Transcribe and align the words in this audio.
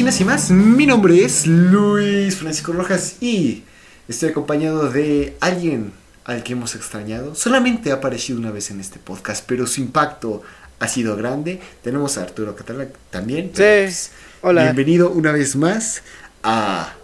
Chinas 0.00 0.18
y 0.18 0.24
más. 0.24 0.50
Mi 0.50 0.86
nombre 0.86 1.22
es 1.22 1.46
Luis 1.46 2.34
Francisco 2.36 2.72
Rojas 2.72 3.16
y 3.20 3.64
estoy 4.08 4.30
acompañado 4.30 4.88
de 4.88 5.36
alguien 5.40 5.92
al 6.24 6.42
que 6.42 6.54
hemos 6.54 6.74
extrañado. 6.74 7.34
Solamente 7.34 7.90
ha 7.90 7.96
aparecido 7.96 8.38
una 8.38 8.50
vez 8.50 8.70
en 8.70 8.80
este 8.80 8.98
podcast, 8.98 9.44
pero 9.46 9.66
su 9.66 9.82
impacto 9.82 10.40
ha 10.78 10.88
sido 10.88 11.16
grande. 11.16 11.60
Tenemos 11.82 12.16
a 12.16 12.22
Arturo 12.22 12.56
Catalá 12.56 12.86
también. 13.10 13.48
Sí. 13.48 13.56
Pues, 13.56 14.12
Hola. 14.40 14.62
Bienvenido 14.62 15.10
una 15.10 15.32
vez 15.32 15.54
más 15.54 16.02
a 16.42 16.94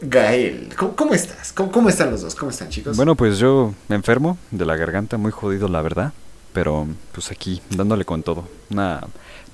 Gael. 0.00 0.70
¿Cómo, 0.78 0.96
cómo 0.96 1.12
estás? 1.12 1.52
¿Cómo, 1.52 1.70
cómo 1.70 1.90
están 1.90 2.10
los 2.10 2.22
dos? 2.22 2.34
¿Cómo 2.34 2.50
están, 2.50 2.70
chicos? 2.70 2.96
Bueno, 2.96 3.16
pues 3.16 3.36
yo 3.36 3.74
me 3.88 3.96
enfermo 3.96 4.38
de 4.50 4.64
la 4.64 4.76
garganta, 4.76 5.18
muy 5.18 5.30
jodido 5.30 5.68
la 5.68 5.82
verdad, 5.82 6.14
pero 6.54 6.88
pues 7.12 7.30
aquí 7.30 7.60
dándole 7.68 8.06
con 8.06 8.22
todo. 8.22 8.48
Una 8.70 9.02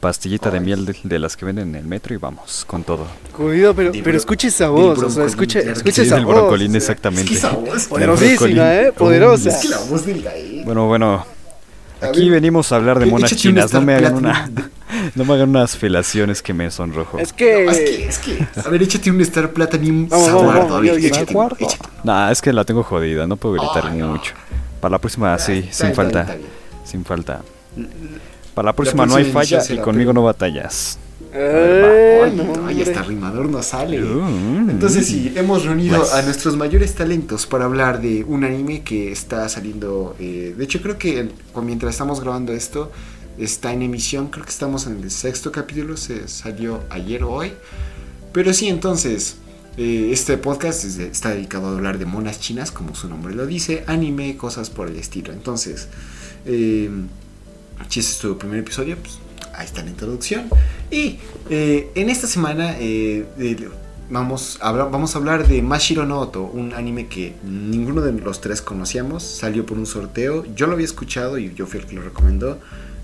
pastillita 0.00 0.50
de 0.50 0.60
miel 0.60 0.84
de, 0.86 0.96
de 1.02 1.18
las 1.18 1.36
que 1.36 1.44
venden 1.44 1.70
en 1.70 1.74
el 1.76 1.84
metro 1.86 2.14
y 2.14 2.18
vamos 2.18 2.64
con 2.66 2.84
todo. 2.84 3.06
Jodido, 3.32 3.74
pero, 3.74 3.92
pero 4.04 4.16
escuche 4.16 4.48
esa 4.48 4.68
voz, 4.68 4.98
o 5.02 5.10
sea, 5.10 5.24
escuche, 5.24 5.60
esa 5.70 6.20
voz. 6.20 6.34
broncolín, 6.34 6.68
o 6.68 6.70
sea, 6.72 6.78
exactamente. 6.78 7.32
Es 7.34 7.40
que 7.40 7.46
esa 7.46 7.50
voz, 7.56 7.86
Poderosísima, 7.86 8.74
eh, 8.74 8.88
Oh, 8.90 8.94
poderosa. 8.94 9.48
Es 9.50 9.56
que 9.56 9.68
la 9.68 9.78
voz 9.78 10.06
del 10.06 10.22
Gael. 10.22 10.62
Bueno, 10.64 10.86
bueno, 10.86 11.26
A 12.00 12.06
aquí 12.06 12.22
ver, 12.28 12.40
venimos 12.40 12.70
a 12.72 12.76
hablar 12.76 12.98
de 12.98 13.06
monas 13.06 13.32
un 13.32 13.38
chinas, 13.38 13.72
no 13.72 13.80
me 13.80 13.94
hagan 13.94 14.14
una, 14.16 14.50
no 15.14 15.24
me 15.24 15.34
hagan 15.34 15.48
unas 15.50 15.76
felaciones 15.76 16.42
que 16.42 16.52
me 16.54 16.70
sonrojo. 16.70 17.18
Es 17.18 17.32
que... 17.32 17.64
No, 17.64 17.70
es 17.72 17.78
que, 17.78 18.06
es 18.08 18.18
que, 18.18 18.46
a 18.64 18.68
ver, 18.68 18.82
échate 18.82 19.10
un 19.10 19.20
Star 19.22 19.50
Platinum 19.52 20.08
Vamos, 20.08 20.26
Saguardo. 20.26 20.80
Nah, 22.04 22.30
es 22.30 22.40
que 22.42 22.52
la 22.52 22.64
tengo 22.64 22.82
jodida, 22.82 23.26
no 23.26 23.36
puedo 23.36 23.54
gritar 23.54 23.90
Ay, 23.90 23.98
no. 23.98 24.08
mucho. 24.08 24.34
Para 24.80 24.92
la 24.92 24.98
próxima 24.98 25.36
sí, 25.38 25.66
Está 25.70 25.86
sin 25.86 25.94
falta, 25.94 26.20
está 26.20 26.34
bien, 26.34 26.48
sin 26.84 27.04
falta. 27.04 27.40
Para 28.56 28.70
la 28.70 28.72
próxima 28.72 29.04
no 29.04 29.16
hay 29.16 29.26
falla 29.30 29.62
y 29.68 29.76
conmigo 29.76 30.14
no 30.14 30.22
batallas. 30.22 30.98
Eh, 31.34 32.22
Ay, 32.24 32.32
no, 32.34 32.66
ay, 32.66 32.80
hasta 32.80 33.02
rimador 33.02 33.50
no 33.50 33.62
sale. 33.62 34.02
Uh, 34.02 34.70
Entonces 34.70 35.06
sí, 35.06 35.30
hemos 35.36 35.66
reunido 35.66 35.98
Pues. 35.98 36.14
a 36.14 36.22
nuestros 36.22 36.56
mayores 36.56 36.94
talentos 36.94 37.44
para 37.46 37.66
hablar 37.66 38.00
de 38.00 38.24
un 38.24 38.44
anime 38.44 38.80
que 38.82 39.12
está 39.12 39.46
saliendo. 39.50 40.16
eh, 40.18 40.54
de 40.56 40.64
hecho, 40.64 40.80
creo 40.80 40.96
que 40.96 41.20
el- 41.20 41.32
mientras 41.62 41.92
estamos 41.92 42.22
grabando 42.22 42.54
esto, 42.54 42.90
está 43.36 43.74
en 43.74 43.82
emisión. 43.82 44.28
Creo 44.28 44.46
que 44.46 44.50
estamos 44.52 44.86
en 44.86 45.02
el 45.02 45.10
sexto 45.10 45.52
capítulo, 45.52 45.98
se 45.98 46.26
salió 46.26 46.80
ayer 46.88 47.24
o 47.24 47.32
hoy. 47.32 47.52
Pero 48.32 48.54
sí, 48.54 48.68
entonces, 48.68 49.36
eh, 49.76 50.08
este 50.12 50.38
podcast 50.38 50.82
es 50.86 50.96
de- 50.96 51.08
está 51.08 51.28
dedicado 51.28 51.66
a 51.66 51.72
hablar 51.72 51.98
de 51.98 52.06
monas 52.06 52.40
chinas, 52.40 52.70
como 52.72 52.94
su 52.94 53.06
nombre 53.06 53.34
lo 53.34 53.46
dice, 53.46 53.84
anime, 53.86 54.38
cosas 54.38 54.70
por 54.70 54.88
el 54.88 54.96
estilo. 54.96 55.34
Entonces, 55.34 55.88
eh, 56.46 56.88
si 57.88 58.00
es 58.00 58.18
tu 58.18 58.36
primer 58.38 58.60
episodio, 58.60 58.96
pues 58.96 59.18
ahí 59.54 59.66
está 59.66 59.82
la 59.82 59.90
introducción. 59.90 60.48
Y 60.90 61.18
eh, 61.50 61.90
en 61.94 62.10
esta 62.10 62.26
semana 62.26 62.76
eh, 62.78 63.26
eh, 63.38 63.68
vamos, 64.10 64.58
a 64.60 64.68
hablar, 64.68 64.90
vamos 64.90 65.14
a 65.14 65.18
hablar 65.18 65.46
de 65.46 65.62
Mashiro 65.62 66.04
no 66.06 66.20
Oto, 66.20 66.42
un 66.44 66.74
anime 66.74 67.06
que 67.08 67.34
ninguno 67.44 68.00
de 68.00 68.12
los 68.12 68.40
tres 68.40 68.62
conocíamos, 68.62 69.22
salió 69.22 69.66
por 69.66 69.78
un 69.78 69.86
sorteo, 69.86 70.44
yo 70.54 70.66
lo 70.66 70.74
había 70.74 70.86
escuchado 70.86 71.38
y 71.38 71.54
yo 71.54 71.66
fui 71.66 71.80
el 71.80 71.86
que 71.86 71.94
lo 71.94 72.02
recomendó. 72.02 72.58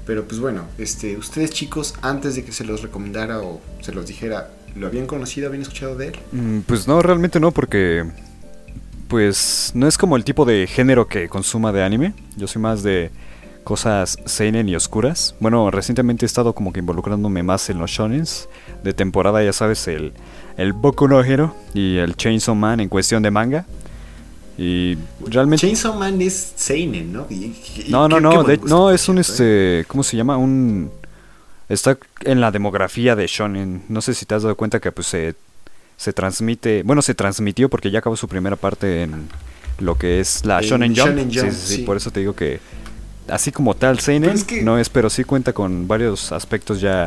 Pero 0.05 0.25
pues 0.25 0.41
bueno, 0.41 0.65
este, 0.79 1.17
ustedes 1.17 1.51
chicos, 1.51 1.95
antes 2.03 2.35
de 2.35 2.45
que 2.45 2.51
se 2.51 2.65
los 2.65 2.83
recomendara 2.83 3.41
o 3.41 3.61
se 3.81 3.93
los 3.93 4.07
dijera, 4.07 4.51
¿lo 4.75 4.89
habían 4.89 5.07
conocido, 5.07 5.47
habían 5.47 5.63
escuchado 5.63 5.97
de 5.97 6.09
él? 6.09 6.19
Mm, 6.33 6.59
Pues 6.61 6.89
no, 6.89 7.01
realmente 7.03 7.39
no, 7.39 7.53
porque 7.53 8.05
pues 9.07 9.71
no 9.75 9.87
es 9.87 9.97
como 9.99 10.17
el 10.17 10.25
tipo 10.25 10.45
de 10.45 10.67
género 10.67 11.07
que 11.07 11.29
consuma 11.29 11.71
de 11.71 11.85
anime. 11.85 12.15
Yo 12.37 12.49
soy 12.49 12.61
más 12.63 12.83
de 12.83 13.11
cosas 13.65 14.17
seinen 14.25 14.69
y 14.69 14.75
oscuras. 14.77 15.35
Bueno, 15.41 15.71
recientemente 15.71 16.25
he 16.25 16.27
estado 16.27 16.53
como 16.55 16.73
que 16.73 16.81
involucrándome 16.81 17.43
más 17.43 17.69
en 17.71 17.79
los 17.79 17.91
shonens 17.91 18.49
de 18.83 18.93
temporada, 18.93 19.43
ya 19.43 19.53
sabes, 19.53 19.87
el, 19.89 20.13
el 20.57 20.73
Boku 20.73 21.09
no 21.09 21.23
Hero 21.23 21.55
y 21.75 21.97
el 21.99 22.17
Chainsaw 22.17 22.55
Man 22.55 22.81
en 22.81 22.89
cuestión 22.89 23.23
de 23.23 23.31
manga. 23.31 23.65
Y 24.59 24.99
realmente... 25.27 25.67
Chainsaw 25.67 25.95
Man 25.99 26.21
es 26.21 26.53
Seinen, 26.57 27.13
¿no? 27.13 27.27
Y- 27.31 27.35
y- 27.35 27.87
No, 27.89 28.09
no, 28.09 28.21
no, 28.21 28.45
de- 28.45 28.59
no, 28.59 28.91
es 28.91 29.09
un 29.09 29.19
¿eh? 29.19 29.23
este, 29.23 29.85
¿cómo 29.89 30.03
se 30.03 30.17
llama? 30.17 30.37
Un 30.37 30.91
está 31.69 31.97
en 32.25 32.41
la 32.41 32.51
demografía 32.51 33.17
de 33.17 33.27
shonen. 33.27 33.83
No 33.89 34.03
sé 34.03 34.13
si 34.15 34.27
te 34.27 34.35
has 34.35 34.43
dado 34.43 34.57
cuenta 34.57 34.79
que 34.81 34.93
pues 34.93 35.07
se 35.07 35.35
se 35.97 36.13
transmite, 36.13 36.83
bueno, 36.83 37.01
se 37.01 37.15
transmitió 37.15 37.69
porque 37.71 37.91
ya 37.91 38.01
acabó 38.01 38.17
su 38.17 38.27
primera 38.27 38.57
parte 38.57 39.05
en 39.05 39.29
lo 39.79 39.97
que 39.97 40.19
es 40.21 40.45
la 40.45 40.59
En 40.59 40.65
Shonen 40.65 40.97
Jump. 40.97 41.07
Shonen 41.09 41.33
Jump, 41.33 41.51
sí, 41.53 41.57
sí, 41.67 41.77
sí. 41.77 41.83
por 41.83 41.97
eso 41.97 42.11
te 42.11 42.21
digo 42.21 42.35
que 42.35 42.59
así 43.33 43.51
como 43.53 43.75
tal 43.75 43.99
seinen 43.99 44.23
Pero 44.31 44.35
es 44.35 44.45
que- 44.45 44.63
no 44.63 44.79
es, 44.79 44.89
pero 44.89 45.09
sí 45.11 45.25
cuenta 45.25 45.53
con 45.53 45.89
varios 45.89 46.33
aspectos 46.33 46.81
ya 46.81 47.07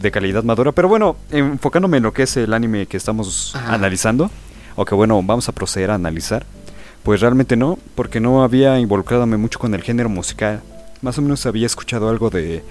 de 0.00 0.10
calidad 0.10 0.44
madura. 0.44 0.72
Pero 0.72 0.88
bueno, 0.88 1.16
enfocándome 1.30 1.96
en 1.96 2.02
lo 2.02 2.12
que 2.12 2.24
es 2.24 2.36
el 2.36 2.52
anime 2.52 2.86
que 2.86 2.96
estamos 2.96 3.54
Ajá. 3.56 3.74
analizando, 3.74 4.30
o 4.76 4.84
que 4.84 4.94
bueno, 4.94 5.20
vamos 5.22 5.48
a 5.48 5.52
proceder 5.52 5.90
a 5.90 5.94
analizar, 5.94 6.44
pues 7.02 7.20
realmente 7.20 7.56
no, 7.56 7.78
porque 7.94 8.20
no 8.20 8.42
había 8.44 8.78
involucradome 8.78 9.36
mucho 9.36 9.58
con 9.58 9.74
el 9.74 9.82
género 9.82 10.08
musical. 10.08 10.62
Más 11.02 11.18
o 11.18 11.22
menos 11.22 11.44
había 11.46 11.66
escuchado 11.66 12.08
algo 12.08 12.30
de 12.30 12.62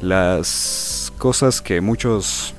las 0.00 1.12
cosas 1.18 1.60
que 1.60 1.80
muchos 1.80 2.54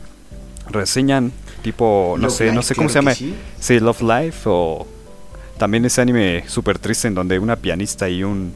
reseñan, 0.69 1.31
tipo, 1.63 2.15
no 2.17 2.23
Love 2.27 2.33
sé, 2.37 2.51
no 2.51 2.61
sé 2.61 2.75
cómo 2.75 2.89
se 2.89 2.95
llama, 2.95 3.13
sí. 3.13 3.35
sí, 3.59 3.79
Love 3.79 4.01
Life, 4.01 4.41
o 4.45 4.87
también 5.57 5.83
ese 5.85 6.01
anime 6.01 6.43
súper 6.47 6.79
triste 6.79 7.07
en 7.07 7.15
donde 7.15 7.37
una 7.39 7.55
pianista 7.55 8.09
y 8.09 8.23
un, 8.23 8.53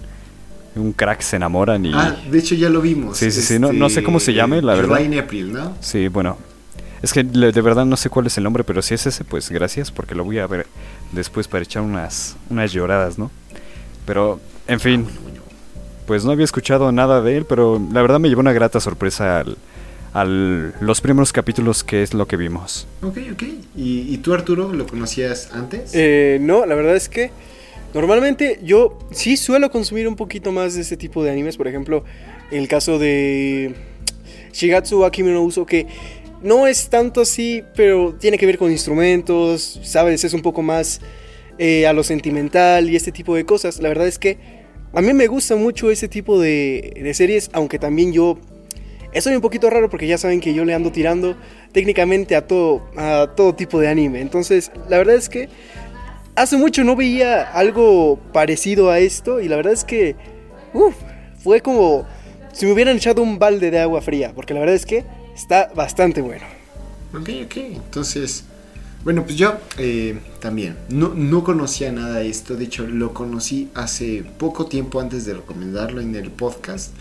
un 0.76 0.92
crack 0.94 1.22
se 1.22 1.36
enamoran 1.38 1.86
y... 1.86 1.92
Ah, 1.94 2.16
de 2.30 2.40
hecho 2.40 2.56
ya 2.56 2.70
lo 2.70 2.82
vimos. 2.82 3.22
este, 3.22 3.32
Sí, 3.32 3.42
sí, 3.42 3.54
sí, 3.56 3.60
no- 3.60 3.72
no 3.74 3.90
sé 3.90 4.04
cómo 4.04 4.20
se 4.20 4.34
llame, 4.34 4.62
la 4.62 4.74
verdad. 4.76 4.98
July 4.98 5.06
in 5.14 5.20
April, 5.20 5.54
¿no? 5.54 5.76
Sí, 5.80 6.08
bueno. 6.08 6.38
Es 7.02 7.14
que 7.14 7.24
de 7.24 7.62
verdad 7.62 7.86
no 7.86 7.98
sé 7.98 8.10
cuál 8.10 8.26
es 8.28 8.38
el 8.38 8.44
nombre, 8.46 8.64
pero 8.64 8.82
si 8.82 8.94
es 8.96 9.06
ese, 9.06 9.24
pues 9.24 9.50
gracias, 9.52 9.92
porque 9.92 10.16
lo 10.16 10.24
voy 10.24 10.40
a 10.40 10.48
ver 10.48 10.66
después 11.12 11.48
para 11.48 11.64
echar 11.64 11.84
unas, 11.84 12.36
unas 12.50 12.72
lloradas, 12.72 13.18
¿no? 13.20 13.30
Pero, 14.06 14.40
en 14.68 14.80
fin, 14.80 15.06
pues 16.08 16.26
no 16.26 16.32
había 16.32 16.46
escuchado 16.46 16.92
nada 16.92 17.22
de 17.22 17.38
él, 17.38 17.46
pero 17.46 17.80
la 17.92 18.02
verdad 18.02 18.20
me 18.20 18.28
llevó 18.30 18.42
una 18.42 18.54
grata 18.54 18.80
sorpresa 18.80 19.40
al, 19.40 19.58
al 20.14 20.74
los 20.82 21.02
primeros 21.02 21.32
capítulos 21.32 21.84
que 21.84 22.02
es 22.02 22.14
lo 22.14 22.28
que 22.28 22.38
vimos. 22.38 22.88
Ok, 23.04 23.18
ok. 23.34 23.44
¿Y, 23.76 24.14
y 24.14 24.18
tú, 24.20 24.34
Arturo, 24.34 24.74
lo 24.74 24.88
conocías 24.88 25.52
antes? 25.54 25.92
Eh, 25.94 26.40
no, 26.42 26.66
la 26.66 26.74
verdad 26.76 26.96
es 26.96 27.08
que 27.10 27.32
normalmente 28.02 28.60
yo 28.64 28.98
sí 29.12 29.38
suelo 29.38 29.72
consumir 29.72 30.08
un 30.08 30.16
poquito 30.16 30.52
más 30.52 30.76
de 30.76 30.82
este 30.82 30.98
tipo 30.98 31.24
de 31.24 31.32
animes. 31.32 31.58
Por 31.58 31.68
ejemplo, 31.68 32.04
el 32.52 32.68
caso 32.68 33.00
de 33.00 33.74
Shigatsu 34.52 35.02
wa 35.02 35.12
Kimi 35.12 35.32
no 35.32 35.42
Uso, 35.42 35.66
que 35.66 35.88
no 36.42 36.68
es 36.68 36.90
tanto 36.90 37.22
así, 37.22 37.64
pero 37.76 38.14
tiene 38.20 38.38
que 38.38 38.46
ver 38.46 38.58
con 38.58 38.72
instrumentos, 38.72 39.80
¿sabes? 39.84 40.24
Es 40.24 40.34
un 40.34 40.42
poco 40.42 40.62
más 40.62 41.02
eh, 41.58 41.88
a 41.88 41.94
lo 41.94 42.04
sentimental 42.04 42.90
y 42.90 42.96
este 42.96 43.12
tipo 43.12 43.36
de 43.36 43.46
cosas. 43.46 43.80
La 43.80 43.90
verdad 43.90 44.08
es 44.08 44.20
que 44.20 44.38
a 44.94 45.02
mí 45.02 45.14
me 45.14 45.28
gusta 45.28 45.56
mucho 45.56 45.90
ese 45.90 46.08
tipo 46.08 46.40
de, 46.40 46.94
de 47.02 47.14
series, 47.14 47.50
aunque 47.54 47.80
también 47.80 48.14
yo... 48.14 48.38
Estoy 49.14 49.34
un 49.34 49.42
poquito 49.42 49.70
raro 49.70 49.90
porque 49.90 50.08
ya 50.08 50.18
saben 50.18 50.42
que 50.42 50.54
yo 50.54 50.66
le 50.66 50.74
ando 50.74 50.92
tirando 50.92 51.38
técnicamente 51.72 52.36
a 52.36 52.46
todo, 52.46 52.86
a 52.98 53.34
todo 53.34 53.56
tipo 53.56 53.80
de 53.80 53.88
anime. 53.88 54.20
Entonces, 54.20 54.72
la 54.90 54.98
verdad 54.98 55.16
es 55.16 55.30
que 55.30 55.48
hace 56.36 56.58
mucho 56.58 56.84
no 56.84 56.96
veía 56.96 57.44
algo 57.52 58.20
parecido 58.34 58.90
a 58.90 59.00
esto 59.00 59.40
y 59.40 59.48
la 59.48 59.56
verdad 59.56 59.74
es 59.74 59.84
que 59.84 60.16
fue 61.44 61.62
como 61.62 62.06
si 62.54 62.66
me 62.66 62.72
hubieran 62.74 62.98
echado 62.98 63.22
un 63.22 63.38
balde 63.38 63.72
de 63.72 63.80
agua 63.80 64.02
fría, 64.02 64.34
porque 64.34 64.54
la 64.54 64.62
verdad 64.62 64.76
es 64.76 64.86
que 64.86 65.04
está 65.36 65.72
bastante 65.76 66.22
bueno. 66.22 66.46
Ok, 67.14 67.30
ok. 67.46 67.58
Entonces, 67.58 68.46
bueno, 69.04 69.24
pues 69.24 69.36
yo 69.36 69.56
eh, 69.78 70.18
también 70.40 70.78
no, 70.90 71.14
no 71.14 71.44
conocía 71.44 71.92
nada 71.92 72.20
de 72.20 72.30
esto. 72.30 72.56
De 72.56 72.66
hecho, 72.66 72.88
lo 72.88 73.14
conocí 73.14 73.70
hace 73.74 74.24
poco 74.38 74.68
tiempo 74.68 75.00
antes 75.00 75.26
de 75.26 75.34
recomendarlo 75.34 76.02
en 76.02 76.16
el 76.16 76.32
podcast. 76.32 76.94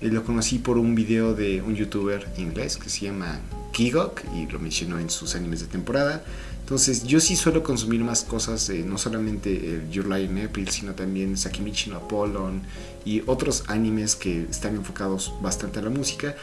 Eh, 0.00 0.08
lo 0.08 0.24
conocí 0.24 0.58
por 0.58 0.76
un 0.76 0.94
video 0.94 1.34
de 1.34 1.62
un 1.62 1.74
youtuber 1.74 2.26
inglés 2.36 2.76
que 2.76 2.90
se 2.90 3.06
llama 3.06 3.40
Kigok 3.72 4.22
y 4.34 4.46
lo 4.46 4.58
mencionó 4.58 4.98
en 4.98 5.08
sus 5.08 5.34
animes 5.34 5.60
de 5.60 5.66
temporada. 5.66 6.22
Entonces, 6.66 7.04
yo 7.04 7.20
sí 7.20 7.36
suelo 7.36 7.62
consumir 7.62 8.00
más 8.02 8.24
cosas, 8.24 8.68
eh, 8.70 8.82
no 8.84 8.98
solamente 8.98 9.54
el 9.54 9.88
Your 9.88 10.08
Lie 10.08 10.24
in 10.24 10.44
April, 10.44 10.68
sino 10.68 10.94
también 10.94 11.36
Sakimichi 11.36 11.90
no 11.90 11.98
Apollon 11.98 12.60
y 13.04 13.22
otros 13.26 13.62
animes 13.68 14.16
que 14.16 14.42
están 14.50 14.74
enfocados 14.74 15.32
bastante 15.40 15.78
a 15.78 15.82
la 15.82 15.90
música, 15.90 16.34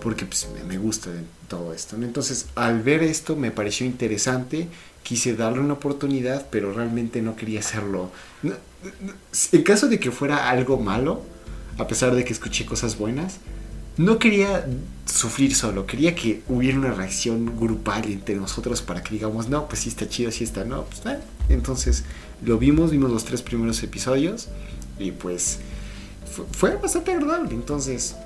porque 0.00 0.24
pues, 0.24 0.46
me- 0.68 0.78
gusta 0.78 1.10
todo 1.48 1.74
esto. 1.74 1.96
Entonces, 1.96 2.46
al 2.54 2.80
ver 2.80 3.02
esto, 3.02 3.34
me 3.34 3.50
pareció 3.50 3.84
interesante, 3.84 4.68
quise 5.02 5.34
darle 5.34 5.58
una 5.58 5.72
oportunidad, 5.72 6.46
pero 6.48 6.72
realmente 6.72 7.20
no 7.20 7.34
quería 7.34 7.58
hacerlo. 7.58 8.12
En 9.50 9.62
caso 9.64 9.88
de 9.88 9.98
que 9.98 10.12
fuera 10.12 10.48
algo 10.48 10.78
malo, 10.78 11.22
a 11.76 11.88
pesar 11.88 12.14
de 12.14 12.24
que 12.24 12.32
escuché 12.32 12.64
cosas 12.66 12.96
buenas, 12.98 13.38
no 13.96 14.18
quería 14.18 14.66
sufrir 15.06 15.54
solo, 15.54 15.86
quería 15.86 16.14
que 16.14 16.42
hubiera 16.48 16.78
una 16.78 16.92
reacción 16.92 17.58
grupal 17.58 18.04
entre 18.06 18.36
nosotros 18.36 18.82
para 18.82 19.02
que 19.02 19.14
digamos, 19.14 19.48
no, 19.48 19.68
pues 19.68 19.80
sí 19.80 19.88
está 19.88 20.08
chido, 20.08 20.30
sí 20.30 20.44
está, 20.44 20.64
no, 20.64 20.84
pues. 20.84 21.02
Entonces 21.48 22.04
lo 22.44 22.58
vimos, 22.58 22.90
vimos 22.90 23.10
los 23.10 23.24
tres 23.24 23.42
primeros 23.42 23.82
episodios 23.82 24.48
y 24.98 25.12
pues 25.12 25.58
fue, 26.30 26.44
fue 26.50 26.76
bastante 26.76 27.12
agradable. 27.12 27.54
Entonces 27.54 28.16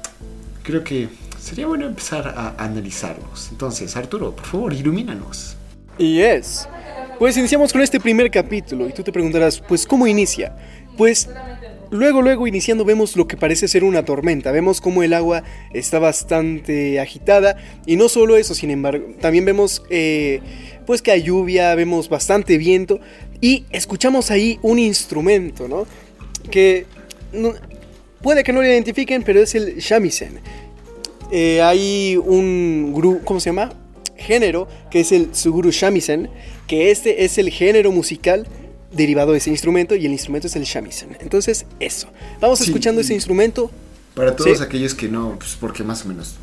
creo 0.63 0.85
que 0.85 1.09
sería 1.41 1.67
bueno 1.67 1.87
empezar 1.87 2.29
a 2.37 2.63
analizarlos. 2.63 3.49
Entonces, 3.51 3.97
Arturo, 3.97 4.35
por 4.35 4.47
favor, 4.47 4.73
ilumínanos. 4.73 5.57
Y 5.99 6.21
es. 6.21 6.69
Pues 7.19 7.37
iniciamos 7.37 7.73
con 7.73 7.81
este 7.81 7.99
primer 7.99 8.31
capítulo 8.31 8.89
y 8.89 8.93
tú 8.93 9.03
te 9.03 9.13
preguntarás, 9.13 9.61
pues 9.61 9.87
¿cómo 9.87 10.07
inicia? 10.07 10.55
Pues 10.97 11.29
luego, 11.97 12.23
luego 12.23 12.47
iniciando 12.47 12.85
vemos 12.85 13.17
lo 13.17 13.27
que 13.27 13.37
parece 13.37 13.69
ser 13.69 13.85
una 13.85 14.05
tormenta, 14.05 14.53
vemos 14.53 14.81
cómo 14.81 15.03
el 15.03 15.13
agua 15.13 15.43
está 15.73 15.99
bastante 15.99 17.01
agitada 17.01 17.57
y 17.87 17.97
no 17.97 18.09
solo 18.09 18.37
eso, 18.37 18.55
sin 18.55 18.71
embargo, 18.71 19.07
también 19.21 19.45
vemos 19.45 19.83
eh, 19.91 20.41
pues 20.87 21.03
que 21.03 21.11
hay 21.11 21.23
lluvia, 21.23 21.75
vemos 21.75 22.09
bastante 22.09 22.59
viento 22.59 23.01
y 23.41 23.65
escuchamos 23.71 24.31
ahí 24.31 24.59
un 24.63 24.79
instrumento, 24.79 25.69
¿no? 25.69 25.87
Que 26.51 26.87
puede 28.23 28.45
que 28.45 28.53
no 28.53 28.63
lo 28.63 28.69
identifiquen, 28.69 29.23
pero 29.23 29.41
es 29.41 29.55
el 29.55 29.79
shamisen. 29.79 30.41
Eh, 31.31 31.61
hay 31.61 32.17
un 32.17 32.93
grupo, 32.95 33.25
¿cómo 33.25 33.41
se 33.41 33.51
llama? 33.51 33.73
Género, 34.17 34.69
que 34.91 35.01
es 35.01 35.13
el 35.13 35.35
Suguru 35.35 35.71
Shamisen, 35.71 36.31
que 36.67 36.91
este 36.91 37.25
es 37.25 37.39
el 37.39 37.51
género 37.51 37.93
musical 37.93 38.47
derivado 38.97 39.33
de 39.33 39.39
ese 39.39 39.51
instrumento 39.51 39.95
y 39.95 40.07
el 40.07 40.13
instrumento 40.13 40.47
es 40.47 40.57
el 40.57 40.65
shamisen. 40.65 41.17
Entonces, 41.21 41.67
eso. 41.81 42.09
Vamos 42.41 42.61
escuchando 42.61 43.01
ese 43.01 43.15
instrumento. 43.15 43.71
Para 44.15 44.35
todos 44.35 44.63
aquellos 44.63 44.95
que 44.95 45.09
no, 45.09 45.37
pues 45.39 45.59
porque 45.61 45.85
más 45.85 46.07
o 46.07 46.09
menos 46.09 46.37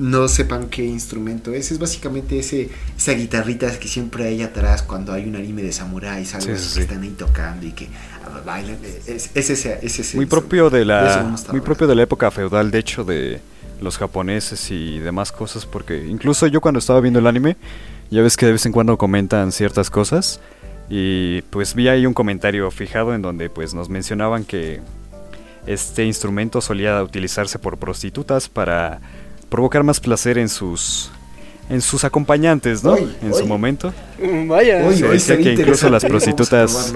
no 0.00 0.26
sepan 0.26 0.68
qué 0.68 0.84
instrumento 0.84 1.54
es, 1.54 1.70
es 1.70 1.78
básicamente 1.78 2.36
ese, 2.36 2.68
esa 2.96 3.12
guitarrita 3.12 3.78
que 3.78 3.86
siempre 3.86 4.26
hay 4.26 4.42
atrás 4.42 4.82
cuando 4.82 5.12
hay 5.12 5.28
un 5.28 5.36
anime 5.36 5.62
de 5.62 5.70
samuráis, 5.70 6.34
algo 6.34 6.48
que 6.48 6.80
están 6.80 7.02
ahí 7.02 7.10
tocando 7.10 7.64
y 7.64 7.70
que 7.70 7.88
bailan. 8.44 8.76
Es, 9.06 9.30
ese, 9.34 9.78
ese, 9.82 10.16
muy 10.16 10.26
propio 10.26 10.68
de 10.68 10.84
la 10.84 11.32
muy 11.52 11.60
propio 11.60 11.86
de 11.86 11.94
la 11.94 12.02
época 12.02 12.28
feudal, 12.32 12.72
de 12.72 12.78
hecho, 12.80 13.04
de 13.04 13.40
los 13.80 13.96
japoneses 13.96 14.72
y 14.72 14.98
demás 14.98 15.30
cosas, 15.30 15.64
porque 15.64 16.06
incluso 16.06 16.48
yo 16.48 16.60
cuando 16.60 16.80
estaba 16.80 17.00
viendo 17.00 17.20
el 17.20 17.28
anime, 17.28 17.56
ya 18.10 18.22
ves 18.22 18.36
que 18.36 18.46
de 18.46 18.52
vez 18.52 18.66
en 18.66 18.72
cuando 18.72 18.98
comentan 18.98 19.52
ciertas 19.52 19.90
cosas. 19.90 20.40
Y 20.90 21.42
pues 21.42 21.74
vi 21.74 21.88
ahí 21.88 22.06
un 22.06 22.14
comentario 22.14 22.70
fijado 22.70 23.14
en 23.14 23.22
donde 23.22 23.50
pues 23.50 23.74
nos 23.74 23.88
mencionaban 23.88 24.44
que 24.44 24.80
este 25.66 26.04
instrumento 26.04 26.60
solía 26.60 27.02
utilizarse 27.02 27.58
por 27.58 27.76
prostitutas 27.76 28.48
para 28.48 29.00
provocar 29.50 29.82
más 29.82 30.00
placer 30.00 30.38
en 30.38 30.48
sus 30.48 31.10
en 31.70 31.82
sus 31.82 32.04
acompañantes, 32.04 32.82
¿no? 32.82 32.96
en 32.96 33.34
su 33.34 33.46
momento. 33.46 33.92
Mm, 34.18 34.48
vaya. 34.48 34.90
Se 34.92 35.06
decía 35.06 35.36
que 35.36 35.52
incluso 35.52 35.90
las 35.90 36.04
prostitutas 36.04 36.94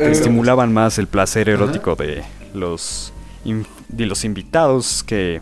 estimulaban 0.00 0.72
más 0.72 0.98
el 0.98 1.06
placer 1.06 1.48
erótico 1.48 1.96
de 1.96 2.22
los 2.52 3.12
de 3.88 4.06
los 4.06 4.24
invitados 4.24 5.02
que 5.02 5.40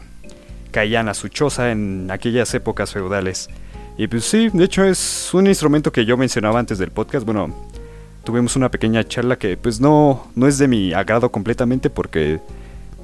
caían 0.70 1.08
a 1.08 1.14
su 1.14 1.28
choza 1.28 1.72
en 1.72 2.10
aquellas 2.10 2.54
épocas 2.54 2.92
feudales. 2.92 3.48
Y 3.96 4.08
pues 4.08 4.24
sí, 4.24 4.50
de 4.52 4.64
hecho 4.64 4.84
es 4.84 5.32
un 5.34 5.46
instrumento 5.46 5.92
que 5.92 6.04
yo 6.04 6.16
mencionaba 6.16 6.58
antes 6.58 6.78
del 6.78 6.90
podcast. 6.90 7.24
Bueno, 7.24 7.54
tuvimos 8.24 8.56
una 8.56 8.70
pequeña 8.70 9.04
charla 9.04 9.36
que 9.36 9.56
pues 9.56 9.80
no, 9.80 10.26
no 10.34 10.48
es 10.48 10.58
de 10.58 10.66
mi 10.66 10.92
agrado 10.92 11.30
completamente 11.30 11.90
porque 11.90 12.40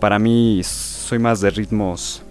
para 0.00 0.18
mí 0.18 0.62
soy 0.64 1.18
más 1.18 1.40
de 1.40 1.50
ritmos 1.50 2.22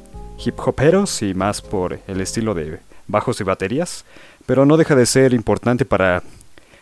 hip 0.44 0.60
hoperos 0.60 1.22
y 1.22 1.34
más 1.34 1.62
por 1.62 2.00
el 2.08 2.20
estilo 2.20 2.54
de 2.54 2.80
bajos 3.08 3.40
y 3.40 3.44
baterías. 3.44 4.04
Pero 4.46 4.66
no 4.66 4.76
deja 4.76 4.96
de 4.96 5.06
ser 5.06 5.34
importante 5.34 5.86
para 5.86 6.24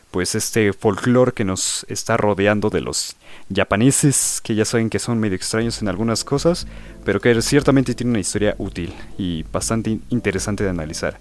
pues 0.09 0.33
este 0.33 0.73
folclore 0.73 1.33
que 1.33 1.44
nos 1.44 1.85
está 1.89 2.18
rodeando 2.18 2.69
de 2.69 2.81
los 2.81 3.15
japoneses, 3.53 4.41
que 4.41 4.56
ya 4.56 4.65
saben 4.65 4.89
que 4.89 5.00
son 5.00 5.19
medio 5.19 5.35
extraños 5.35 5.81
en 5.81 5.89
algunas 5.89 6.23
cosas, 6.23 6.65
pero 7.03 7.19
que 7.19 7.39
ciertamente 7.41 7.94
tienen 7.94 8.12
una 8.12 8.19
historia 8.19 8.56
útil 8.57 8.94
y 9.18 9.44
bastante 9.51 10.00
interesante 10.09 10.63
de 10.63 10.69
analizar. 10.69 11.19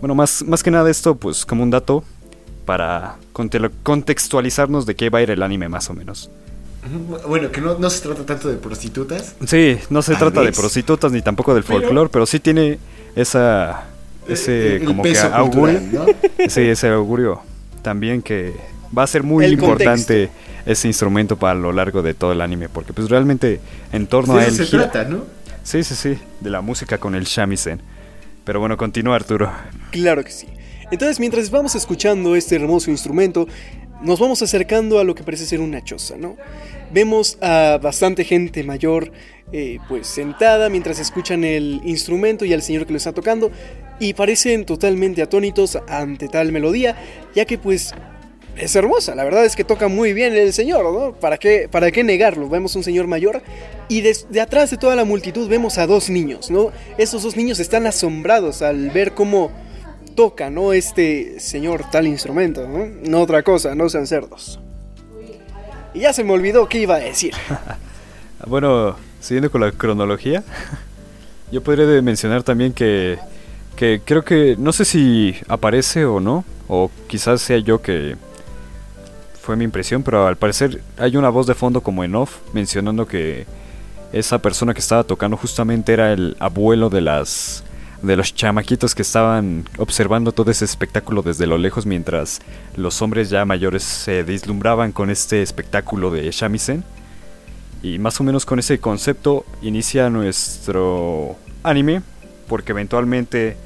Bueno, 0.00 0.14
más, 0.14 0.44
más 0.44 0.62
que 0.62 0.70
nada 0.70 0.90
esto, 0.90 1.16
pues 1.16 1.44
como 1.44 1.62
un 1.62 1.70
dato 1.70 2.04
para 2.64 3.16
contextualizarnos 3.82 4.84
de 4.84 4.94
qué 4.94 5.10
va 5.10 5.20
a 5.20 5.22
ir 5.22 5.30
el 5.30 5.42
anime 5.42 5.68
más 5.68 5.88
o 5.90 5.94
menos. 5.94 6.30
Bueno, 7.26 7.50
que 7.50 7.60
no, 7.60 7.90
se 7.90 8.02
trata 8.02 8.24
tanto 8.24 8.48
de 8.48 8.56
prostitutas. 8.56 9.34
Sí, 9.46 9.78
no 9.90 10.02
se 10.02 10.14
trata 10.14 10.42
de 10.42 10.52
prostitutas 10.52 11.10
ni 11.12 11.22
tampoco 11.22 11.54
del 11.54 11.64
folclore, 11.64 12.10
pero 12.10 12.26
sí 12.26 12.40
tiene 12.40 12.78
esa 13.16 13.84
ese 14.28 14.82
como 14.84 15.02
que 15.02 15.18
augurio, 15.18 15.80
sí, 16.48 16.60
ese 16.60 16.88
augurio 16.88 17.40
también 17.82 18.20
que 18.22 18.54
va 18.96 19.02
a 19.02 19.06
ser 19.06 19.22
muy 19.22 19.46
importante 19.46 20.30
ese 20.66 20.86
instrumento 20.86 21.36
para 21.36 21.54
lo 21.54 21.72
largo 21.72 22.02
de 22.02 22.14
todo 22.14 22.32
el 22.32 22.40
anime, 22.42 22.68
porque 22.68 22.92
pues 22.92 23.08
realmente 23.08 23.60
en 23.92 24.06
torno 24.06 24.36
a 24.36 24.44
él 24.44 24.52
se 24.52 24.66
trata, 24.66 25.04
¿no? 25.04 25.24
Sí, 25.62 25.82
sí, 25.82 25.94
sí, 25.94 26.18
de 26.40 26.50
la 26.50 26.60
música 26.60 26.98
con 26.98 27.14
el 27.14 27.24
shamisen. 27.24 27.80
Pero 28.48 28.60
bueno, 28.60 28.78
continúa 28.78 29.14
Arturo. 29.14 29.52
Claro 29.90 30.24
que 30.24 30.30
sí. 30.30 30.46
Entonces, 30.90 31.20
mientras 31.20 31.50
vamos 31.50 31.74
escuchando 31.74 32.34
este 32.34 32.56
hermoso 32.56 32.90
instrumento, 32.90 33.46
nos 34.02 34.18
vamos 34.18 34.40
acercando 34.40 34.98
a 34.98 35.04
lo 35.04 35.14
que 35.14 35.22
parece 35.22 35.44
ser 35.44 35.60
una 35.60 35.84
choza, 35.84 36.16
¿no? 36.16 36.34
Vemos 36.90 37.36
a 37.42 37.78
bastante 37.82 38.24
gente 38.24 38.64
mayor, 38.64 39.12
eh, 39.52 39.80
pues 39.86 40.06
sentada 40.06 40.70
mientras 40.70 40.98
escuchan 40.98 41.44
el 41.44 41.82
instrumento 41.84 42.46
y 42.46 42.54
al 42.54 42.62
señor 42.62 42.86
que 42.86 42.92
lo 42.92 42.96
está 42.96 43.12
tocando, 43.12 43.50
y 44.00 44.14
parecen 44.14 44.64
totalmente 44.64 45.20
atónitos 45.20 45.78
ante 45.86 46.28
tal 46.28 46.50
melodía, 46.50 46.96
ya 47.34 47.44
que 47.44 47.58
pues 47.58 47.92
es 48.58 48.74
hermosa, 48.76 49.14
la 49.14 49.24
verdad 49.24 49.44
es 49.44 49.56
que 49.56 49.64
toca 49.64 49.88
muy 49.88 50.12
bien 50.12 50.34
el 50.34 50.52
señor, 50.52 50.84
¿no? 50.92 51.12
¿Para 51.12 51.38
qué, 51.38 51.68
para 51.70 51.90
qué 51.90 52.02
negarlo? 52.02 52.48
Vemos 52.48 52.74
un 52.76 52.82
señor 52.82 53.06
mayor 53.06 53.42
y 53.88 54.00
desde 54.00 54.40
atrás 54.40 54.70
de 54.70 54.76
toda 54.76 54.96
la 54.96 55.04
multitud 55.04 55.48
vemos 55.48 55.78
a 55.78 55.86
dos 55.86 56.10
niños, 56.10 56.50
¿no? 56.50 56.72
Esos 56.98 57.22
dos 57.22 57.36
niños 57.36 57.60
están 57.60 57.86
asombrados 57.86 58.62
al 58.62 58.90
ver 58.90 59.12
cómo 59.14 59.50
toca, 60.16 60.50
¿no? 60.50 60.72
Este 60.72 61.38
señor 61.38 61.84
tal 61.90 62.06
instrumento, 62.06 62.66
¿no? 62.66 62.86
No 63.08 63.22
otra 63.22 63.42
cosa, 63.42 63.74
no 63.74 63.88
sean 63.88 64.06
cerdos. 64.06 64.58
Y 65.94 66.00
ya 66.00 66.12
se 66.12 66.24
me 66.24 66.32
olvidó 66.32 66.68
qué 66.68 66.80
iba 66.80 66.96
a 66.96 67.00
decir. 67.00 67.34
bueno, 68.46 68.96
siguiendo 69.20 69.50
con 69.50 69.60
la 69.60 69.72
cronología, 69.72 70.42
yo 71.52 71.62
podría 71.62 72.02
mencionar 72.02 72.42
también 72.42 72.72
que, 72.72 73.18
que 73.76 74.00
creo 74.04 74.24
que, 74.24 74.56
no 74.58 74.72
sé 74.72 74.84
si 74.84 75.36
aparece 75.46 76.04
o 76.04 76.18
no, 76.18 76.44
o 76.66 76.90
quizás 77.06 77.40
sea 77.40 77.58
yo 77.58 77.80
que 77.80 78.16
fue 79.48 79.56
mi 79.56 79.64
impresión, 79.64 80.02
pero 80.02 80.26
al 80.26 80.36
parecer 80.36 80.82
hay 80.98 81.16
una 81.16 81.30
voz 81.30 81.46
de 81.46 81.54
fondo 81.54 81.80
como 81.80 82.04
en 82.04 82.14
off 82.14 82.36
mencionando 82.52 83.06
que 83.06 83.46
esa 84.12 84.40
persona 84.40 84.74
que 84.74 84.80
estaba 84.80 85.04
tocando 85.04 85.38
justamente 85.38 85.94
era 85.94 86.12
el 86.12 86.36
abuelo 86.38 86.90
de 86.90 87.00
las 87.00 87.64
de 88.02 88.14
los 88.14 88.34
chamaquitos 88.34 88.94
que 88.94 89.00
estaban 89.00 89.64
observando 89.78 90.32
todo 90.32 90.50
ese 90.50 90.66
espectáculo 90.66 91.22
desde 91.22 91.46
lo 91.46 91.56
lejos 91.56 91.86
mientras 91.86 92.40
los 92.76 93.00
hombres 93.00 93.30
ya 93.30 93.46
mayores 93.46 93.84
se 93.84 94.22
deslumbraban 94.22 94.92
con 94.92 95.08
este 95.08 95.40
espectáculo 95.40 96.10
de 96.10 96.30
shamisen. 96.30 96.84
Y 97.82 97.98
más 97.98 98.20
o 98.20 98.24
menos 98.24 98.44
con 98.44 98.58
ese 98.58 98.78
concepto 98.80 99.46
inicia 99.62 100.10
nuestro 100.10 101.36
anime, 101.62 102.02
porque 102.48 102.72
eventualmente 102.72 103.56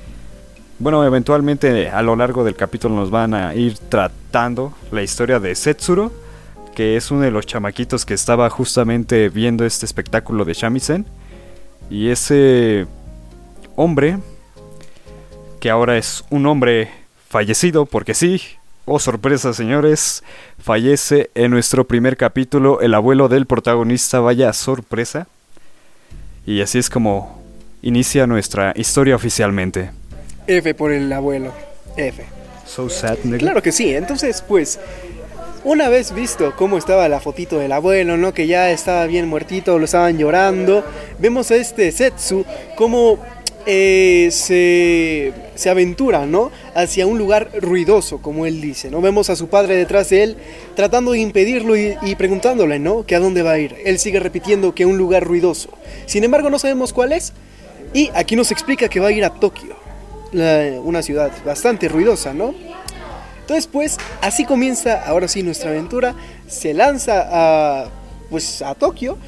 bueno, 0.82 1.04
eventualmente 1.04 1.90
a 1.90 2.02
lo 2.02 2.16
largo 2.16 2.42
del 2.42 2.56
capítulo 2.56 2.96
nos 2.96 3.08
van 3.08 3.34
a 3.34 3.54
ir 3.54 3.78
tratando 3.78 4.74
la 4.90 5.04
historia 5.04 5.38
de 5.38 5.54
Setsuro, 5.54 6.10
que 6.74 6.96
es 6.96 7.12
uno 7.12 7.20
de 7.20 7.30
los 7.30 7.46
chamaquitos 7.46 8.04
que 8.04 8.14
estaba 8.14 8.50
justamente 8.50 9.28
viendo 9.28 9.64
este 9.64 9.86
espectáculo 9.86 10.44
de 10.44 10.54
Shamisen. 10.54 11.06
Y 11.88 12.08
ese 12.08 12.88
hombre, 13.76 14.18
que 15.60 15.70
ahora 15.70 15.96
es 15.96 16.24
un 16.30 16.46
hombre 16.46 16.90
fallecido, 17.28 17.86
porque 17.86 18.14
sí, 18.14 18.42
oh 18.84 18.98
sorpresa 18.98 19.52
señores, 19.52 20.24
fallece 20.58 21.30
en 21.36 21.52
nuestro 21.52 21.86
primer 21.86 22.16
capítulo 22.16 22.80
el 22.80 22.94
abuelo 22.94 23.28
del 23.28 23.46
protagonista, 23.46 24.18
vaya 24.18 24.52
sorpresa. 24.52 25.28
Y 26.44 26.60
así 26.60 26.78
es 26.78 26.90
como 26.90 27.40
inicia 27.82 28.26
nuestra 28.26 28.72
historia 28.74 29.14
oficialmente. 29.14 30.01
F 30.46 30.74
por 30.74 30.92
el 30.92 31.12
abuelo. 31.12 31.52
F. 31.96 32.24
So 32.66 32.88
sad, 32.88 33.18
Claro 33.38 33.62
que 33.62 33.72
sí. 33.72 33.94
Entonces, 33.94 34.42
pues, 34.46 34.78
una 35.64 35.88
vez 35.88 36.12
visto 36.12 36.54
cómo 36.56 36.78
estaba 36.78 37.08
la 37.08 37.20
fotito 37.20 37.58
del 37.58 37.72
abuelo, 37.72 38.16
¿no? 38.16 38.32
Que 38.32 38.46
ya 38.46 38.70
estaba 38.70 39.06
bien 39.06 39.28
muertito, 39.28 39.78
lo 39.78 39.84
estaban 39.84 40.18
llorando. 40.18 40.84
Vemos 41.18 41.50
a 41.50 41.56
este 41.56 41.92
Setsu 41.92 42.44
como 42.76 43.18
eh, 43.66 44.28
se, 44.32 45.32
se, 45.54 45.70
aventura, 45.70 46.26
¿no? 46.26 46.50
Hacia 46.74 47.06
un 47.06 47.18
lugar 47.18 47.50
ruidoso, 47.60 48.20
como 48.20 48.46
él 48.46 48.60
dice, 48.60 48.90
¿no? 48.90 49.00
Vemos 49.00 49.30
a 49.30 49.36
su 49.36 49.48
padre 49.48 49.76
detrás 49.76 50.10
de 50.10 50.24
él 50.24 50.36
tratando 50.74 51.12
de 51.12 51.20
impedirlo 51.20 51.76
y, 51.76 51.96
y 52.02 52.16
preguntándole, 52.16 52.80
¿no? 52.80 53.06
Que 53.06 53.14
a 53.14 53.20
dónde 53.20 53.42
va 53.42 53.52
a 53.52 53.58
ir. 53.58 53.76
Él 53.84 53.98
sigue 53.98 54.18
repitiendo 54.18 54.74
que 54.74 54.86
un 54.86 54.98
lugar 54.98 55.24
ruidoso. 55.24 55.70
Sin 56.06 56.24
embargo, 56.24 56.50
no 56.50 56.58
sabemos 56.58 56.92
cuál 56.92 57.12
es. 57.12 57.32
Y 57.94 58.10
aquí 58.14 58.34
nos 58.34 58.50
explica 58.50 58.88
que 58.88 58.98
va 58.98 59.08
a 59.08 59.12
ir 59.12 59.24
a 59.24 59.30
Tokio 59.30 59.81
una 60.32 61.02
ciudad 61.02 61.30
bastante 61.44 61.88
ruidosa, 61.88 62.32
¿no? 62.32 62.54
Entonces, 63.40 63.66
pues, 63.66 63.98
así 64.20 64.44
comienza 64.44 65.02
ahora 65.04 65.28
sí 65.28 65.42
nuestra 65.42 65.70
aventura. 65.70 66.14
Se 66.46 66.72
lanza 66.72 67.28
a, 67.30 67.86
pues, 68.30 68.62
a 68.62 68.74
Tokio 68.74 69.18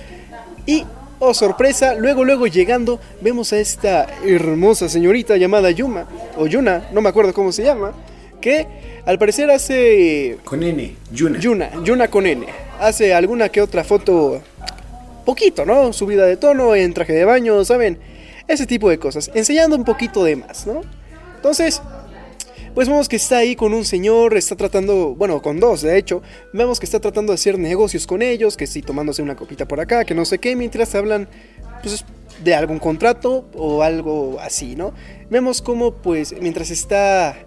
y 0.67 0.85
oh 1.19 1.35
sorpresa, 1.35 1.95
luego 1.95 2.25
luego 2.25 2.47
llegando 2.47 3.01
vemos 3.21 3.53
a 3.53 3.59
esta 3.59 4.07
hermosa 4.25 4.89
señorita 4.89 5.37
llamada 5.37 5.71
Yuma, 5.71 6.07
o 6.37 6.47
Yuna, 6.47 6.89
no 6.93 7.01
me 7.01 7.09
acuerdo 7.09 7.33
cómo 7.33 7.53
se 7.53 7.65
llama, 7.65 7.93
que 8.41 8.67
al 9.07 9.19
parecer 9.19 9.51
hace... 9.51 10.39
Con 10.45 10.63
N, 10.63 10.97
Yuna. 11.13 11.39
Yuna, 11.39 11.71
Yuna 11.83 12.09
con 12.09 12.27
N. 12.27 12.47
Hace 12.81 13.15
alguna 13.15 13.49
que 13.49 13.61
otra 13.63 13.85
foto, 13.85 14.43
poquito, 15.25 15.65
¿no? 15.65 15.93
Subida 15.93 16.27
de 16.27 16.37
tono, 16.37 16.75
en 16.75 16.93
traje 16.93 17.13
de 17.13 17.25
baño, 17.25 17.65
¿saben? 17.65 17.99
Ese 18.47 18.67
tipo 18.67 18.91
de 18.91 18.99
cosas, 18.99 19.31
enseñando 19.35 19.77
un 19.77 19.85
poquito 19.85 20.23
de 20.25 20.37
más, 20.37 20.67
¿no? 20.67 20.83
Entonces, 21.37 21.81
pues 22.75 22.89
vemos 22.89 23.09
que 23.09 23.17
está 23.17 23.39
ahí 23.39 23.55
con 23.55 23.73
un 23.73 23.85
señor, 23.85 24.37
está 24.37 24.57
tratando, 24.57 25.15
bueno, 25.15 25.41
con 25.41 25.61
dos 25.61 25.83
de 25.83 25.97
hecho, 25.97 26.23
vemos 26.53 26.81
que 26.81 26.87
está 26.87 27.01
tratando 27.01 27.33
de 27.33 27.35
hacer 27.35 27.59
negocios 27.59 28.07
con 28.07 28.21
ellos, 28.21 28.57
que 28.57 28.67
sí, 28.67 28.83
tomándose 28.83 29.23
una 29.23 29.37
copita 29.37 29.67
por 29.67 29.81
acá, 29.81 30.05
que 30.05 30.15
no 30.15 30.25
sé 30.25 30.39
qué, 30.39 30.57
mientras 30.57 30.95
hablan, 30.95 31.29
pues, 31.83 32.05
de 32.43 32.55
algún 32.55 32.81
contrato 32.81 33.49
o 33.55 33.83
algo 33.83 34.39
así, 34.41 34.75
¿no? 34.75 34.93
Vemos 35.31 35.63
como, 35.63 35.95
pues, 35.95 36.35
mientras 36.41 36.71
está 36.71 37.47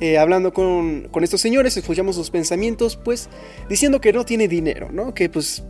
eh, 0.00 0.18
hablando 0.18 0.52
con, 0.52 1.08
con, 1.10 1.22
estos 1.22 1.40
señores, 1.40 1.76
escuchamos 1.76 2.16
sus 2.16 2.30
pensamientos, 2.30 2.96
pues, 2.96 3.28
diciendo 3.68 4.00
que 4.00 4.12
no 4.12 4.24
tiene 4.24 4.48
dinero, 4.48 4.88
¿no? 4.92 5.14
Que, 5.14 5.28
pues, 5.28 5.62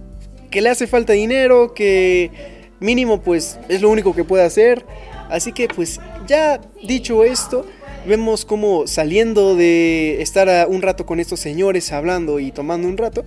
que 0.51 0.63
le 0.63 0.71
hace 0.71 0.87
falta 0.87 1.13
dinero, 1.13 1.75
que 1.75 2.54
mínimo, 2.81 3.21
pues, 3.21 3.59
es 3.69 3.83
lo 3.83 3.91
único 3.91 4.15
que 4.15 4.25
puede 4.25 4.45
hacer. 4.45 4.85
Así 5.31 5.53
que, 5.53 5.69
pues, 5.69 6.01
ya 6.27 6.61
dicho 6.87 7.25
esto, 7.25 7.67
vemos 8.07 8.45
como 8.45 8.87
saliendo 8.87 9.57
de 9.57 10.21
estar 10.23 10.69
un 10.69 10.83
rato 10.83 11.07
con 11.07 11.21
estos 11.21 11.41
señores 11.41 11.93
hablando 11.93 12.39
y 12.39 12.53
tomando 12.53 12.89
un 12.89 12.97
rato, 12.97 13.25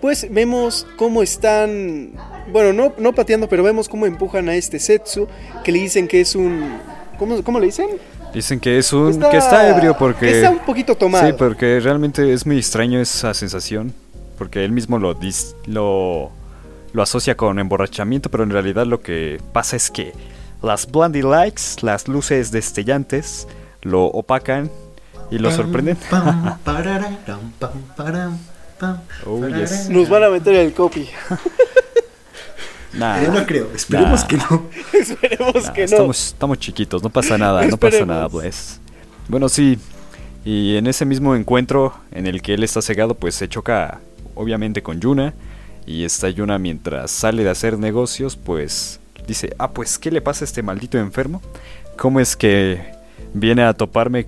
pues 0.00 0.26
vemos 0.30 0.86
cómo 0.96 1.22
están, 1.22 2.12
bueno, 2.52 2.72
no, 2.72 2.94
no 2.98 3.12
pateando, 3.14 3.48
pero 3.48 3.62
vemos 3.62 3.88
cómo 3.88 4.06
empujan 4.06 4.48
a 4.48 4.54
este 4.54 4.78
Setsu, 4.78 5.28
que 5.62 5.72
le 5.72 5.80
dicen 5.80 6.08
que 6.08 6.20
es 6.20 6.34
un... 6.34 6.78
¿Cómo, 7.18 7.42
cómo 7.42 7.60
le 7.60 7.66
dicen? 7.66 7.88
Dicen 8.32 8.60
que 8.60 8.78
es 8.78 8.92
un... 8.92 9.20
que 9.20 9.36
está 9.36 9.68
ebrio 9.68 9.96
porque... 9.98 10.26
Que 10.26 10.36
está 10.36 10.50
un 10.50 10.60
poquito 10.60 10.94
tomado. 10.94 11.26
Sí, 11.26 11.34
porque 11.36 11.80
realmente 11.80 12.32
es 12.32 12.46
muy 12.46 12.56
extraño 12.56 12.98
esa 13.00 13.34
sensación, 13.34 13.92
porque 14.38 14.64
él 14.64 14.72
mismo 14.72 14.98
lo, 14.98 15.18
lo, 15.66 16.30
lo 16.92 17.02
asocia 17.02 17.36
con 17.36 17.58
emborrachamiento, 17.58 18.30
pero 18.30 18.44
en 18.44 18.50
realidad 18.50 18.86
lo 18.86 19.00
que 19.00 19.40
pasa 19.52 19.76
es 19.76 19.90
que 19.90 20.12
las 20.62 20.90
Blondie 20.90 21.22
Lights, 21.22 21.82
las 21.82 22.08
luces 22.08 22.50
destellantes, 22.50 23.46
lo 23.82 24.04
opacan 24.04 24.70
y 25.30 25.38
lo 25.38 25.50
sorprenden. 25.50 25.96
oh, 29.26 29.48
yes. 29.48 29.88
Nos 29.88 30.08
van 30.08 30.24
a 30.24 30.30
meter 30.30 30.54
el 30.56 30.72
copy. 30.72 31.08
Nah. 32.92 33.22
Yo 33.22 33.32
no 33.32 33.46
creo, 33.46 33.70
esperemos 33.72 34.24
que 34.24 34.36
no. 34.36 34.68
esperemos 34.92 35.70
que 35.70 35.82
no. 35.82 35.84
Estamos, 35.84 36.26
estamos, 36.26 36.58
chiquitos, 36.58 37.02
no 37.04 37.08
pasa 37.08 37.38
nada, 37.38 37.64
no 37.64 37.76
pasa 37.76 38.04
nada, 38.04 38.26
Bless. 38.26 38.80
Bueno, 39.28 39.48
sí, 39.48 39.78
y 40.44 40.76
en 40.76 40.88
ese 40.88 41.04
mismo 41.04 41.36
encuentro 41.36 41.94
en 42.10 42.26
el 42.26 42.42
que 42.42 42.54
él 42.54 42.64
está 42.64 42.82
cegado, 42.82 43.14
pues 43.14 43.36
se 43.36 43.48
choca 43.48 44.00
obviamente 44.34 44.82
con 44.82 45.00
Yuna. 45.00 45.34
Y 45.86 46.04
esta 46.04 46.28
Yuna 46.28 46.58
mientras 46.58 47.10
sale 47.10 47.44
de 47.44 47.50
hacer 47.50 47.78
negocios, 47.78 48.36
pues 48.36 49.00
dice, 49.26 49.54
ah, 49.58 49.70
pues, 49.70 49.98
¿qué 49.98 50.10
le 50.10 50.20
pasa 50.20 50.44
a 50.44 50.46
este 50.46 50.62
maldito 50.62 50.98
enfermo? 50.98 51.42
¿Cómo 51.96 52.20
es 52.20 52.36
que 52.36 52.80
viene 53.34 53.62
a 53.62 53.74
toparme 53.74 54.26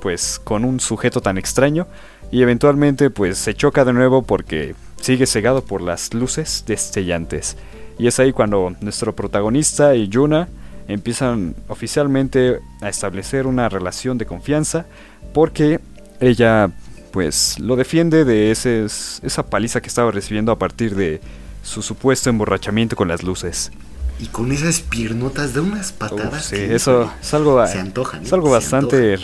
pues 0.00 0.38
con 0.42 0.64
un 0.64 0.80
sujeto 0.80 1.20
tan 1.20 1.38
extraño 1.38 1.86
y 2.30 2.42
eventualmente 2.42 3.10
pues 3.10 3.38
se 3.38 3.54
choca 3.54 3.84
de 3.84 3.92
nuevo 3.92 4.22
porque 4.22 4.74
sigue 5.00 5.26
cegado 5.26 5.64
por 5.64 5.80
las 5.80 6.12
luces 6.14 6.64
destellantes. 6.66 7.56
Y 7.98 8.06
es 8.06 8.18
ahí 8.18 8.32
cuando 8.32 8.74
nuestro 8.80 9.14
protagonista 9.14 9.94
y 9.94 10.08
Yuna 10.08 10.48
empiezan 10.88 11.54
oficialmente 11.68 12.58
a 12.82 12.88
establecer 12.88 13.46
una 13.46 13.68
relación 13.68 14.18
de 14.18 14.26
confianza 14.26 14.86
porque 15.32 15.80
ella 16.20 16.70
pues 17.14 17.60
lo 17.60 17.76
defiende 17.76 18.24
de 18.24 18.50
ese, 18.50 18.84
esa 18.86 19.46
paliza 19.46 19.80
que 19.80 19.86
estaba 19.86 20.10
recibiendo 20.10 20.50
a 20.50 20.58
partir 20.58 20.96
de 20.96 21.20
su 21.62 21.80
supuesto 21.80 22.28
emborrachamiento 22.28 22.96
con 22.96 23.06
las 23.06 23.22
luces. 23.22 23.70
Y 24.18 24.26
con 24.26 24.50
esas 24.50 24.80
piernotas 24.80 25.54
da 25.54 25.62
unas 25.62 25.92
patadas. 25.92 26.46
sí, 26.46 26.56
eso 26.56 27.08
es 27.22 27.32
algo, 27.32 27.64
se 27.68 27.78
antojan, 27.78 28.24
es 28.24 28.32
algo 28.32 28.50
bastante... 28.50 29.16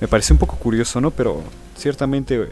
Me 0.00 0.06
parece 0.06 0.34
un 0.34 0.38
poco 0.38 0.54
curioso, 0.54 1.00
¿no? 1.00 1.10
Pero 1.10 1.42
ciertamente, 1.76 2.48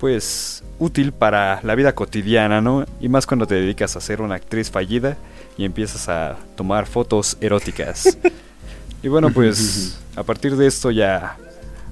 pues, 0.00 0.64
útil 0.80 1.12
para 1.12 1.60
la 1.62 1.76
vida 1.76 1.94
cotidiana, 1.94 2.60
¿no? 2.60 2.84
Y 3.00 3.08
más 3.08 3.24
cuando 3.24 3.46
te 3.46 3.54
dedicas 3.54 3.94
a 3.94 4.00
ser 4.00 4.20
una 4.20 4.34
actriz 4.34 4.68
fallida 4.68 5.16
y 5.56 5.64
empiezas 5.64 6.08
a 6.08 6.36
tomar 6.56 6.86
fotos 6.86 7.36
eróticas. 7.40 8.18
y 9.02 9.06
bueno, 9.06 9.30
pues, 9.30 9.96
a 10.16 10.24
partir 10.24 10.56
de 10.56 10.66
esto 10.66 10.90
ya 10.90 11.36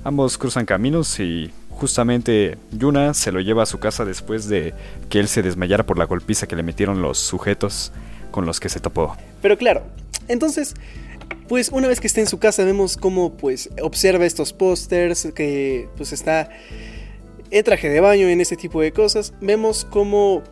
ambos 0.04 0.38
cruzan 0.38 0.66
caminos 0.66 1.18
y 1.20 1.50
justamente 1.70 2.58
Yuna 2.70 3.14
se 3.14 3.32
lo 3.32 3.40
lleva 3.40 3.62
a 3.62 3.66
su 3.66 3.78
casa 3.78 4.04
después 4.04 4.48
de 4.48 4.74
que 5.08 5.20
él 5.20 5.28
se 5.28 5.42
desmayara 5.42 5.84
por 5.84 5.98
la 5.98 6.04
golpiza 6.04 6.46
que 6.46 6.56
le 6.56 6.62
metieron 6.62 7.02
los 7.02 7.18
sujetos 7.18 7.92
con 8.30 8.46
los 8.46 8.60
que 8.60 8.68
se 8.68 8.80
topó. 8.80 9.16
Pero 9.40 9.56
claro, 9.58 9.82
entonces, 10.28 10.74
pues 11.48 11.70
una 11.70 11.88
vez 11.88 12.00
que 12.00 12.06
está 12.06 12.20
en 12.20 12.26
su 12.26 12.38
casa 12.38 12.64
vemos 12.64 12.96
cómo 12.96 13.32
pues 13.34 13.70
observa 13.82 14.26
estos 14.26 14.52
pósters, 14.52 15.28
que 15.34 15.88
pues 15.96 16.12
está 16.12 16.48
en 17.50 17.64
traje 17.64 17.88
de 17.88 18.00
baño, 18.00 18.28
en 18.28 18.40
ese 18.40 18.56
tipo 18.56 18.80
de 18.80 18.92
cosas. 18.92 19.34
Vemos 19.40 19.84
cómo 19.84 20.42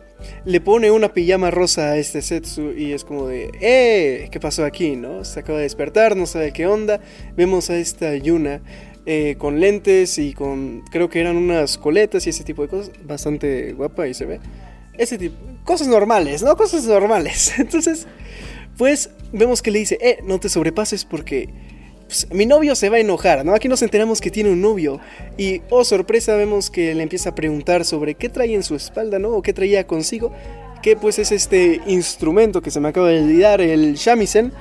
le 0.45 0.61
pone 0.61 0.91
una 0.91 1.13
pijama 1.13 1.49
rosa 1.49 1.91
a 1.91 1.97
este 1.97 2.21
Setsu 2.21 2.73
y 2.77 2.93
es 2.93 3.03
como 3.03 3.27
de, 3.27 3.49
¡eh! 3.59 4.29
¿Qué 4.31 4.39
pasó 4.39 4.65
aquí? 4.65 4.95
¿No? 4.95 5.25
Se 5.25 5.39
acaba 5.39 5.57
de 5.57 5.63
despertar, 5.63 6.15
no 6.15 6.25
sabe 6.27 6.53
qué 6.53 6.67
onda. 6.67 7.01
Vemos 7.35 7.69
a 7.69 7.77
esta 7.77 8.15
Yuna 8.15 8.61
eh, 9.05 9.35
con 9.37 9.59
lentes 9.59 10.17
y 10.17 10.33
con, 10.33 10.83
creo 10.91 11.09
que 11.09 11.19
eran 11.19 11.35
unas 11.35 11.77
coletas 11.77 12.27
y 12.27 12.29
ese 12.29 12.43
tipo 12.43 12.61
de 12.61 12.67
cosas. 12.67 12.91
Bastante 13.03 13.73
guapa 13.73 14.07
y 14.07 14.13
se 14.13 14.25
ve. 14.25 14.39
Ese 14.97 15.17
tipo, 15.17 15.35
cosas 15.63 15.87
normales, 15.87 16.43
¿no? 16.43 16.55
Cosas 16.55 16.85
normales. 16.85 17.53
Entonces, 17.59 18.07
pues 18.77 19.09
vemos 19.31 19.61
que 19.61 19.71
le 19.71 19.79
dice, 19.79 19.97
eh, 20.01 20.19
no 20.23 20.39
te 20.39 20.49
sobrepases 20.49 21.05
porque 21.05 21.49
pues, 22.11 22.27
mi 22.31 22.45
novio 22.45 22.75
se 22.75 22.89
va 22.89 22.97
a 22.97 22.99
enojar, 22.99 23.45
¿no? 23.45 23.55
Aquí 23.55 23.69
nos 23.69 23.81
enteramos 23.81 24.19
que 24.19 24.29
tiene 24.29 24.51
un 24.51 24.61
novio 24.61 24.99
y, 25.37 25.61
oh 25.69 25.85
sorpresa, 25.85 26.35
vemos 26.35 26.69
que 26.69 26.93
le 26.93 27.03
empieza 27.03 27.29
a 27.29 27.35
preguntar 27.35 27.85
sobre 27.85 28.15
qué 28.15 28.27
trae 28.27 28.53
en 28.53 28.63
su 28.63 28.75
espalda, 28.75 29.17
¿no? 29.17 29.29
O 29.29 29.41
qué 29.41 29.53
traía 29.53 29.87
consigo, 29.87 30.33
que 30.83 30.95
pues 30.95 31.19
es 31.19 31.31
este 31.31 31.79
instrumento 31.87 32.61
que 32.61 32.69
se 32.69 32.79
me 32.79 32.89
acaba 32.89 33.09
de 33.09 33.21
olvidar, 33.21 33.61
el 33.61 33.95
shamisen. 33.95 34.51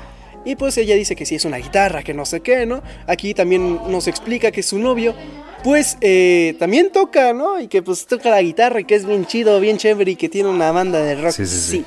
Y 0.45 0.57
pues 0.57 0.77
ella 0.79 0.95
dice 0.95 1.15
que 1.15 1.27
si 1.27 1.35
es 1.35 1.45
una 1.45 1.59
guitarra, 1.59 2.03
que 2.03 2.15
no 2.15 2.25
sé 2.25 2.41
qué, 2.41 2.65
¿no? 2.65 2.83
Aquí 3.07 3.35
también 3.35 3.81
nos 3.89 4.09
explica 4.09 4.51
que 4.51 4.63
su 4.63 4.79
novio 4.79 5.15
pues 5.63 5.99
eh, 6.01 6.57
también 6.59 6.91
toca, 6.91 7.33
¿no? 7.33 7.61
Y 7.61 7.69
que 7.69 7.83
pues 7.83 8.07
toca 8.07 8.31
la 8.31 8.41
guitarra 8.41 8.81
y 8.81 8.85
que 8.85 8.95
es 8.95 9.05
bien 9.05 9.27
chido, 9.27 9.61
bien 9.61 9.77
chévere 9.77 10.13
y 10.13 10.17
que 10.17 10.29
tiene 10.29 10.49
una 10.49 10.73
banda 10.73 11.01
de 11.01 11.17
rock. 11.17 11.33
Sí, 11.33 11.47
sí, 11.47 11.59
sí. 11.59 11.85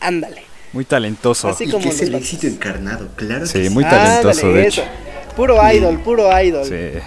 Ándale. 0.00 0.42
Muy 0.72 0.84
talentoso. 0.84 1.48
Así 1.48 1.68
como 1.70 1.84
que 1.84 1.90
es 1.90 2.02
el 2.02 2.14
éxito 2.14 2.46
encarnado, 2.46 3.08
claro. 3.14 3.46
Sí, 3.46 3.70
muy 3.70 3.84
talentoso, 3.84 4.52
de 4.52 4.66
hecho. 4.66 4.84
Puro 5.36 5.56
idol, 5.72 6.00
puro 6.00 6.28
idol. 6.40 6.64
Sí. 6.64 6.98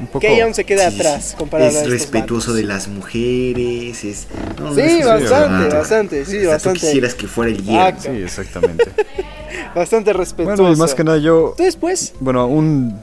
Un 0.00 0.06
poco... 0.06 0.20
Que 0.20 0.42
aún 0.42 0.54
se 0.54 0.64
queda 0.64 0.88
atrás 0.88 1.36
comparado 1.38 1.70
es 1.70 1.88
respetuoso 1.88 2.54
de 2.54 2.64
las 2.64 2.88
mujeres, 2.88 4.02
es... 4.02 4.26
sí, 4.74 5.02
bastante, 5.04 5.76
bastante, 5.76 6.24
sí, 6.24 6.44
bastante. 6.44 6.80
quisieras 6.80 7.14
que 7.14 7.28
fuera 7.28 7.52
el 7.52 7.62
guía. 7.62 7.96
Sí, 8.00 8.08
exactamente. 8.08 8.86
bastante 9.74 10.12
respetuoso. 10.12 10.62
Bueno, 10.62 10.76
y 10.76 10.78
más 10.78 10.94
que 10.94 11.04
nada 11.04 11.18
yo... 11.18 11.54
Después. 11.58 12.14
Bueno, 12.20 12.46
un 12.46 12.98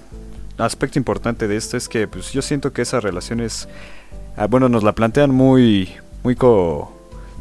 aspecto 0.58 1.00
importante 1.00 1.48
de 1.48 1.56
esto 1.56 1.78
es 1.78 1.88
que 1.88 2.08
pues, 2.08 2.32
yo 2.32 2.42
siento 2.42 2.74
que 2.74 2.82
esas 2.82 3.04
relaciones, 3.04 3.68
ah, 4.38 4.48
bueno, 4.48 4.70
nos 4.70 4.84
la 4.84 4.94
plantean 4.94 5.32
muy, 5.32 5.90
muy, 6.24 6.38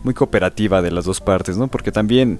muy 0.05 0.15
cooperativa 0.15 0.83
de 0.83 0.91
las 0.91 1.05
dos 1.05 1.21
partes, 1.21 1.57
¿no? 1.57 1.69
Porque 1.69 1.93
también 1.93 2.39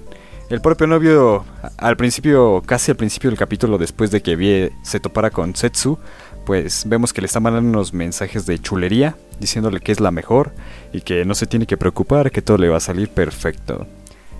el 0.49 0.61
propio 0.61 0.87
novio, 0.87 1.45
al 1.77 1.95
principio, 1.95 2.63
casi 2.65 2.91
al 2.91 2.97
principio 2.97 3.29
del 3.29 3.37
capítulo, 3.37 3.77
después 3.77 4.09
de 4.09 4.21
que 4.21 4.35
Vie 4.35 4.71
se 4.83 4.99
topara 4.99 5.29
con 5.29 5.55
Setsu, 5.55 5.99
pues 6.45 6.85
vemos 6.87 7.13
que 7.13 7.21
le 7.21 7.27
está 7.27 7.39
mandando 7.39 7.69
unos 7.69 7.93
mensajes 7.93 8.47
de 8.47 8.57
chulería, 8.59 9.15
diciéndole 9.39 9.79
que 9.79 9.91
es 9.91 9.99
la 9.99 10.09
mejor 10.09 10.51
y 10.91 11.01
que 11.01 11.23
no 11.23 11.35
se 11.35 11.45
tiene 11.45 11.67
que 11.67 11.77
preocupar, 11.77 12.31
que 12.31 12.41
todo 12.41 12.57
le 12.57 12.69
va 12.69 12.77
a 12.77 12.79
salir 12.79 13.09
perfecto. 13.09 13.85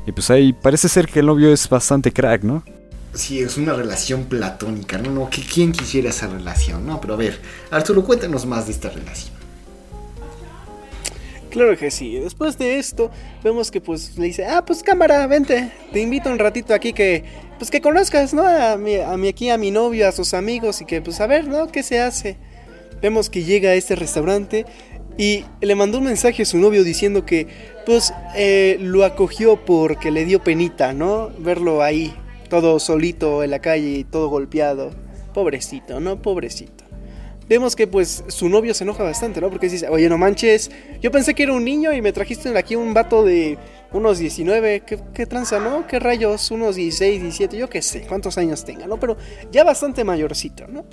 Y 0.09 0.11
pues 0.11 0.31
ahí 0.31 0.53
parece 0.53 0.89
ser 0.89 1.07
que 1.07 1.19
el 1.19 1.27
novio 1.27 1.53
es 1.53 1.69
bastante 1.69 2.11
crack, 2.11 2.41
¿no? 2.41 2.63
Sí, 3.13 3.41
es 3.41 3.57
una 3.57 3.73
relación 3.73 4.23
platónica, 4.23 4.97
¿no? 4.97 5.11
no 5.11 5.29
¿Quién 5.29 5.71
quisiera 5.71 6.09
esa 6.09 6.25
relación? 6.25 6.83
No, 6.87 6.99
pero 6.99 7.13
a 7.13 7.17
ver, 7.17 7.39
Arturo, 7.69 8.03
cuéntanos 8.03 8.47
más 8.47 8.65
de 8.65 8.71
esta 8.71 8.89
relación. 8.89 9.37
Claro 11.51 11.77
que 11.77 11.91
sí. 11.91 12.15
Después 12.15 12.57
de 12.57 12.79
esto, 12.79 13.11
vemos 13.43 13.69
que 13.69 13.81
pues 13.81 14.17
le 14.17 14.25
dice, 14.25 14.47
ah, 14.47 14.65
pues 14.65 14.81
cámara, 14.81 15.27
vente, 15.27 15.71
te 15.93 15.99
invito 15.99 16.31
un 16.31 16.39
ratito 16.39 16.73
aquí 16.73 16.91
que, 16.91 17.23
pues 17.59 17.69
que 17.69 17.79
conozcas, 17.79 18.33
¿no? 18.33 18.47
A 18.47 18.77
mi, 18.77 18.95
a 18.95 19.15
mi 19.15 19.27
aquí, 19.27 19.51
a 19.51 19.59
mi 19.59 19.69
novio, 19.69 20.07
a 20.07 20.11
sus 20.11 20.33
amigos 20.33 20.81
y 20.81 20.85
que 20.85 21.03
pues 21.03 21.21
a 21.21 21.27
ver, 21.27 21.47
¿no? 21.47 21.67
¿Qué 21.67 21.83
se 21.83 21.99
hace? 21.99 22.37
Vemos 22.99 23.29
que 23.29 23.43
llega 23.43 23.69
a 23.69 23.75
este 23.75 23.95
restaurante 23.95 24.65
Y 25.17 25.45
le 25.61 25.75
mandó 25.75 25.97
un 25.97 26.05
mensaje 26.05 26.43
a 26.43 26.45
su 26.45 26.57
novio 26.57 26.83
diciendo 26.83 27.25
que, 27.25 27.47
pues, 27.85 28.13
eh, 28.35 28.77
lo 28.79 29.03
acogió 29.03 29.63
porque 29.65 30.11
le 30.11 30.25
dio 30.25 30.43
penita, 30.43 30.93
¿no? 30.93 31.29
Verlo 31.39 31.81
ahí, 31.81 32.13
todo 32.49 32.79
solito 32.79 33.43
en 33.43 33.51
la 33.51 33.59
calle 33.59 34.05
todo 34.09 34.29
golpeado. 34.29 34.91
Pobrecito, 35.33 35.99
¿no? 35.99 36.21
Pobrecito. 36.21 36.85
Vemos 37.49 37.75
que, 37.75 37.87
pues, 37.87 38.23
su 38.27 38.47
novio 38.47 38.73
se 38.75 38.83
enoja 38.83 39.03
bastante, 39.03 39.41
¿no? 39.41 39.49
Porque 39.49 39.67
dice, 39.69 39.89
oye, 39.89 40.07
no 40.07 40.19
manches, 40.19 40.69
yo 41.01 41.09
pensé 41.11 41.33
que 41.33 41.43
era 41.43 41.53
un 41.53 41.65
niño 41.65 41.91
y 41.91 42.01
me 42.01 42.13
trajiste 42.13 42.55
aquí 42.55 42.75
un 42.75 42.93
vato 42.93 43.23
de 43.23 43.57
unos 43.91 44.19
19, 44.19 44.81
¿qué, 44.81 44.99
qué 45.15 45.25
tranza, 45.25 45.59
no? 45.59 45.87
¿Qué 45.87 45.97
rayos? 45.99 46.51
Unos 46.51 46.75
16, 46.75 47.21
17, 47.21 47.57
yo 47.57 47.67
qué 47.67 47.81
sé, 47.81 48.01
cuántos 48.01 48.37
años 48.37 48.63
tenga, 48.63 48.85
¿no? 48.85 48.99
Pero 48.99 49.17
ya 49.51 49.63
bastante 49.63 50.03
mayorcito, 50.03 50.67
¿no? 50.67 50.85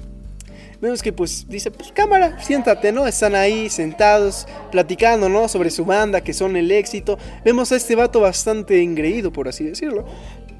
Vemos 0.80 1.02
que 1.02 1.12
pues 1.12 1.46
dice, 1.48 1.70
pues 1.70 1.90
cámara, 1.92 2.38
siéntate, 2.42 2.92
¿no? 2.92 3.06
Están 3.06 3.34
ahí 3.34 3.70
sentados, 3.70 4.46
platicando, 4.70 5.28
¿no? 5.28 5.48
Sobre 5.48 5.70
su 5.70 5.84
banda, 5.86 6.20
que 6.20 6.34
son 6.34 6.54
el 6.56 6.70
éxito. 6.70 7.18
Vemos 7.44 7.72
a 7.72 7.76
este 7.76 7.94
vato 7.94 8.20
bastante 8.20 8.82
engreído, 8.82 9.32
por 9.32 9.48
así 9.48 9.64
decirlo. 9.64 10.04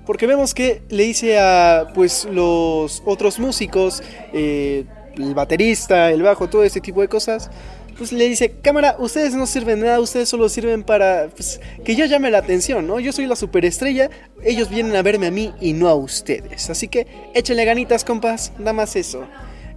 Porque 0.07 0.27
vemos 0.27 0.55
que 0.55 0.83
le 0.89 1.03
dice 1.03 1.39
a 1.39 1.89
pues 1.95 2.27
los 2.31 3.03
otros 3.05 3.39
músicos, 3.39 4.03
eh, 4.33 4.85
el 5.17 5.35
baterista, 5.35 6.11
el 6.11 6.23
bajo, 6.23 6.49
todo 6.49 6.63
ese 6.65 6.81
tipo 6.81 7.03
de 7.03 7.09
cosas. 7.09 7.51
Pues 7.99 8.13
le 8.13 8.29
dice, 8.29 8.53
cámara, 8.63 8.97
ustedes 8.99 9.35
no 9.35 9.47
sirven 9.47 9.81
nada, 9.81 10.01
ustedes 10.01 10.29
solo 10.29 10.49
sirven 10.49 10.83
para 10.83 11.29
pues, 11.35 11.61
que 11.85 11.97
yo 11.97 12.05
llame 12.05 12.31
la 12.31 12.39
atención, 12.39 12.87
¿no? 12.87 13.01
Yo 13.01 13.13
soy 13.13 13.27
la 13.27 13.37
superestrella, 13.37 14.11
ellos 14.43 14.71
vienen 14.71 14.95
a 14.97 15.03
verme 15.03 15.27
a 15.27 15.31
mí 15.31 15.53
y 15.61 15.73
no 15.73 15.89
a 15.89 15.95
ustedes. 15.95 16.71
Así 16.71 16.89
que 16.89 17.07
échenle 17.35 17.65
ganitas, 17.65 18.05
compas, 18.05 18.53
nada 18.59 18.75
más 18.75 18.97
eso 18.97 19.27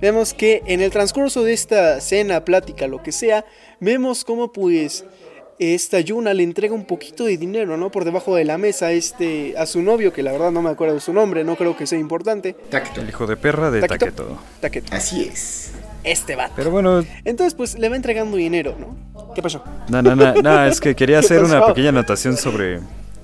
vemos 0.02 0.34
que 0.34 0.62
en 0.66 0.82
el 0.82 0.92
transcurso 0.92 1.44
de 1.44 1.54
esta 1.54 2.00
cena, 2.02 2.46
plática, 2.46 2.88
lo 2.88 3.02
que 3.04 3.12
sea, 3.12 3.46
vemos 3.80 4.24
como 4.24 4.52
pues 4.52 5.06
esta 5.60 6.00
Yuna 6.00 6.34
le 6.34 6.44
entrega 6.44 6.74
un 6.74 6.86
poquito 6.86 7.26
de 7.26 7.38
dinero, 7.38 7.76
¿no? 7.76 7.92
Por 7.92 8.06
debajo 8.06 8.36
de 8.36 8.46
la 8.46 8.58
mesa 8.58 8.88
a 8.88 8.92
este 8.94 9.56
a 9.58 9.66
su 9.66 9.82
novio, 9.82 10.14
que 10.14 10.24
la 10.24 10.32
verdad 10.32 10.52
no 10.52 10.62
me 10.62 10.70
acuerdo 10.70 10.96
de 10.96 11.02
su 11.02 11.12
nombre, 11.12 11.44
no 11.44 11.58
creo 11.58 11.76
que 11.76 11.86
sea 11.86 12.00
importante. 12.00 12.56
Taqueto. 12.70 13.02
El 13.02 13.10
hijo 13.10 13.28
de 13.28 13.36
perra 13.36 13.70
de 13.70 13.82
Taqueto. 13.82 14.06
Taqueto. 14.06 14.38
Taqueto. 14.62 14.96
Así 14.96 15.24
es. 15.24 15.72
Este 16.06 16.38
vato. 16.38 16.54
Pero 16.56 16.72
bueno, 16.72 17.04
Entonces, 17.26 17.54
pues 17.54 17.78
le 17.78 17.90
va 17.90 17.98
entregando 17.98 18.38
dinero, 18.38 18.76
¿no? 18.80 19.34
¿Qué 19.36 19.42
pasó? 19.42 19.64
no, 19.90 20.02
no, 20.02 20.16
no, 20.16 20.34
no, 20.34 20.66
es 20.66 20.80
que 20.80 20.96
quería 20.96 21.20
¿Qué 21.20 21.26
hacer 21.26 21.44
una 21.44 21.66
pequeña 21.66 21.90
anotación 21.90 22.38
sobre 22.38 22.80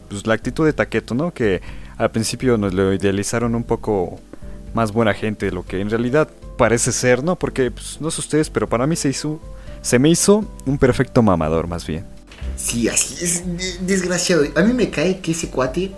pues, 0.09 0.27
la 0.27 0.33
actitud 0.33 0.65
de 0.65 0.73
Taqueto, 0.73 1.15
¿no? 1.15 1.33
Que 1.33 1.61
al 1.97 2.11
principio 2.11 2.57
nos 2.57 2.73
lo 2.73 2.93
idealizaron 2.93 3.55
un 3.55 3.63
poco 3.63 4.19
más 4.75 4.91
buena 4.91 5.13
gente 5.13 5.47
de 5.47 5.51
lo 5.51 5.65
que 5.65 5.79
en 5.81 5.89
realidad 5.89 6.29
parece 6.57 6.91
ser, 6.91 7.23
¿no? 7.23 7.35
Porque, 7.35 7.71
pues, 7.71 7.97
no 7.99 8.11
sé 8.11 8.21
ustedes, 8.21 8.49
pero 8.51 8.67
para 8.69 8.85
mí 8.85 8.95
se 8.95 9.09
hizo, 9.09 9.39
se 9.81 9.97
me 9.97 10.09
hizo 10.09 10.45
un 10.65 10.77
perfecto 10.77 11.23
mamador, 11.23 11.67
más 11.67 11.87
bien. 11.87 12.05
Sí, 12.57 12.87
así 12.87 13.15
es 13.23 13.43
de- 13.57 13.77
desgraciado. 13.87 14.43
A 14.55 14.61
mí 14.61 14.73
me 14.73 14.89
cae 14.89 15.19
que 15.19 15.31
ese 15.31 15.49
cuate 15.49 15.91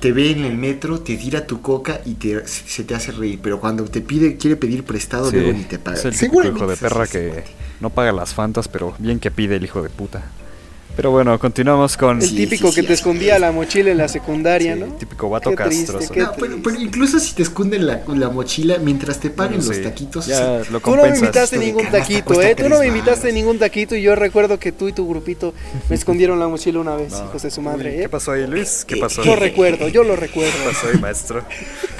te 0.00 0.10
ve 0.12 0.30
en 0.32 0.44
el 0.44 0.56
metro, 0.56 1.00
te 1.00 1.16
tira 1.16 1.46
tu 1.46 1.60
coca 1.60 2.00
y 2.04 2.14
te, 2.14 2.46
se 2.48 2.82
te 2.84 2.94
hace 2.94 3.12
reír. 3.12 3.38
Pero 3.42 3.60
cuando 3.60 3.84
te 3.84 4.00
pide, 4.00 4.36
quiere 4.36 4.56
pedir 4.56 4.82
prestado, 4.84 5.30
Sí, 5.30 5.36
luego 5.36 5.52
ni 5.52 5.64
te 5.64 5.78
paga. 5.78 5.96
es 5.98 6.04
el 6.04 6.14
hijo 6.56 6.66
de 6.66 6.76
perra 6.76 7.06
que 7.06 7.44
no 7.80 7.90
paga 7.90 8.10
las 8.12 8.34
fantas, 8.34 8.66
pero 8.68 8.94
bien 8.98 9.20
que 9.20 9.30
pide 9.30 9.56
el 9.56 9.64
hijo 9.64 9.82
de 9.82 9.90
puta. 9.90 10.22
Pero 10.94 11.10
bueno, 11.10 11.38
continuamos 11.38 11.96
con 11.96 12.20
El 12.20 12.36
típico 12.36 12.68
sí, 12.68 12.74
que 12.74 12.80
sí, 12.82 12.86
te 12.86 12.92
escondía 12.92 13.36
es. 13.36 13.40
la 13.40 13.50
mochila 13.50 13.90
en 13.92 13.96
la 13.96 14.08
secundaria, 14.08 14.74
Sí, 14.74 14.80
¿no? 14.80 14.86
típico 14.96 15.30
vato 15.30 15.48
Qué 15.50 15.56
triste, 15.64 15.86
castroso. 15.86 16.12
qué 16.12 16.20
No, 16.20 16.32
pero, 16.38 16.58
pero 16.62 16.78
incluso 16.78 17.18
si 17.18 17.34
te 17.34 17.42
esconden 17.42 17.86
la, 17.86 18.02
la 18.14 18.28
mochila 18.28 18.76
mientras 18.78 19.18
te 19.18 19.30
paguen 19.30 19.56
Bueno, 19.58 19.68
los 19.68 19.76
sí, 19.78 19.82
taquitos. 19.82 20.26
ya 20.26 20.60
lo 20.70 20.80
Tú 20.80 20.94
no 20.94 21.02
me 21.04 21.16
invitaste 21.16 21.56
ningún 21.56 21.84
canasta 21.84 22.00
taquito, 22.02 22.24
cuesta 22.34 22.48
¿eh? 22.50 22.54
Tú 22.54 22.68
no 22.68 22.78
me 22.78 22.86
invitaste 22.88 23.32
ningún 23.32 23.58
taquito 23.58 23.96
y 23.96 24.02
yo 24.02 24.14
recuerdo 24.14 24.58
que 24.58 24.70
tú 24.72 24.86
y 24.88 24.92
tu 24.92 25.08
grupito 25.08 25.54
me 25.88 25.96
escondieron 25.96 26.38
la 26.38 26.46
mochila 26.48 26.80
una 26.80 26.94
vez, 26.94 27.10
No. 27.12 27.24
hijos 27.24 27.42
de 27.42 27.50
su 27.50 27.60
Uy, 27.60 27.66
madre, 27.66 27.96
¿Qué 27.96 28.02
¿eh? 28.04 28.08
pasó 28.10 28.32
ahí, 28.32 28.46
Luis? 28.46 28.84
¿Qué 28.86 28.96
pasó? 28.98 29.22
Yo 29.24 29.34
recuerdo, 29.34 29.88
yo 29.88 30.04
lo 30.04 30.14
recuerdo. 30.14 30.52
¿Qué 30.62 30.72
pasó 30.74 30.88
ahí, 30.92 31.00
maestro? 31.00 31.42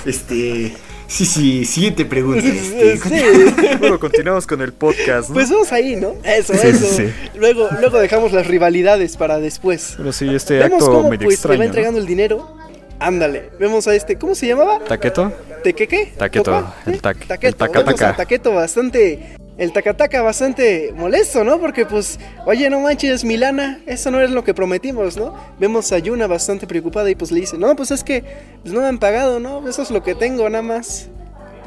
Este. 0.05 0.75
Sí, 1.13 1.27
sí, 1.27 1.65
siguiente 1.67 2.07
pregunta. 2.07 2.47
Este, 2.47 2.97
Sí. 2.97 3.77
bueno, 3.81 4.01
continuamos 4.01 4.47
con 4.47 4.63
el 4.63 4.73
podcast, 4.73 5.29
¿no? 5.29 5.35
Pues 5.35 5.51
vamos 5.51 5.71
ahí, 5.71 5.95
¿no? 5.97 6.15
Eso, 6.25 6.55
Sí, 6.55 6.69
eso. 6.69 6.87
sí. 6.87 7.13
Luego, 7.35 7.69
luego 7.81 7.99
dejamos 7.99 8.33
las 8.33 8.47
rivalidades 8.47 9.19
para 9.19 9.39
después. 9.39 9.93
Pero 9.99 10.11
sí, 10.13 10.35
este 10.35 10.55
Vemos 10.55 10.83
acto 10.83 10.87
cómo 10.87 11.11
medio 11.11 11.27
pues 11.27 11.29
le 11.29 11.35
extraño, 11.35 11.59
va 11.59 11.65
¿no? 11.65 11.69
entregando 11.69 12.01
el 12.01 12.07
dinero. 12.07 12.57
Ándale, 12.99 13.51
vemos 13.61 13.87
a 13.89 13.95
este, 13.95 14.17
¿cómo 14.17 14.35
se 14.35 14.47
llamaba? 14.47 14.79
¿Taqueto? 14.87 15.31
¿De 15.63 15.75
qué 15.75 15.87
qué? 15.87 16.15
Taqueto, 16.17 16.45
¿Topa? 16.45 16.77
el 16.87 17.03
tac- 17.03 17.27
Taqueto. 17.27 17.47
el 17.47 17.55
tacataca. 17.57 17.91
Vemos 17.93 18.03
a 18.03 18.17
Taqueto 18.17 18.53
bastante, 18.55 19.37
el 19.59 19.73
tacataca 19.73 20.23
bastante 20.23 20.93
molesto, 20.97 21.45
¿no? 21.45 21.61
Porque 21.61 21.85
pues, 21.87 22.19
oye, 22.47 22.71
no 22.71 22.81
manches, 22.81 23.25
Milana, 23.25 23.81
eso 23.87 24.11
no 24.11 24.21
es 24.21 24.31
lo 24.31 24.45
que 24.45 24.55
prometimos, 24.55 25.17
¿no? 25.17 25.35
Vemos 25.59 25.93
a 25.93 25.99
Yuna 25.99 26.27
bastante 26.27 26.67
preocupada 26.67 27.11
y 27.11 27.15
pues 27.15 27.31
le 27.31 27.41
dice, 27.41 27.59
no, 27.59 27.77
pues 27.77 27.91
es 27.91 28.03
que 28.03 28.25
pues, 28.63 28.73
no 28.75 28.81
me 28.81 28.87
han 28.87 28.99
pagado, 28.99 29.41
¿no? 29.41 29.67
Eso 29.69 29.83
es 29.83 29.91
lo 29.91 30.03
que 30.03 30.15
tengo 30.15 30.49
nada 30.49 30.63
más. 30.63 31.09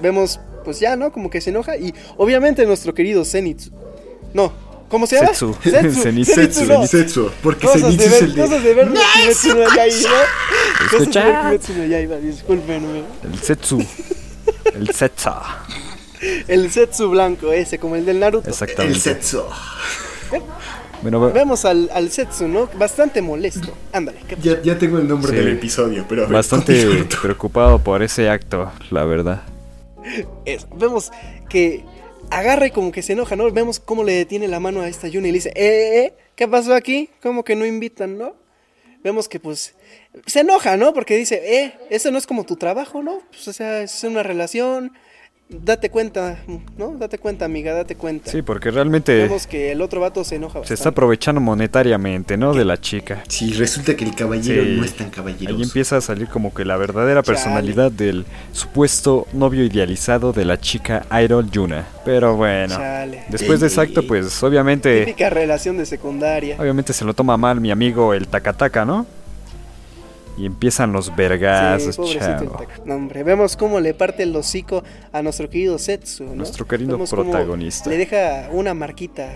Vemos, 0.01 0.39
pues 0.63 0.79
ya, 0.79 0.95
¿no? 0.95 1.11
Como 1.11 1.29
que 1.29 1.41
se 1.41 1.51
enoja 1.51 1.77
y 1.77 1.93
obviamente 2.17 2.65
nuestro 2.65 2.93
querido 2.93 3.23
Zenitsu. 3.23 3.71
No, 4.33 4.51
¿cómo 4.89 5.05
se 5.07 5.15
llama? 5.17 5.29
Setsu. 5.29 5.55
Zenitsu. 5.63 6.33
Zenitsu. 6.33 6.65
No. 6.65 6.87
Zenitsu, 6.87 7.31
porque 7.41 7.67
Cosas 7.67 7.97
de 7.97 8.03
Zenitsu 8.03 8.03
es 8.03 8.11
ver, 8.11 8.23
el 8.23 8.35
de. 8.35 8.41
cosas 8.41 8.63
de 8.63 8.73
ver 8.73 8.87
Kimetsu 9.13 9.49
no 9.55 9.75
Yaiba, 9.75 10.09
¿no? 10.09 10.89
Cosas 10.89 10.89
de 10.89 10.97
Escucha. 10.97 11.23
ver 11.23 11.41
Kimetsu 11.59 11.73
no 11.73 11.85
Yaiba, 11.85 12.15
discúlpenme. 12.17 13.03
El 13.23 13.39
Setsu. 13.39 13.85
El 14.73 14.89
Setsa. 14.93 15.41
El 16.47 16.71
Setsu 16.71 17.09
blanco 17.09 17.51
ese, 17.51 17.77
como 17.79 17.95
el 17.95 18.05
del 18.05 18.19
Naruto. 18.19 18.47
El 18.47 18.53
Exactamente. 18.53 18.99
Zetsu. 18.99 19.43
Bueno, 21.01 21.31
Vemos 21.31 21.65
al, 21.65 21.89
al 21.93 22.09
Setsu, 22.09 22.47
¿no? 22.47 22.67
Bastante 22.77 23.21
molesto. 23.21 23.73
Ándale, 23.91 24.19
¿qué 24.27 24.35
Ya, 24.41 24.61
ya 24.61 24.77
tengo 24.77 24.97
el 24.97 25.07
nombre 25.07 25.31
Sí. 25.31 25.37
del 25.37 25.49
episodio, 25.49 26.05
pero. 26.09 26.23
a 26.23 26.25
ver, 26.25 26.33
bastante 26.33 27.05
preocupado 27.21 27.79
por 27.79 28.01
ese 28.01 28.29
acto, 28.29 28.71
la 28.89 29.03
verdad. 29.05 29.43
es? 30.45 30.65
Vemos 30.75 31.11
que 31.49 31.83
agarra 32.31 32.67
y 32.67 32.71
como 32.71 32.91
que 32.91 33.03
se 33.03 33.13
enoja, 33.13 33.35
¿no? 33.35 33.51
Vemos 33.51 33.79
cómo 33.79 34.03
le 34.03 34.13
detiene 34.13 34.47
la 34.47 34.59
mano 34.59 34.81
a 34.81 34.87
esta 34.87 35.07
Yuna 35.07 35.27
y 35.27 35.31
le 35.31 35.37
dice, 35.37 35.49
eh, 35.49 35.53
eh, 35.55 35.99
eh, 36.05 36.13
¿qué 36.35 36.47
pasó 36.47 36.73
aquí? 36.73 37.09
¿Cómo 37.21 37.43
que 37.43 37.55
no 37.55 37.65
invitan, 37.67 38.17
no? 38.17 38.33
Vemos 39.03 39.27
que 39.29 39.39
pues 39.39 39.75
se 40.25 40.39
enoja, 40.39 40.75
¿no? 40.77 40.91
Porque 40.93 41.15
dice, 41.17 41.39
eh, 41.63 41.73
eso 41.91 42.09
no 42.09 42.17
es 42.17 42.25
como 42.25 42.45
tu 42.45 42.55
trabajo, 42.55 43.03
¿no? 43.03 43.19
Pues 43.29 43.47
o 43.47 43.53
sea, 43.53 43.83
es 43.83 44.03
una 44.03 44.23
relación, 44.23 44.93
date 45.49 45.89
cuenta, 45.89 46.39
¿no? 46.77 46.95
Date 46.97 47.17
cuenta, 47.19 47.45
amiga, 47.45 47.73
date 47.73 47.95
cuenta. 47.95 48.31
Sí, 48.31 48.41
porque 48.41 48.71
realmente 48.71 49.15
Vemos 49.15 49.45
que 49.45 49.71
el 49.71 49.81
otro 49.81 50.01
vato 50.01 50.23
se 50.23 50.35
enoja 50.35 50.63
se 50.63 50.73
está 50.73 50.89
aprovechando 50.89 51.39
monetariamente, 51.41 52.35
¿no? 52.37 52.53
De 52.53 52.65
la 52.65 52.79
chica. 52.81 53.23
Sí, 53.27 53.53
resulta 53.53 53.95
que 53.95 54.05
el 54.05 54.15
caballero 54.15 54.63
Sí. 54.63 54.75
no 54.77 54.83
es 54.83 54.93
tan 54.95 55.09
caballeroso. 55.11 55.55
Ahí 55.57 55.63
empieza 55.63 55.97
a 55.97 56.01
salir 56.01 56.27
como 56.27 56.53
que 56.53 56.65
la 56.65 56.77
verdadera 56.77 57.21
Chale. 57.21 57.35
personalidad 57.35 57.91
del 57.91 58.25
supuesto 58.51 59.27
novio 59.33 59.63
idealizado 59.63 60.33
de 60.33 60.45
la 60.45 60.59
chica 60.59 61.05
Idol 61.23 61.49
Yuna. 61.51 61.85
Pero 62.03 62.35
bueno, 62.35 62.75
Chale. 62.75 63.23
después 63.29 63.59
de 63.59 63.67
ese 63.67 63.81
acto, 63.81 64.05
pues 64.07 64.41
obviamente, 64.43 65.01
Típica 65.05 65.29
relación 65.29 65.77
de 65.77 65.85
secundaria. 65.85 66.55
obviamente 66.59 66.91
se 66.93 67.05
lo 67.05 67.13
toma 67.13 67.37
mal 67.37 67.61
mi 67.61 67.69
amigo 67.71 68.13
el 68.13 68.27
Takataka, 68.27 68.83
¿no? 68.85 69.05
Y 70.37 70.45
empiezan 70.45 70.91
los 70.91 71.15
vergazos, 71.15 71.95
Sí. 71.95 72.19
No, 72.85 72.95
hombre, 72.95 73.23
vemos 73.23 73.55
cómo 73.55 73.79
le 73.79 73.93
parte 73.93 74.23
el 74.23 74.35
hocico 74.35 74.83
a 75.11 75.21
nuestro 75.21 75.49
querido 75.49 75.77
Setsu, 75.77 76.25
¿no? 76.25 76.35
Nuestro 76.35 76.67
querido 76.67 76.93
Vemos 76.93 77.09
protagonista. 77.09 77.89
Le 77.89 77.97
deja 77.97 78.49
una 78.51 78.73
marquita, 78.73 79.31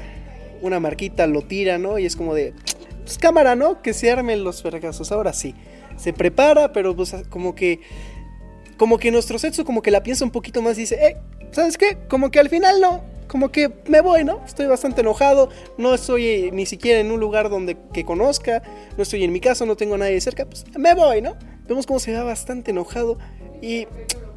una 0.62 0.80
marquita, 0.80 1.26
lo 1.26 1.42
tira, 1.44 1.78
¿no? 1.78 2.00
Y 2.00 2.06
es 2.06 2.16
como 2.16 2.34
de, 2.34 2.54
pues 3.04 3.18
cámara, 3.18 3.56
¿no? 3.56 3.82
Que 3.82 3.94
se 3.94 4.12
armen 4.12 4.44
los 4.44 4.62
vergazos. 4.62 5.12
Ahora 5.12 5.32
sí, 5.32 5.56
se 5.96 6.12
prepara, 6.12 6.74
pero 6.74 6.96
pues 6.96 7.16
como 7.30 7.56
que, 7.56 7.80
como 8.78 8.98
que 8.98 9.12
nuestro 9.12 9.40
Setsu 9.40 9.64
como 9.64 9.82
que 9.82 9.92
la 9.92 10.04
piensa 10.04 10.26
un 10.26 10.32
poquito 10.32 10.62
más 10.62 10.78
y 10.78 10.82
dice, 10.82 10.96
eh, 10.96 11.18
¿sabes 11.52 11.78
qué? 11.78 11.98
Como 12.10 12.30
que 12.30 12.40
al 12.40 12.50
final 12.50 12.82
no, 12.82 13.04
como 13.30 13.52
que 13.52 13.72
me 13.88 14.02
voy, 14.02 14.26
¿no? 14.26 14.44
Estoy 14.44 14.66
bastante 14.66 15.02
enojado, 15.02 15.50
no 15.78 15.94
estoy 15.94 16.50
ni 16.52 16.66
siquiera 16.66 17.00
en 17.00 17.12
un 17.12 17.20
lugar 17.20 17.50
donde 17.50 17.78
que 17.94 18.04
conozca, 18.04 18.64
no 18.98 19.04
estoy 19.04 19.24
en 19.24 19.32
mi 19.32 19.40
casa, 19.40 19.66
no 19.66 19.78
tengo 19.78 19.96
a 19.96 20.00
nadie 20.00 20.20
cerca, 20.20 20.46
pues 20.46 20.66
me 20.78 20.96
voy, 20.96 21.22
¿no? 21.22 21.38
Vemos 21.68 21.86
cómo 21.86 22.00
se 22.00 22.12
va 22.12 22.24
bastante 22.24 22.72
enojado 22.72 23.20
y 23.62 23.86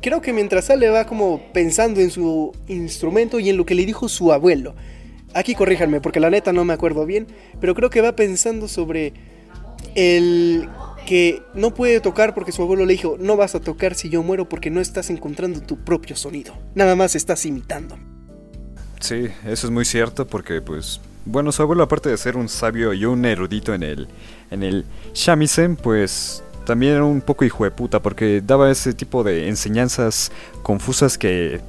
creo 0.02 0.20
que 0.20 0.34
mientras 0.34 0.66
sale 0.66 0.90
va 0.90 1.06
como 1.06 1.40
pensando 1.54 2.00
en 2.00 2.10
su 2.10 2.52
instrumento 2.68 3.40
y 3.40 3.48
en 3.48 3.56
lo 3.56 3.64
que 3.64 3.74
le 3.74 3.86
dijo 3.86 4.10
su 4.10 4.30
abuelo. 4.30 4.74
Aquí 5.32 5.54
corríjanme 5.54 6.02
porque 6.02 6.20
la 6.20 6.28
neta 6.28 6.52
no 6.52 6.66
me 6.66 6.74
acuerdo 6.74 7.06
bien, 7.06 7.26
pero 7.60 7.74
creo 7.74 7.88
que 7.88 8.02
va 8.02 8.14
pensando 8.14 8.68
sobre 8.68 9.14
el 9.94 10.68
que 11.06 11.42
no 11.54 11.72
puede 11.72 12.00
tocar 12.00 12.34
porque 12.34 12.52
su 12.52 12.60
abuelo 12.60 12.84
le 12.84 12.92
dijo, 12.92 13.16
no 13.18 13.38
vas 13.38 13.54
a 13.54 13.60
tocar 13.60 13.94
si 13.94 14.10
yo 14.10 14.22
muero 14.22 14.50
porque 14.50 14.68
no 14.68 14.82
estás 14.82 15.08
encontrando 15.08 15.62
tu 15.62 15.82
propio 15.82 16.14
sonido, 16.14 16.52
nada 16.74 16.94
más 16.94 17.16
estás 17.16 17.46
imitando. 17.46 17.96
Sí, 19.02 19.28
eso 19.44 19.66
es 19.66 19.70
muy 19.70 19.84
cierto 19.84 20.26
porque 20.26 20.60
pues 20.62 21.00
bueno, 21.24 21.52
su 21.52 21.62
abuelo 21.62 21.82
aparte 21.82 22.08
de 22.08 22.16
ser 22.16 22.36
un 22.36 22.48
sabio 22.48 22.92
y 22.94 23.04
un 23.04 23.24
erudito 23.24 23.74
en 23.74 23.82
el 23.82 24.08
en 24.50 24.62
el 24.62 24.84
shamisen, 25.14 25.76
pues 25.76 26.42
también 26.66 26.94
era 26.94 27.04
un 27.04 27.20
poco 27.20 27.44
hijo 27.44 27.64
de 27.64 27.70
puta 27.70 28.00
porque 28.00 28.40
daba 28.44 28.70
ese 28.70 28.92
tipo 28.94 29.24
de 29.24 29.48
enseñanzas 29.48 30.30
confusas 30.62 31.18
que 31.18 31.60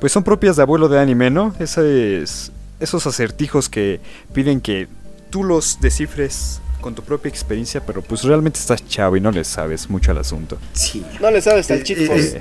pues 0.00 0.12
son 0.12 0.22
propias 0.22 0.56
de 0.56 0.62
abuelo 0.62 0.88
de 0.88 0.98
anime, 1.00 1.30
¿no? 1.30 1.54
Ese 1.58 2.22
es 2.22 2.52
esos 2.80 3.06
acertijos 3.06 3.68
que 3.68 4.00
piden 4.32 4.60
que 4.60 4.86
tú 5.30 5.42
los 5.42 5.80
descifres 5.80 6.60
con 6.80 6.94
tu 6.94 7.02
propia 7.02 7.28
experiencia, 7.28 7.84
pero 7.84 8.02
pues 8.02 8.22
realmente 8.22 8.60
estás 8.60 8.86
chavo 8.86 9.16
y 9.16 9.20
no 9.20 9.32
le 9.32 9.42
sabes 9.42 9.90
mucho 9.90 10.12
al 10.12 10.18
asunto. 10.18 10.58
Sí. 10.74 11.04
No 11.20 11.28
le 11.32 11.42
sabes 11.42 11.68
al 11.72 11.78
Eh, 11.78 11.84
eh, 11.88 12.08
eh, 12.36 12.40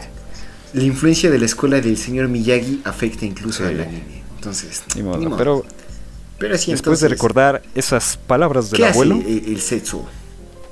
La 0.74 0.84
influencia 0.84 1.32
de 1.32 1.40
la 1.40 1.46
escuela 1.46 1.82
del 1.82 1.98
señor 1.98 2.28
Miyagi 2.28 2.82
afecta 2.86 3.26
incluso 3.26 3.64
Sí. 3.64 3.70
al 3.74 3.82
anime. 3.82 4.27
Entonces, 4.38 4.84
Ni 4.96 5.04
modo, 5.04 5.18
ni 5.18 5.26
modo. 5.26 5.38
Pero 5.38 5.66
Pero 6.40 6.58
sí, 6.58 6.72
después 6.72 7.00
de 7.00 7.10
recordar 7.10 7.62
esas 7.76 8.18
palabras 8.28 8.70
del 8.72 8.80
¿qué 8.80 8.86
hace 8.86 8.94
abuelo, 8.94 9.16
el, 9.16 9.44
el 9.48 9.60
Setsu? 9.62 10.06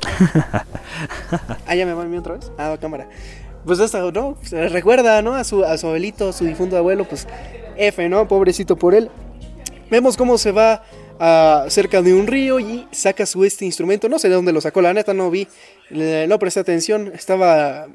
Ah, 1.67 1.75
ya 1.75 1.85
me 1.85 1.93
va 1.93 2.03
a 2.03 2.05
mí 2.05 2.17
otra 2.17 2.35
vez. 2.35 2.51
Ah, 2.57 2.77
cámara. 2.79 3.07
Pues 3.65 3.79
esto, 3.79 4.11
¿no? 4.11 4.37
Se 4.43 4.69
recuerda, 4.69 5.21
¿no? 5.21 5.33
A 5.35 5.43
su, 5.43 5.63
a 5.65 5.77
su 5.77 5.87
abuelito, 5.87 6.29
a 6.29 6.33
su 6.33 6.45
difunto 6.45 6.77
abuelo, 6.77 7.05
pues 7.05 7.27
F, 7.77 8.07
¿no? 8.09 8.27
Pobrecito 8.27 8.75
por 8.75 8.93
él. 8.93 9.09
Vemos 9.89 10.15
cómo 10.17 10.37
se 10.37 10.51
va 10.51 10.83
a 11.19 11.65
cerca 11.69 12.01
de 12.01 12.13
un 12.13 12.27
río 12.27 12.59
y 12.59 12.87
saca 12.91 13.25
su 13.25 13.43
este 13.43 13.65
instrumento. 13.65 14.07
No 14.09 14.19
sé 14.19 14.29
de 14.29 14.35
dónde 14.35 14.53
lo 14.53 14.61
sacó, 14.61 14.81
la 14.81 14.93
neta 14.93 15.13
no 15.13 15.31
vi. 15.31 15.47
Le- 15.89 16.27
no 16.27 16.37
presté 16.39 16.59
atención. 16.59 17.11
Estaba 17.13 17.87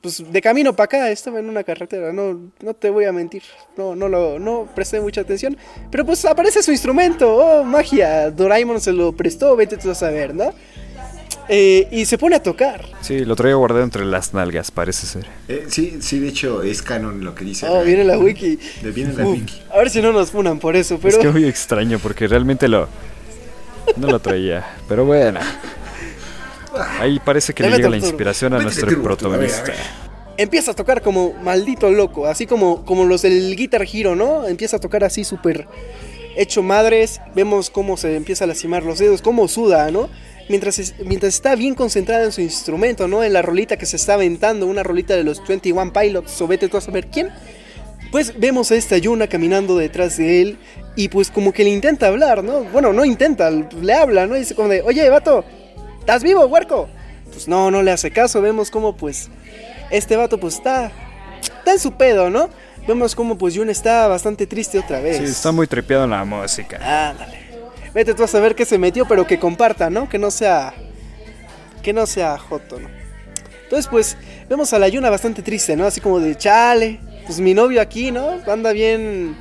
pues 0.00 0.22
de 0.32 0.40
camino 0.40 0.74
para 0.74 0.84
acá, 0.84 1.10
estaba 1.10 1.40
en 1.40 1.48
una 1.48 1.62
carretera, 1.62 2.12
no, 2.12 2.52
no 2.62 2.74
te 2.74 2.90
voy 2.90 3.04
a 3.04 3.12
mentir, 3.12 3.42
no, 3.76 3.94
no 3.94 4.08
lo, 4.08 4.38
no 4.38 4.68
presté 4.74 5.00
mucha 5.00 5.20
atención, 5.20 5.56
pero 5.90 6.06
pues 6.06 6.24
aparece 6.24 6.62
su 6.62 6.72
instrumento, 6.72 7.36
oh, 7.36 7.64
magia, 7.64 8.30
Doraemon 8.30 8.80
se 8.80 8.92
lo 8.92 9.12
prestó, 9.12 9.54
vete 9.56 9.76
tú 9.76 9.90
a 9.90 9.94
saber, 9.94 10.34
¿no? 10.34 10.54
Eh, 11.52 11.88
y 11.90 12.04
se 12.04 12.16
pone 12.16 12.36
a 12.36 12.42
tocar. 12.42 12.86
sí, 13.00 13.24
lo 13.24 13.34
traía 13.34 13.56
guardado 13.56 13.82
entre 13.82 14.04
las 14.04 14.32
nalgas, 14.32 14.70
parece 14.70 15.06
ser. 15.06 15.26
Eh, 15.48 15.66
sí, 15.68 15.98
sí, 16.00 16.20
de 16.20 16.28
hecho 16.28 16.62
es 16.62 16.80
canon 16.80 17.24
lo 17.24 17.34
que 17.34 17.44
dice. 17.44 17.66
Oh, 17.68 17.82
viene 17.82 18.04
la 18.04 18.18
wiki. 18.18 18.56
Le 18.82 18.92
viene 18.92 19.12
la 19.14 19.26
Uf, 19.26 19.32
wiki. 19.32 19.60
A 19.74 19.78
ver 19.78 19.90
si 19.90 20.00
no 20.00 20.12
nos 20.12 20.30
funan 20.30 20.60
por 20.60 20.76
eso, 20.76 20.98
pero... 21.02 21.08
Es 21.08 21.18
que 21.18 21.28
muy 21.28 21.44
extraño 21.46 21.98
porque 21.98 22.28
realmente 22.28 22.68
lo 22.68 22.88
no 23.96 24.06
lo 24.06 24.20
traía, 24.20 24.64
pero 24.88 25.04
bueno. 25.04 25.40
Ahí 27.00 27.20
parece 27.20 27.52
que 27.52 27.62
le 27.62 27.76
llega 27.76 27.88
la 27.88 27.96
inspiración 27.96 28.54
a 28.54 28.60
nuestro 28.60 29.02
protagonista. 29.02 29.72
empieza 30.36 30.70
a 30.70 30.74
tocar 30.74 31.02
como 31.02 31.34
maldito 31.34 31.90
loco, 31.90 32.26
así 32.26 32.46
como, 32.46 32.84
como 32.84 33.04
los 33.04 33.22
del 33.22 33.54
Guitar 33.56 33.86
Hero, 33.90 34.16
¿no? 34.16 34.46
Empieza 34.46 34.76
a 34.76 34.80
tocar 34.80 35.04
así 35.04 35.24
súper 35.24 35.66
hecho 36.36 36.62
madres, 36.62 37.20
vemos 37.34 37.70
cómo 37.70 37.96
se 37.96 38.16
empieza 38.16 38.44
a 38.44 38.46
lastimar 38.46 38.82
los 38.82 38.98
dedos, 38.98 39.20
cómo 39.20 39.48
suda, 39.48 39.90
¿no? 39.90 40.08
Mientras, 40.48 40.94
mientras 41.04 41.34
está 41.34 41.54
bien 41.54 41.74
concentrado 41.74 42.24
en 42.24 42.32
su 42.32 42.40
instrumento, 42.40 43.06
¿no? 43.06 43.22
En 43.22 43.32
la 43.32 43.42
rolita 43.42 43.76
que 43.76 43.86
se 43.86 43.96
está 43.96 44.14
aventando, 44.14 44.66
una 44.66 44.82
rolita 44.82 45.14
de 45.14 45.24
los 45.24 45.46
21 45.46 45.92
Pilots, 45.92 46.40
o 46.40 46.46
vete 46.46 46.68
tú 46.68 46.76
a 46.76 46.80
saber 46.80 47.06
quién. 47.08 47.30
Pues 48.10 48.38
vemos 48.38 48.72
a 48.72 48.74
esta 48.74 48.98
Yuna 48.98 49.28
caminando 49.28 49.76
detrás 49.76 50.16
de 50.16 50.42
él 50.42 50.58
y 50.96 51.08
pues 51.08 51.30
como 51.30 51.52
que 51.52 51.62
le 51.62 51.70
intenta 51.70 52.08
hablar, 52.08 52.42
¿no? 52.42 52.64
Bueno, 52.64 52.92
no 52.92 53.04
intenta, 53.04 53.50
le 53.50 53.92
habla, 53.92 54.26
¿no? 54.26 54.34
Y 54.36 54.40
dice 54.40 54.56
como 54.56 54.68
de, 54.68 54.82
oye, 54.82 55.08
vato, 55.08 55.44
¿estás 56.00 56.22
vivo, 56.22 56.44
huerco? 56.46 56.88
Pues 57.32 57.46
no, 57.46 57.70
no 57.70 57.82
le 57.82 57.92
hace 57.92 58.10
caso, 58.10 58.42
vemos 58.42 58.70
como 58.70 58.96
pues 58.96 59.30
este 59.90 60.16
vato 60.16 60.38
pues 60.38 60.56
está, 60.56 60.90
está 61.42 61.72
en 61.72 61.78
su 61.78 61.92
pedo, 61.92 62.30
¿no? 62.30 62.50
Vemos 62.86 63.14
como 63.14 63.38
pues 63.38 63.54
Yuna 63.54 63.72
está 63.72 64.08
bastante 64.08 64.46
triste 64.46 64.78
otra 64.78 65.00
vez. 65.00 65.18
Sí, 65.18 65.24
está 65.24 65.52
muy 65.52 65.66
trepeado 65.66 66.04
en 66.04 66.10
la 66.10 66.24
música. 66.24 67.10
Ándale. 67.10 67.38
Vete 67.94 68.14
tú 68.14 68.22
a 68.22 68.28
saber 68.28 68.54
qué 68.54 68.64
se 68.64 68.78
metió, 68.78 69.06
pero 69.06 69.26
que 69.26 69.38
comparta, 69.38 69.90
¿no? 69.90 70.08
Que 70.08 70.18
no 70.18 70.30
sea. 70.30 70.72
Que 71.82 71.92
no 71.92 72.06
sea 72.06 72.38
Joto, 72.38 72.78
¿no? 72.78 72.88
Entonces, 73.64 73.88
pues, 73.88 74.16
vemos 74.48 74.72
a 74.72 74.78
la 74.78 74.88
Yuna 74.88 75.10
bastante 75.10 75.42
triste, 75.42 75.76
¿no? 75.76 75.86
Así 75.86 76.00
como 76.00 76.20
de 76.20 76.36
chale. 76.36 77.00
Pues 77.26 77.40
mi 77.40 77.54
novio 77.54 77.80
aquí, 77.80 78.10
¿no? 78.10 78.40
Anda 78.46 78.72
bien. 78.72 79.36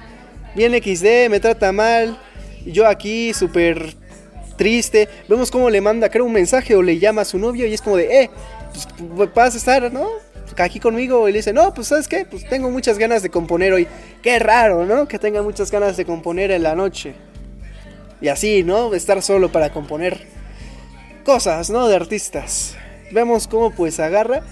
Bien 0.55 0.73
XD, 0.73 1.29
me 1.29 1.39
trata 1.39 1.71
mal. 1.71 2.19
Yo 2.65 2.87
aquí, 2.87 3.33
súper 3.33 3.95
triste. 4.59 5.07
Vemos 5.29 5.49
cómo 5.49 5.69
le 5.69 5.79
manda, 5.79 6.09
creo, 6.09 6.25
un 6.25 6.33
mensaje 6.33 6.75
o 6.75 6.83
le 6.83 6.99
llama 6.99 7.21
a 7.21 7.25
su 7.25 7.39
novio 7.39 7.65
y 7.65 7.73
es 7.73 7.81
como 7.81 7.95
de, 7.95 8.23
eh, 8.23 8.29
pues 9.15 9.33
vas 9.33 9.55
a 9.55 9.57
estar, 9.57 9.91
¿no? 9.91 10.07
Aquí 10.57 10.81
conmigo 10.81 11.29
y 11.29 11.31
le 11.31 11.37
dice, 11.37 11.53
no, 11.53 11.73
pues 11.73 11.87
sabes 11.87 12.09
qué, 12.09 12.25
pues 12.25 12.47
tengo 12.49 12.69
muchas 12.69 12.97
ganas 12.97 13.23
de 13.23 13.29
componer 13.29 13.71
hoy. 13.71 13.87
Qué 14.21 14.37
raro, 14.37 14.85
¿no? 14.85 15.07
Que 15.07 15.17
tenga 15.17 15.41
muchas 15.41 15.71
ganas 15.71 15.95
de 15.95 16.03
componer 16.03 16.51
en 16.51 16.63
la 16.63 16.75
noche. 16.75 17.13
Y 18.19 18.27
así, 18.27 18.63
¿no? 18.63 18.93
Estar 18.93 19.21
solo 19.21 19.49
para 19.49 19.71
componer 19.71 20.19
cosas, 21.23 21.69
¿no? 21.69 21.87
De 21.87 21.95
artistas. 21.95 22.75
Vemos 23.13 23.47
cómo 23.47 23.71
pues 23.71 24.01
agarra 24.01 24.43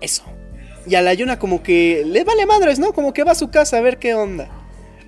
eso. 0.00 0.24
Y 0.88 0.96
a 0.96 1.02
la 1.02 1.14
Yuna 1.14 1.38
como 1.38 1.62
que 1.62 2.02
le 2.04 2.24
vale 2.24 2.44
madres, 2.46 2.80
¿no? 2.80 2.92
Como 2.92 3.12
que 3.12 3.22
va 3.22 3.32
a 3.32 3.36
su 3.36 3.50
casa 3.50 3.76
a 3.76 3.80
ver 3.80 3.98
qué 3.98 4.14
onda. 4.14 4.48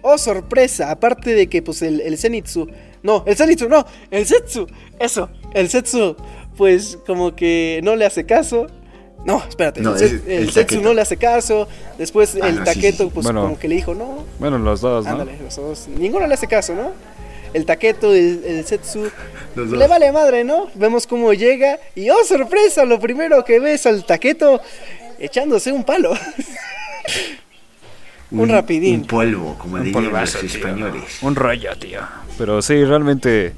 Oh, 0.02 0.18
sorpresa, 0.18 0.92
aparte 0.92 1.34
de 1.34 1.48
que 1.48 1.60
pues 1.60 1.82
el, 1.82 2.00
el 2.00 2.16
Zenitsu... 2.16 2.68
No, 3.02 3.24
el 3.26 3.36
Zenitsu, 3.36 3.68
no, 3.68 3.84
el 4.10 4.26
Setsu. 4.26 4.66
Eso, 4.98 5.28
el 5.54 5.68
Setsu 5.68 6.16
pues 6.56 6.98
como 7.06 7.34
que 7.34 7.80
no 7.82 7.96
le 7.96 8.04
hace 8.04 8.24
caso. 8.26 8.66
No, 9.24 9.42
espérate, 9.48 9.80
No, 9.80 9.94
el, 9.96 10.02
el 10.26 10.30
el 10.30 10.52
Setsu 10.52 10.80
no 10.80 10.92
le 10.94 11.00
hace 11.02 11.16
caso. 11.16 11.68
Después 11.98 12.36
Ah, 12.42 12.48
el 12.48 12.56
no, 12.56 12.66
sí, 12.66 12.80
sí. 12.92 13.10
pues 13.14 13.24
Bueno. 13.24 13.42
como 13.42 13.58
que 13.58 13.68
le 13.68 13.76
dijo, 13.76 13.94
no, 13.94 14.24
Bueno, 14.38 14.58
los 14.58 14.80
dos, 14.80 15.04
¿no? 15.04 15.12
Ándale, 15.12 15.36
los 15.42 15.56
dos. 15.56 15.88
Ninguno 15.88 16.26
le 16.26 16.34
hace 16.34 16.46
caso, 16.48 16.74
¿no? 16.74 16.90
El 17.54 17.64
Taketo, 17.66 18.12
el, 18.14 18.42
el 18.44 18.64
Setsu. 18.66 19.10
Los 19.54 19.70
dos. 19.70 19.78
Le 19.78 19.86
vale 19.86 20.10
madre, 20.10 20.42
¿no? 20.42 20.70
Vemos 20.74 21.06
cómo 21.06 21.32
llega 21.34 21.78
y 21.94 22.08
¡oh, 22.10 22.24
sorpresa! 22.24 22.84
Lo 22.84 22.98
primero 22.98 23.44
que 23.44 23.60
ves 23.60 23.86
al 23.86 24.04
Taketo 24.04 24.60
echándose 25.18 25.70
un 25.72 25.84
palo. 25.84 26.14
un 28.32 28.48
rapidín. 28.48 29.00
Un 29.00 29.06
polvo, 29.06 29.56
como 29.58 29.76
Un 29.76 29.84
dirían 29.84 30.04
polvazo, 30.04 30.38
los 30.42 30.52
tío. 30.52 30.60
españoles. 30.60 31.18
Un 31.22 31.34
rollo, 31.34 31.76
tío. 31.78 32.00
Pero 32.38 32.62
sí, 32.62 32.84
realmente. 32.84 33.52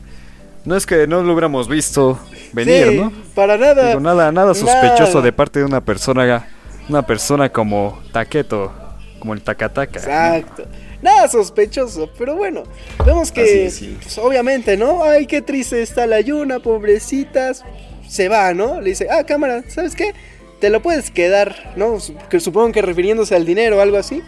No 0.64 0.76
es 0.76 0.86
que 0.86 1.06
no 1.06 1.22
lo 1.22 1.32
hubiéramos 1.32 1.68
visto 1.68 2.18
venir, 2.52 2.86
Sí, 2.90 2.96
¿no? 2.96 3.12
Para 3.34 3.58
nada. 3.58 3.88
Digo, 3.88 4.00
nada, 4.00 4.32
nada 4.32 4.54
sospechoso 4.54 5.08
Nada. 5.16 5.22
de 5.22 5.32
parte 5.32 5.58
de 5.58 5.64
una 5.66 5.82
persona, 5.82 6.46
una 6.88 7.02
persona 7.06 7.50
como 7.50 8.00
Taqueto, 8.12 8.72
como 9.18 9.34
el 9.34 9.42
Takataka. 9.42 9.98
Exacto. 9.98 10.64
Nada 11.02 11.28
sospechoso, 11.28 12.08
pero 12.16 12.34
bueno, 12.34 12.62
vemos 13.04 13.30
que, 13.30 13.66
es, 13.66 13.74
sí. 13.76 13.98
pues, 14.00 14.16
obviamente, 14.16 14.78
¿no? 14.78 15.04
Ay, 15.04 15.26
qué 15.26 15.42
triste 15.42 15.82
está 15.82 16.06
la 16.06 16.20
Yuna, 16.22 16.60
pobrecitas. 16.60 17.62
Se 18.08 18.30
va, 18.30 18.54
¿no? 18.54 18.80
Le 18.80 18.90
dice, 18.90 19.08
ah, 19.10 19.24
cámara, 19.24 19.64
¿sabes 19.68 19.94
qué? 19.94 20.14
Te 20.60 20.70
lo 20.70 20.80
puedes 20.80 21.10
quedar, 21.10 21.74
¿no? 21.76 21.98
Que 22.30 22.40
supongo 22.40 22.72
que 22.72 22.80
refiriéndose 22.80 23.34
al 23.34 23.44
dinero 23.44 23.76
o 23.76 23.80
algo 23.82 23.98
así. 23.98 24.22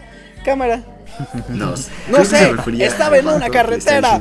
Cámara. 0.46 0.80
No, 1.48 1.74
No 2.08 2.24
sé, 2.24 2.54
estaba 2.78 3.18
en 3.18 3.26
una 3.26 3.50
carretera. 3.50 4.20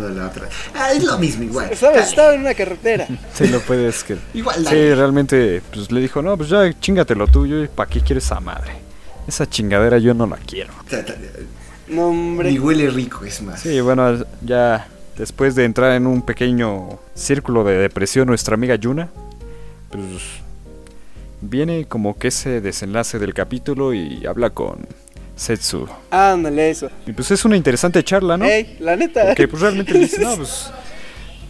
Ah, 0.74 0.92
es 0.92 1.04
lo 1.04 1.20
mismo, 1.20 1.44
igual. 1.44 1.70
Estaba 1.72 2.34
en 2.34 2.42
una 2.42 2.56
carretera. 2.56 3.06
Sí, 3.34 3.48
lo 3.48 3.60
puedes 3.60 4.04
que. 4.04 4.18
Igual, 4.34 4.66
Sí, 4.68 4.94
realmente, 4.96 5.62
pues 5.72 5.92
le 5.92 6.02
dijo, 6.02 6.24
no, 6.24 6.36
pues 6.36 6.50
ya 6.50 6.68
chingatelo 6.80 7.28
tuyo 7.28 7.64
y 7.64 7.68
¿para 7.68 7.88
qué 7.88 8.02
quieres 8.02 8.32
a 8.32 8.40
madre? 8.40 8.72
Esa 9.28 9.48
chingadera 9.48 10.00
yo 10.00 10.16
no 10.16 10.26
la 10.26 10.38
quiero. 10.38 10.74
No, 11.90 12.08
hombre. 12.08 12.52
Ni 12.52 12.58
huele 12.58 12.90
rico, 12.90 13.24
es 13.24 13.40
más. 13.44 13.60
Sí, 13.62 13.80
bueno, 13.82 14.26
ya 14.42 14.88
después 15.20 15.54
de 15.54 15.66
entrar 15.66 15.92
en 15.92 16.08
un 16.08 16.24
pequeño 16.24 16.98
círculo 17.14 17.64
de 17.64 17.78
depresión 17.78 18.28
nuestra 18.28 18.56
amiga 18.56 18.76
Yuna, 18.78 19.10
pues 19.92 20.08
viene 21.42 21.86
como 21.86 22.18
que 22.18 22.30
ese 22.30 22.62
desenlace 22.62 23.20
del 23.20 23.36
capítulo 23.36 23.94
y 23.94 24.26
habla 24.26 24.50
con 24.50 24.88
Setsu. 25.36 25.88
Ándale, 26.12 26.70
eso. 26.70 26.90
Y 27.06 27.12
pues 27.12 27.30
es 27.32 27.44
una 27.46 27.58
interesante 27.58 28.04
charla, 28.04 28.38
¿no? 28.38 28.46
Ey, 28.46 28.78
la 28.80 28.96
neta. 28.96 29.26
Porque 29.28 29.48
pues 29.48 29.62
realmente 29.62 29.94
le 29.94 30.00
dice, 30.00 30.22
no, 30.22 30.36
pues 30.38 30.72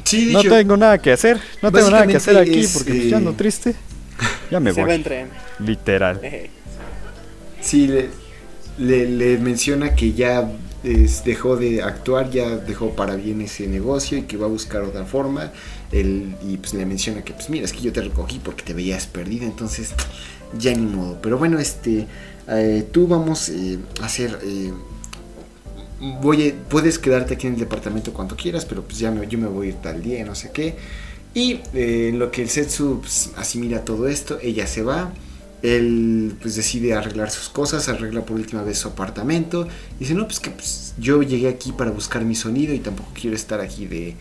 Sí, 0.04 0.32
no 0.34 0.44
tengo 0.44 0.78
nada 0.78 1.00
que 1.00 1.12
hacer, 1.12 1.40
no 1.64 1.72
tengo 1.72 1.90
nada 1.90 2.06
que 2.06 2.18
hacer 2.18 2.38
aquí 2.38 2.60
es, 2.60 2.74
porque 2.74 2.94
pues, 2.94 3.10
ya 3.10 3.18
ando 3.18 3.32
eh, 3.32 3.36
triste. 3.38 3.76
Ya 4.52 4.60
me 4.60 4.72
Se 4.72 4.82
va 4.84 4.94
en 4.94 5.02
voy, 5.02 5.04
tren. 5.04 5.30
literal. 5.60 6.24
Ey. 6.24 6.50
sí, 7.60 7.88
le, 7.88 8.10
le, 8.78 9.10
le 9.10 9.38
menciona 9.40 9.96
que 9.96 10.14
ya 10.14 10.48
es- 10.84 11.24
dejó 11.26 11.56
de 11.58 11.82
actuar, 11.82 12.30
ya 12.30 12.50
dejó 12.58 12.96
para 12.96 13.16
bien 13.16 13.42
ese 13.42 13.68
negocio 13.68 14.18
y 14.20 14.22
que 14.24 14.38
va 14.38 14.46
a 14.46 14.50
buscar 14.50 14.84
otra 14.84 15.06
forma. 15.06 15.52
Él, 15.92 16.36
y 16.48 16.58
pues 16.58 16.74
le 16.76 16.86
menciona 16.86 17.24
que, 17.24 17.34
pues 17.34 17.50
mira, 17.50 17.66
es 17.66 17.74
que 17.74 17.82
yo 17.82 17.92
te 17.92 18.02
recogí 18.02 18.40
porque 18.40 18.64
te 18.64 18.74
veías 18.74 19.08
perdida, 19.08 19.46
entonces 19.46 19.94
ya 20.58 20.72
ni 20.76 20.86
modo. 20.86 21.18
Pero 21.22 21.38
bueno, 21.40 21.58
este, 21.60 22.06
eh, 22.50 22.88
tú 22.92 23.08
vamos 23.08 23.50
eh, 23.50 23.80
a 24.02 24.06
hacer... 24.06 24.40
eh, 24.44 24.72
voy 26.22 26.54
puedes 26.70 27.00
quedarte 27.00 27.36
aquí 27.36 27.48
en 27.48 27.54
el 27.54 27.60
departamento 27.60 28.14
cuando 28.14 28.36
quieras, 28.36 28.66
pero 28.66 28.84
pues 28.84 29.00
ya 29.00 29.12
me- 29.12 29.28
yo 29.28 29.38
me 29.38 29.48
voy 29.48 29.68
a 29.68 29.70
ir 29.72 29.76
tal 29.78 30.02
día, 30.02 30.26
no 30.26 30.36
sé 30.36 30.52
qué. 30.52 30.76
Y 31.34 31.62
en 31.74 32.20
lo 32.20 32.32
que 32.32 32.42
el 32.44 32.50
Setsu 32.50 33.00
pues, 33.02 33.32
asimila 33.38 33.84
todo 33.86 34.08
esto, 34.08 34.40
ella 34.42 34.68
se 34.68 34.84
va. 34.84 35.14
Él 35.62 36.36
pues 36.42 36.56
decide 36.56 36.94
arreglar 36.94 37.32
sus 37.32 37.50
cosas, 37.50 37.90
arregla 37.90 38.26
por 38.26 38.38
última 38.38 38.64
vez 38.64 38.78
su 38.80 38.88
apartamento. 38.90 39.68
Dice, 40.00 40.14
no, 40.14 40.26
pues 40.28 40.40
que 40.40 40.52
pues, 40.52 40.94
yo 40.98 41.22
llegué 41.24 41.48
aquí 41.50 41.72
para 41.72 41.92
buscar 41.92 42.24
mi 42.24 42.36
sonido 42.36 42.74
y 42.74 42.80
tampoco 42.80 43.12
quiero 43.20 43.36
estar 43.36 43.60
aquí 43.62 43.86
de, 43.88 44.16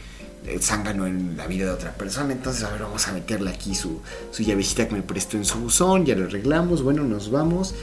de 0.45 0.59
zángano 0.61 1.07
en 1.07 1.37
la 1.37 1.47
vida 1.47 1.67
de 1.67 1.73
otra 1.73 1.93
persona. 1.95 2.33
Entonces, 2.33 2.63
a 2.65 2.71
ver, 2.71 2.83
vamos 2.83 3.07
a 3.09 3.13
meterle 3.13 3.51
aquí 3.51 3.75
su, 3.75 4.01
su 4.31 4.43
llavecita 4.43 4.89
que 4.89 4.95
me 4.95 5.03
prestó 5.03 5.37
en 5.37 5.45
su 5.45 5.59
buzón, 5.61 6.07
ya 6.07 6.17
lo 6.17 6.25
arreglamos, 6.27 6.83
bueno, 6.83 7.05
nos 7.05 7.31
vamos. 7.31 7.75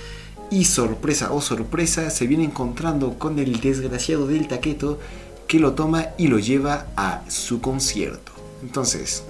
Y 0.51 0.65
sorpresa, 0.65 1.31
oh 1.31 1.39
sorpresa, 1.39 2.09
se 2.09 2.27
viene 2.27 2.43
encontrando 2.43 3.17
con 3.17 3.39
el 3.39 3.61
desgraciado 3.61 4.27
del 4.27 4.49
taqueto 4.49 4.99
que 5.47 5.59
lo 5.59 5.73
toma 5.73 6.09
y 6.17 6.27
lo 6.27 6.39
lleva 6.39 6.87
a 6.97 7.23
su 7.29 7.61
concierto. 7.61 8.33
Entonces, 8.61 9.23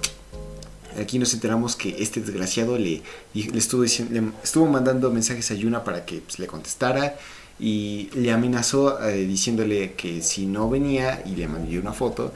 aquí 1.00 1.20
nos 1.20 1.32
enteramos 1.32 1.76
que 1.76 2.02
este 2.02 2.20
desgraciado 2.20 2.76
le, 2.76 3.02
le, 3.34 3.58
estuvo, 3.58 3.84
estuvo 3.84 4.66
mandando 4.66 5.12
mensajes 5.12 5.48
a 5.52 5.54
Yuna 5.54 5.84
para 5.84 6.04
que 6.04 6.18
pues, 6.18 6.40
le 6.40 6.48
contestara 6.48 7.16
y 7.60 8.10
le 8.14 8.32
amenazó 8.32 9.00
eh, 9.00 9.24
diciéndole 9.24 9.92
que 9.92 10.22
si 10.22 10.46
no 10.46 10.68
venía 10.68 11.22
y 11.24 11.36
le 11.36 11.46
mandó 11.46 11.78
una 11.78 11.92
foto, 11.92 12.32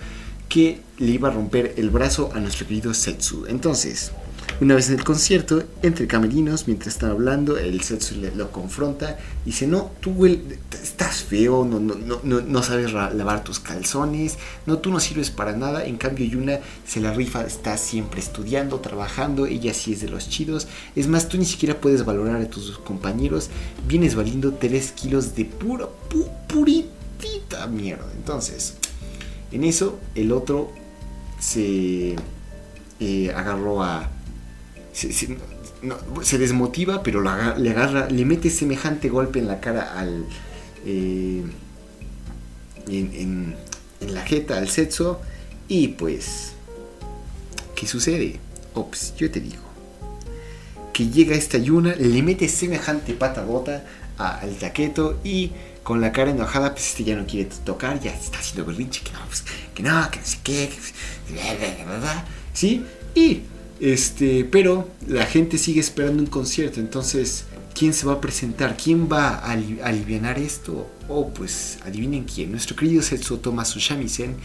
que 0.49 0.81
le 0.99 1.11
iba 1.11 1.29
a 1.29 1.33
romper 1.33 1.75
el 1.77 1.91
brazo 1.91 2.31
a 2.33 2.39
nuestro 2.39 2.69
querido 2.69 2.95
Setsu. 2.95 3.47
Entonces, 3.49 4.13
una 4.61 4.75
vez 4.75 4.89
en 4.89 4.99
el 4.99 5.05
concierto, 5.05 5.63
entre 5.83 6.07
camerinos, 6.07 6.67
mientras 6.67 6.95
están 6.95 7.11
hablando, 7.11 7.59
el 7.59 7.83
Setsu 7.83 8.15
lo 8.35 8.51
confronta 8.51 9.19
y 9.45 9.51
dice, 9.51 9.67
no, 9.67 9.91
tú 10.01 10.25
estás 10.25 11.25
feo, 11.25 11.65
no, 11.65 11.79
no, 11.79 12.21
no, 12.23 12.41
no 12.41 12.63
sabes 12.63 12.93
lavar 12.93 13.45
tus 13.45 13.61
calzones, 13.61 14.39
no, 14.65 14.79
tú 14.79 14.91
no 14.91 14.99
sirves 14.99 15.31
para 15.31 15.55
nada. 15.55 15.85
En 15.85 15.99
cambio, 15.99 16.25
Yuna 16.25 16.61
se 16.87 17.01
la 17.01 17.13
rifa, 17.13 17.45
está 17.45 17.77
siempre 17.77 18.21
estudiando, 18.21 18.81
trabajando, 18.81 19.45
ella 19.45 19.75
sí 19.75 19.93
es 19.93 20.01
de 20.01 20.09
los 20.09 20.31
chidos. 20.31 20.69
Es 20.95 21.07
más, 21.07 21.29
tú 21.29 21.37
ni 21.37 21.45
siquiera 21.45 21.79
puedes 21.79 22.05
valorar 22.07 22.41
a 22.41 22.49
tus 22.49 22.79
compañeros, 22.79 23.51
vienes 23.87 24.15
valiendo 24.15 24.55
3 24.55 24.93
kilos 24.93 25.35
de 25.35 25.45
pura, 25.45 25.87
puritita 26.49 27.67
mierda. 27.67 28.11
Entonces, 28.17 28.75
en 29.53 29.65
eso, 29.65 29.99
el 30.15 30.33
otro 30.33 30.73
se 31.39 32.17
eh, 33.01 33.33
agarró 33.35 33.83
a 33.83 34.16
se, 34.97 36.39
desmotiva, 36.39 37.03
pero 37.03 37.21
le 37.21 37.71
agarra, 37.71 38.09
le 38.09 38.25
mete 38.25 38.49
semejante 38.49 39.09
golpe 39.09 39.39
en 39.39 39.49
la 39.49 39.61
cara 39.61 39.99
al. 39.99 40.25
Eh, 40.87 41.45
en, 42.89 43.55
la 44.01 44.23
jeta 44.23 44.57
al 44.59 44.69
sexo. 44.69 45.21
Y 45.69 45.89
pues. 45.89 46.53
¿Qué 47.75 47.87
sucede? 47.87 48.39
Ops, 48.75 49.15
yo 49.17 49.31
te 49.31 49.41
digo. 49.41 49.63
Que 50.95 51.09
llega 51.09 51.37
esta 51.37 51.59
Yuna, 51.59 51.95
le 51.95 52.23
mete 52.23 52.49
semejante 52.49 53.13
patadota 53.13 53.85
al 54.17 54.57
taqueto 54.57 55.21
y 55.23 55.53
con 55.83 56.01
la 56.01 56.11
cara 56.11 56.31
enojada, 56.31 56.73
pues 56.73 56.89
este 56.89 57.05
ya 57.05 57.17
no 57.17 57.27
quiere 57.27 57.51
tocar, 57.65 58.01
ya 58.01 58.13
está 58.13 58.39
haciendo 58.39 58.65
berrinche, 58.65 59.03
que 59.03 59.13
no, 59.13 59.19
pues, 59.27 59.45
que 59.75 59.83
no, 59.83 60.11
que 60.11 60.19
no 60.19 60.25
sé 60.25 60.39
qué, 60.43 60.71
¿sí? 62.55 62.85
Y 63.15 63.43
este, 63.81 64.45
pero 64.45 64.89
la 65.07 65.27
gente 65.27 65.59
sigue 65.59 65.81
esperando 65.81 66.23
un 66.23 66.29
concierto, 66.29 66.81
entonces, 66.81 67.45
¿quién 67.75 67.93
se 67.93 68.07
va 68.07 68.15
a 68.15 68.21
presentar? 68.21 68.77
¿Quién 68.77 69.09
va 69.11 69.29
a 69.29 69.53
aliviar 69.53 70.39
esto? 70.39 70.91
Oh, 71.09 71.29
pues, 71.29 71.79
adivinen 71.85 72.25
quién. 72.25 72.51
Nuestro 72.51 72.77
querido 72.77 73.03
Setsu 73.03 73.39
toma 73.39 73.65
su 73.65 73.79
shamisen 73.79 74.37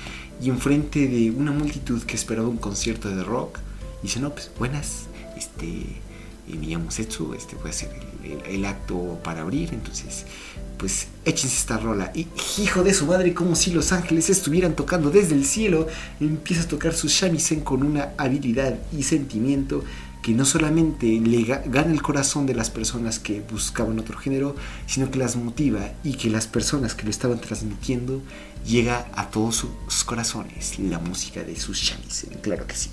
y 0.41 0.50
enfrente 0.50 1.08
de 1.08 1.32
una 1.32 1.52
multitud 1.52 2.02
que 2.04 2.15
esperaba 2.15 2.48
un 2.48 2.58
concierto 2.58 3.10
de 3.10 3.24
rock, 3.24 3.60
dice, 4.04 4.20
no, 4.20 4.32
pues, 4.32 4.52
buenas, 4.58 5.08
este, 5.38 6.02
me 6.58 6.68
llamo 6.68 6.92
Setsu, 6.92 7.34
este, 7.34 7.56
a 7.64 7.70
hacer 7.70 7.90
el 8.48 8.66
acto 8.66 9.20
para 9.24 9.42
abrir, 9.42 9.74
entonces 9.74 10.26
pues 10.78 11.08
échense 11.26 11.58
esta 11.58 11.78
rola. 11.78 12.12
Y 12.16 12.28
hijo 12.58 12.84
de 12.84 12.94
su 12.94 13.06
madre, 13.06 13.36
como 13.36 13.56
si 13.56 13.72
los 13.72 13.92
ángeles 13.92 14.32
estuvieran 14.32 14.76
tocando 14.76 15.12
desde 15.12 15.36
el 15.36 15.46
cielo, 15.46 15.88
empieza 16.20 16.64
a 16.64 16.68
tocar 16.68 16.96
su 16.96 17.08
shamisen 17.08 17.62
con 17.62 17.84
una 17.84 18.14
habilidad 18.18 18.80
y 18.92 19.04
sentimiento 19.04 19.84
que 20.24 20.34
no 20.34 20.46
solamente 20.46 21.06
le 21.06 21.44
gana 21.44 21.92
el 21.92 22.02
corazón 22.02 22.46
de 22.46 22.54
las 22.54 22.70
personas 22.70 23.20
que 23.20 23.42
buscaban 23.42 24.00
otro 24.00 24.18
género, 24.18 24.56
sino 24.86 25.10
que 25.10 25.20
las 25.20 25.36
motiva 25.36 25.92
y 26.04 26.14
que 26.14 26.30
las 26.30 26.48
personas 26.48 26.96
que 26.96 27.04
lo 27.04 27.10
estaban 27.10 27.40
transmitiendo 27.40 28.22
llega 28.66 29.08
a 29.14 29.30
todos 29.30 29.68
sus 29.88 30.04
corazones. 30.04 30.78
La 30.80 31.00
música 31.00 31.44
de 31.44 31.56
su 31.60 31.74
shamisen, 31.74 32.40
claro 32.42 32.68
que 32.68 32.76
sí. 32.76 32.90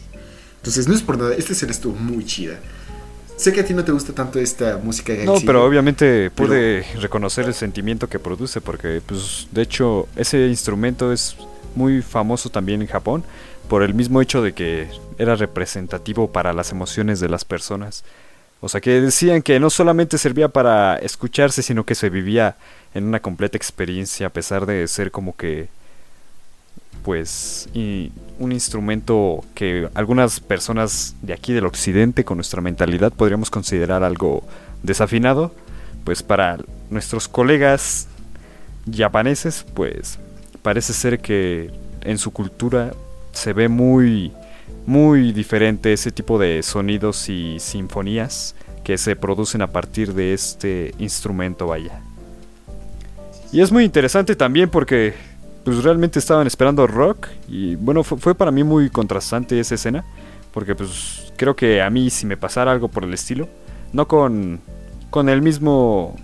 Entonces 0.56 0.88
no 0.88 0.94
es 0.94 1.02
por 1.02 1.18
nada, 1.18 1.34
esta 1.34 1.52
escena 1.52 1.72
estuvo 1.72 1.94
muy 1.94 2.24
chida. 2.24 2.58
Sé 3.38 3.52
que 3.52 3.60
a 3.60 3.64
ti 3.64 3.72
no 3.72 3.84
te 3.84 3.92
gusta 3.92 4.12
tanto 4.12 4.40
esta 4.40 4.78
música 4.78 5.12
de 5.12 5.24
No, 5.24 5.36
pero 5.46 5.64
obviamente 5.64 6.28
pude 6.30 6.84
reconocer 7.00 7.46
el 7.46 7.54
sentimiento 7.54 8.08
que 8.08 8.18
produce 8.18 8.60
porque, 8.60 9.00
pues, 9.06 9.46
de 9.52 9.62
hecho, 9.62 10.08
ese 10.16 10.48
instrumento 10.48 11.12
es 11.12 11.36
muy 11.76 12.02
famoso 12.02 12.50
también 12.50 12.82
en 12.82 12.88
Japón 12.88 13.22
por 13.68 13.84
el 13.84 13.94
mismo 13.94 14.20
hecho 14.20 14.42
de 14.42 14.54
que 14.54 14.88
era 15.18 15.36
representativo 15.36 16.32
para 16.32 16.52
las 16.52 16.72
emociones 16.72 17.20
de 17.20 17.28
las 17.28 17.44
personas. 17.44 18.02
O 18.60 18.68
sea, 18.68 18.80
que 18.80 19.00
decían 19.00 19.42
que 19.42 19.60
no 19.60 19.70
solamente 19.70 20.18
servía 20.18 20.48
para 20.48 20.96
escucharse, 20.96 21.62
sino 21.62 21.84
que 21.84 21.94
se 21.94 22.10
vivía 22.10 22.56
en 22.92 23.04
una 23.04 23.20
completa 23.20 23.56
experiencia 23.56 24.26
a 24.26 24.30
pesar 24.30 24.66
de 24.66 24.88
ser 24.88 25.12
como 25.12 25.36
que 25.36 25.68
pues 27.04 27.68
y 27.72 28.10
un 28.38 28.52
instrumento 28.52 29.44
que 29.54 29.88
algunas 29.94 30.40
personas 30.40 31.16
de 31.22 31.32
aquí 31.32 31.52
del 31.52 31.66
occidente 31.66 32.24
con 32.24 32.38
nuestra 32.38 32.60
mentalidad 32.60 33.12
podríamos 33.12 33.50
considerar 33.50 34.02
algo 34.02 34.44
desafinado, 34.82 35.52
pues 36.04 36.22
para 36.22 36.58
nuestros 36.90 37.28
colegas 37.28 38.08
japoneses 38.90 39.66
pues 39.74 40.18
parece 40.62 40.92
ser 40.92 41.20
que 41.20 41.70
en 42.02 42.18
su 42.18 42.30
cultura 42.32 42.92
se 43.32 43.52
ve 43.52 43.68
muy 43.68 44.32
muy 44.86 45.32
diferente 45.32 45.92
ese 45.92 46.10
tipo 46.10 46.38
de 46.38 46.62
sonidos 46.62 47.28
y 47.28 47.58
sinfonías 47.60 48.54
que 48.84 48.96
se 48.96 49.16
producen 49.16 49.60
a 49.60 49.66
partir 49.66 50.14
de 50.14 50.32
este 50.32 50.94
instrumento 50.98 51.66
vaya. 51.66 52.00
Y 53.52 53.60
es 53.60 53.70
muy 53.70 53.84
interesante 53.84 54.34
también 54.34 54.70
porque 54.70 55.14
pues 55.68 55.84
realmente 55.84 56.18
estaban 56.18 56.46
esperando 56.46 56.86
rock 56.86 57.28
y 57.46 57.76
bueno, 57.76 58.02
fue, 58.02 58.34
para 58.34 58.50
mí 58.50 58.64
muy 58.64 58.88
contrastante 58.88 59.60
esa 59.60 59.74
escena, 59.74 60.02
porque 60.50 60.74
pues 60.74 61.30
creo 61.36 61.54
que 61.54 61.82
a 61.82 61.90
mí 61.90 62.08
si 62.08 62.24
me 62.24 62.38
pasara 62.38 62.72
algo 62.72 62.88
por 62.88 63.04
el 63.04 63.12
estilo, 63.12 63.46
no 63.92 64.08
con, 64.08 64.60
con 65.10 65.28
el 65.28 65.42
mismo 65.42 66.16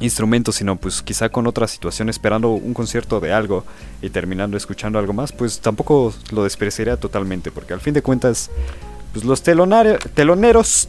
instrumento, 0.00 0.50
sino 0.50 0.74
pues 0.74 1.00
quizá 1.00 1.28
con 1.28 1.46
otra 1.46 1.68
situación 1.68 2.08
esperando 2.08 2.50
un 2.50 2.74
concierto 2.74 3.20
de 3.20 3.32
algo 3.32 3.64
y 4.00 4.10
terminando 4.10 4.56
escuchando 4.56 4.98
algo 4.98 5.12
más, 5.12 5.30
pues 5.30 5.60
tampoco 5.60 6.12
lo 6.32 6.42
despreciaría 6.42 6.96
totalmente, 6.96 7.52
porque 7.52 7.74
al 7.74 7.80
fin 7.80 7.94
de 7.94 8.02
cuentas, 8.02 8.50
pues 9.12 9.24
los 9.24 9.44
teloneros, 9.44 10.00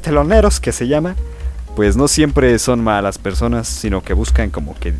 teloneros 0.01 0.60
que 0.60 0.71
se 0.71 0.88
llama, 0.88 1.15
pues 1.75 1.95
no 1.95 2.08
siempre 2.08 2.58
son 2.58 2.84
malas 2.84 3.19
personas, 3.19 3.67
sino 3.67 4.03
que 4.03 4.13
buscan 4.13 4.49
como 4.49 4.73
que 4.79 4.95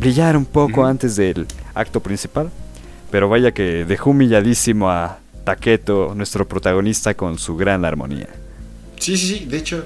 brillar 0.00 0.36
un 0.36 0.46
poco 0.46 0.84
antes 0.84 1.14
del 1.14 1.46
acto 1.74 2.00
principal. 2.00 2.50
Pero 3.10 3.28
vaya 3.28 3.52
que 3.52 3.84
dejó 3.84 4.10
humilladísimo 4.10 4.90
a 4.90 5.18
Taketo, 5.44 6.14
nuestro 6.14 6.48
protagonista, 6.48 7.14
con 7.14 7.38
su 7.38 7.56
gran 7.56 7.84
armonía. 7.84 8.28
Sí, 8.98 9.16
sí, 9.16 9.38
sí, 9.38 9.44
de 9.44 9.58
hecho, 9.58 9.84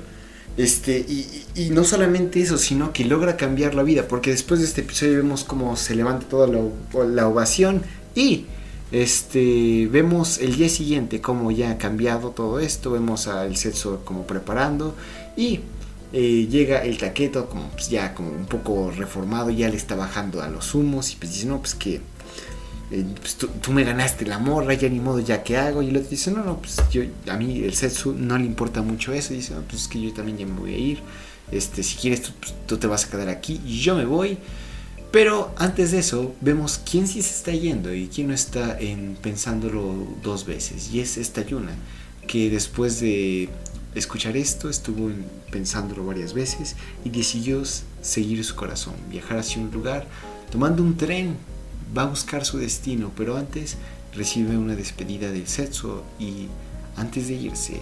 este, 0.58 0.98
y, 0.98 1.70
no 1.70 1.84
solamente 1.84 2.40
eso, 2.40 2.58
sino 2.58 2.92
que 2.92 3.04
logra 3.04 3.36
cambiar 3.36 3.74
la 3.74 3.84
vida, 3.84 4.08
porque 4.08 4.30
después 4.30 4.60
de 4.60 4.66
este 4.66 4.80
episodio 4.80 5.16
vemos 5.16 5.44
cómo 5.44 5.76
se 5.76 5.94
levanta 5.94 6.26
toda 6.26 6.48
la, 6.48 7.28
ovación 7.28 7.82
y 8.14 8.46
este, 8.90 9.88
vemos 9.90 10.38
el 10.38 10.56
día 10.56 10.68
siguiente 10.68 11.20
cómo 11.20 11.52
ya 11.52 11.70
ha 11.70 11.78
cambiado 11.78 12.30
todo 12.30 12.58
esto, 12.58 12.90
vemos 12.90 13.28
al 13.28 13.56
sexo 13.56 14.02
como 14.04 14.26
preparando 14.26 14.96
y 15.36 15.60
eh, 16.12 16.46
llega 16.50 16.84
el 16.84 16.98
taqueto 16.98 17.48
como 17.48 17.68
pues, 17.70 17.90
ya 17.90 18.14
como 18.14 18.30
un 18.30 18.46
poco 18.46 18.90
reformado, 18.90 19.50
ya 19.50 19.68
le 19.68 19.76
está 19.76 19.94
bajando 19.94 20.42
a 20.42 20.48
los 20.48 20.74
humos 20.74 21.12
y 21.12 21.16
pues 21.16 21.32
dice, 21.32 21.46
no, 21.46 21.58
pues 21.58 21.74
que 21.74 22.00
eh, 22.90 23.04
pues, 23.20 23.36
tú, 23.36 23.72
me 23.72 23.84
ganaste 23.84 24.24
la 24.24 24.38
morra, 24.38 24.72
ya 24.74 24.88
ni 24.88 25.00
modo, 25.00 25.20
ya 25.20 25.42
que 25.42 25.56
hago. 25.56 25.82
Y 25.82 25.88
el 25.88 25.96
otro 25.96 26.08
dice, 26.08 26.30
no, 26.30 26.42
no, 26.42 26.58
pues 26.58 26.76
yo, 26.90 27.02
a 27.28 27.36
mí 27.36 27.62
el 27.62 27.74
Setsu 27.74 28.14
no 28.14 28.38
le 28.38 28.44
importa 28.44 28.82
mucho 28.82 29.12
eso. 29.12 29.34
dice, 29.34 29.54
no, 29.54 29.62
pues 29.62 29.82
es 29.82 29.88
que 29.88 30.00
yo 30.00 30.12
también 30.12 30.38
ya 30.38 30.46
me 30.46 30.58
voy 30.58 30.74
a 30.74 30.78
ir. 30.78 30.98
Este, 31.52 31.82
si 31.82 31.96
quieres, 31.96 32.22
tú, 32.22 32.32
pues, 32.40 32.80
te 32.80 32.86
vas 32.86 33.04
a 33.04 33.10
quedar 33.10 33.28
aquí 33.28 33.60
y 33.66 33.80
yo 33.80 33.94
me 33.94 34.04
voy. 34.04 34.38
Pero 35.10 35.54
antes 35.56 35.90
de 35.90 36.00
eso, 36.00 36.34
vemos 36.40 36.80
quién 36.90 37.06
sí 37.08 37.22
se 37.22 37.30
está 37.30 37.52
yendo 37.52 37.94
y 37.94 38.08
quién 38.08 38.28
no 38.28 38.34
está 38.34 38.78
en 38.78 39.16
pensándolo 39.20 40.06
dos 40.22 40.44
veces. 40.44 40.90
Y 40.92 41.00
es 41.00 41.16
esta 41.16 41.42
Yuna, 41.42 41.72
que 42.26 42.50
después 42.50 43.00
de 43.00 43.48
escuchar 43.94 44.36
esto, 44.36 44.68
estuvo 44.68 45.10
pensándolo 45.50 46.04
varias 46.04 46.34
veces 46.34 46.76
y 47.04 47.10
decidió 47.10 47.62
seguir 48.02 48.44
su 48.44 48.54
corazón, 48.54 48.94
viajar 49.10 49.38
hacia 49.38 49.60
un 49.60 49.70
lugar, 49.70 50.06
tomando 50.50 50.82
un 50.82 50.96
tren, 50.96 51.36
va 51.96 52.02
a 52.02 52.06
buscar 52.06 52.44
su 52.44 52.58
destino, 52.58 53.12
pero 53.16 53.36
antes 53.36 53.76
recibe 54.14 54.56
una 54.56 54.74
despedida 54.74 55.30
del 55.30 55.46
sexo 55.46 56.04
y 56.18 56.48
antes 56.96 57.28
de 57.28 57.34
irse 57.34 57.80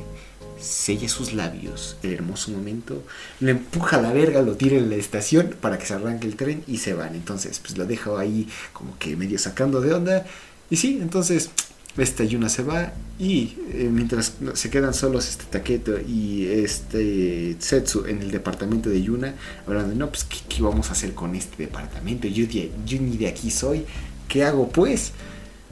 sella 0.61 1.09
sus 1.09 1.33
labios, 1.33 1.97
el 2.03 2.15
hermoso 2.15 2.51
momento, 2.51 3.03
lo 3.41 3.51
empuja 3.51 3.99
a 3.99 4.03
la 4.03 4.13
verga, 4.13 4.43
lo 4.43 4.57
tira 4.57 4.77
en 4.77 4.89
la 4.89 4.97
estación 4.97 5.55
para 5.61 5.79
que 5.79 5.87
se 5.87 5.95
arranque 5.95 6.27
el 6.27 6.37
tren 6.37 6.65
y 6.67 6.79
se 6.79 6.95
van. 6.95 7.15
Entonces, 7.15 7.59
pues 7.59 7.77
lo 7.77 7.85
deja 7.85 8.19
ahí 8.19 8.49
como 8.73 8.99
que 8.99 9.17
medio 9.17 9.39
sacando 9.39 9.81
de 9.81 9.93
onda. 9.93 10.27
Y 10.71 10.77
sí, 10.77 10.99
entonces 11.01 11.51
esta 11.97 12.25
Yuna 12.25 12.49
se 12.49 12.63
va 12.63 12.93
y 13.19 13.57
eh, 13.73 13.89
mientras 13.91 14.35
se 14.55 14.71
quedan 14.71 14.93
solos 14.93 15.29
este 15.29 15.45
Taketo 15.45 15.99
y 16.01 16.47
este 16.47 17.57
Setsu 17.59 18.05
en 18.07 18.21
el 18.21 18.31
departamento 18.31 18.91
de 18.91 19.03
Yuna, 19.03 19.35
hablando, 19.67 19.95
no, 19.95 20.09
pues 20.11 20.25
¿qué, 20.25 20.61
vamos 20.63 20.91
a 20.91 20.93
hacer 20.93 21.15
con 21.15 21.35
este 21.35 21.57
departamento? 21.65 22.29
Yo, 22.29 22.47
de- 22.47 22.71
ni 23.01 23.17
de 23.17 23.29
aquí 23.29 23.51
soy, 23.51 23.85
¿qué 24.29 24.45
hago 24.45 24.69
pues? 24.69 25.13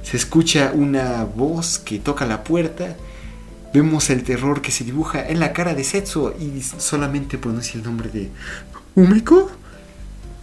Se 0.02 0.16
escucha 0.16 0.72
una 0.74 1.24
voz 1.24 1.78
que 1.78 1.98
toca 1.98 2.26
la 2.26 2.44
puerta. 2.44 2.96
Vemos 3.72 4.08
el 4.10 4.22
terror 4.22 4.62
que 4.62 4.70
se 4.70 4.84
dibuja 4.84 5.28
en 5.28 5.40
la 5.40 5.52
cara 5.52 5.74
de 5.74 5.82
Setsu 5.82 6.32
y 6.40 6.62
solamente 6.62 7.38
pronuncia 7.38 7.74
el 7.78 7.84
nombre 7.84 8.08
de 8.08 8.28
Umeko. 8.94 9.50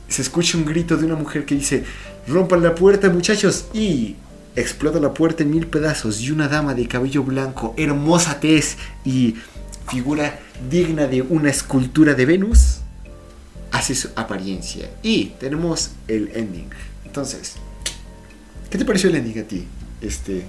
Se 0.09 0.21
escucha 0.21 0.57
un 0.57 0.65
grito 0.65 0.97
de 0.97 1.05
una 1.05 1.15
mujer 1.15 1.45
que 1.45 1.55
dice, 1.55 1.85
rompan 2.27 2.61
la 2.61 2.75
puerta 2.75 3.09
muchachos 3.09 3.65
y 3.73 4.15
explota 4.55 4.99
la 4.99 5.13
puerta 5.13 5.43
en 5.43 5.51
mil 5.51 5.67
pedazos 5.67 6.19
y 6.21 6.31
una 6.31 6.47
dama 6.47 6.73
de 6.73 6.87
cabello 6.87 7.23
blanco, 7.23 7.73
hermosa 7.77 8.39
tez 8.39 8.77
y 9.05 9.35
figura 9.89 10.39
digna 10.69 11.07
de 11.07 11.21
una 11.21 11.49
escultura 11.49 12.13
de 12.13 12.25
Venus, 12.25 12.77
hace 13.71 13.95
su 13.95 14.09
apariencia. 14.15 14.89
Y 15.03 15.27
tenemos 15.39 15.91
el 16.07 16.31
ending. 16.35 16.69
Entonces, 17.05 17.53
¿qué 18.69 18.77
te 18.77 18.85
pareció 18.85 19.09
el 19.09 19.15
ending 19.17 19.39
a 19.39 19.43
ti, 19.43 19.67
este 20.01 20.43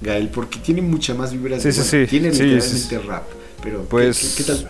Gael? 0.00 0.28
Porque 0.28 0.58
tiene 0.58 0.82
mucha 0.82 1.14
más 1.14 1.32
vibras. 1.32 1.62
Sí, 1.62 1.68
de- 1.68 1.72
sí, 1.74 1.80
bueno, 1.80 1.90
sí. 2.04 2.06
Tiene 2.10 2.30
literalmente 2.30 2.98
rap, 3.00 3.24
pero 3.62 3.80
¿qué- 3.82 3.86
Pues, 3.88 4.34
¿qué, 4.36 4.44
qué 4.44 4.52
tal? 4.52 4.68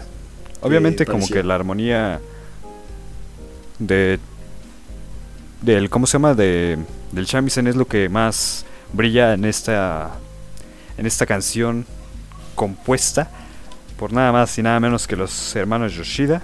Obviamente 0.61 1.05
te 1.05 1.11
como 1.11 1.27
que 1.27 1.43
la 1.43 1.55
armonía 1.55 2.21
de 3.79 4.19
del 5.63 5.89
cómo 5.91 6.07
se 6.07 6.13
llama 6.15 6.35
de 6.35 6.79
del 7.13 7.25
shamisen 7.27 7.67
es 7.67 7.77
lo 7.77 7.87
que 7.87 8.09
más 8.09 8.65
brilla 8.93 9.35
en 9.35 9.45
esta 9.45 10.11
en 10.99 11.07
esta 11.07 11.27
canción 11.27 11.85
compuesta 12.55 13.29
por 13.99 14.13
nada 14.13 14.33
más 14.33 14.57
y 14.59 14.63
nada 14.63 14.79
menos 14.81 15.07
que 15.07 15.17
los 15.17 15.55
hermanos 15.57 15.93
Yoshida 15.95 16.43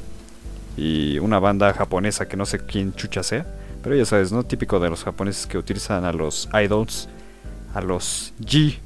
y 0.77 1.19
una 1.19 1.39
banda 1.39 1.73
japonesa 1.73 2.27
que 2.27 2.37
no 2.37 2.47
sé 2.47 2.61
quién 2.61 2.95
chucha 2.95 3.23
sea, 3.23 3.45
pero 3.83 3.95
ya 3.97 4.05
sabes, 4.05 4.33
¿no? 4.33 4.45
Típico 4.45 4.79
de 4.81 4.89
los 4.89 5.05
japoneses 5.05 5.47
que 5.47 5.59
utilizan 5.59 6.05
a 6.05 6.13
los 6.13 6.49
idols, 6.65 7.09
a 7.75 7.81
los 7.81 8.33
G, 8.41 8.79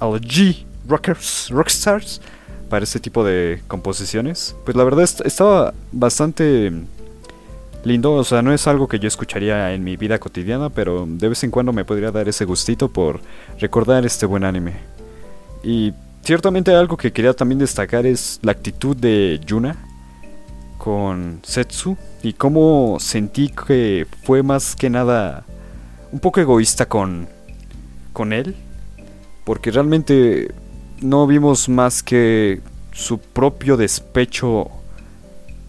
a 0.00 0.06
los 0.06 0.20
G 0.20 0.64
rockers, 0.86 1.48
rockstars 1.50 2.20
para 2.68 2.82
este 2.84 2.98
tipo 3.00 3.24
de 3.24 3.62
composiciones. 3.68 4.54
Pues 4.64 4.76
la 4.76 4.84
verdad 4.84 5.04
est- 5.04 5.22
estaba 5.24 5.72
bastante 5.92 6.72
lindo, 7.84 8.14
o 8.14 8.24
sea, 8.24 8.42
no 8.42 8.52
es 8.52 8.66
algo 8.66 8.88
que 8.88 8.98
yo 8.98 9.08
escucharía 9.08 9.72
en 9.72 9.84
mi 9.84 9.96
vida 9.96 10.18
cotidiana, 10.18 10.70
pero 10.70 11.06
de 11.06 11.28
vez 11.28 11.44
en 11.44 11.50
cuando 11.50 11.72
me 11.72 11.84
podría 11.84 12.10
dar 12.10 12.28
ese 12.28 12.44
gustito 12.44 12.88
por 12.88 13.20
recordar 13.60 14.04
este 14.06 14.26
buen 14.26 14.44
anime. 14.44 14.74
Y 15.62 15.92
ciertamente 16.22 16.74
algo 16.74 16.96
que 16.96 17.12
quería 17.12 17.34
también 17.34 17.58
destacar 17.58 18.06
es 18.06 18.40
la 18.42 18.52
actitud 18.52 18.96
de 18.96 19.40
Yuna 19.46 19.76
con 20.78 21.40
Setsu 21.42 21.96
y 22.22 22.32
cómo 22.32 22.98
sentí 23.00 23.48
que 23.48 24.06
fue 24.24 24.42
más 24.42 24.74
que 24.74 24.90
nada 24.90 25.44
un 26.10 26.20
poco 26.20 26.40
egoísta 26.40 26.86
con, 26.86 27.28
con 28.12 28.32
él, 28.32 28.56
porque 29.44 29.70
realmente 29.70 30.52
no 31.00 31.26
vimos 31.26 31.68
más 31.68 32.02
que 32.02 32.60
su 32.92 33.18
propio 33.18 33.76
despecho 33.76 34.68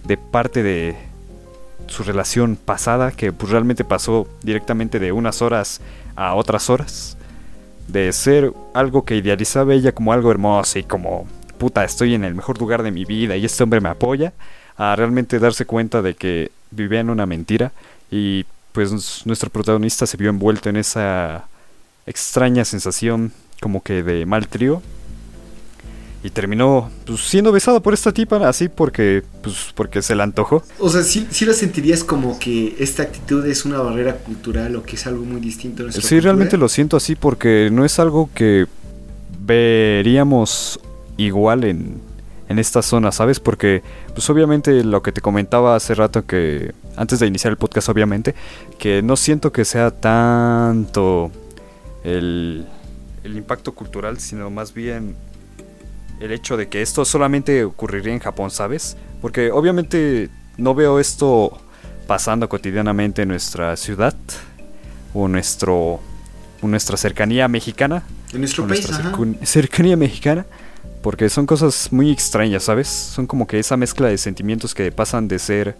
de 0.06 0.18
parte 0.18 0.64
de 0.64 0.96
su 1.88 2.04
relación 2.04 2.56
pasada, 2.56 3.12
que 3.12 3.32
pues 3.32 3.52
realmente 3.52 3.84
pasó 3.84 4.28
directamente 4.44 5.00
de 5.00 5.12
unas 5.12 5.42
horas 5.42 5.82
a 6.16 6.36
otras 6.36 6.70
horas, 6.70 7.18
de 7.88 8.12
ser 8.14 8.52
algo 8.74 9.06
que 9.06 9.16
idealizaba 9.16 9.74
ella 9.74 9.92
como 9.92 10.14
algo 10.14 10.32
hermoso 10.32 10.80
y 10.80 10.84
como 10.84 11.28
puta, 11.58 11.84
estoy 11.84 12.14
en 12.14 12.24
el 12.24 12.36
mejor 12.36 12.60
lugar 12.60 12.84
de 12.84 12.92
mi 12.92 13.06
vida 13.06 13.36
y 13.38 13.46
este 13.46 13.64
hombre 13.64 13.82
me 13.82 13.90
apoya, 13.90 14.34
a 14.78 14.96
realmente 14.96 15.40
darse 15.40 15.66
cuenta 15.66 16.02
de 16.02 16.16
que 16.16 16.52
vivía 16.72 17.00
en 17.00 17.10
una 17.10 17.26
mentira 17.26 17.72
y 18.12 18.46
pues 18.72 19.26
nuestro 19.26 19.50
protagonista 19.50 20.06
se 20.06 20.18
vio 20.18 20.30
envuelto 20.30 20.70
en 20.70 20.76
esa 20.76 21.48
extraña 22.06 22.66
sensación 22.66 23.32
como 23.62 23.82
que 23.82 24.04
de 24.04 24.26
mal 24.26 24.48
trío 24.48 24.82
y 26.26 26.32
terminó 26.32 26.90
pues, 27.06 27.22
siendo 27.22 27.52
besado 27.52 27.84
por 27.84 27.94
esta 27.94 28.12
tipa 28.12 28.50
así 28.50 28.68
porque 28.68 29.22
pues 29.44 29.72
porque 29.76 30.02
se 30.02 30.16
le 30.16 30.24
antojó. 30.24 30.64
O 30.80 30.90
sea, 30.90 31.04
¿sí, 31.04 31.28
sí 31.30 31.46
lo 31.46 31.54
sentirías 31.54 32.04
como 32.04 32.40
que 32.40 32.76
esta 32.80 33.04
actitud 33.04 33.46
es 33.46 33.64
una 33.64 33.78
barrera 33.78 34.16
cultural 34.18 34.76
o 34.76 34.82
que 34.82 34.96
es 34.96 35.06
algo 35.06 35.24
muy 35.24 35.40
distinto 35.40 35.88
a 35.88 35.92
Sí, 35.92 36.02
cultura? 36.02 36.22
realmente 36.22 36.58
lo 36.58 36.68
siento 36.68 36.98
así 36.98 37.16
porque 37.16 37.70
no 37.72 37.86
es 37.86 38.00
algo 38.00 38.32
que 38.34 38.66
veríamos 39.40 40.80
igual 41.18 41.64
en, 41.64 42.02
en 42.50 42.58
esta 42.58 42.82
zona, 42.82 43.12
¿sabes? 43.12 43.40
Porque, 43.40 43.84
pues 44.16 44.28
obviamente 44.32 44.84
lo 44.84 45.04
que 45.04 45.12
te 45.12 45.22
comentaba 45.22 45.76
hace 45.76 45.94
rato 45.94 46.26
que, 46.26 46.74
antes 46.96 47.20
de 47.20 47.28
iniciar 47.28 47.52
el 47.52 47.58
podcast, 47.58 47.88
obviamente, 47.90 48.34
que 48.80 49.04
no 49.04 49.16
siento 49.16 49.52
que 49.52 49.64
sea 49.64 49.92
tanto 49.92 51.30
el, 52.04 52.66
el 53.24 53.38
impacto 53.38 53.74
cultural, 53.76 54.20
sino 54.20 54.50
más 54.50 54.74
bien 54.74 55.16
el 56.26 56.32
hecho 56.32 56.58
de 56.58 56.68
que 56.68 56.82
esto 56.82 57.06
solamente 57.06 57.64
ocurriría 57.64 58.14
en 58.14 58.20
Japón, 58.20 58.52
¿sabes? 58.52 58.98
Porque 59.22 59.52
obviamente 59.52 60.30
no 60.58 60.76
veo 60.76 61.00
esto 61.00 61.58
pasando 62.08 62.48
cotidianamente 62.50 63.24
en 63.24 63.30
nuestra 63.30 63.76
ciudad 63.76 64.16
o 65.14 65.28
nuestro 65.28 66.00
o 66.62 66.68
nuestra 66.68 66.98
cercanía 66.98 67.48
mexicana 67.48 68.04
En 68.34 68.40
nuestro 68.40 68.68
país, 68.68 68.88
nuestra 68.88 69.10
ajá. 69.10 69.46
cercanía 69.46 69.96
mexicana 69.98 70.46
porque 71.02 71.30
son 71.30 71.46
cosas 71.46 71.90
muy 71.92 72.12
extrañas, 72.12 72.64
¿sabes? 72.64 72.88
Son 72.88 73.28
como 73.28 73.46
que 73.46 73.60
esa 73.60 73.78
mezcla 73.78 74.08
de 74.08 74.18
sentimientos 74.18 74.74
que 74.74 74.92
pasan 74.92 75.28
de 75.28 75.38
ser 75.38 75.76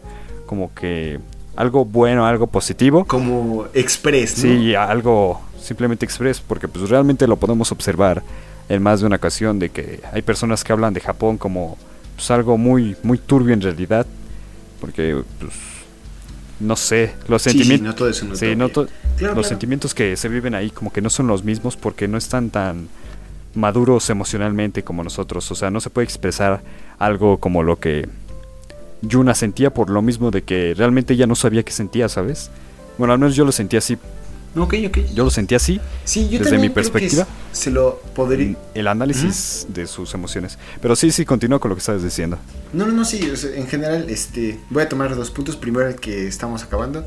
como 0.46 0.74
que 0.76 1.20
algo 1.56 1.86
bueno, 1.86 2.26
algo 2.28 2.48
positivo, 2.48 3.06
Como 3.06 3.66
express, 3.74 4.38
¿no? 4.38 4.42
sí, 4.44 4.76
algo 4.76 5.42
simplemente 5.60 6.06
express, 6.06 6.40
porque 6.40 6.68
pues 6.68 6.90
realmente 6.90 7.26
lo 7.26 7.38
podemos 7.38 7.72
observar 7.72 8.22
en 8.70 8.82
más 8.84 9.02
de 9.02 9.08
una 9.08 9.18
ocasión 9.18 9.60
de 9.60 9.70
que 9.70 10.02
hay 10.12 10.22
personas 10.22 10.64
que 10.64 10.74
hablan 10.74 10.94
de 10.94 11.02
Japón 11.02 11.38
como 11.38 11.78
pues, 12.16 12.32
algo 12.32 12.58
muy 12.58 12.96
muy 13.04 13.18
turbio 13.18 13.54
en 13.54 13.62
realidad, 13.62 14.06
porque 14.82 15.22
pues 15.40 15.54
no 16.60 16.76
sé, 16.76 17.14
los 17.28 17.42
Sí, 17.42 17.52
sí, 17.52 17.58
sentimientos 17.60 18.24
no 18.24 18.36
Sí, 18.36 18.56
no 18.56 18.70
Claro, 18.70 18.88
los 19.18 19.20
claro. 19.34 19.44
sentimientos 19.44 19.94
que 19.94 20.16
se 20.18 20.30
viven 20.30 20.56
ahí 20.56 20.70
como 20.70 20.92
que 20.92 21.02
no 21.02 21.10
son 21.10 21.28
los 21.28 21.44
mismos 21.44 21.76
porque 21.78 22.08
no 22.08 22.18
están 22.18 22.50
tan 22.50 22.88
maduros 23.54 24.10
emocionalmente 24.10 24.84
como 24.84 25.04
nosotros. 25.04 25.50
O 25.52 25.56
sea, 25.56 25.72
no 25.72 25.80
se 25.80 25.90
puede 25.90 26.06
expresar 26.06 26.62
algo 27.00 27.38
como 27.38 27.64
lo 27.64 27.80
que 27.80 28.08
Yuna 29.02 29.34
sentía 29.36 29.74
por 29.74 29.90
lo 29.90 30.02
mismo 30.02 30.32
de 30.32 30.44
que 30.44 30.74
realmente 30.76 31.14
ella 31.14 31.28
no 31.28 31.36
sabía 31.36 31.64
qué 31.64 31.72
sentía, 31.72 32.10
¿sabes? 32.10 32.50
Bueno, 32.98 33.14
al 33.14 33.20
menos 33.20 33.36
yo 33.36 33.46
lo 33.46 33.52
sentía 33.52 33.80
así. 33.80 33.98
Ok, 34.56 34.76
ok. 34.88 34.98
Yo 35.14 35.26
lo 35.26 35.30
sentía 35.30 35.58
así. 35.58 35.82
Sí, 36.06 36.30
yo 36.30 36.40
desde 36.40 36.58
mi 36.58 36.70
perspectiva. 36.70 37.28
se 37.52 37.72
lo 37.72 38.02
podría... 38.14 38.56
El 38.74 38.88
análisis 38.88 39.68
de 39.70 39.86
sus 39.86 40.14
emociones. 40.14 40.58
Pero 40.82 40.96
sí, 40.96 41.12
sí, 41.12 41.26
continúa 41.26 41.60
con 41.60 41.70
lo 41.70 41.76
que 41.76 41.80
estabas 41.80 42.04
diciendo. 42.04 42.38
No, 42.72 42.86
no, 42.86 42.94
no, 42.94 43.06
sí, 43.06 43.20
en 43.56 43.68
general, 43.68 44.10
este, 44.10 44.60
voy 44.70 44.84
a 44.84 44.90
tomar 44.90 45.16
dos 45.16 45.30
puntos. 45.32 45.56
Primero, 45.56 45.88
el 45.88 45.96
que 45.96 46.28
estamos 46.28 46.64
acabando. 46.64 47.06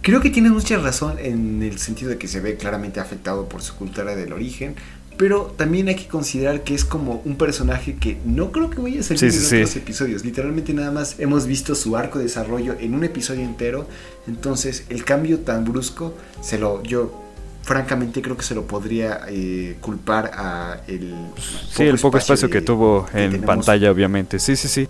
Creo 0.00 0.20
que 0.20 0.30
tienes 0.30 0.52
mucha 0.52 0.78
razón 0.78 1.18
en 1.18 1.62
el 1.62 1.78
sentido 1.78 2.10
de 2.10 2.18
que 2.18 2.28
se 2.28 2.40
ve 2.40 2.56
claramente 2.56 3.00
afectado 3.00 3.48
por 3.48 3.62
su 3.62 3.74
cultura 3.74 4.14
del 4.16 4.32
origen. 4.32 4.76
Pero 5.18 5.52
también 5.56 5.88
hay 5.88 5.96
que 5.96 6.06
considerar 6.06 6.62
que 6.64 6.74
es 6.74 6.84
como 6.84 7.20
un 7.24 7.36
personaje 7.36 7.96
que 7.96 8.18
no 8.24 8.52
creo 8.52 8.70
que 8.70 8.80
vaya 8.80 9.00
a 9.00 9.02
salir 9.02 9.18
Sí, 9.18 9.26
en 9.26 9.32
sí, 9.32 9.38
sí. 9.40 9.56
otros 9.56 9.76
episodios. 9.76 10.24
Literalmente 10.24 10.72
nada 10.72 10.92
más 10.92 11.16
hemos 11.18 11.46
visto 11.46 11.74
su 11.74 11.96
arco 11.96 12.18
de 12.18 12.24
desarrollo 12.24 12.76
en 12.78 12.94
un 12.94 13.02
episodio 13.04 13.42
entero. 13.42 13.86
Entonces, 14.28 14.84
el 14.88 15.04
cambio 15.04 15.40
tan 15.40 15.64
brusco, 15.64 16.14
se 16.40 16.56
lo, 16.58 16.82
yo 16.84 17.12
francamente 17.62 18.22
creo 18.22 18.36
que 18.36 18.44
se 18.44 18.54
lo 18.54 18.66
podría 18.66 19.22
eh, 19.28 19.76
culpar 19.80 20.30
a 20.34 20.82
el 20.86 21.12
Sí, 21.74 21.82
el 21.82 21.98
poco 21.98 22.16
espacio 22.18 22.48
que 22.48 22.60
de- 22.60 22.66
tuvo 22.66 23.04
que 23.06 23.24
en 23.24 23.30
tenemos 23.32 23.46
pantalla, 23.56 23.90
obviamente. 23.90 24.38
Sí, 24.38 24.54
sí, 24.56 24.68
sí. 24.68 24.88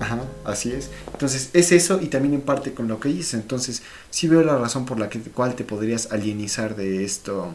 Ajá, 0.00 0.18
así 0.46 0.72
es. 0.72 0.90
Entonces, 1.12 1.50
es 1.52 1.70
eso 1.72 2.00
y 2.02 2.06
también 2.06 2.34
en 2.34 2.40
parte 2.40 2.72
con 2.72 2.88
lo 2.88 2.98
que 2.98 3.10
dices. 3.10 3.34
Entonces, 3.34 3.82
sí 4.10 4.26
veo 4.28 4.42
la 4.42 4.56
razón 4.56 4.86
por 4.86 4.98
la 4.98 5.08
que, 5.10 5.20
cual 5.20 5.54
te 5.54 5.62
podrías 5.64 6.10
alienizar 6.10 6.74
de 6.74 7.04
esto, 7.04 7.54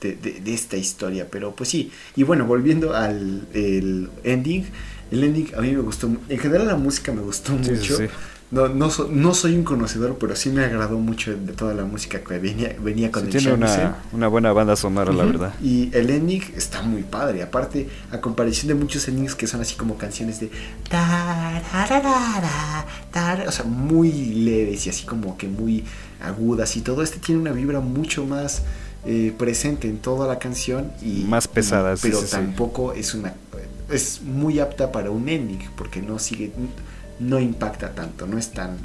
de, 0.00 0.14
de- 0.16 0.40
de 0.40 0.54
esta 0.54 0.76
historia. 0.76 1.28
Pero 1.30 1.54
pues 1.54 1.68
sí. 1.70 1.90
Y 2.16 2.22
bueno, 2.22 2.46
volviendo 2.46 2.94
al 2.94 3.46
el 3.54 4.10
ending. 4.24 4.64
El 5.10 5.24
ending 5.24 5.48
a 5.56 5.60
mí 5.60 5.72
me 5.72 5.80
gustó. 5.80 6.08
En 6.28 6.38
general 6.38 6.66
la 6.68 6.76
música 6.76 7.12
me 7.12 7.20
gustó 7.22 7.52
Sí, 7.62 7.70
mucho. 7.72 7.96
sí. 7.96 8.04
No, 8.52 8.68
no, 8.68 8.90
so- 8.90 9.08
no 9.08 9.32
soy 9.32 9.54
un 9.54 9.62
conocedor, 9.62 10.16
pero 10.18 10.34
sí 10.34 10.50
me 10.50 10.64
agradó 10.64 10.98
mucho 10.98 11.30
de 11.36 11.52
toda 11.52 11.72
la 11.72 11.84
música 11.84 12.18
que 12.24 12.36
venía, 12.40 12.74
venía 12.82 13.12
con 13.12 13.22
Sí, 13.22 13.26
el 13.28 13.32
tiene 13.44 13.52
una, 13.54 13.98
una 14.10 14.26
buena 14.26 14.52
banda 14.52 14.74
sonora, 14.74 15.12
la 15.12 15.24
verdad. 15.24 15.54
Y 15.62 15.88
el 15.96 16.10
ending 16.10 16.42
está 16.56 16.82
muy 16.82 17.04
padre. 17.04 17.44
Aparte, 17.44 17.88
a 18.10 18.20
comparación 18.20 18.66
de 18.66 18.74
muchos 18.74 19.06
endings 19.06 19.36
que 19.36 19.46
son 19.46 19.60
así 19.60 19.76
como 19.76 19.96
canciones 19.96 20.40
de. 20.40 20.50
O 23.46 23.52
sea, 23.52 23.64
muy 23.64 24.10
leves 24.12 24.84
y 24.86 24.90
así 24.90 25.04
como 25.06 25.36
que 25.36 25.46
muy 25.46 25.84
agudas 26.20 26.76
y 26.76 26.80
todo. 26.80 27.02
Este 27.02 27.18
tiene 27.18 27.40
una 27.40 27.52
vibra 27.52 27.78
mucho 27.80 28.26
más 28.26 28.62
eh, 29.06 29.32
presente 29.38 29.88
en 29.88 29.98
toda 29.98 30.28
la 30.28 30.38
canción 30.38 30.92
y 31.02 31.24
Más 31.24 31.48
pesada, 31.48 31.94
y- 31.94 31.96
sí, 31.96 32.02
pero 32.02 32.20
sí, 32.20 32.26
sí. 32.26 32.32
tampoco 32.32 32.92
es 32.92 33.14
una 33.14 33.34
es 33.90 34.22
muy 34.22 34.60
apta 34.60 34.92
para 34.92 35.10
un 35.10 35.28
ending 35.28 35.58
porque 35.76 36.00
no 36.00 36.18
sigue 36.18 36.52
no 37.18 37.38
impacta 37.40 37.90
tanto, 37.94 38.26
no 38.26 38.38
es 38.38 38.50
tan 38.52 38.76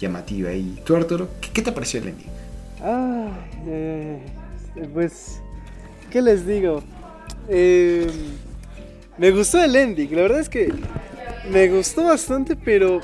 llamativa. 0.00 0.52
Y 0.52 0.80
tú 0.84 0.96
Arturo, 0.96 1.28
¿qué, 1.40 1.50
qué 1.50 1.62
te 1.62 1.70
pareció 1.72 2.00
el 2.00 2.08
ending? 2.08 2.26
Ah, 2.82 3.28
eh, 3.66 4.18
pues, 4.92 5.40
¿qué 6.10 6.20
les 6.22 6.46
digo? 6.46 6.82
Eh, 7.48 8.10
me 9.18 9.30
gustó 9.30 9.62
el 9.62 9.76
ending, 9.76 10.14
la 10.16 10.22
verdad 10.22 10.40
es 10.40 10.48
que 10.48 10.72
me 11.50 11.68
gustó 11.68 12.04
bastante, 12.04 12.56
pero 12.56 13.00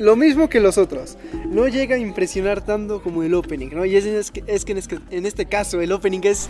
lo 0.00 0.16
mismo 0.16 0.48
que 0.48 0.58
los 0.60 0.78
otros. 0.78 1.16
No 1.48 1.68
llega 1.68 1.94
a 1.94 1.98
impresionar 1.98 2.64
tanto 2.64 3.02
como 3.02 3.22
el 3.22 3.34
opening, 3.34 3.68
¿no? 3.72 3.84
Y 3.84 3.94
es, 3.96 4.04
es 4.06 4.30
que, 4.30 4.42
es 4.46 4.64
que 4.64 4.72
en, 5.10 5.26
este, 5.26 5.46
caso 5.46 5.80
el 5.80 5.92
opening 5.92 6.20
es... 6.24 6.48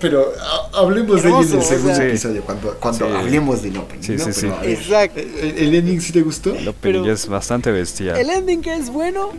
Pero 0.00 0.26
ha- 0.40 0.78
hablemos 0.80 1.22
de 1.22 1.28
ello 1.28 1.38
en 1.40 1.44
Hermoso, 1.44 1.54
el 1.54 1.60
o 1.60 1.62
segundo 1.62 1.94
sea- 1.94 2.06
episodio, 2.08 2.42
cuando, 2.42 2.74
cuando 2.80 3.06
Sí. 3.08 3.14
hablemos 3.16 3.62
del 3.62 3.76
opening. 3.76 4.02
Sí, 4.02 4.12
¿no? 4.12 4.24
sí, 4.24 4.32
sí. 4.32 4.40
Pero, 4.42 4.54
a 4.56 4.60
ver, 4.60 4.70
Exacto. 4.70 5.20
¿el, 5.20 5.58
el 5.58 5.74
ending 5.74 6.00
sí 6.00 6.12
te 6.12 6.22
gustó? 6.22 6.54
El 6.54 6.68
opening 6.68 7.02
Pero- 7.02 7.12
es 7.12 7.26
bastante 7.28 7.70
bestial. 7.70 8.16
El 8.16 8.30
ending 8.30 8.66
es 8.68 8.90
bueno, 8.90 9.30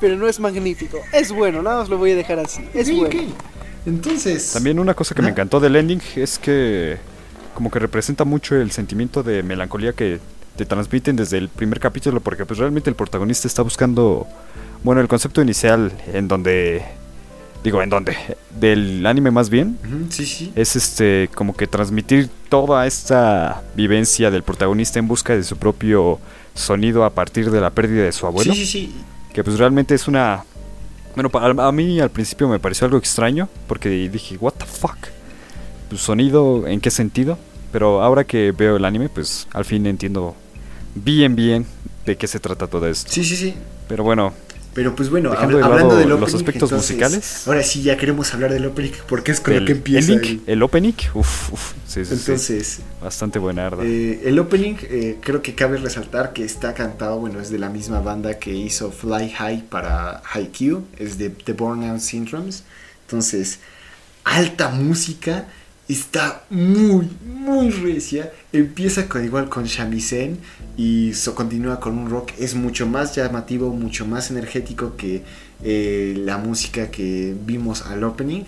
pero 0.00 0.16
no 0.16 0.28
es 0.28 0.38
magnífico. 0.40 0.98
Es 1.12 1.32
bueno, 1.32 1.62
nada 1.62 1.80
más 1.80 1.88
lo 1.88 1.98
voy 1.98 2.10
a 2.12 2.16
dejar 2.16 2.38
así. 2.40 2.62
Es 2.74 2.88
Ok, 2.90 2.94
bueno. 2.96 3.20
ok. 3.20 3.34
Entonces. 3.86 4.52
También 4.52 4.78
una 4.78 4.94
cosa 4.94 5.14
que 5.14 5.22
me 5.22 5.28
¿Ah? 5.28 5.32
encantó 5.32 5.58
del 5.60 5.76
ending 5.76 6.00
es 6.16 6.38
que 6.38 6.96
como 7.54 7.70
que 7.70 7.78
representa 7.78 8.24
mucho 8.24 8.54
el 8.56 8.70
sentimiento 8.70 9.22
de 9.22 9.42
melancolía 9.42 9.92
que 9.92 10.20
te 10.56 10.66
transmiten 10.66 11.16
desde 11.16 11.38
el 11.38 11.48
primer 11.48 11.80
capítulo 11.80 12.20
porque 12.20 12.44
pues 12.44 12.58
realmente 12.58 12.90
el 12.90 12.96
protagonista 12.96 13.48
está 13.48 13.62
buscando 13.62 14.26
bueno 14.84 15.00
el 15.00 15.08
concepto 15.08 15.40
inicial 15.42 15.92
en 16.12 16.28
donde 16.28 16.82
digo 17.64 17.80
en 17.82 17.90
donde 17.90 18.16
del 18.58 19.04
anime 19.06 19.30
más 19.30 19.48
bien 19.48 19.78
sí, 20.10 20.26
sí. 20.26 20.52
es 20.54 20.76
este 20.76 21.30
como 21.34 21.56
que 21.56 21.66
transmitir 21.66 22.28
toda 22.48 22.86
esta 22.86 23.62
vivencia 23.74 24.30
del 24.30 24.42
protagonista 24.42 24.98
en 24.98 25.08
busca 25.08 25.34
de 25.34 25.44
su 25.44 25.56
propio 25.56 26.18
sonido 26.54 27.04
a 27.04 27.10
partir 27.10 27.50
de 27.50 27.60
la 27.60 27.70
pérdida 27.70 28.04
de 28.04 28.12
su 28.12 28.26
abuelo 28.26 28.52
Sí, 28.52 28.66
sí, 28.66 28.86
sí. 28.86 28.94
que 29.32 29.42
pues 29.44 29.58
realmente 29.58 29.94
es 29.94 30.08
una 30.08 30.44
bueno 31.14 31.30
a 31.62 31.72
mí 31.72 32.00
al 32.00 32.10
principio 32.10 32.48
me 32.48 32.58
pareció 32.58 32.84
algo 32.86 32.98
extraño 32.98 33.48
porque 33.66 33.88
dije 33.88 34.36
what 34.38 34.54
the 34.54 34.66
fuck 34.66 34.96
sonido 35.96 36.66
en 36.66 36.80
qué 36.80 36.90
sentido 36.90 37.38
pero 37.70 38.02
ahora 38.02 38.24
que 38.24 38.52
veo 38.52 38.76
el 38.76 38.84
anime 38.84 39.08
pues 39.08 39.46
al 39.52 39.64
fin 39.64 39.86
entiendo 39.86 40.34
bien 40.94 41.34
bien 41.36 41.66
de 42.06 42.16
qué 42.16 42.26
se 42.26 42.40
trata 42.40 42.66
todo 42.66 42.86
esto 42.88 43.10
Sí, 43.12 43.24
sí, 43.24 43.36
sí. 43.36 43.54
pero 43.88 44.04
bueno 44.04 44.32
Pero 44.74 44.96
pues 44.96 45.10
bueno, 45.10 45.32
habla- 45.32 45.58
de 45.58 45.64
hablando 45.64 45.96
del 45.96 46.08
los 46.08 46.22
opening, 46.22 46.36
aspectos 46.36 46.70
entonces, 46.72 46.90
musicales. 46.96 47.46
Ahora 47.46 47.62
sí 47.62 47.82
ya 47.82 47.96
queremos 47.98 48.32
hablar 48.32 48.50
del 48.52 48.64
opening 48.64 48.92
porque 49.06 49.30
es 49.32 49.40
con 49.40 49.52
lo 49.52 49.58
el 49.60 49.66
que 49.66 49.72
empieza. 49.72 50.12
ending, 50.14 50.42
el- 50.46 50.52
el 50.54 50.62
opening 50.62 50.94
uf, 51.14 51.52
uf, 51.52 51.72
sí, 51.86 52.04
sí, 52.04 52.06
sí, 52.06 52.12
Entonces, 52.14 52.80
bastante 53.02 53.38
buena 53.38 53.66
arda. 53.66 53.82
eh, 53.84 54.22
el 54.24 54.38
opening 54.38 54.76
eh, 54.84 55.18
creo 55.20 55.42
que 55.42 55.54
cabe 55.54 55.76
resaltar 55.76 56.32
que 56.32 56.42
está 56.44 56.72
cantado, 56.72 57.18
bueno, 57.18 57.38
es 57.40 57.50
de 57.50 57.58
la 57.58 57.68
misma 57.68 58.00
banda 58.00 58.38
que 58.38 58.54
hizo 58.54 58.90
Fly 58.90 59.30
High 59.32 59.64
para 59.68 60.22
Haikyuu, 60.32 60.84
es 60.98 61.18
de 61.18 61.28
The 61.28 61.52
Burnout 61.52 62.00
Syndromes. 62.00 62.64
Entonces, 63.06 63.58
alta 64.24 64.70
música, 64.70 65.48
está 65.88 66.44
muy, 66.50 67.08
muy 67.24 67.70
recia. 67.70 68.32
Empieza 68.52 69.06
igual 69.22 69.48
con 69.48 69.64
shamisen 69.64 70.38
y 70.76 71.12
so, 71.14 71.34
continúa 71.34 71.80
con 71.80 71.98
un 71.98 72.10
rock. 72.10 72.32
Es 72.38 72.54
mucho 72.54 72.86
más 72.86 73.14
llamativo, 73.14 73.70
mucho 73.70 74.06
más 74.06 74.30
energético 74.30 74.96
que 74.96 75.22
eh, 75.62 76.14
la 76.18 76.38
música 76.38 76.90
que 76.90 77.34
vimos 77.44 77.82
al 77.82 78.04
opening. 78.04 78.44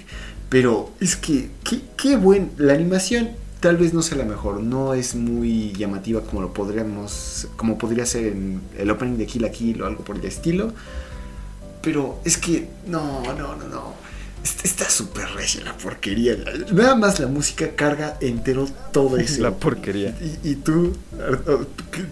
Pero 0.49 0.93
es 1.01 1.17
que, 1.17 1.51
qué, 1.65 1.81
qué 1.97 2.17
buen. 2.17 2.51
La 2.59 2.75
animación 2.75 3.31
tal 3.61 3.77
vez 3.77 3.95
no 3.95 4.03
sea 4.03 4.19
la 4.19 4.25
mejor. 4.25 4.61
No 4.61 4.95
es 4.95 5.15
muy 5.15 5.73
llamativa 5.73 6.23
como 6.23 6.43
lo 6.43 6.53
podríamos. 6.53 7.49
Como 7.57 7.79
podría 7.79 8.07
ser 8.07 8.27
en 8.27 8.61
el 8.79 8.91
opening 8.91 9.17
de 9.17 9.27
Kill 9.27 9.43
la 9.43 9.51
Kill 9.51 9.83
o 9.83 9.87
algo 9.87 10.05
por 10.05 10.17
el 10.17 10.25
estilo. 10.25 10.73
Pero 11.83 12.21
es 12.25 12.39
que. 12.39 12.69
No, 12.87 13.23
no, 13.23 13.57
no, 13.57 13.69
no. 13.69 14.05
Est- 14.45 14.65
Está 14.65 14.89
súper 14.91 15.27
recia 15.35 15.63
la 15.65 15.77
porquería. 15.77 16.37
Nada 16.73 16.95
más 16.95 17.19
la 17.19 17.27
música 17.27 17.71
carga 17.75 18.17
entero 18.21 18.69
todo 18.93 19.17
eso. 19.17 19.43
La 19.43 19.51
porquería. 19.53 20.15
Y, 20.45 20.51
y 20.51 20.55
tú, 20.57 20.93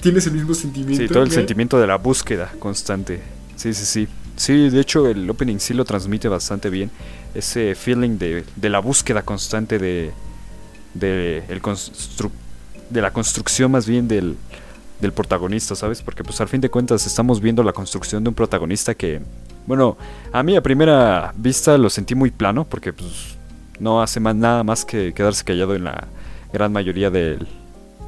¿tienes 0.00 0.26
el 0.26 0.32
mismo 0.32 0.54
sentimiento? 0.54 1.02
Sí, 1.06 1.08
todo 1.12 1.22
el 1.22 1.30
sentimiento 1.30 1.78
de 1.78 1.86
la 1.86 1.96
búsqueda 1.96 2.50
constante. 2.58 3.20
Sí, 3.56 3.72
sí, 3.74 3.84
sí. 3.84 4.08
Sí, 4.36 4.70
de 4.70 4.80
hecho 4.80 5.06
el 5.06 5.28
opening 5.28 5.58
sí 5.58 5.74
lo 5.74 5.84
transmite 5.84 6.26
bastante 6.28 6.70
bien. 6.70 6.90
Ese 7.34 7.74
feeling 7.74 8.18
de, 8.18 8.44
de 8.56 8.68
la 8.70 8.78
búsqueda 8.78 9.22
constante 9.22 9.78
de, 9.78 10.10
de, 10.94 11.44
el 11.48 11.60
constru- 11.60 12.30
de 12.88 13.02
la 13.02 13.12
construcción 13.12 13.70
más 13.70 13.86
bien 13.86 14.08
del, 14.08 14.36
del 15.00 15.12
protagonista, 15.12 15.74
¿sabes? 15.76 16.00
Porque 16.02 16.24
pues 16.24 16.40
al 16.40 16.48
fin 16.48 16.60
de 16.62 16.70
cuentas 16.70 17.06
estamos 17.06 17.40
viendo 17.40 17.62
la 17.62 17.72
construcción 17.74 18.22
de 18.24 18.30
un 18.30 18.34
protagonista 18.34 18.94
que, 18.94 19.20
bueno, 19.66 19.96
a 20.32 20.42
mí 20.42 20.56
a 20.56 20.62
primera 20.62 21.32
vista 21.36 21.78
lo 21.78 21.88
sentí 21.90 22.14
muy 22.14 22.30
plano 22.30 22.64
porque 22.64 22.92
pues 22.92 23.36
no 23.78 24.02
hace 24.02 24.20
más, 24.20 24.34
nada 24.34 24.64
más 24.64 24.84
que 24.84 25.12
quedarse 25.12 25.44
callado 25.44 25.74
en 25.74 25.84
la 25.84 26.06
gran 26.52 26.72
mayoría 26.72 27.10
del, 27.10 27.46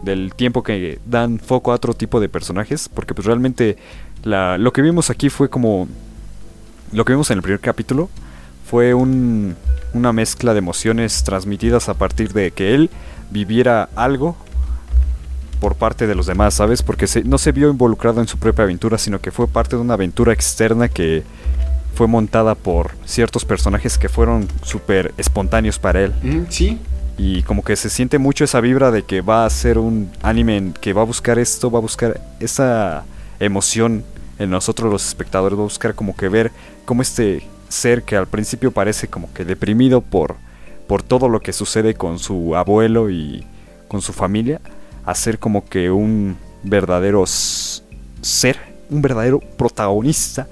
del 0.02 0.34
tiempo 0.34 0.62
que 0.62 0.98
dan 1.06 1.38
foco 1.38 1.72
a 1.72 1.76
otro 1.76 1.94
tipo 1.94 2.20
de 2.20 2.28
personajes, 2.28 2.88
porque 2.88 3.14
pues 3.14 3.26
realmente 3.26 3.76
lo 4.24 4.72
que 4.72 4.82
vimos 4.82 5.10
aquí 5.10 5.28
fue 5.30 5.48
como 5.50 5.88
lo 6.92 7.04
que 7.04 7.12
vimos 7.12 7.30
en 7.30 7.38
el 7.38 7.42
primer 7.42 7.60
capítulo 7.60 8.08
fue 8.66 8.94
un- 8.94 9.56
una 9.94 10.12
mezcla 10.12 10.52
de 10.54 10.58
emociones 10.58 11.22
transmitidas 11.24 11.88
a 11.88 11.94
partir 11.94 12.32
de 12.32 12.50
que 12.50 12.74
él 12.74 12.90
viviera 13.30 13.88
algo 13.96 14.36
por 15.54 15.74
parte 15.76 16.06
de 16.06 16.14
los 16.14 16.26
demás, 16.26 16.54
¿sabes? 16.54 16.82
Porque 16.82 17.06
se- 17.06 17.24
no 17.24 17.38
se 17.38 17.52
vio 17.52 17.70
involucrado 17.70 18.20
en 18.20 18.28
su 18.28 18.38
propia 18.38 18.64
aventura, 18.64 18.98
sino 18.98 19.20
que 19.20 19.30
fue 19.30 19.46
parte 19.48 19.76
de 19.76 19.82
una 19.82 19.94
aventura 19.94 20.32
externa 20.32 20.88
que 20.88 21.22
fue 21.94 22.06
montada 22.08 22.54
por 22.54 22.90
ciertos 23.04 23.44
personajes 23.44 23.96
que 23.98 24.08
fueron 24.08 24.48
súper 24.62 25.14
espontáneos 25.16 25.78
para 25.78 26.02
él. 26.02 26.12
Sí, 26.50 26.78
Y 27.16 27.42
como 27.44 27.62
que 27.62 27.76
se 27.76 27.88
siente 27.90 28.18
mucho 28.18 28.42
esa 28.42 28.60
vibra 28.60 28.90
de 28.90 29.04
que 29.04 29.20
va 29.20 29.46
a 29.46 29.50
ser 29.50 29.78
un 29.78 30.10
anime 30.22 30.56
en 30.56 30.72
que 30.72 30.92
va 30.92 31.02
a 31.02 31.04
buscar 31.04 31.38
esto, 31.38 31.70
va 31.70 31.78
a 31.78 31.82
buscar 31.82 32.20
esa 32.40 33.04
emoción 33.38 34.02
en 34.40 34.50
nosotros 34.50 34.90
los 34.90 35.06
espectadores, 35.06 35.56
va 35.56 35.62
a 35.62 35.66
buscar 35.66 35.94
como 35.94 36.16
que 36.16 36.28
ver 36.28 36.50
cómo 36.84 37.02
este 37.02 37.46
ser 37.68 38.02
que 38.02 38.16
al 38.16 38.26
principio 38.26 38.72
parece 38.72 39.06
como 39.06 39.32
que 39.32 39.44
deprimido 39.44 40.00
por, 40.00 40.34
por 40.88 41.02
todo 41.04 41.28
lo 41.28 41.38
que 41.40 41.52
sucede 41.52 41.94
con 41.94 42.18
su 42.18 42.56
abuelo 42.56 43.10
y 43.10 43.46
con 43.86 44.02
su 44.02 44.12
familia, 44.12 44.60
a 45.04 45.14
ser 45.14 45.38
como 45.38 45.64
que 45.64 45.90
un 45.90 46.36
verdadero 46.62 47.24
ser, 47.26 48.58
un 48.90 49.02
verdadero 49.02 49.40
protagonista 49.40 50.48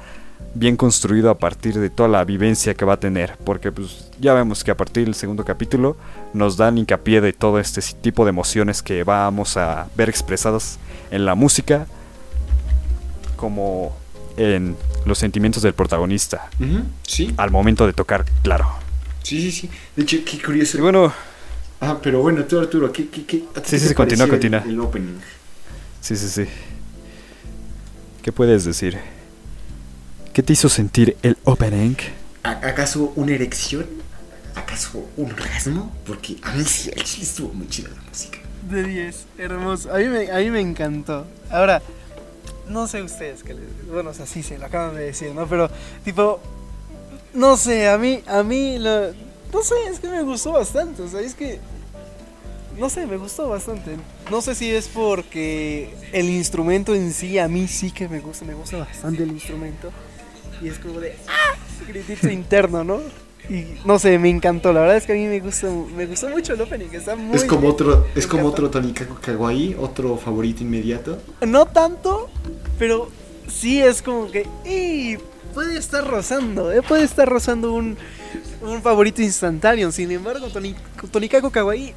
bien 0.54 0.76
construido 0.76 1.30
a 1.30 1.38
partir 1.38 1.78
de 1.78 1.88
toda 1.88 2.08
la 2.08 2.24
vivencia 2.24 2.74
que 2.74 2.84
va 2.84 2.94
a 2.94 3.00
tener. 3.00 3.36
Porque 3.44 3.72
pues 3.72 4.10
ya 4.20 4.34
vemos 4.34 4.62
que 4.64 4.70
a 4.70 4.76
partir 4.76 5.04
del 5.04 5.14
segundo 5.14 5.44
capítulo 5.44 5.96
nos 6.34 6.56
dan 6.56 6.78
hincapié 6.78 7.20
de 7.20 7.32
todo 7.32 7.58
este 7.58 7.80
tipo 8.00 8.24
de 8.24 8.30
emociones 8.30 8.82
que 8.82 9.04
vamos 9.04 9.56
a 9.56 9.88
ver 9.96 10.08
expresadas 10.08 10.78
en 11.10 11.24
la 11.24 11.34
música 11.34 11.86
como 13.36 13.96
en 14.36 14.76
los 15.04 15.18
sentimientos 15.18 15.62
del 15.62 15.74
protagonista 15.74 16.48
sí, 17.06 17.34
al 17.36 17.50
momento 17.50 17.86
de 17.86 17.92
tocar, 17.92 18.24
claro. 18.42 18.66
sí, 19.22 19.42
sí, 19.42 19.50
sí. 19.50 19.70
De 19.96 20.04
hecho, 20.04 20.18
qué 20.24 20.40
curioso. 20.40 20.78
Y 20.78 20.80
bueno, 20.80 21.12
Ah, 21.84 21.98
pero 22.00 22.22
bueno, 22.22 22.44
tú 22.44 22.60
Arturo, 22.60 22.92
¿qué, 22.92 23.08
qué, 23.08 23.26
qué, 23.26 23.38
Sí, 23.64 23.80
sí, 23.80 23.88
sí, 23.88 23.94
continúa, 23.94 24.26
el- 24.26 24.30
continúa. 24.30 24.62
El, 24.64 24.78
opening. 24.80 25.18
sí, 26.00 26.16
sí, 26.16 26.28
sí. 26.28 26.44
¿Qué 28.22 28.30
puedes 28.30 28.64
decir? 28.64 28.98
¿Qué 30.32 30.44
te 30.44 30.52
hizo 30.52 30.68
sentir 30.68 31.16
el 31.22 31.36
opening? 31.42 31.96
¿A- 32.44 32.50
¿Acaso 32.52 33.12
una 33.16 33.32
erección? 33.32 33.86
¿Acaso 34.54 35.08
un 35.16 35.32
orgasmo? 35.32 35.92
Porque 36.06 36.36
a 36.42 36.52
mí 36.52 36.62
sí, 36.64 36.88
el 36.94 37.02
chile 37.02 37.24
estuvo 37.24 37.52
muy 37.52 37.66
chida 37.68 37.88
la 37.88 38.00
música. 38.08 38.38
De 38.70 38.84
10, 38.84 39.24
hermoso. 39.38 39.92
A 39.92 39.98
mí, 39.98 40.04
me, 40.06 40.30
a 40.30 40.36
mí 40.38 40.50
me 40.50 40.60
encantó. 40.60 41.26
Ahora, 41.50 41.82
no 42.68 42.86
sé 42.86 43.02
ustedes 43.02 43.42
que 43.42 43.54
les, 43.54 43.64
Bueno, 43.90 44.10
o 44.10 44.14
sea, 44.14 44.24
sí, 44.26 44.44
se 44.44 44.56
lo 44.56 44.66
acaban 44.66 44.94
de 44.94 45.02
decir, 45.02 45.34
¿no? 45.34 45.48
Pero, 45.48 45.68
tipo, 46.04 46.40
no 47.34 47.56
sé, 47.56 47.88
a 47.88 47.98
mí, 47.98 48.22
a 48.28 48.44
mí, 48.44 48.78
lo- 48.78 49.08
no 49.52 49.62
sé, 49.64 49.74
es 49.90 49.98
que 49.98 50.08
me 50.08 50.22
gustó 50.22 50.52
bastante. 50.52 51.02
O 51.02 51.08
sea, 51.08 51.20
es 51.20 51.34
que, 51.34 51.58
no 52.78 52.88
sé, 52.90 53.06
me 53.06 53.16
gustó 53.16 53.48
bastante. 53.48 53.96
No 54.30 54.40
sé 54.42 54.54
si 54.54 54.70
es 54.70 54.88
porque 54.88 55.94
el 56.12 56.28
instrumento 56.30 56.94
en 56.94 57.12
sí, 57.12 57.38
a 57.38 57.48
mí 57.48 57.68
sí 57.68 57.90
que 57.90 58.08
me 58.08 58.20
gusta, 58.20 58.44
me 58.44 58.54
gusta 58.54 58.78
bastante 58.78 59.22
el 59.22 59.30
instrumento. 59.32 59.90
Y 60.60 60.68
es 60.68 60.78
como 60.78 61.00
de, 61.00 61.16
¡ah! 61.28 61.56
Gritito 61.88 62.28
interno, 62.30 62.84
¿no? 62.84 63.00
Y 63.50 63.66
no 63.84 63.98
sé, 63.98 64.18
me 64.20 64.30
encantó. 64.30 64.72
La 64.72 64.80
verdad 64.82 64.96
es 64.96 65.04
que 65.04 65.12
a 65.12 65.16
mí 65.16 65.26
me 65.26 65.40
gusta, 65.40 65.68
me 65.96 66.06
gustó 66.06 66.28
mucho 66.28 66.52
el 66.54 66.60
opening. 66.60 66.86
Está 66.92 67.16
muy 67.16 67.34
es 67.36 67.44
como 67.44 67.62
bien. 67.62 67.72
otro, 67.72 68.06
es 68.14 68.26
como 68.28 68.42
encantó. 68.42 68.66
otro 68.66 68.70
Tonikaku 68.80 69.16
Kawaii, 69.20 69.74
otro 69.80 70.16
favorito 70.16 70.62
inmediato. 70.62 71.18
No 71.44 71.66
tanto, 71.66 72.30
pero 72.78 73.10
sí 73.48 73.80
es 73.82 74.00
como 74.00 74.30
que. 74.30 74.46
¡Y! 74.64 75.18
Puede 75.54 75.76
estar 75.76 76.06
rozando, 76.08 76.72
¿eh? 76.72 76.80
Puede 76.82 77.02
estar 77.02 77.28
rozando 77.28 77.72
un, 77.74 77.98
un 78.62 78.80
favorito 78.80 79.20
instantáneo. 79.20 79.90
Sin 79.90 80.10
embargo, 80.12 80.46
Toni- 80.48 80.76
Tonikaku 81.10 81.50
Kawaii 81.50 81.92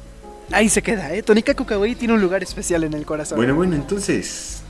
ahí 0.52 0.68
se 0.68 0.82
queda, 0.82 1.12
¿eh? 1.12 1.22
Tonikaku 1.22 1.64
Kawaii 1.64 1.94
tiene 1.94 2.14
un 2.14 2.20
lugar 2.20 2.42
especial 2.42 2.84
en 2.84 2.94
el 2.94 3.04
corazón. 3.04 3.36
Bueno, 3.36 3.54
bueno, 3.54 3.74
entonces, 3.76 4.62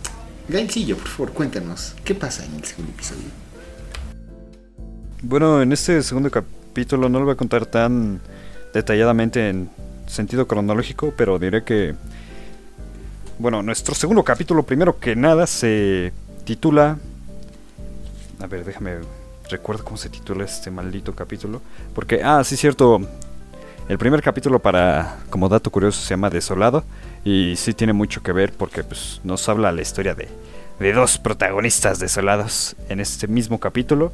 Gailcillo, 0.48 0.96
por 0.96 1.08
favor, 1.08 1.32
cuéntanos, 1.32 1.94
¿qué 2.04 2.14
pasa 2.14 2.44
en 2.44 2.54
el 2.54 2.64
segundo 2.64 2.92
episodio? 2.92 3.24
Bueno, 5.22 5.62
en 5.62 5.72
este 5.72 6.02
segundo 6.02 6.30
capítulo 6.30 7.08
no 7.08 7.18
lo 7.18 7.24
voy 7.24 7.34
a 7.34 7.36
contar 7.36 7.66
tan 7.66 8.20
detalladamente 8.72 9.48
en 9.48 9.70
sentido 10.06 10.46
cronológico, 10.46 11.12
pero 11.16 11.38
diré 11.38 11.64
que, 11.64 11.94
bueno, 13.38 13.62
nuestro 13.62 13.94
segundo 13.94 14.22
capítulo, 14.22 14.62
primero 14.62 14.98
que 14.98 15.16
nada, 15.16 15.46
se 15.46 16.12
titula... 16.44 16.98
A 18.40 18.46
ver, 18.46 18.64
déjame... 18.64 18.98
Recuerdo 19.48 19.84
cómo 19.84 19.96
se 19.96 20.08
titula 20.08 20.44
este 20.44 20.72
maldito 20.72 21.14
capítulo. 21.14 21.62
Porque, 21.94 22.20
ah, 22.24 22.42
sí, 22.42 22.56
cierto. 22.56 23.00
El 23.88 23.98
primer 23.98 24.20
capítulo, 24.20 24.58
para 24.58 25.18
como 25.30 25.48
dato 25.48 25.70
curioso, 25.70 26.00
se 26.00 26.10
llama 26.10 26.28
Desolado. 26.28 26.84
Y 27.24 27.54
sí 27.56 27.72
tiene 27.72 27.92
mucho 27.92 28.20
que 28.20 28.32
ver 28.32 28.52
porque 28.52 28.82
pues, 28.82 29.20
nos 29.22 29.48
habla 29.48 29.70
la 29.70 29.80
historia 29.80 30.14
de, 30.14 30.28
de 30.80 30.92
dos 30.92 31.18
protagonistas 31.18 32.00
desolados 32.00 32.74
en 32.88 32.98
este 32.98 33.28
mismo 33.28 33.60
capítulo. 33.60 34.12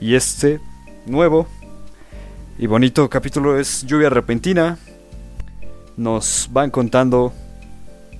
Y 0.00 0.14
este 0.14 0.58
nuevo 1.04 1.46
y 2.58 2.66
bonito 2.66 3.10
capítulo 3.10 3.58
es 3.58 3.84
Lluvia 3.86 4.08
Repentina. 4.08 4.78
Nos 5.98 6.48
van 6.50 6.70
contando 6.70 7.34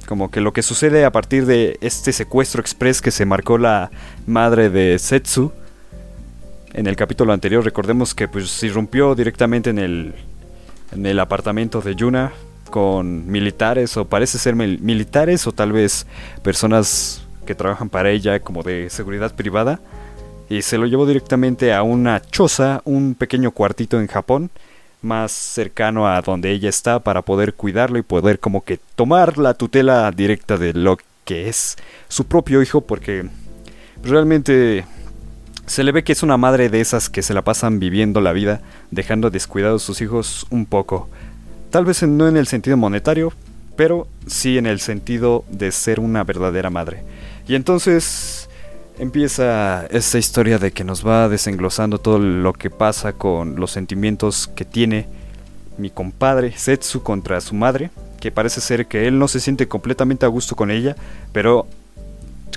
como 0.07 0.31
que 0.31 0.43
lo 0.43 0.53
que 0.53 0.63
sucede 0.63 1.07
a 1.07 1.13
partir 1.13 1.47
de 1.47 1.79
este 1.81 2.13
secuestro 2.13 2.61
express 2.61 3.01
que 3.01 3.11
se 3.11 3.25
marcó 3.25 3.57
la 3.57 3.91
madre 4.27 4.69
de 4.69 4.99
Setsu. 4.99 5.51
En 6.75 6.87
el 6.87 6.97
capítulo 6.97 7.33
anterior 7.33 7.65
recordemos 7.65 8.15
que 8.15 8.29
pues 8.29 8.63
irrumpió 8.63 9.15
directamente 9.15 9.71
en 9.71 9.79
el, 9.79 10.15
en 10.93 11.07
el 11.07 11.19
apartamento 11.21 11.81
de 11.81 11.95
Yuna 11.95 12.33
con 12.71 13.27
militares 13.31 13.97
o 13.97 14.05
parece 14.05 14.39
ser 14.39 14.55
mil- 14.55 14.81
militares 14.81 15.47
o 15.47 15.53
tal 15.53 15.73
vez 15.73 16.07
personas 16.43 17.23
que 17.47 17.55
trabajan 17.55 17.89
para 17.89 18.11
ella 18.11 18.41
como 18.41 18.63
de 18.63 18.89
seguridad 18.91 19.35
privada 19.35 19.81
y 20.49 20.63
se 20.63 20.79
lo 20.79 20.87
llevó 20.87 21.07
directamente 21.07 21.73
a 21.73 21.83
una 21.83 22.21
choza, 22.21 22.83
un 22.85 23.15
pequeño 23.15 23.53
cuartito 23.53 24.01
en 24.01 24.09
Japón, 24.09 24.51
más 25.03 25.33
cercano 25.33 26.09
a 26.09 26.21
donde 26.23 26.51
ella 26.51 26.69
está 26.69 26.99
para 27.01 27.23
poder 27.23 27.55
cuidarlo 27.55 27.99
y 27.99 28.03
poder 28.03 28.39
como 28.39 28.63
que 28.63 28.79
tomar 28.97 29.39
la 29.39 29.55
tutela 29.55 30.11
directa 30.11 30.57
de 30.57 30.73
lo 30.75 30.99
que 31.25 31.49
es 31.49 31.77
su 32.09 32.25
propio 32.25 32.63
hijo 32.63 32.81
porque 32.81 33.29
realmente 34.03 34.85
se 35.71 35.85
le 35.85 35.93
ve 35.93 36.03
que 36.03 36.11
es 36.11 36.25
una 36.25 36.37
madre 36.37 36.69
de 36.69 36.81
esas 36.81 37.09
que 37.09 37.23
se 37.23 37.33
la 37.33 37.43
pasan 37.43 37.79
viviendo 37.79 38.21
la 38.21 38.33
vida, 38.33 38.61
dejando 38.91 39.31
descuidados 39.31 39.85
sus 39.85 40.01
hijos 40.01 40.45
un 40.51 40.67
poco. 40.67 41.09
Tal 41.71 41.85
vez 41.85 42.03
no 42.03 42.27
en 42.27 42.37
el 42.37 42.49
sentido 42.49 42.77
monetario, 42.77 43.33
pero 43.77 44.09
sí 44.27 44.59
en 44.59 44.67
el 44.67 44.81
sentido 44.81 45.45
de 45.49 45.71
ser 45.71 46.01
una 46.01 46.25
verdadera 46.25 46.71
madre. 46.71 47.05
Y 47.47 47.55
entonces 47.55 48.49
empieza 48.99 49.87
esta 49.91 50.19
historia 50.19 50.59
de 50.59 50.73
que 50.73 50.83
nos 50.83 51.07
va 51.07 51.29
desenglosando 51.29 52.01
todo 52.01 52.19
lo 52.19 52.53
que 52.53 52.71
pasa 52.71 53.13
con 53.13 53.55
los 53.55 53.71
sentimientos 53.71 54.49
que 54.49 54.65
tiene 54.65 55.07
mi 55.79 55.91
compadre 55.91 56.51
Setsu 56.51 57.05
contra 57.05 57.41
su 57.41 57.55
madre, 57.55 57.91
que 58.19 58.33
parece 58.33 58.61
ser 58.61 58.87
que 58.87 59.07
él 59.07 59.21
no 59.21 59.29
se 59.29 59.39
siente 59.39 59.69
completamente 59.69 60.27
a 60.27 60.31
gusto 60.31 60.57
con 60.57 60.73
ella, 60.73 60.97
pero 61.33 61.69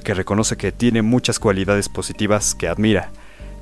que 0.04 0.14
reconoce 0.14 0.58
que 0.58 0.72
tiene 0.72 1.02
muchas 1.02 1.40
cualidades 1.40 1.90
positivas 1.90 2.56
que 2.56 2.68
admira. 2.68 3.10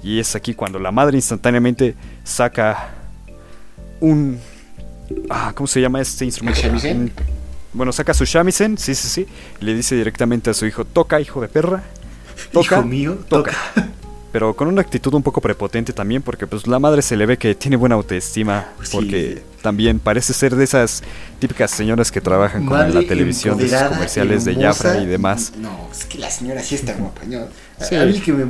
Y 0.04 0.20
es 0.20 0.36
aquí 0.36 0.54
cuando 0.56 0.80
la 0.80 0.92
madre 0.92 1.18
instantáneamente 1.18 1.96
saca 2.24 2.90
un... 4.00 4.40
Ah, 5.30 5.52
¿Cómo 5.56 5.68
se 5.68 5.82
llama 5.82 6.02
este 6.02 6.26
instrumento? 6.26 6.60
shamisen? 6.62 6.98
Un- 7.02 7.12
Bueno, 7.74 7.92
saca 7.94 8.14
su 8.14 8.26
shamisen, 8.26 8.78
sí, 8.78 8.96
sí, 8.96 9.08
sí. 9.08 9.28
Y 9.62 9.66
le 9.66 9.74
dice 9.76 9.96
directamente 9.96 10.50
a 10.50 10.54
su 10.54 10.66
hijo, 10.66 10.84
toca, 10.86 11.22
hijo 11.22 11.40
de 11.42 11.48
perra. 11.48 11.84
Toca, 12.52 12.78
Hijo 12.80 12.88
mío, 12.88 13.18
toca. 13.30 13.52
Pero 14.32 14.56
con 14.56 14.68
una 14.68 14.82
actitud 14.82 15.14
un 15.14 15.24
poco 15.24 15.42
prepotente 15.42 15.92
también, 15.94 16.22
porque 16.22 16.48
pues 16.48 16.66
la 16.66 16.80
madre 16.80 17.02
se 17.02 17.16
le 17.18 17.26
ve 17.26 17.38
que 17.38 17.54
tiene 17.54 17.76
buena 17.78 17.96
autoestima, 17.96 18.70
Sí. 18.82 18.90
porque 18.94 19.44
también 19.62 20.00
parece 20.00 20.34
ser 20.34 20.56
de 20.56 20.64
esas 20.64 21.04
típicas 21.40 21.72
señoras 21.72 22.12
que 22.12 22.22
trabajan 22.22 22.66
como 22.66 22.76
en 22.82 22.88
Madre 22.88 23.02
la 23.02 23.08
televisión 23.08 23.58
de 23.58 23.66
esos 23.66 23.74
empoderada, 23.74 23.96
comerciales 23.98 24.46
de 24.46 24.56
Jafra 24.56 24.98
y 24.98 25.06
demás. 25.06 25.54
No, 25.58 25.90
es 25.92 26.06
que 26.06 26.18
la 26.18 26.30
señora 26.32 26.62
sí 26.64 26.76
está 26.76 26.94
guapa. 26.94 27.22
¿no? 27.26 27.46
Sí. 27.80 27.96
A 27.96 28.06
mí 28.06 28.20
que 28.20 28.34
me, 28.34 28.46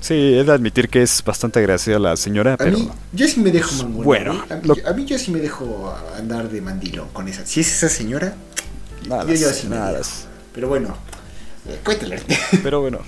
Sí, 0.00 0.14
he 0.14 0.44
de 0.44 0.52
admitir 0.52 0.88
que 0.88 1.02
es 1.02 1.24
bastante 1.24 1.60
graciosa 1.60 1.98
la 1.98 2.16
señora, 2.16 2.54
a 2.54 2.56
pero 2.56 2.78
mí, 2.78 2.88
yo 3.12 3.26
sí 3.26 3.40
me 3.40 3.50
dejo 3.50 3.74
mangonear, 3.76 4.04
Bueno, 4.04 4.34
¿eh? 4.48 4.52
a, 4.52 4.56
mí, 4.56 4.62
lo- 4.68 4.88
a 4.88 4.92
mí 4.92 5.04
yo 5.04 5.18
sí 5.18 5.32
me 5.32 5.40
dejo 5.40 5.92
andar 6.16 6.48
de 6.48 6.60
mandilón 6.60 7.08
con 7.12 7.26
esa. 7.26 7.44
Si 7.44 7.60
es 7.60 7.72
esa 7.72 7.88
señora, 7.88 8.34
nada, 9.08 9.24
yo, 9.24 9.34
yo 9.34 9.50
sí 9.52 9.66
me 9.66 9.74
nada. 9.76 9.98
dejo. 9.98 10.10
Pero 10.54 10.68
bueno, 10.68 10.96
eh, 11.68 11.78
cuéntale. 11.84 12.20
Pero 12.62 12.80
bueno, 12.80 13.00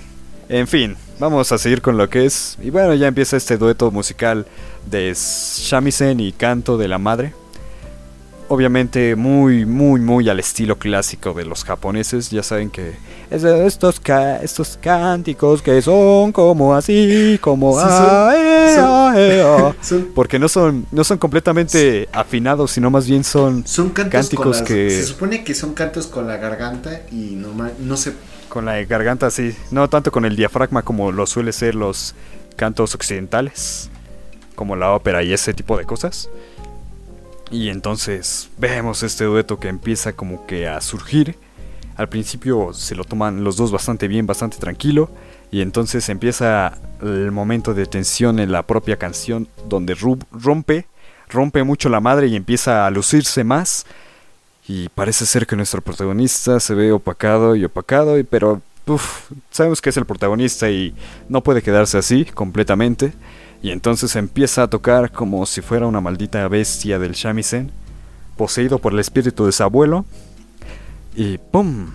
en 0.49 0.67
fin, 0.67 0.97
vamos 1.21 1.51
a 1.53 1.57
seguir 1.57 1.81
con 1.81 1.97
lo 1.97 2.09
que 2.09 2.25
es. 2.25 2.57
Y 2.61 2.69
bueno, 2.71 2.93
ya 2.95 3.07
empieza 3.07 3.37
este 3.37 3.57
dueto 3.57 3.91
musical 3.91 4.45
de 4.89 5.13
shamisen 5.15 6.19
y 6.19 6.33
canto 6.33 6.77
de 6.77 6.87
la 6.89 6.97
madre. 6.97 7.33
Obviamente 8.49 9.15
muy, 9.15 9.65
muy, 9.65 10.01
muy 10.01 10.27
al 10.27 10.37
estilo 10.41 10.77
clásico 10.77 11.31
de 11.33 11.45
los 11.45 11.63
japoneses. 11.63 12.31
Ya 12.31 12.43
saben 12.43 12.69
que 12.69 12.95
es 13.29 13.45
estos, 13.45 14.01
ca- 14.01 14.41
estos 14.43 14.77
cánticos 14.81 15.61
que 15.61 15.81
son 15.81 16.33
como 16.33 16.75
así, 16.75 17.37
como... 17.39 17.71
Sí, 17.75 17.85
son- 17.85 17.89
ah. 17.89 19.73
Son, 19.81 20.09
Porque 20.13 20.37
no 20.37 20.49
son, 20.49 20.85
no 20.91 21.03
son 21.03 21.17
completamente 21.17 22.09
afinados, 22.11 22.71
sino 22.71 22.89
más 22.89 23.07
bien 23.07 23.23
son 23.23 23.65
son 23.65 23.89
cantos 23.89 24.11
Cánticos 24.11 24.57
las- 24.59 24.67
que- 24.67 24.89
Se 24.89 25.05
supone 25.05 25.43
que 25.45 25.53
son 25.55 25.73
cantos 25.73 26.07
con 26.07 26.27
la 26.27 26.35
garganta 26.37 27.01
y 27.11 27.35
normal, 27.35 27.73
no 27.79 27.95
se... 27.97 28.13
Con 28.51 28.65
la 28.65 28.83
garganta 28.83 29.27
así, 29.27 29.55
no 29.71 29.89
tanto 29.89 30.11
con 30.11 30.25
el 30.25 30.35
diafragma 30.35 30.81
como 30.81 31.13
lo 31.13 31.25
suele 31.25 31.53
ser 31.53 31.73
los 31.73 32.15
cantos 32.57 32.93
occidentales, 32.95 33.89
como 34.55 34.75
la 34.75 34.91
ópera 34.91 35.23
y 35.23 35.31
ese 35.31 35.53
tipo 35.53 35.77
de 35.77 35.85
cosas. 35.85 36.29
Y 37.49 37.69
entonces 37.69 38.49
vemos 38.57 39.03
este 39.03 39.23
dueto 39.23 39.57
que 39.57 39.69
empieza 39.69 40.11
como 40.13 40.45
que 40.47 40.67
a 40.67 40.81
surgir. 40.81 41.37
Al 41.95 42.09
principio 42.09 42.73
se 42.73 42.93
lo 42.93 43.05
toman 43.05 43.45
los 43.45 43.55
dos 43.55 43.71
bastante 43.71 44.09
bien, 44.09 44.27
bastante 44.27 44.57
tranquilo. 44.57 45.09
Y 45.49 45.61
entonces 45.61 46.09
empieza 46.09 46.73
el 47.01 47.31
momento 47.31 47.73
de 47.73 47.85
tensión 47.85 48.37
en 48.39 48.51
la 48.51 48.67
propia 48.67 48.97
canción 48.97 49.47
donde 49.69 49.95
ru- 49.95 50.25
rompe, 50.33 50.87
rompe 51.29 51.63
mucho 51.63 51.87
la 51.87 52.01
madre 52.01 52.27
y 52.27 52.35
empieza 52.35 52.85
a 52.85 52.91
lucirse 52.91 53.45
más. 53.45 53.85
Y 54.71 54.87
parece 54.87 55.25
ser 55.25 55.45
que 55.45 55.57
nuestro 55.57 55.81
protagonista 55.81 56.57
se 56.61 56.73
ve 56.73 56.93
opacado 56.93 57.57
y 57.57 57.65
opacado, 57.65 58.17
y- 58.17 58.23
pero 58.23 58.61
uf, 58.87 59.29
sabemos 59.49 59.81
que 59.81 59.89
es 59.89 59.97
el 59.97 60.05
protagonista 60.05 60.69
y 60.69 60.95
no 61.27 61.41
puede 61.43 61.61
quedarse 61.61 61.97
así 61.97 62.23
completamente. 62.23 63.11
Y 63.61 63.71
entonces 63.71 64.15
empieza 64.15 64.63
a 64.63 64.69
tocar 64.69 65.11
como 65.11 65.45
si 65.45 65.59
fuera 65.59 65.87
una 65.87 65.99
maldita 65.99 66.47
bestia 66.47 66.99
del 66.99 67.11
shamisen, 67.11 67.69
poseído 68.37 68.79
por 68.79 68.93
el 68.93 68.99
espíritu 68.99 69.45
de 69.45 69.51
su 69.51 69.61
abuelo. 69.61 70.05
Y 71.17 71.37
¡pum! 71.37 71.87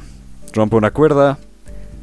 Rompe 0.53 0.77
una 0.77 0.91
cuerda, 0.91 1.39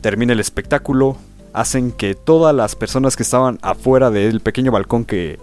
termina 0.01 0.33
el 0.33 0.39
espectáculo, 0.39 1.17
hacen 1.53 1.91
que 1.91 2.15
todas 2.15 2.55
las 2.55 2.75
personas 2.75 3.15
que 3.15 3.21
estaban 3.21 3.59
afuera 3.61 4.09
del 4.09 4.39
pequeño 4.39 4.71
balcón 4.71 5.05
que 5.05 5.37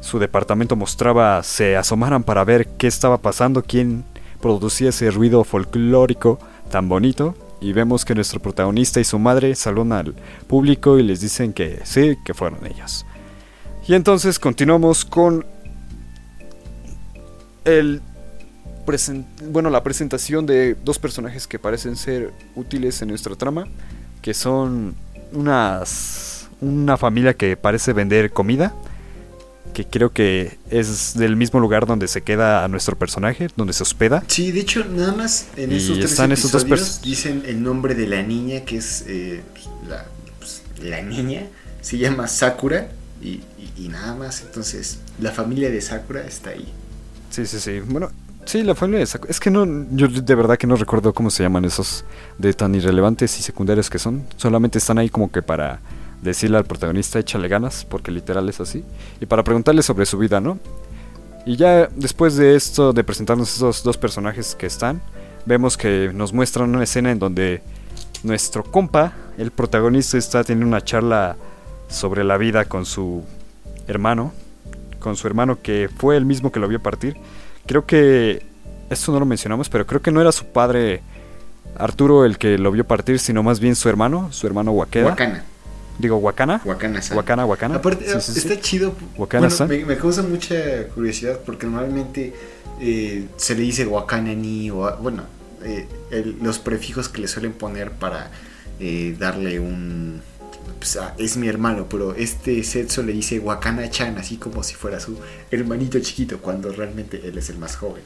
su 0.00 0.18
departamento 0.18 0.74
mostraba 0.74 1.40
se 1.44 1.76
asomaran 1.76 2.24
para 2.24 2.42
ver 2.42 2.66
qué 2.76 2.88
estaba 2.88 3.18
pasando, 3.18 3.62
quién 3.62 4.04
producía 4.44 4.90
ese 4.90 5.10
ruido 5.10 5.42
folclórico 5.42 6.38
tan 6.70 6.86
bonito. 6.86 7.34
Y 7.62 7.72
vemos 7.72 8.04
que 8.04 8.14
nuestro 8.14 8.40
protagonista 8.40 9.00
y 9.00 9.04
su 9.04 9.18
madre 9.18 9.54
saludan 9.54 9.92
al 9.92 10.14
público 10.46 10.98
y 10.98 11.02
les 11.02 11.22
dicen 11.22 11.54
que 11.54 11.80
sí, 11.84 12.18
que 12.26 12.34
fueron 12.34 12.66
ellos. 12.66 13.06
Y 13.88 13.94
entonces 13.94 14.38
continuamos 14.38 15.06
con 15.06 15.46
el 17.64 18.02
bueno, 19.48 19.70
la 19.70 19.82
presentación 19.82 20.44
de 20.44 20.74
dos 20.74 20.98
personajes 20.98 21.46
que 21.46 21.58
parecen 21.58 21.96
ser 21.96 22.34
útiles 22.54 23.00
en 23.00 23.08
nuestra 23.08 23.34
trama, 23.36 23.66
que 24.20 24.34
son 24.34 24.94
unas 25.32 26.50
una 26.60 26.98
familia 26.98 27.32
que 27.32 27.56
parece 27.56 27.94
vender 27.94 28.30
comida, 28.30 28.74
que 29.72 29.84
creo 29.86 30.10
que 30.12 30.58
es 30.70 31.14
del 31.16 31.34
mismo 31.36 31.58
lugar 31.58 31.86
donde 31.86 32.06
se 32.06 32.22
queda 32.22 32.64
a 32.64 32.68
nuestro 32.68 32.96
personaje, 32.96 33.48
donde 33.56 33.72
se 33.72 33.82
hospeda. 33.82 34.22
Sí, 34.28 34.52
de 34.52 34.60
hecho, 34.60 34.84
nada 34.84 35.14
más 35.14 35.48
en 35.56 35.72
Y 35.72 35.76
esos 35.76 35.98
tres 35.98 36.12
están 36.12 36.30
esos 36.32 36.52
dos 36.52 36.62
episodios 36.62 37.02
dicen 37.02 37.42
el 37.46 37.62
nombre 37.62 37.94
de 37.94 38.06
la 38.06 38.22
niña, 38.22 38.60
que 38.60 38.76
es 38.76 39.04
eh, 39.08 39.42
pues, 39.52 39.68
la, 39.88 40.06
pues, 40.38 40.62
la 40.80 41.02
niña, 41.02 41.42
se 41.80 41.98
llama 41.98 42.28
Sakura 42.28 42.88
y, 43.20 43.28
y- 43.28 43.72
y 43.76 43.88
nada 43.88 44.14
más. 44.14 44.42
Entonces, 44.42 44.98
la 45.20 45.32
familia 45.32 45.70
de 45.70 45.80
Sakura 45.80 46.24
está 46.24 46.50
ahí. 46.50 46.72
Sí, 47.30 47.44
sí, 47.46 47.58
sí. 47.58 47.80
Bueno, 47.80 48.10
sí, 48.44 48.62
la 48.62 48.76
familia 48.76 49.00
de 49.00 49.06
Sakura. 49.06 49.30
Es 49.30 49.40
que 49.40 49.50
no, 49.50 49.66
yo 49.90 50.06
de 50.06 50.34
verdad 50.36 50.56
que 50.56 50.68
no 50.68 50.76
recuerdo 50.76 51.12
cómo 51.12 51.30
se 51.30 51.42
llaman 51.42 51.64
esos 51.64 52.04
de 52.38 52.52
tan 52.52 52.74
irrelevantes 52.76 53.36
y 53.40 53.42
secundarios 53.42 53.90
que 53.90 53.98
son. 53.98 54.22
Solamente 54.36 54.78
están 54.78 54.98
ahí 54.98 55.08
como 55.08 55.32
que 55.32 55.42
para 55.42 55.80
decirle 56.24 56.56
al 56.56 56.64
protagonista 56.64 57.18
échale 57.18 57.48
ganas, 57.48 57.84
porque 57.84 58.10
literal 58.10 58.48
es 58.48 58.60
así, 58.60 58.84
y 59.20 59.26
para 59.26 59.44
preguntarle 59.44 59.82
sobre 59.82 60.06
su 60.06 60.18
vida, 60.18 60.40
¿no? 60.40 60.58
Y 61.46 61.56
ya 61.56 61.88
después 61.94 62.36
de 62.36 62.56
esto, 62.56 62.92
de 62.92 63.04
presentarnos 63.04 63.54
esos 63.54 63.82
dos 63.82 63.98
personajes 63.98 64.54
que 64.54 64.66
están, 64.66 65.02
vemos 65.44 65.76
que 65.76 66.10
nos 66.14 66.32
muestran 66.32 66.74
una 66.74 66.84
escena 66.84 67.10
en 67.10 67.18
donde 67.18 67.62
nuestro 68.22 68.64
compa, 68.64 69.12
el 69.36 69.50
protagonista, 69.50 70.16
está 70.16 70.42
teniendo 70.42 70.66
una 70.66 70.82
charla 70.82 71.36
sobre 71.88 72.24
la 72.24 72.38
vida 72.38 72.64
con 72.64 72.86
su 72.86 73.22
hermano, 73.86 74.32
con 74.98 75.16
su 75.16 75.26
hermano 75.26 75.60
que 75.60 75.90
fue 75.94 76.16
el 76.16 76.24
mismo 76.24 76.50
que 76.50 76.60
lo 76.60 76.66
vio 76.66 76.80
partir. 76.80 77.16
Creo 77.66 77.84
que 77.84 78.46
esto 78.88 79.12
no 79.12 79.20
lo 79.20 79.26
mencionamos, 79.26 79.68
pero 79.68 79.86
creo 79.86 80.00
que 80.00 80.10
no 80.10 80.22
era 80.22 80.32
su 80.32 80.46
padre 80.46 81.02
Arturo 81.76 82.24
el 82.24 82.38
que 82.38 82.56
lo 82.56 82.70
vio 82.70 82.86
partir, 82.86 83.18
sino 83.18 83.42
más 83.42 83.60
bien 83.60 83.76
su 83.76 83.88
hermano, 83.90 84.32
su 84.32 84.46
hermano 84.46 84.72
Wakeda. 84.72 85.10
Wakana. 85.10 85.44
Digo, 85.98 86.16
Wakana. 86.16 86.60
Wakana 86.64 87.00
san. 87.02 87.16
Wakana, 87.16 87.46
Wakana. 87.46 87.76
Aparte, 87.76 88.04
Sí, 88.06 88.20
sí, 88.20 88.32
sí. 88.32 88.38
está 88.48 88.60
chido. 88.60 88.94
Wakana 89.16 89.48
Bueno, 89.48 89.66
me, 89.68 89.84
me 89.84 89.96
causa 89.96 90.22
mucha 90.22 90.88
curiosidad 90.88 91.38
porque 91.46 91.66
normalmente 91.66 92.32
eh, 92.80 93.26
se 93.36 93.54
le 93.54 93.62
dice 93.62 93.86
Wakana 93.86 94.34
ni 94.34 94.70
o 94.70 94.96
bueno, 95.00 95.22
eh, 95.64 95.86
el- 96.10 96.36
los 96.42 96.58
prefijos 96.58 97.08
que 97.08 97.20
le 97.20 97.28
suelen 97.28 97.52
poner 97.52 97.92
para 97.92 98.30
eh, 98.80 99.14
darle 99.18 99.60
un 99.60 100.20
pues, 100.78 100.96
ah, 100.96 101.14
es 101.18 101.36
mi 101.36 101.46
hermano, 101.46 101.86
pero 101.88 102.14
este 102.14 102.62
Setsu 102.64 103.02
le 103.04 103.12
dice 103.12 103.38
Wakana 103.38 103.88
Chan 103.90 104.18
así 104.18 104.36
como 104.36 104.62
si 104.64 104.74
fuera 104.74 104.98
su 104.98 105.18
hermanito 105.50 105.98
chiquito 106.00 106.38
cuando 106.40 106.72
realmente 106.72 107.20
él 107.24 107.38
es 107.38 107.50
el 107.50 107.58
más 107.58 107.76
joven. 107.76 108.02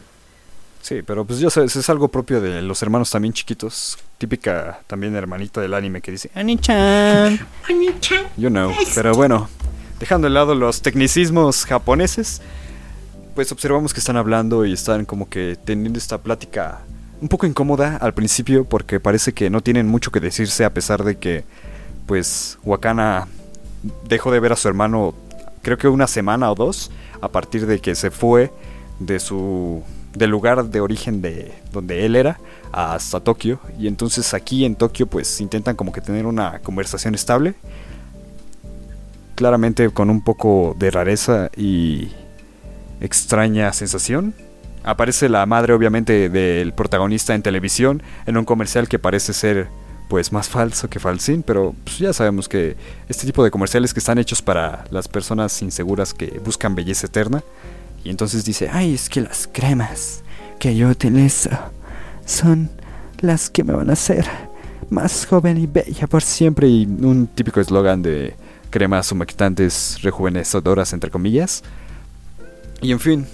Sí, 0.81 1.03
pero 1.03 1.24
pues 1.24 1.41
ya 1.41 1.51
sabes, 1.51 1.76
es 1.76 1.91
algo 1.91 2.09
propio 2.09 2.41
de 2.41 2.62
los 2.62 2.83
hermanos 2.83 3.11
también 3.11 3.35
chiquitos. 3.35 3.99
Típica 4.16 4.81
también 4.87 5.14
hermanita 5.16 5.61
del 5.61 5.74
anime 5.74 6.01
que 6.01 6.12
dice 6.12 6.31
Ani-chan. 6.35 7.39
You 8.37 8.49
know. 8.49 8.72
Pero 8.95 9.14
bueno, 9.14 9.49
dejando 9.99 10.29
de 10.29 10.35
lado 10.35 10.55
los 10.55 10.81
tecnicismos 10.81 11.64
japoneses, 11.64 12.41
pues 13.35 13.53
observamos 13.53 13.93
que 13.93 14.01
están 14.01 14.16
hablando 14.16 14.64
y 14.64 14.72
están 14.72 15.05
como 15.05 15.29
que 15.29 15.57
teniendo 15.64 15.99
esta 15.99 16.18
plática 16.18 16.81
un 17.20 17.29
poco 17.29 17.47
incómoda 17.47 17.97
al 17.97 18.14
principio 18.14 18.64
porque 18.64 19.01
parece 19.01 19.33
que 19.33 19.51
no 19.51 19.61
tienen 19.61 19.89
mucho 19.89 20.11
que 20.11 20.20
decirse 20.20 20.64
a 20.64 20.72
pesar 20.72 21.05
de 21.05 21.18
que 21.18 21.45
pues 22.07 22.59
Wakana 22.64 23.29
dejó 24.09 24.31
de 24.31 24.41
ver 24.41 24.53
a 24.53 24.57
su 24.57 24.68
hermano 24.68 25.14
creo 25.62 25.79
que 25.79 25.89
una 25.89 26.07
semana 26.07 26.51
o 26.51 26.55
dos 26.55 26.91
a 27.20 27.29
partir 27.29 27.66
de 27.66 27.81
que 27.81 27.95
se 27.95 28.11
fue 28.11 28.53
de 29.01 29.18
su 29.20 29.83
del 30.18 30.30
lugar 30.30 30.64
de 30.66 30.80
origen 30.80 31.22
de 31.22 31.52
donde 31.72 32.04
él 32.04 32.16
era 32.16 32.38
hasta 32.72 33.20
Tokio 33.20 33.60
y 33.78 33.86
entonces 33.86 34.34
aquí 34.34 34.64
en 34.64 34.76
Tokio 34.76 35.06
pues 35.06 35.40
intentan 35.40 35.76
como 35.76 35.92
que 35.92 36.00
tener 36.00 36.26
una 36.26 36.58
conversación 36.58 37.14
estable 37.14 37.54
claramente 39.34 39.88
con 39.90 40.10
un 40.10 40.20
poco 40.20 40.74
de 40.78 40.90
rareza 40.90 41.48
y 41.56 42.08
extraña 43.00 43.72
sensación. 43.72 44.34
Aparece 44.82 45.28
la 45.28 45.46
madre 45.46 45.74
obviamente 45.74 46.28
del 46.28 46.72
protagonista 46.72 47.34
en 47.34 47.42
televisión 47.42 48.02
en 48.26 48.36
un 48.36 48.44
comercial 48.44 48.88
que 48.88 48.98
parece 48.98 49.32
ser 49.32 49.68
pues 50.08 50.32
más 50.32 50.48
falso 50.48 50.88
que 50.88 50.98
falsín, 50.98 51.42
pero 51.42 51.74
pues, 51.84 51.98
ya 51.98 52.12
sabemos 52.12 52.48
que 52.48 52.76
este 53.08 53.26
tipo 53.26 53.44
de 53.44 53.50
comerciales 53.50 53.92
que 53.92 54.00
están 54.00 54.18
hechos 54.18 54.42
para 54.42 54.84
las 54.90 55.06
personas 55.06 55.60
inseguras 55.62 56.14
que 56.14 56.40
buscan 56.44 56.74
belleza 56.74 57.06
eterna 57.06 57.42
y 58.09 58.11
entonces 58.11 58.42
dice, 58.42 58.70
ay, 58.72 58.94
es 58.94 59.11
que 59.11 59.20
las 59.20 59.46
cremas 59.52 60.22
que 60.59 60.74
yo 60.74 60.88
utilizo 60.88 61.50
son 62.24 62.70
las 63.20 63.50
que 63.50 63.62
me 63.62 63.74
van 63.74 63.90
a 63.90 63.92
hacer 63.92 64.24
más 64.88 65.26
joven 65.26 65.59
y 65.59 65.66
bella 65.66 66.06
por 66.06 66.22
siempre 66.22 66.68
y 66.68 66.86
un 66.86 67.26
típico 67.26 67.61
eslogan 67.61 68.00
de 68.00 68.34
cremas 68.70 69.12
humectantes 69.12 69.98
rejuvenecedoras 70.00 70.94
entre 70.94 71.11
comillas. 71.11 71.62
Y 72.80 72.92
en 72.92 72.98
fin, 72.98 73.26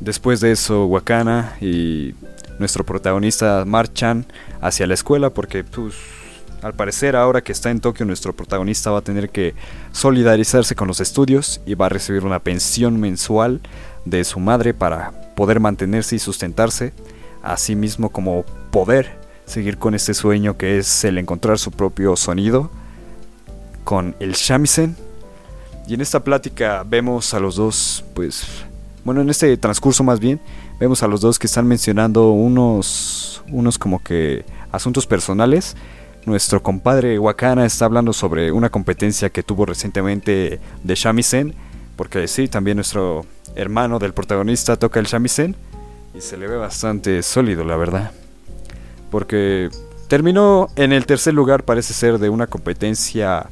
después 0.00 0.40
de 0.40 0.52
eso 0.52 0.86
Wakana 0.86 1.52
y 1.60 2.14
nuestro 2.58 2.86
protagonista 2.86 3.64
marchan 3.66 4.24
hacia 4.62 4.86
la 4.86 4.94
escuela 4.94 5.28
porque 5.28 5.64
pues 5.64 5.92
al 6.62 6.74
parecer 6.74 7.16
ahora 7.16 7.42
que 7.42 7.52
está 7.52 7.70
en 7.70 7.80
Tokio 7.80 8.06
nuestro 8.06 8.34
protagonista 8.34 8.90
va 8.90 8.98
a 8.98 9.02
tener 9.02 9.30
que 9.30 9.54
solidarizarse 9.90 10.76
con 10.76 10.88
los 10.88 11.00
estudios 11.00 11.60
y 11.66 11.74
va 11.74 11.86
a 11.86 11.88
recibir 11.88 12.24
una 12.24 12.38
pensión 12.38 13.00
mensual 13.00 13.60
de 14.04 14.24
su 14.24 14.38
madre 14.38 14.72
para 14.72 15.12
poder 15.34 15.58
mantenerse 15.58 16.16
y 16.16 16.18
sustentarse, 16.20 16.92
así 17.42 17.74
mismo 17.74 18.10
como 18.10 18.44
poder 18.70 19.18
seguir 19.44 19.76
con 19.78 19.94
este 19.94 20.14
sueño 20.14 20.56
que 20.56 20.78
es 20.78 21.04
el 21.04 21.18
encontrar 21.18 21.58
su 21.58 21.72
propio 21.72 22.16
sonido 22.16 22.70
con 23.84 24.14
el 24.20 24.32
shamisen. 24.32 24.96
Y 25.88 25.94
en 25.94 26.00
esta 26.00 26.22
plática 26.22 26.84
vemos 26.86 27.34
a 27.34 27.40
los 27.40 27.56
dos, 27.56 28.04
pues, 28.14 28.46
bueno, 29.04 29.20
en 29.20 29.30
este 29.30 29.56
transcurso 29.56 30.04
más 30.04 30.20
bien, 30.20 30.40
vemos 30.78 31.02
a 31.02 31.08
los 31.08 31.20
dos 31.20 31.40
que 31.40 31.48
están 31.48 31.66
mencionando 31.66 32.30
unos, 32.30 33.42
unos 33.50 33.78
como 33.78 34.00
que 34.00 34.44
asuntos 34.70 35.08
personales. 35.08 35.76
Nuestro 36.24 36.62
compadre 36.62 37.18
Wakana 37.18 37.66
está 37.66 37.84
hablando 37.84 38.12
sobre 38.12 38.52
una 38.52 38.70
competencia 38.70 39.30
que 39.30 39.42
tuvo 39.42 39.66
recientemente 39.66 40.60
de 40.82 40.94
shamisen, 40.94 41.54
porque 41.96 42.28
sí, 42.28 42.46
también 42.46 42.76
nuestro 42.76 43.26
hermano 43.56 43.98
del 43.98 44.14
protagonista 44.14 44.76
toca 44.76 45.00
el 45.00 45.06
shamisen 45.06 45.56
y 46.14 46.20
se 46.20 46.36
le 46.36 46.46
ve 46.46 46.56
bastante 46.56 47.22
sólido, 47.22 47.64
la 47.64 47.76
verdad. 47.76 48.12
Porque 49.10 49.68
terminó 50.06 50.68
en 50.76 50.92
el 50.92 51.06
tercer 51.06 51.34
lugar, 51.34 51.64
parece 51.64 51.92
ser 51.92 52.18
de 52.18 52.28
una 52.28 52.46
competencia 52.46 53.46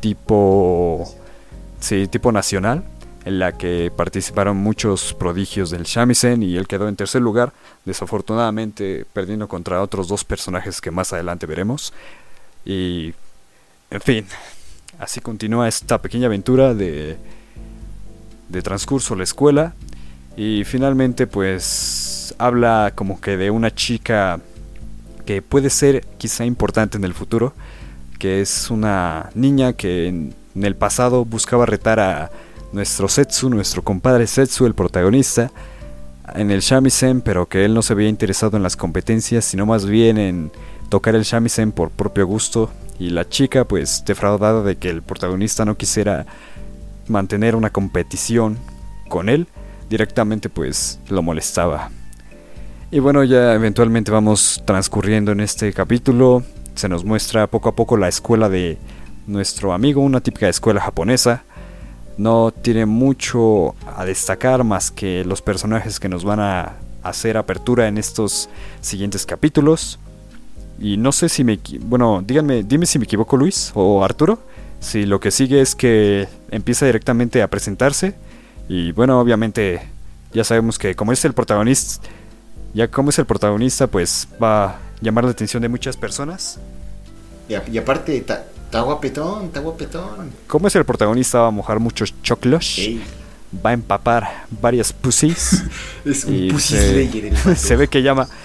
tipo 0.00 1.08
sí, 1.78 2.08
tipo 2.08 2.32
nacional 2.32 2.84
en 3.26 3.38
la 3.38 3.52
que 3.58 3.92
participaron 3.94 4.56
muchos 4.56 5.12
prodigios 5.12 5.68
del 5.68 5.82
shamisen 5.82 6.42
y 6.42 6.56
él 6.56 6.66
quedó 6.66 6.88
en 6.88 6.96
tercer 6.96 7.20
lugar, 7.20 7.52
desafortunadamente 7.84 9.04
perdiendo 9.12 9.48
contra 9.48 9.82
otros 9.82 10.08
dos 10.08 10.24
personajes 10.24 10.80
que 10.80 10.90
más 10.90 11.12
adelante 11.12 11.44
veremos. 11.44 11.92
Y 12.64 13.12
en 13.90 14.00
fin, 14.00 14.26
así 14.98 15.20
continúa 15.20 15.68
esta 15.68 16.00
pequeña 16.00 16.26
aventura 16.26 16.72
de 16.72 17.18
de 18.48 18.62
transcurso 18.62 19.14
a 19.14 19.16
la 19.16 19.24
escuela 19.24 19.74
y 20.36 20.64
finalmente 20.64 21.26
pues 21.26 22.34
habla 22.38 22.92
como 22.94 23.20
que 23.20 23.36
de 23.36 23.50
una 23.50 23.74
chica 23.74 24.40
que 25.24 25.42
puede 25.42 25.70
ser 25.70 26.04
quizá 26.18 26.44
importante 26.44 26.96
en 26.96 27.04
el 27.04 27.14
futuro, 27.14 27.54
que 28.18 28.40
es 28.40 28.70
una 28.70 29.30
niña 29.34 29.72
que 29.72 30.06
en, 30.06 30.34
en 30.54 30.64
el 30.64 30.76
pasado 30.76 31.24
buscaba 31.24 31.66
retar 31.66 31.98
a 31.98 32.30
nuestro 32.72 33.08
Setsu, 33.08 33.50
nuestro 33.50 33.82
compadre 33.82 34.26
Setsu, 34.26 34.66
el 34.66 34.74
protagonista, 34.74 35.50
en 36.34 36.50
el 36.50 36.60
shamisen, 36.60 37.20
pero 37.20 37.46
que 37.46 37.64
él 37.64 37.74
no 37.74 37.82
se 37.82 37.92
había 37.92 38.08
interesado 38.08 38.56
en 38.56 38.62
las 38.62 38.76
competencias, 38.76 39.44
sino 39.44 39.66
más 39.66 39.86
bien 39.86 40.18
en 40.18 40.50
tocar 40.88 41.14
el 41.14 41.22
shamisen 41.22 41.72
por 41.72 41.90
propio 41.90 42.26
gusto. 42.26 42.70
Y 42.98 43.10
la 43.10 43.28
chica, 43.28 43.64
pues 43.64 44.04
defraudada 44.06 44.62
de 44.62 44.76
que 44.76 44.88
el 44.88 45.02
protagonista 45.02 45.64
no 45.64 45.76
quisiera 45.76 46.26
mantener 47.08 47.54
una 47.54 47.70
competición 47.70 48.58
con 49.08 49.28
él, 49.28 49.46
directamente 49.88 50.48
pues 50.48 50.98
lo 51.08 51.22
molestaba. 51.22 51.90
Y 52.90 53.00
bueno, 53.00 53.24
ya 53.24 53.54
eventualmente 53.54 54.10
vamos 54.10 54.62
transcurriendo 54.64 55.32
en 55.32 55.40
este 55.40 55.72
capítulo. 55.72 56.42
Se 56.74 56.88
nos 56.88 57.04
muestra 57.04 57.46
poco 57.46 57.68
a 57.68 57.76
poco 57.76 57.96
la 57.96 58.08
escuela 58.08 58.48
de 58.48 58.78
nuestro 59.26 59.72
amigo, 59.72 60.02
una 60.02 60.20
típica 60.20 60.48
escuela 60.48 60.80
japonesa. 60.80 61.44
No 62.18 62.50
tiene 62.50 62.86
mucho 62.86 63.74
a 63.94 64.04
destacar 64.04 64.64
más 64.64 64.90
que 64.90 65.24
los 65.24 65.42
personajes 65.42 66.00
que 66.00 66.08
nos 66.08 66.24
van 66.24 66.40
a 66.40 66.76
hacer 67.02 67.36
apertura 67.36 67.88
en 67.88 67.98
estos 67.98 68.48
siguientes 68.80 69.26
capítulos. 69.26 69.98
Y 70.78 70.96
no 70.96 71.12
sé 71.12 71.28
si 71.28 71.44
me... 71.44 71.58
Bueno, 71.80 72.22
díganme, 72.26 72.62
dime 72.62 72.86
si 72.86 72.98
me 72.98 73.04
equivoco 73.04 73.36
Luis 73.36 73.72
o 73.74 74.02
Arturo. 74.04 74.38
Si 74.80 75.06
lo 75.06 75.20
que 75.20 75.30
sigue 75.30 75.60
es 75.60 75.74
que 75.74 76.28
empieza 76.50 76.86
directamente 76.86 77.42
a 77.42 77.48
presentarse. 77.48 78.14
Y 78.68 78.92
bueno, 78.92 79.20
obviamente 79.20 79.82
ya 80.32 80.44
sabemos 80.44 80.78
que 80.78 80.94
como 80.94 81.12
es 81.12 81.24
el 81.24 81.32
protagonista, 81.32 82.06
ya 82.74 82.88
como 82.88 83.10
es 83.10 83.18
el 83.18 83.26
protagonista, 83.26 83.86
pues 83.86 84.28
va 84.42 84.64
a 84.64 84.78
llamar 85.00 85.24
la 85.24 85.30
atención 85.30 85.62
de 85.62 85.68
muchas 85.68 85.96
personas. 85.96 86.58
Y 87.48 87.78
aparte, 87.78 88.24
está 88.66 88.80
guapetón, 88.82 89.46
está 89.46 89.60
guapetón. 89.60 90.32
Como 90.46 90.68
es 90.68 90.76
el 90.76 90.84
protagonista, 90.84 91.40
va 91.40 91.48
a 91.48 91.50
mojar 91.50 91.80
muchos 91.80 92.14
choclos, 92.22 92.78
Ey, 92.78 93.02
va 93.64 93.70
a 93.70 93.72
empapar 93.72 94.44
varias 94.60 94.92
pussies. 94.92 95.64
es 96.04 96.24
un 96.24 96.48
pussy 96.48 96.76
se, 96.76 96.90
slayer 96.90 97.24
el 97.26 97.56
se 97.56 97.76
ve 97.76 97.88
que 97.88 98.02
llama. 98.02 98.28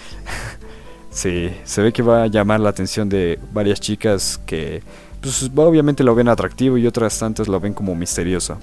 Sí, 1.14 1.54
se 1.66 1.82
ve 1.82 1.92
que 1.92 2.02
va 2.02 2.24
a 2.24 2.28
llamar 2.28 2.62
la 2.62 2.70
atención 2.70 3.10
de 3.10 3.38
varias 3.52 3.82
chicas 3.82 4.40
que, 4.46 4.82
pues, 5.20 5.52
obviamente 5.54 6.06
lo 6.06 6.16
ven 6.16 6.30
atractivo 6.30 6.78
y 6.78 6.88
otras 6.88 7.20
tantas 7.20 7.50
lo 7.50 7.60
ven 7.60 7.74
como 7.74 7.94
misterioso. 7.96 8.58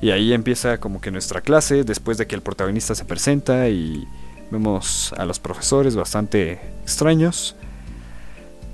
Y 0.00 0.10
ahí 0.10 0.32
empieza 0.32 0.78
como 0.78 1.00
que 1.00 1.12
nuestra 1.12 1.40
clase, 1.40 1.84
después 1.84 2.18
de 2.18 2.26
que 2.26 2.34
el 2.34 2.42
protagonista 2.42 2.96
se 2.96 3.04
presenta 3.04 3.68
y 3.68 4.08
vemos 4.50 5.14
a 5.16 5.24
los 5.24 5.38
profesores 5.38 5.94
bastante 5.94 6.58
extraños. 6.82 7.54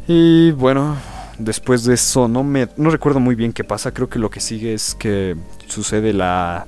Y 0.06 0.52
bueno, 0.52 0.96
después 1.38 1.84
de 1.84 1.94
eso 1.94 2.28
no 2.28 2.42
me 2.44 2.68
no 2.76 2.90
recuerdo 2.90 3.20
muy 3.20 3.34
bien 3.34 3.52
qué 3.52 3.64
pasa. 3.64 3.92
Creo 3.92 4.08
que 4.08 4.18
lo 4.18 4.30
que 4.30 4.40
sigue 4.40 4.74
es 4.74 4.94
que 4.94 5.36
sucede 5.66 6.12
la 6.12 6.66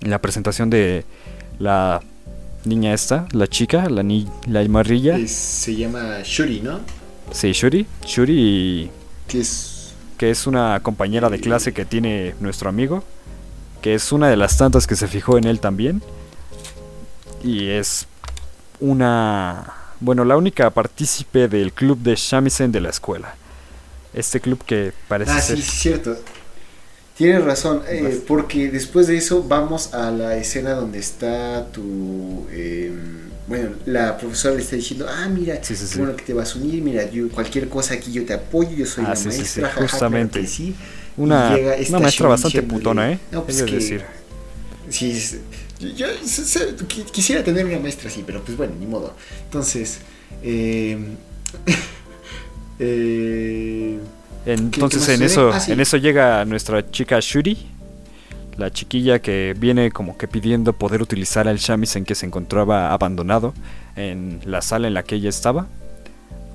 la 0.00 0.20
presentación 0.20 0.70
de 0.70 1.04
la 1.58 2.00
niña 2.64 2.92
esta, 2.92 3.26
la 3.32 3.46
chica, 3.46 3.88
la 3.88 4.02
ni 4.02 4.28
la 4.46 4.66
marrilla. 4.68 5.16
Se 5.26 5.74
llama 5.74 6.18
Shuri, 6.22 6.60
¿no? 6.60 6.80
Sí, 7.30 7.52
Shuri, 7.52 7.86
Shuri 8.04 8.90
Que 9.26 9.40
es... 9.40 9.94
que 10.16 10.30
es 10.30 10.46
una 10.46 10.80
compañera 10.80 11.28
de 11.30 11.40
clase 11.40 11.72
que 11.72 11.84
tiene 11.84 12.34
nuestro 12.40 12.68
amigo, 12.68 13.04
que 13.82 13.94
es 13.94 14.12
una 14.12 14.28
de 14.28 14.36
las 14.36 14.56
tantas 14.56 14.86
que 14.86 14.96
se 14.96 15.08
fijó 15.08 15.38
en 15.38 15.44
él 15.44 15.60
también. 15.60 16.02
Y 17.42 17.68
es 17.68 18.06
una, 18.80 19.72
bueno, 20.00 20.24
la 20.24 20.36
única 20.36 20.70
partícipe 20.70 21.48
del 21.48 21.72
club 21.72 21.98
de 21.98 22.14
shamisen 22.16 22.72
de 22.72 22.80
la 22.80 22.90
escuela. 22.90 23.34
Este 24.16 24.40
club 24.40 24.64
que 24.64 24.92
parece 25.08 25.30
Ah, 25.30 25.40
ser... 25.40 25.56
sí, 25.58 25.62
sí, 25.62 25.76
cierto. 25.76 26.16
Tienes 27.16 27.44
razón, 27.44 27.82
eh, 27.88 28.20
porque 28.26 28.68
después 28.70 29.06
de 29.06 29.16
eso 29.16 29.42
vamos 29.44 29.94
a 29.94 30.10
la 30.10 30.36
escena 30.36 30.72
donde 30.72 30.98
está 30.98 31.66
tu... 31.72 32.46
eh, 32.50 32.92
bueno, 33.46 33.70
la 33.86 34.18
profesora 34.18 34.56
le 34.56 34.62
está 34.62 34.74
diciendo, 34.76 35.06
ah, 35.08 35.28
mira, 35.28 35.62
Sí, 35.62 35.76
sí, 35.76 35.86
sí. 35.86 35.98
bueno 35.98 36.16
que 36.16 36.24
te 36.24 36.34
vas 36.34 36.54
a 36.54 36.58
unir, 36.58 36.82
mira, 36.82 37.08
yo 37.10 37.28
cualquier 37.28 37.68
cosa 37.68 37.94
aquí 37.94 38.10
yo 38.12 38.24
te 38.26 38.34
apoyo, 38.34 38.70
yo 38.70 38.84
soy 38.86 39.04
Ah, 39.06 39.14
la 39.14 39.20
maestra, 39.20 39.62
jaja, 39.68 39.74
claro 39.76 39.88
justamente. 39.88 40.40
que 40.40 40.46
sí. 40.48 40.74
Una, 41.16 41.56
una 41.88 41.98
maestra 42.00 42.28
bastante 42.28 42.62
putona, 42.62 43.12
¿eh? 43.12 43.18
"No, 43.30 43.44
pues 43.44 43.62
que- 43.62 43.72
decir. 43.76 44.04
Sí, 44.90 45.12
es- 45.12 45.36
yo, 45.96 46.06
quisiera 47.12 47.42
tener 47.44 47.64
una 47.66 47.78
maestra 47.78 48.08
así, 48.10 48.24
pero 48.26 48.42
pues 48.44 48.56
bueno, 48.56 48.74
ni 48.78 48.86
modo. 48.86 49.14
Entonces, 49.44 49.98
eh, 50.42 50.98
eh, 52.78 53.98
Entonces 54.44 55.08
en 55.08 55.22
eso, 55.22 55.50
Ah, 55.52 55.60
sí. 55.60 55.72
en 55.72 55.80
eso 55.80 55.96
llega 55.96 56.44
nuestra 56.44 56.88
chica 56.90 57.18
Shuri, 57.20 57.56
la 58.56 58.70
chiquilla 58.70 59.18
que 59.18 59.54
viene 59.58 59.90
como 59.90 60.16
que 60.16 60.28
pidiendo 60.28 60.72
poder 60.72 61.02
utilizar 61.02 61.46
el 61.48 61.58
shamisen 61.58 62.04
que 62.04 62.14
se 62.14 62.26
encontraba 62.26 62.92
abandonado 62.92 63.52
en 63.96 64.40
la 64.44 64.62
sala 64.62 64.88
en 64.88 64.94
la 64.94 65.02
que 65.02 65.16
ella 65.16 65.28
estaba. 65.28 65.66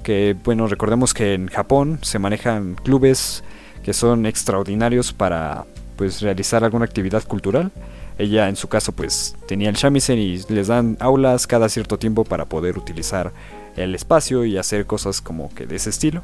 Que 0.04 0.36
bueno, 0.44 0.68
recordemos 0.68 1.14
que 1.14 1.34
en 1.36 1.48
Japón 1.48 2.00
se 2.02 2.18
manejan 2.18 2.76
clubes 2.76 3.44
que 3.84 3.94
son 3.94 4.26
extraordinarios 4.26 5.14
para 5.14 5.66
pues 5.96 6.22
realizar 6.22 6.64
alguna 6.64 6.86
actividad 6.86 7.24
cultural. 7.24 7.72
Ella 8.18 8.50
en 8.50 8.56
su 8.56 8.68
caso 8.68 8.92
pues 8.94 9.36
tenía 9.48 9.70
el 9.70 9.76
shamisen 9.76 10.18
y 10.18 10.40
les 10.50 10.68
dan 10.68 10.98
aulas 11.00 11.46
cada 11.46 11.70
cierto 11.70 11.98
tiempo 12.00 12.24
para 12.24 12.46
poder 12.46 12.78
utilizar 12.78 13.32
el 13.76 13.96
espacio 13.96 14.46
y 14.46 14.58
hacer 14.58 14.86
cosas 14.86 15.22
como 15.22 15.54
que 15.54 15.66
de 15.66 15.76
ese 15.76 15.90
estilo 15.90 16.22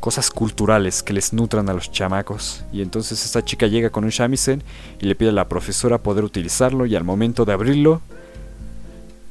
cosas 0.00 0.30
culturales 0.30 1.02
que 1.02 1.12
les 1.12 1.32
nutran 1.32 1.68
a 1.68 1.74
los 1.74 1.92
chamacos. 1.92 2.64
Y 2.72 2.82
entonces 2.82 3.24
esta 3.24 3.44
chica 3.44 3.66
llega 3.66 3.90
con 3.90 4.04
un 4.04 4.10
shamisen 4.10 4.64
y 4.98 5.06
le 5.06 5.14
pide 5.14 5.28
a 5.28 5.32
la 5.32 5.48
profesora 5.48 5.98
poder 5.98 6.24
utilizarlo 6.24 6.86
y 6.86 6.96
al 6.96 7.04
momento 7.04 7.44
de 7.44 7.52
abrirlo, 7.52 8.00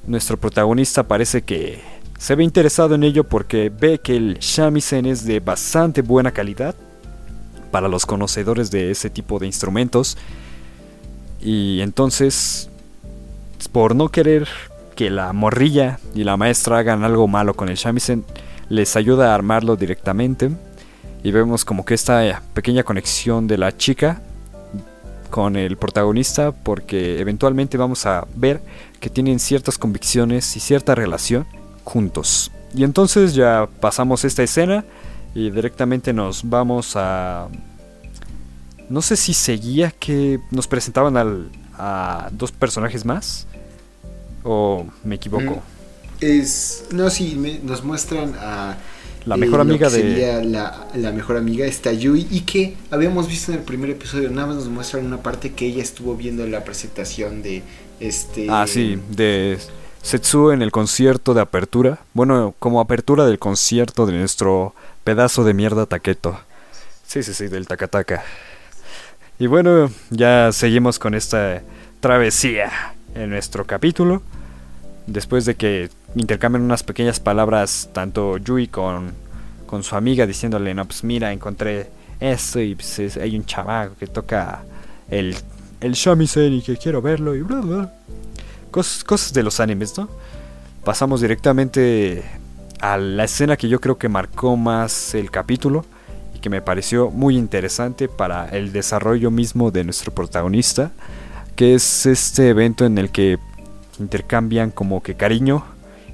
nuestro 0.07 0.37
protagonista 0.37 1.03
parece 1.03 1.41
que 1.41 1.81
se 2.17 2.35
ve 2.35 2.43
interesado 2.43 2.95
en 2.95 3.03
ello 3.03 3.23
porque 3.25 3.69
ve 3.69 3.99
que 3.99 4.15
el 4.15 4.37
shamisen 4.39 5.05
es 5.05 5.25
de 5.25 5.39
bastante 5.39 6.01
buena 6.01 6.31
calidad 6.31 6.75
para 7.71 7.87
los 7.87 8.05
conocedores 8.05 8.71
de 8.71 8.91
ese 8.91 9.09
tipo 9.09 9.39
de 9.39 9.47
instrumentos. 9.47 10.17
Y 11.41 11.81
entonces, 11.81 12.69
por 13.71 13.95
no 13.95 14.09
querer 14.09 14.47
que 14.99 15.09
la 15.09 15.31
morrilla 15.31 15.97
y 16.13 16.25
la 16.25 16.35
maestra 16.35 16.79
hagan 16.79 17.05
algo 17.05 17.25
malo 17.29 17.53
con 17.53 17.69
el 17.69 17.77
shamisen, 17.77 18.25
les 18.67 18.97
ayuda 18.97 19.31
a 19.31 19.35
armarlo 19.35 19.77
directamente 19.77 20.51
y 21.23 21.31
vemos 21.31 21.63
como 21.63 21.85
que 21.85 21.93
esta 21.93 22.41
pequeña 22.53 22.83
conexión 22.83 23.47
de 23.47 23.57
la 23.57 23.77
chica 23.77 24.21
con 25.29 25.55
el 25.55 25.77
protagonista 25.77 26.51
porque 26.51 27.21
eventualmente 27.21 27.77
vamos 27.77 28.05
a 28.05 28.27
ver 28.35 28.61
que 28.99 29.09
tienen 29.09 29.39
ciertas 29.39 29.77
convicciones 29.77 30.57
y 30.57 30.59
cierta 30.59 30.95
relación 30.95 31.45
juntos. 31.85 32.51
Y 32.75 32.83
entonces 32.83 33.33
ya 33.33 33.69
pasamos 33.79 34.25
esta 34.25 34.43
escena 34.43 34.83
y 35.33 35.49
directamente 35.49 36.11
nos 36.11 36.41
vamos 36.43 36.97
a... 36.97 37.47
No 38.89 39.01
sé 39.01 39.15
si 39.15 39.33
seguía 39.33 39.91
que 39.91 40.41
nos 40.51 40.67
presentaban 40.67 41.15
al- 41.15 41.47
a 41.77 42.27
dos 42.33 42.51
personajes 42.51 43.05
más 43.05 43.47
o 44.51 44.87
me 45.03 45.15
equivoco. 45.15 45.61
Es... 46.19 46.85
No, 46.91 47.09
sí, 47.09 47.35
me- 47.35 47.59
nos 47.59 47.83
muestran 47.83 48.33
a... 48.39 48.77
La 49.25 49.35
eh, 49.35 49.37
mejor 49.37 49.61
amiga 49.61 49.89
que 49.89 49.97
de... 49.97 50.01
sería 50.01 50.43
la, 50.43 50.87
la 50.95 51.11
mejor 51.11 51.37
amiga, 51.37 51.65
esta 51.65 51.91
Yui, 51.93 52.27
y 52.31 52.41
que 52.41 52.75
habíamos 52.89 53.27
visto 53.27 53.51
en 53.51 53.59
el 53.59 53.63
primer 53.63 53.91
episodio, 53.91 54.29
nada 54.31 54.47
más 54.47 54.55
nos 54.55 54.69
muestran 54.69 55.05
una 55.05 55.21
parte 55.21 55.51
que 55.51 55.67
ella 55.67 55.83
estuvo 55.83 56.15
viendo 56.15 56.47
la 56.47 56.63
presentación 56.63 57.43
de 57.43 57.61
este... 57.99 58.47
Ah, 58.49 58.65
sí, 58.65 58.99
de 59.09 59.59
Setsuo 60.01 60.51
en 60.51 60.61
el 60.61 60.71
concierto 60.71 61.33
de 61.33 61.41
apertura. 61.41 61.99
Bueno, 62.13 62.55
como 62.57 62.79
apertura 62.81 63.25
del 63.25 63.37
concierto 63.37 64.05
de 64.05 64.13
nuestro 64.13 64.73
pedazo 65.03 65.43
de 65.43 65.53
mierda 65.53 65.85
Taqueto. 65.85 66.39
Sí, 67.05 67.21
sí, 67.21 67.33
sí, 67.33 67.47
del 67.47 67.67
Takataka. 67.67 68.23
Y 69.37 69.47
bueno, 69.47 69.91
ya 70.09 70.51
seguimos 70.51 70.97
con 70.99 71.13
esta 71.13 71.61
travesía 71.99 72.71
en 73.15 73.29
nuestro 73.29 73.65
capítulo. 73.65 74.21
Después 75.09 75.45
de 75.45 75.55
que 75.55 75.89
intercambian 76.15 76.61
unas 76.63 76.83
pequeñas 76.83 77.19
palabras, 77.19 77.89
tanto 77.93 78.37
Yui 78.37 78.67
con, 78.67 79.11
con 79.65 79.81
su 79.83 79.95
amiga, 79.95 80.27
diciéndole: 80.27 80.73
No, 80.75 80.85
pues 80.85 81.03
mira, 81.03 81.31
encontré 81.33 81.89
esto 82.19 82.59
y 82.59 82.75
pues 82.75 82.99
es- 82.99 83.17
hay 83.17 83.35
un 83.35 83.43
chamaco 83.45 83.95
que 83.99 84.05
toca 84.07 84.61
el, 85.09 85.35
el 85.81 85.93
shamisen 85.93 86.53
y 86.53 86.61
que 86.61 86.77
quiero 86.77 87.01
verlo 87.01 87.33
y 87.35 87.41
bla, 87.41 87.59
bla. 87.61 87.93
Cosas 88.71 89.33
de 89.33 89.41
los 89.41 89.59
animes, 89.59 89.97
¿no? 89.97 90.07
Pasamos 90.83 91.21
directamente 91.21 92.23
a 92.79 92.97
la 92.97 93.23
escena 93.23 93.57
que 93.57 93.67
yo 93.67 93.81
creo 93.81 93.97
que 93.97 94.09
marcó 94.09 94.55
más 94.57 95.15
el 95.15 95.31
capítulo 95.31 95.85
y 96.35 96.39
que 96.39 96.51
me 96.51 96.61
pareció 96.61 97.09
muy 97.09 97.35
interesante 97.35 98.07
para 98.07 98.47
el 98.49 98.71
desarrollo 98.71 99.31
mismo 99.31 99.71
de 99.71 99.83
nuestro 99.83 100.13
protagonista, 100.13 100.91
que 101.55 101.73
es 101.73 102.05
este 102.05 102.49
evento 102.49 102.85
en 102.85 102.99
el 102.99 103.09
que 103.09 103.39
intercambian 103.99 104.71
como 104.71 105.03
que 105.03 105.15
cariño, 105.15 105.63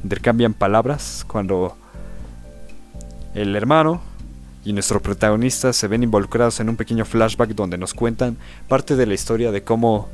intercambian 0.03 0.53
palabras 0.53 1.25
cuando 1.27 1.75
el 3.33 3.55
hermano 3.55 4.01
y 4.63 4.73
nuestro 4.73 5.01
protagonista 5.01 5.73
se 5.73 5.87
ven 5.87 6.03
involucrados 6.03 6.59
en 6.59 6.69
un 6.69 6.75
pequeño 6.75 7.05
flashback 7.05 7.49
donde 7.49 7.77
nos 7.77 7.93
cuentan 7.93 8.37
parte 8.67 8.95
de 8.95 9.05
la 9.05 9.13
historia 9.13 9.51
de 9.51 9.63
cómo 9.63 10.09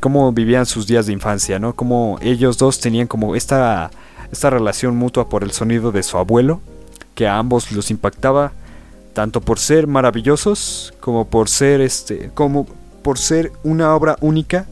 cómo 0.00 0.32
vivían 0.32 0.66
sus 0.66 0.86
días 0.86 1.06
de 1.06 1.12
infancia, 1.12 1.58
¿no? 1.58 1.74
Cómo 1.74 2.18
ellos 2.22 2.58
dos 2.58 2.80
tenían 2.80 3.06
como 3.06 3.34
esta, 3.34 3.90
esta 4.30 4.50
relación 4.50 4.96
mutua 4.96 5.28
por 5.28 5.42
el 5.42 5.50
sonido 5.50 5.92
de 5.92 6.02
su 6.02 6.18
abuelo, 6.18 6.60
que 7.14 7.26
a 7.26 7.38
ambos 7.38 7.72
los 7.72 7.90
impactaba 7.90 8.52
tanto 9.12 9.40
por 9.40 9.58
ser 9.58 9.86
maravillosos 9.86 10.94
como 11.00 11.26
por 11.26 11.48
ser 11.48 11.80
este, 11.80 12.30
como 12.34 12.66
por 13.02 13.18
ser 13.18 13.50
una 13.64 13.94
obra 13.94 14.16
única 14.20 14.66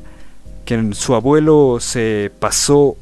que 0.66 0.74
en 0.74 0.94
su 0.94 1.14
abuelo 1.14 1.78
se 1.80 2.30
pasó 2.38 2.96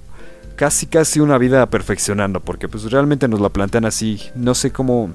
casi 0.54 0.86
casi 0.86 1.18
una 1.18 1.38
vida 1.38 1.68
perfeccionando, 1.68 2.38
porque 2.38 2.68
pues 2.68 2.90
realmente 2.92 3.26
nos 3.26 3.40
la 3.40 3.48
plantean 3.48 3.84
así, 3.86 4.20
no 4.36 4.54
sé 4.54 4.70
cómo 4.70 5.12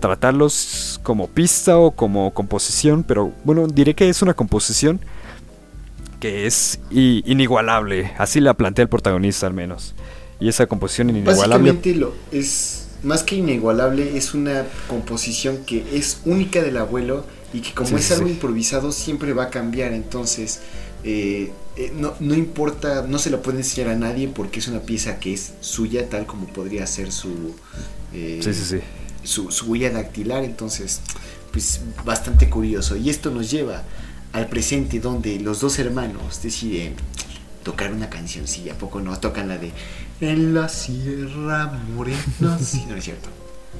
tratarlos 0.00 1.00
como 1.02 1.28
pista 1.28 1.78
o 1.78 1.92
como 1.92 2.34
composición, 2.34 3.04
pero 3.04 3.32
bueno, 3.44 3.66
diré 3.66 3.94
que 3.94 4.10
es 4.10 4.20
una 4.20 4.34
composición 4.34 5.00
que 6.20 6.46
es 6.46 6.80
inigualable. 6.90 8.12
Así 8.18 8.40
la 8.40 8.54
plantea 8.54 8.82
el 8.82 8.88
protagonista 8.88 9.46
al 9.46 9.54
menos. 9.54 9.94
Y 10.40 10.48
esa 10.48 10.66
composición 10.66 11.10
inigualable. 11.10 11.72
Básicamente 11.72 11.94
lo 11.94 12.12
es 12.32 12.88
más 13.02 13.22
que 13.22 13.36
inigualable, 13.36 14.16
es 14.16 14.34
una 14.34 14.64
composición 14.88 15.58
que 15.64 15.84
es 15.96 16.20
única 16.24 16.62
del 16.62 16.76
abuelo 16.78 17.24
y 17.52 17.60
que 17.60 17.72
como 17.72 17.90
Sí, 17.90 17.94
es 17.96 18.10
algo 18.12 18.26
sí. 18.26 18.32
improvisado 18.32 18.90
siempre 18.90 19.32
va 19.32 19.44
a 19.44 19.50
cambiar. 19.50 19.92
Entonces, 19.92 20.60
eh, 21.04 21.52
eh, 21.76 21.92
no, 21.94 22.14
no 22.20 22.34
importa, 22.34 23.04
no 23.08 23.18
se 23.18 23.30
lo 23.30 23.42
puede 23.42 23.58
enseñar 23.58 23.90
a 23.90 23.96
nadie 23.96 24.28
porque 24.28 24.60
es 24.60 24.68
una 24.68 24.80
pieza 24.80 25.18
que 25.18 25.34
es 25.34 25.54
suya, 25.60 26.08
tal 26.08 26.26
como 26.26 26.46
podría 26.46 26.86
ser 26.86 27.10
su, 27.12 27.54
eh, 28.12 28.40
Sí, 28.42 28.54
sí, 28.54 28.64
sí. 28.64 28.80
su, 29.24 29.50
su 29.50 29.66
huella 29.66 29.90
dactilar. 29.90 30.44
Entonces, 30.44 31.00
pues 31.52 31.80
bastante 32.04 32.48
curioso. 32.50 32.96
Y 32.96 33.10
esto 33.10 33.30
nos 33.30 33.50
lleva 33.50 33.82
al 34.32 34.48
presente 34.48 35.00
donde 35.00 35.38
los 35.40 35.60
dos 35.60 35.78
hermanos 35.78 36.42
deciden 36.42 36.94
tocar 37.62 37.92
una 37.92 38.10
cancioncilla. 38.10 38.74
¿A 38.74 38.76
poco 38.76 39.00
no? 39.00 39.18
Tocan 39.18 39.48
la 39.48 39.58
de 39.58 39.72
En 40.20 40.54
la 40.54 40.68
Sierra 40.68 41.72
Morena. 41.94 42.18
Sí, 42.60 42.84
no 42.88 42.96
es 42.96 43.04
cierto. 43.04 43.28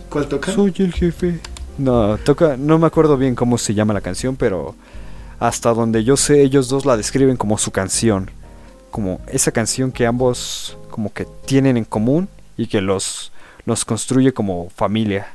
¿Cuál 0.09 0.29
tocan? 0.29 0.55
Soy 0.55 0.73
el 0.79 0.93
jefe. 0.93 1.41
No, 1.79 2.19
toca, 2.19 2.57
no 2.57 2.79
me 2.79 2.87
acuerdo 2.87 3.17
bien 3.17 3.35
cómo 3.35 3.59
se 3.59 3.75
llama 3.75 3.93
la 3.95 4.01
canción, 4.01 4.37
pero 4.37 4.77
hasta 5.39 5.75
donde 5.75 6.05
yo 6.05 6.17
sé, 6.17 6.43
ellos 6.43 6.69
dos 6.69 6.87
la 6.87 6.97
describen 6.97 7.37
como 7.37 7.59
su 7.59 7.71
canción. 7.71 8.31
Como 8.91 9.21
esa 9.27 9.51
canción 9.51 9.91
que 9.91 10.07
ambos 10.07 10.79
como 10.91 11.13
que 11.13 11.27
tienen 11.47 11.77
en 11.77 11.85
común 11.85 12.29
y 12.57 12.69
que 12.69 12.81
los, 12.81 13.33
los 13.67 13.85
construye 13.85 14.33
como 14.33 14.71
familia. 14.71 15.29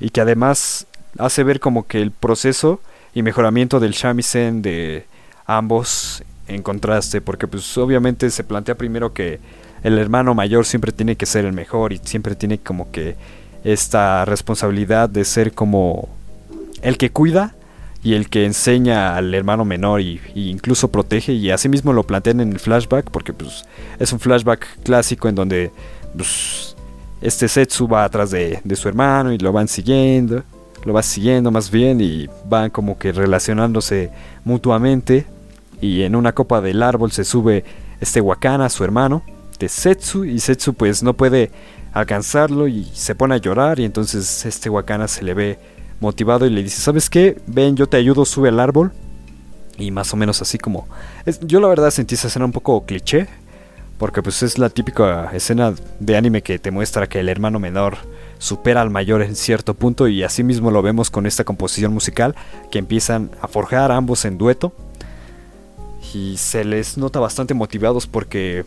y 0.00 0.10
que 0.10 0.20
además 0.20 0.86
hace 1.18 1.44
ver 1.44 1.60
como 1.60 1.86
que 1.86 2.02
el 2.02 2.10
proceso 2.10 2.80
y 3.14 3.22
mejoramiento 3.22 3.78
del 3.78 3.92
shamisen 3.92 4.60
de 4.60 5.06
ambos 5.46 6.24
en 6.48 6.62
contraste, 6.62 7.20
porque 7.20 7.46
pues 7.46 7.78
obviamente 7.78 8.28
se 8.30 8.44
plantea 8.44 8.74
primero 8.74 9.12
que 9.12 9.38
el 9.82 9.98
hermano 9.98 10.34
mayor 10.34 10.66
siempre 10.66 10.92
tiene 10.92 11.16
que 11.16 11.26
ser 11.26 11.44
el 11.44 11.52
mejor 11.52 11.92
y 11.92 11.98
siempre 11.98 12.34
tiene 12.34 12.58
como 12.58 12.90
que 12.90 13.16
esta 13.62 14.24
responsabilidad 14.24 15.08
de 15.08 15.24
ser 15.24 15.52
como 15.52 16.08
el 16.82 16.98
que 16.98 17.10
cuida 17.10 17.54
y 18.04 18.12
el 18.12 18.28
que 18.28 18.44
enseña 18.44 19.16
al 19.16 19.34
hermano 19.34 19.64
menor 19.64 20.02
y, 20.02 20.20
incluso 20.34 20.88
protege 20.88 21.32
y 21.32 21.50
así 21.50 21.70
mismo 21.70 21.92
lo 21.92 22.04
plantean 22.04 22.40
en 22.40 22.52
el 22.52 22.60
flashback 22.60 23.10
porque 23.10 23.32
pues 23.32 23.64
es 23.98 24.12
un 24.12 24.20
flashback 24.20 24.66
clásico 24.84 25.26
en 25.26 25.34
donde 25.34 25.72
pues, 26.14 26.76
este 27.22 27.48
Setsu 27.48 27.88
va 27.88 28.04
atrás 28.04 28.30
de, 28.30 28.60
de, 28.62 28.76
su 28.76 28.88
hermano 28.88 29.32
y 29.32 29.38
lo 29.38 29.52
van 29.52 29.66
siguiendo 29.66 30.42
lo 30.84 30.92
va 30.92 31.02
siguiendo 31.02 31.50
más 31.50 31.70
bien 31.70 31.98
y 32.02 32.28
van 32.46 32.68
como 32.68 32.98
que 32.98 33.10
relacionándose 33.10 34.10
mutuamente 34.44 35.24
y 35.80 36.02
en 36.02 36.14
una 36.14 36.32
copa 36.32 36.60
del 36.60 36.82
árbol 36.82 37.10
se 37.10 37.24
sube 37.24 37.64
este 38.00 38.20
Wakana 38.20 38.68
su 38.68 38.84
hermano 38.84 39.22
de 39.58 39.70
Setsu 39.70 40.26
y 40.26 40.40
Setsu 40.40 40.74
pues 40.74 41.02
no 41.02 41.14
puede 41.14 41.50
alcanzarlo 41.94 42.68
y 42.68 42.84
se 42.92 43.14
pone 43.14 43.36
a 43.36 43.38
llorar 43.38 43.80
y 43.80 43.84
entonces 43.84 44.44
este 44.44 44.68
Wakana 44.68 45.08
se 45.08 45.24
le 45.24 45.32
ve 45.32 45.58
motivado 46.00 46.46
y 46.46 46.50
le 46.50 46.62
dice, 46.62 46.80
¿sabes 46.80 47.10
qué? 47.10 47.40
Ven, 47.46 47.76
yo 47.76 47.86
te 47.86 47.96
ayudo, 47.96 48.24
sube 48.24 48.48
al 48.48 48.60
árbol. 48.60 48.92
Y 49.78 49.90
más 49.90 50.12
o 50.12 50.16
menos 50.16 50.40
así 50.40 50.58
como... 50.58 50.86
yo 51.40 51.60
la 51.60 51.68
verdad 51.68 51.90
sentí 51.90 52.14
esa 52.14 52.28
escena 52.28 52.44
un 52.44 52.52
poco 52.52 52.84
cliché. 52.84 53.26
Porque 53.98 54.22
pues 54.22 54.42
es 54.42 54.58
la 54.58 54.70
típica 54.70 55.30
escena 55.32 55.72
de 56.00 56.16
anime 56.16 56.42
que 56.42 56.58
te 56.58 56.72
muestra 56.72 57.08
que 57.08 57.20
el 57.20 57.28
hermano 57.28 57.60
menor 57.60 57.96
supera 58.38 58.82
al 58.82 58.90
mayor 58.90 59.22
en 59.22 59.36
cierto 59.36 59.74
punto. 59.74 60.08
Y 60.08 60.22
así 60.22 60.42
mismo 60.42 60.70
lo 60.70 60.82
vemos 60.82 61.10
con 61.10 61.26
esta 61.26 61.44
composición 61.44 61.92
musical 61.92 62.34
que 62.70 62.78
empiezan 62.78 63.30
a 63.40 63.48
forjar 63.48 63.92
ambos 63.92 64.24
en 64.24 64.36
dueto. 64.36 64.72
Y 66.12 66.36
se 66.36 66.64
les 66.64 66.98
nota 66.98 67.20
bastante 67.20 67.54
motivados 67.54 68.06
porque 68.06 68.64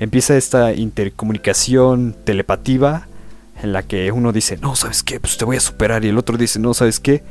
empieza 0.00 0.36
esta 0.36 0.72
intercomunicación 0.72 2.16
telepativa 2.24 3.06
en 3.62 3.72
la 3.72 3.82
que 3.82 4.10
uno 4.12 4.32
dice, 4.32 4.58
no, 4.58 4.74
¿sabes 4.74 5.02
qué? 5.02 5.20
Pues 5.20 5.36
te 5.36 5.44
voy 5.44 5.56
a 5.56 5.60
superar 5.60 6.04
y 6.04 6.08
el 6.08 6.18
otro 6.18 6.36
dice, 6.36 6.58
no, 6.58 6.74
¿sabes 6.74 7.00
qué? 7.00 7.22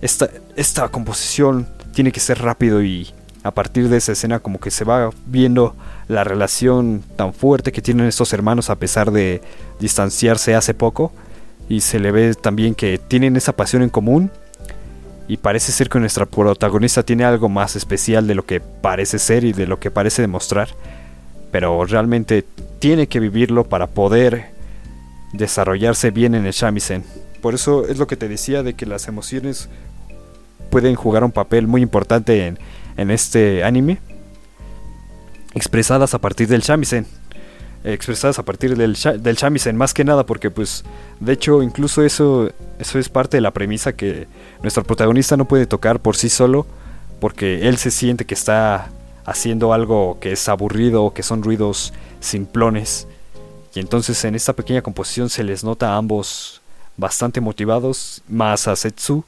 Esta, 0.00 0.30
esta 0.54 0.88
composición 0.88 1.66
tiene 1.92 2.12
que 2.12 2.20
ser 2.20 2.40
rápido 2.40 2.82
y 2.82 3.12
a 3.42 3.50
partir 3.50 3.88
de 3.88 3.96
esa 3.96 4.12
escena 4.12 4.38
como 4.38 4.60
que 4.60 4.70
se 4.70 4.84
va 4.84 5.10
viendo 5.26 5.74
la 6.08 6.24
relación 6.24 7.02
tan 7.16 7.32
fuerte 7.32 7.72
que 7.72 7.82
tienen 7.82 8.06
estos 8.06 8.32
hermanos 8.32 8.70
a 8.70 8.76
pesar 8.76 9.10
de 9.10 9.40
distanciarse 9.80 10.54
hace 10.54 10.74
poco 10.74 11.12
y 11.68 11.80
se 11.80 11.98
le 11.98 12.12
ve 12.12 12.34
también 12.34 12.74
que 12.74 12.98
tienen 12.98 13.36
esa 13.36 13.54
pasión 13.54 13.82
en 13.82 13.88
común 13.88 14.30
y 15.28 15.38
parece 15.38 15.72
ser 15.72 15.88
que 15.88 15.98
nuestra 15.98 16.26
protagonista 16.26 17.02
tiene 17.02 17.24
algo 17.24 17.48
más 17.48 17.74
especial 17.74 18.26
de 18.26 18.34
lo 18.34 18.44
que 18.44 18.60
parece 18.60 19.18
ser 19.18 19.44
y 19.44 19.52
de 19.52 19.66
lo 19.66 19.80
que 19.80 19.90
parece 19.90 20.22
demostrar, 20.22 20.68
pero 21.50 21.84
realmente 21.84 22.44
tiene 22.78 23.08
que 23.08 23.18
vivirlo 23.18 23.64
para 23.64 23.88
poder 23.88 24.55
desarrollarse 25.36 26.10
bien 26.10 26.34
en 26.34 26.46
el 26.46 26.52
shamisen. 26.52 27.04
Por 27.40 27.54
eso 27.54 27.86
es 27.86 27.98
lo 27.98 28.06
que 28.06 28.16
te 28.16 28.28
decía 28.28 28.62
de 28.62 28.74
que 28.74 28.86
las 28.86 29.08
emociones 29.08 29.68
pueden 30.70 30.94
jugar 30.94 31.24
un 31.24 31.32
papel 31.32 31.66
muy 31.66 31.82
importante 31.82 32.46
en, 32.46 32.58
en 32.96 33.10
este 33.10 33.64
anime. 33.64 33.98
Expresadas 35.54 36.14
a 36.14 36.18
partir 36.18 36.48
del 36.48 36.60
shamisen. 36.60 37.06
Expresadas 37.84 38.38
a 38.38 38.44
partir 38.44 38.76
del, 38.76 38.96
del 39.22 39.36
shamisen, 39.36 39.76
más 39.76 39.94
que 39.94 40.04
nada 40.04 40.26
porque 40.26 40.50
pues 40.50 40.84
de 41.20 41.32
hecho 41.32 41.62
incluso 41.62 42.02
eso, 42.02 42.50
eso 42.80 42.98
es 42.98 43.08
parte 43.08 43.36
de 43.36 43.40
la 43.40 43.52
premisa 43.52 43.94
que 43.94 44.26
nuestro 44.62 44.82
protagonista 44.82 45.36
no 45.36 45.46
puede 45.46 45.66
tocar 45.66 46.00
por 46.00 46.16
sí 46.16 46.28
solo 46.28 46.66
porque 47.20 47.68
él 47.68 47.78
se 47.78 47.92
siente 47.92 48.24
que 48.24 48.34
está 48.34 48.90
haciendo 49.24 49.72
algo 49.72 50.18
que 50.20 50.32
es 50.32 50.48
aburrido 50.48 51.12
que 51.14 51.22
son 51.22 51.44
ruidos 51.44 51.92
simplones 52.18 53.06
y 53.76 53.80
entonces 53.80 54.24
en 54.24 54.34
esta 54.34 54.54
pequeña 54.54 54.80
composición 54.80 55.28
se 55.28 55.44
les 55.44 55.62
nota 55.62 55.90
a 55.90 55.96
ambos 55.98 56.62
bastante 56.96 57.42
motivados, 57.42 58.22
más 58.26 58.68
a 58.68 58.74
Setsu, 58.74 59.22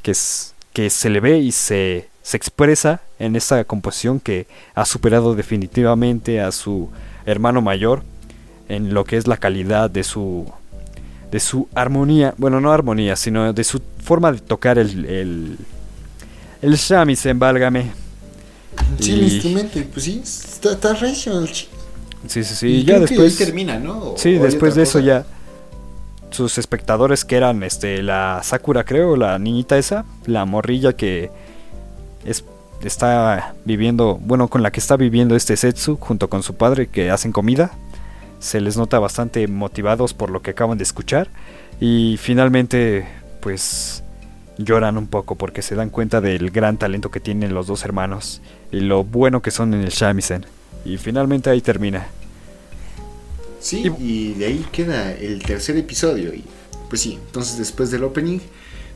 que, 0.00 0.12
es, 0.12 0.54
que 0.72 0.88
se 0.88 1.10
le 1.10 1.20
ve 1.20 1.38
y 1.38 1.52
se, 1.52 2.08
se 2.22 2.36
expresa 2.38 3.02
en 3.18 3.36
esta 3.36 3.62
composición 3.64 4.20
que 4.20 4.46
ha 4.74 4.86
superado 4.86 5.34
definitivamente 5.34 6.40
a 6.40 6.50
su 6.50 6.88
hermano 7.26 7.60
mayor 7.60 8.02
en 8.70 8.94
lo 8.94 9.04
que 9.04 9.18
es 9.18 9.26
la 9.26 9.36
calidad 9.36 9.90
de 9.90 10.02
su 10.02 10.50
de 11.30 11.40
su 11.40 11.68
armonía, 11.74 12.32
bueno, 12.38 12.60
no 12.60 12.72
armonía, 12.72 13.16
sino 13.16 13.52
de 13.52 13.64
su 13.64 13.82
forma 14.02 14.32
de 14.32 14.38
tocar 14.38 14.78
el 14.78 15.04
el, 15.04 15.58
el 16.62 16.74
shamisen, 16.76 17.38
válgame. 17.38 17.92
Sí, 18.98 19.12
el 19.12 19.24
instrumento, 19.24 19.78
pues 19.92 20.04
sí, 20.04 20.22
está, 20.24 20.72
está 20.72 20.94
recio 20.94 21.38
el 21.38 21.48
Sí, 22.26 22.44
sí, 22.44 22.54
sí. 22.54 22.84
ya 22.84 22.98
después 22.98 23.36
termina, 23.36 23.78
¿no? 23.78 24.14
sí, 24.16 24.38
después 24.38 24.74
de 24.74 24.82
eso 24.82 24.98
ya 25.00 25.24
sus 26.30 26.58
espectadores 26.58 27.24
que 27.24 27.36
eran 27.36 27.62
este 27.62 28.02
la 28.02 28.40
Sakura, 28.42 28.84
creo, 28.84 29.16
la 29.16 29.38
niñita 29.38 29.78
esa, 29.78 30.04
la 30.26 30.44
morrilla 30.44 30.94
que 30.94 31.30
es 32.24 32.44
está 32.82 33.54
viviendo, 33.64 34.18
bueno, 34.20 34.48
con 34.48 34.62
la 34.62 34.70
que 34.70 34.80
está 34.80 34.96
viviendo 34.96 35.36
este 35.36 35.56
Setsu 35.56 35.96
junto 35.96 36.28
con 36.28 36.42
su 36.42 36.54
padre 36.54 36.88
que 36.88 37.10
hacen 37.10 37.32
comida. 37.32 37.72
Se 38.38 38.60
les 38.60 38.76
nota 38.76 38.98
bastante 38.98 39.48
motivados 39.48 40.12
por 40.12 40.30
lo 40.30 40.42
que 40.42 40.50
acaban 40.50 40.76
de 40.76 40.84
escuchar 40.84 41.28
y 41.80 42.16
finalmente 42.18 43.06
pues 43.40 44.02
lloran 44.58 44.98
un 44.98 45.06
poco 45.06 45.34
porque 45.34 45.62
se 45.62 45.74
dan 45.74 45.90
cuenta 45.90 46.20
del 46.20 46.50
gran 46.50 46.76
talento 46.76 47.10
que 47.10 47.20
tienen 47.20 47.54
los 47.54 47.66
dos 47.66 47.84
hermanos 47.84 48.42
y 48.70 48.80
lo 48.80 49.02
bueno 49.02 49.40
que 49.40 49.50
son 49.50 49.72
en 49.72 49.80
el 49.80 49.90
shamisen. 49.90 50.44
Y 50.84 50.98
finalmente 50.98 51.50
ahí 51.50 51.60
termina. 51.60 52.06
Sí, 53.60 53.90
y, 53.98 54.34
de 54.34 54.46
ahí 54.46 54.66
queda 54.70 55.12
el 55.12 55.42
tercer 55.42 55.76
episodio. 55.76 56.34
Y 56.34 56.44
pues 56.88 57.00
sí, 57.00 57.18
entonces 57.26 57.58
después 57.58 57.90
del 57.90 58.04
opening 58.04 58.40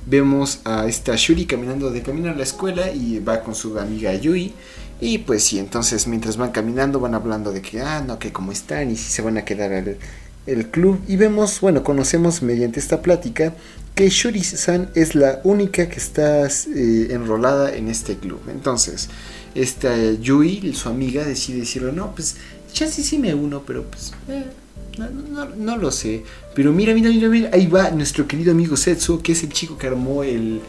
vemos 0.06 0.60
a 0.64 0.86
esta 0.86 1.14
Shuri 1.16 1.46
caminando 1.46 1.90
de 1.90 2.02
camino 2.02 2.30
a 2.30 2.34
la 2.34 2.42
escuela 2.42 2.90
y 2.90 3.18
va 3.18 3.42
con 3.42 3.54
su 3.54 3.78
amiga 3.78 4.14
Yui. 4.14 4.52
Y 5.00 5.18
pues 5.18 5.44
sí, 5.44 5.58
entonces 5.58 6.06
mientras 6.06 6.36
van 6.36 6.50
caminando 6.50 7.00
van 7.00 7.14
hablando 7.14 7.52
de 7.52 7.62
que, 7.62 7.80
ah, 7.80 8.02
no, 8.06 8.18
que 8.18 8.32
cómo 8.32 8.52
están 8.52 8.90
y 8.90 8.96
si 8.96 9.10
se 9.10 9.22
van 9.22 9.38
a 9.38 9.44
quedar 9.44 9.72
al 9.72 9.96
el 10.48 10.70
club. 10.70 11.00
Y 11.06 11.16
vemos, 11.16 11.60
bueno, 11.60 11.84
conocemos 11.84 12.42
mediante 12.42 12.80
esta 12.80 13.02
plática 13.02 13.54
que 13.94 14.08
Shuri-san 14.08 14.90
es 14.94 15.14
la 15.14 15.40
única 15.44 15.88
que 15.88 15.96
está 15.96 16.46
eh, 16.46 17.08
enrolada 17.10 17.74
en 17.74 17.88
este 17.88 18.16
club. 18.16 18.40
Entonces, 18.48 19.08
esta 19.54 20.12
Yui, 20.12 20.72
su 20.74 20.88
amiga, 20.88 21.24
decide 21.24 21.60
decirle, 21.60 21.92
no, 21.92 22.14
pues 22.14 22.36
ya 22.74 22.86
sí 22.86 23.02
sí 23.02 23.18
me 23.18 23.34
uno, 23.34 23.62
pero 23.66 23.84
pues 23.84 24.12
eh, 24.28 24.44
no, 25.56 25.76
lo 25.76 25.90
sé. 25.90 26.24
Pero 26.54 26.72
mira, 26.72 26.94
mira, 26.94 27.10
mira, 27.10 27.28
mira, 27.28 27.50
ahí 27.52 27.66
va 27.66 27.90
nuestro 27.90 28.26
querido 28.26 28.52
amigo 28.52 28.76
Setsu, 28.76 29.22
que 29.22 29.32
es 29.32 29.42
el 29.42 29.50
chico 29.50 29.78
que 29.78 29.86
armó 29.86 30.24
el 30.24 30.60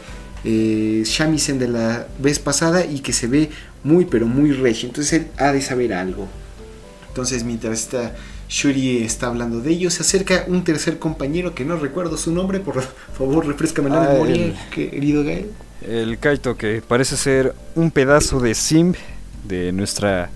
eh, 0.44 1.02
Shamisen 1.04 1.58
de 1.58 1.68
la 1.68 2.06
vez 2.18 2.38
pasada 2.38 2.84
y 2.84 3.00
que 3.00 3.12
se 3.12 3.26
ve 3.26 3.50
muy, 3.82 4.04
pero 4.04 4.26
muy 4.26 4.52
regio. 4.52 4.88
Entonces 4.88 5.12
él 5.12 5.26
ha 5.36 5.52
de 5.52 5.60
saber 5.62 5.92
algo. 5.92 6.28
Entonces 7.08 7.44
mientras 7.44 7.80
esta 7.80 8.14
Shuri 8.48 8.98
está 8.98 9.28
hablando 9.28 9.60
de 9.60 9.70
ello, 9.70 9.90
se 9.90 10.02
acerca 10.02 10.44
un 10.48 10.64
tercer 10.64 10.98
compañero 10.98 11.54
que 11.54 11.64
no 11.64 11.76
recuerdo 11.76 12.16
su 12.16 12.32
nombre, 12.32 12.60
por 12.60 12.82
favor 13.16 13.46
refrescame 13.46 13.90
la 13.90 14.02
ah, 14.02 14.12
memoria, 14.12 14.68
querido 14.70 15.22
Gael. 15.24 15.50
El 15.86 16.18
Kaito, 16.18 16.56
que 16.56 16.82
parece 16.86 17.16
ser 17.16 17.54
un 17.74 17.90
pedazo 17.90 18.38
de 18.40 18.54
Sim 18.54 18.92
de 19.44 19.72
nuestra 19.72 20.30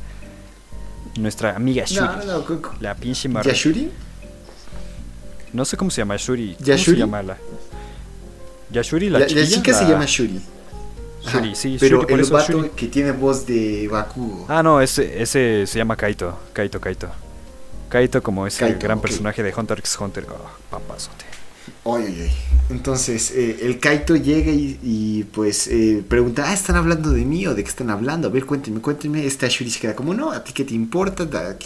nuestra 1.17 1.55
amiga 1.55 1.85
Shuri. 1.87 2.09
la 2.81 2.95
pinche 2.95 3.29
marra. 3.29 3.51
¿Yashuri? 3.51 3.91
No 5.53 5.65
sé 5.65 5.77
cómo 5.77 5.91
se 5.91 6.01
llama 6.01 6.17
Shuri. 6.17 6.57
¿Yashuri? 6.59 7.01
¿Cómo 7.01 7.13
se 7.17 7.19
llama 7.19 7.23
la? 7.23 7.39
Yashuri, 8.71 9.11
la, 9.11 9.21
la 9.21 9.27
chica. 9.27 9.41
La 9.41 9.47
chica 9.47 9.75
se 9.75 9.85
llama 9.85 10.05
Shuri. 10.07 10.41
Shuri, 11.27 11.55
sí, 11.55 11.77
pero 11.79 12.01
Shuri, 12.03 12.15
el 12.15 12.25
vato 12.25 12.75
que 12.75 12.89
tiene 12.89 13.13
voz 13.13 13.47
de 13.47 13.89
Bakugo. 13.89 14.47
Ah, 14.49 14.63
no, 14.63 14.81
ese, 14.81 15.23
ese 15.23 15.67
se 15.67 15.79
llama 15.79 15.97
Kaito. 15.97 16.37
Kaito, 16.53 16.81
Kaito. 16.81 17.09
Kaito 17.89 18.23
como 18.23 18.47
ese 18.47 18.75
gran 18.75 19.01
personaje 19.01 19.43
de 19.43 19.55
Hunter 19.55 19.79
x 19.79 19.97
Hunter. 20.01 20.27
Oh, 20.29 20.51
papazote. 20.71 21.25
Oye, 21.87 22.31
Entonces, 22.71 23.31
eh, 23.33 23.59
el 23.61 23.79
Kaito 23.79 24.17
llega 24.17 24.51
y, 24.51 25.27
pues 25.35 25.67
eh, 25.67 26.03
pregunta, 26.09 26.45
ah, 26.47 26.55
¿están 26.55 26.77
hablando 26.77 27.11
de 27.11 27.27
mí 27.27 27.47
o 27.47 27.55
de 27.55 27.63
qué 27.63 27.69
están 27.69 27.91
hablando? 27.91 28.29
A 28.29 28.31
ver, 28.31 28.47
cuéntenme, 28.47 28.81
cuéntenme. 28.81 29.27
Esta 29.27 29.49
Shuri 29.49 29.71
se 29.71 29.81
queda 29.81 29.95
como, 29.95 30.15
no, 30.15 30.33
¿a 30.33 30.43
ti 30.43 30.55
qué 30.55 30.65
te 30.65 30.73
importa? 30.73 31.25
¿A 31.25 31.59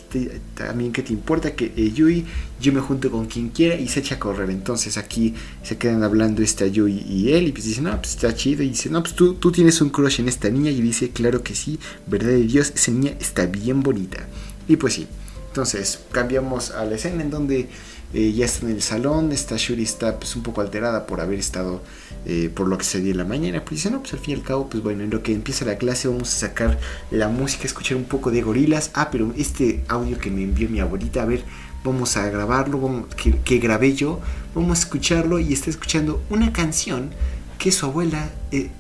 también 0.57 0.91
qué 0.91 1.03
te 1.05 1.13
importa? 1.13 1.55
Que 1.55 1.73
eh, 1.77 1.93
Yui, 1.93 2.27
yo 2.61 2.73
me 2.73 2.81
junto 2.81 3.13
con 3.13 3.27
quien 3.27 3.51
quiera 3.51 3.77
y 3.77 3.87
se 3.87 4.01
echa 4.01 4.17
a 4.17 4.19
correr. 4.19 4.51
Entonces 4.51 4.99
aquí 4.99 5.35
se 5.63 5.79
quedan 5.79 6.03
hablando 6.03 6.43
esta 6.43 6.67
Yui 6.67 7.05
y 7.09 7.33
él 7.33 7.47
y 7.47 7.53
pues 7.53 7.67
dice, 7.67 7.81
no, 7.81 7.97
pues 7.97 8.17
está 8.17 8.35
chido. 8.35 8.65
Y 8.65 8.71
dice, 8.71 8.91
no, 8.91 9.01
pues 9.01 9.15
tú, 9.15 9.35
tú 9.35 9.53
tienes 9.53 9.81
un 9.81 9.91
crush 9.91 10.19
en 10.19 10.27
esta 10.27 10.51
niña. 10.51 10.73
Y 10.73 10.81
dice, 10.81 11.11
claro 11.11 11.45
que 11.45 11.55
sí, 11.55 11.79
verdad 12.09 12.31
de 12.31 12.43
Dios, 12.43 12.73
esa 12.75 12.91
niña 12.91 13.13
está 13.21 13.47
bien 13.47 13.85
bonita. 13.85 14.27
Y 14.67 14.75
pues 14.75 14.95
sí. 14.95 15.07
Entonces 15.47 16.01
cambiamos 16.11 16.73
a 16.73 16.85
la 16.85 16.97
escena 16.97 17.23
en 17.23 17.31
donde 17.31 17.69
eh, 18.15 18.33
ya 18.33 18.47
está 18.47 18.65
en 18.67 18.73
el 18.73 18.83
salón, 18.83 19.33
esta 19.33 19.57
Shuri 19.59 19.83
está 19.83 20.19
pues 20.19 20.35
un 20.35 20.43
poco 20.43 20.63
alterada 20.63 21.07
por 21.07 21.21
haber 21.21 21.39
estado, 21.39 21.83
eh, 22.25 22.51
por 22.55 22.67
lo 22.67 22.79
que 22.79 22.85
se 22.85 23.01
dio 23.01 23.13
en 23.13 23.19
la 23.19 23.25
mañana, 23.25 23.61
pues 23.61 23.83
dice, 23.83 23.91
no, 23.91 24.01
pues 24.01 24.15
al 24.15 24.21
fin 24.21 24.35
y 24.35 24.39
al 24.39 24.45
cabo, 24.45 24.69
pues 24.71 24.83
bueno, 24.83 25.05
en 25.05 25.11
lo 25.11 25.23
que 25.23 25.35
empieza 25.35 25.67
la 25.67 25.77
clase 25.77 26.09
vamos 26.09 26.35
a 26.35 26.39
sacar 26.49 26.79
la 27.11 27.29
música, 27.29 27.65
escuchar 27.65 27.99
un 27.99 28.05
poco 28.05 28.31
de 28.31 28.41
gorilas, 28.41 28.91
ah, 28.95 29.11
pero 29.11 29.35
este 29.37 29.85
audio 29.89 30.19
que 30.19 30.31
me 30.31 30.43
envió 30.43 30.71
mi 30.71 30.81
abuelita, 30.81 31.23
a 31.23 31.27
ver, 31.27 31.45
vamos 31.85 32.17
a 32.17 32.29
grabarlo, 32.31 33.07
que, 33.45 33.59
grabé 33.59 33.95
yo, 33.95 34.21
vamos 34.55 34.79
a 34.79 34.83
escucharlo 34.83 35.39
y 35.39 35.53
está 35.53 35.69
escuchando 35.69 36.23
una 36.31 36.53
canción 36.53 37.11
que 37.59 37.73
su 37.73 37.85
abuela 37.85 38.31
eh, 38.53 38.71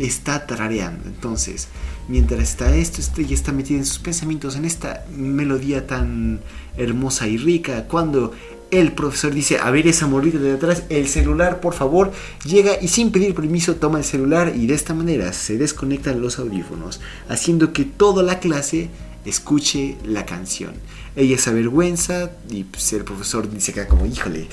está 0.00 0.46
tarareando, 0.46 1.08
entonces 1.08 1.68
mientras 2.08 2.40
está 2.40 2.74
esto, 2.74 3.00
este 3.00 3.24
ya 3.24 3.34
está 3.34 3.52
metida 3.52 3.78
en 3.78 3.86
sus 3.86 3.98
pensamientos, 3.98 4.56
en 4.56 4.64
esta 4.64 5.04
melodía 5.14 5.86
tan 5.86 6.40
hermosa 6.76 7.28
y 7.28 7.36
rica, 7.36 7.84
cuando 7.88 8.32
el 8.72 8.92
profesor 8.92 9.34
dice, 9.34 9.58
a 9.58 9.70
ver 9.70 9.86
esa 9.86 10.06
morrita 10.06 10.38
de 10.38 10.54
atrás, 10.54 10.84
el 10.88 11.06
celular 11.06 11.60
por 11.60 11.74
favor, 11.74 12.10
llega 12.44 12.72
y 12.80 12.88
sin 12.88 13.12
pedir 13.12 13.34
permiso 13.34 13.76
toma 13.76 13.98
el 13.98 14.04
celular 14.04 14.54
y 14.56 14.66
de 14.66 14.74
esta 14.74 14.94
manera 14.94 15.32
se 15.34 15.58
desconectan 15.58 16.22
los 16.22 16.38
audífonos, 16.38 17.00
haciendo 17.28 17.74
que 17.74 17.84
toda 17.84 18.22
la 18.22 18.40
clase 18.40 18.88
escuche 19.26 19.98
la 20.06 20.24
canción. 20.24 20.72
Ella 21.14 21.36
se 21.36 21.50
avergüenza 21.50 22.30
y 22.48 22.64
pues, 22.64 22.90
el 22.94 23.04
profesor 23.04 23.48
dice 23.48 23.74
que 23.74 23.86
como, 23.86 24.06
híjole, 24.06 24.48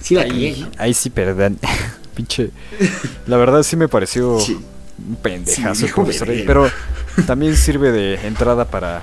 sí 0.00 0.16
ahí, 0.16 0.70
ahí 0.78 0.94
sí, 0.94 1.10
perdón, 1.10 1.58
pinche, 2.14 2.50
la 3.26 3.36
verdad 3.36 3.64
sí 3.64 3.74
me 3.74 3.88
pareció 3.88 4.36
un 4.36 5.16
pendejazo 5.20 5.86
el 5.86 5.92
profesor, 5.92 6.28
pero 6.46 6.70
también 7.26 7.56
sirve 7.56 7.90
de 7.90 8.24
entrada 8.24 8.66
para 8.66 9.02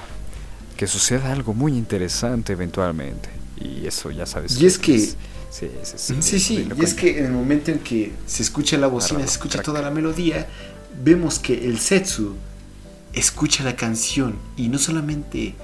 que 0.78 0.88
suceda 0.88 1.34
algo 1.34 1.54
muy 1.54 1.74
interesante 1.74 2.54
eventualmente. 2.54 3.37
Y 3.60 3.88
eso 3.88 4.12
ya 4.12 4.26
sabes. 4.26 4.60
Y 4.62 4.66
es 4.66 4.78
que... 4.78 5.00
sí, 5.00 5.16
sí, 6.20 6.40
sí, 6.40 6.68
y 6.78 6.84
es 6.84 6.94
que 6.94 7.20
en 7.20 7.26
el 7.26 7.32
momento 7.32 7.72
en 7.72 7.80
que 7.80 8.12
se 8.26 8.44
escucha 8.44 8.78
la 8.78 8.88
bocina, 8.88 9.22
se 9.22 9.26
escucha 9.26 9.62
toda 9.62 9.82
la 9.82 9.92
melodía, 9.92 10.48
vemos 11.04 11.40
que 11.40 11.66
el 11.66 11.80
Setsu 11.80 12.36
escucha 13.14 13.64
la 13.64 13.76
canción 13.76 14.36
y 14.56 14.68
no 14.68 14.78
solamente 14.78 15.56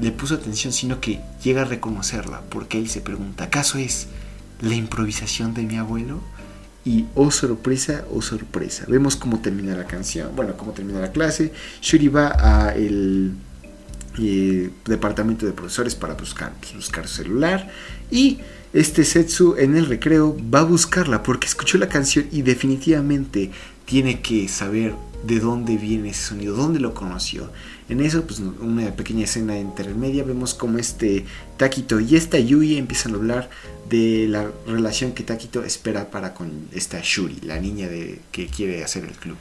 le 0.00 0.12
puso 0.12 0.34
atención, 0.34 0.72
sino 0.72 1.00
que 1.00 1.20
llega 1.42 1.62
a 1.62 1.64
reconocerla, 1.64 2.42
porque 2.48 2.78
él 2.78 2.88
se 2.88 3.00
pregunta, 3.00 3.44
¿acaso 3.44 3.78
es 3.78 4.08
la 4.60 4.74
improvisación 4.74 5.54
de 5.54 5.62
mi 5.62 5.76
abuelo? 5.76 6.20
Y 6.84 7.06
oh 7.14 7.30
sorpresa, 7.30 8.04
oh 8.14 8.22
sorpresa, 8.22 8.84
vemos 8.86 9.16
cómo 9.16 9.40
termina 9.40 9.74
la 9.74 9.86
canción, 9.86 10.36
bueno, 10.36 10.56
cómo 10.56 10.72
termina 10.72 11.00
la 11.00 11.10
clase, 11.10 11.52
Shuri 11.82 12.08
va 12.08 12.36
a 12.38 12.74
el 12.76 13.32
departamento 14.16 15.46
de 15.46 15.52
profesores 15.52 15.94
para 15.94 16.14
buscar, 16.14 16.52
pues, 16.60 16.74
buscar 16.74 17.06
su 17.06 17.16
celular. 17.16 17.70
Y 18.10 18.38
este 18.72 19.04
Setsu 19.04 19.56
en 19.58 19.76
el 19.76 19.86
recreo 19.86 20.36
va 20.52 20.60
a 20.60 20.64
buscarla 20.64 21.22
porque 21.22 21.46
escuchó 21.46 21.78
la 21.78 21.88
canción 21.88 22.26
y 22.30 22.42
definitivamente 22.42 23.50
tiene 23.84 24.20
que 24.20 24.48
saber 24.48 24.94
de 25.24 25.40
dónde 25.40 25.76
viene 25.76 26.10
ese 26.10 26.28
sonido, 26.28 26.54
dónde 26.54 26.80
lo 26.80 26.94
conoció. 26.94 27.50
En 27.88 28.00
eso, 28.00 28.24
pues 28.26 28.40
una 28.40 28.90
pequeña 28.96 29.24
escena 29.24 29.58
intermedia, 29.58 30.24
vemos 30.24 30.54
como 30.54 30.78
este 30.78 31.24
Takito 31.56 32.00
y 32.00 32.16
esta 32.16 32.38
Yui 32.38 32.76
empiezan 32.76 33.12
a 33.12 33.16
hablar 33.16 33.50
de 33.88 34.26
la 34.28 34.50
relación 34.66 35.12
que 35.12 35.22
Takito 35.22 35.64
espera 35.64 36.10
para 36.10 36.34
con 36.34 36.68
esta 36.72 37.00
Shuri, 37.02 37.40
la 37.42 37.58
niña 37.58 37.88
de, 37.88 38.20
que 38.32 38.48
quiere 38.48 38.82
hacer 38.82 39.04
el 39.04 39.12
club. 39.12 39.36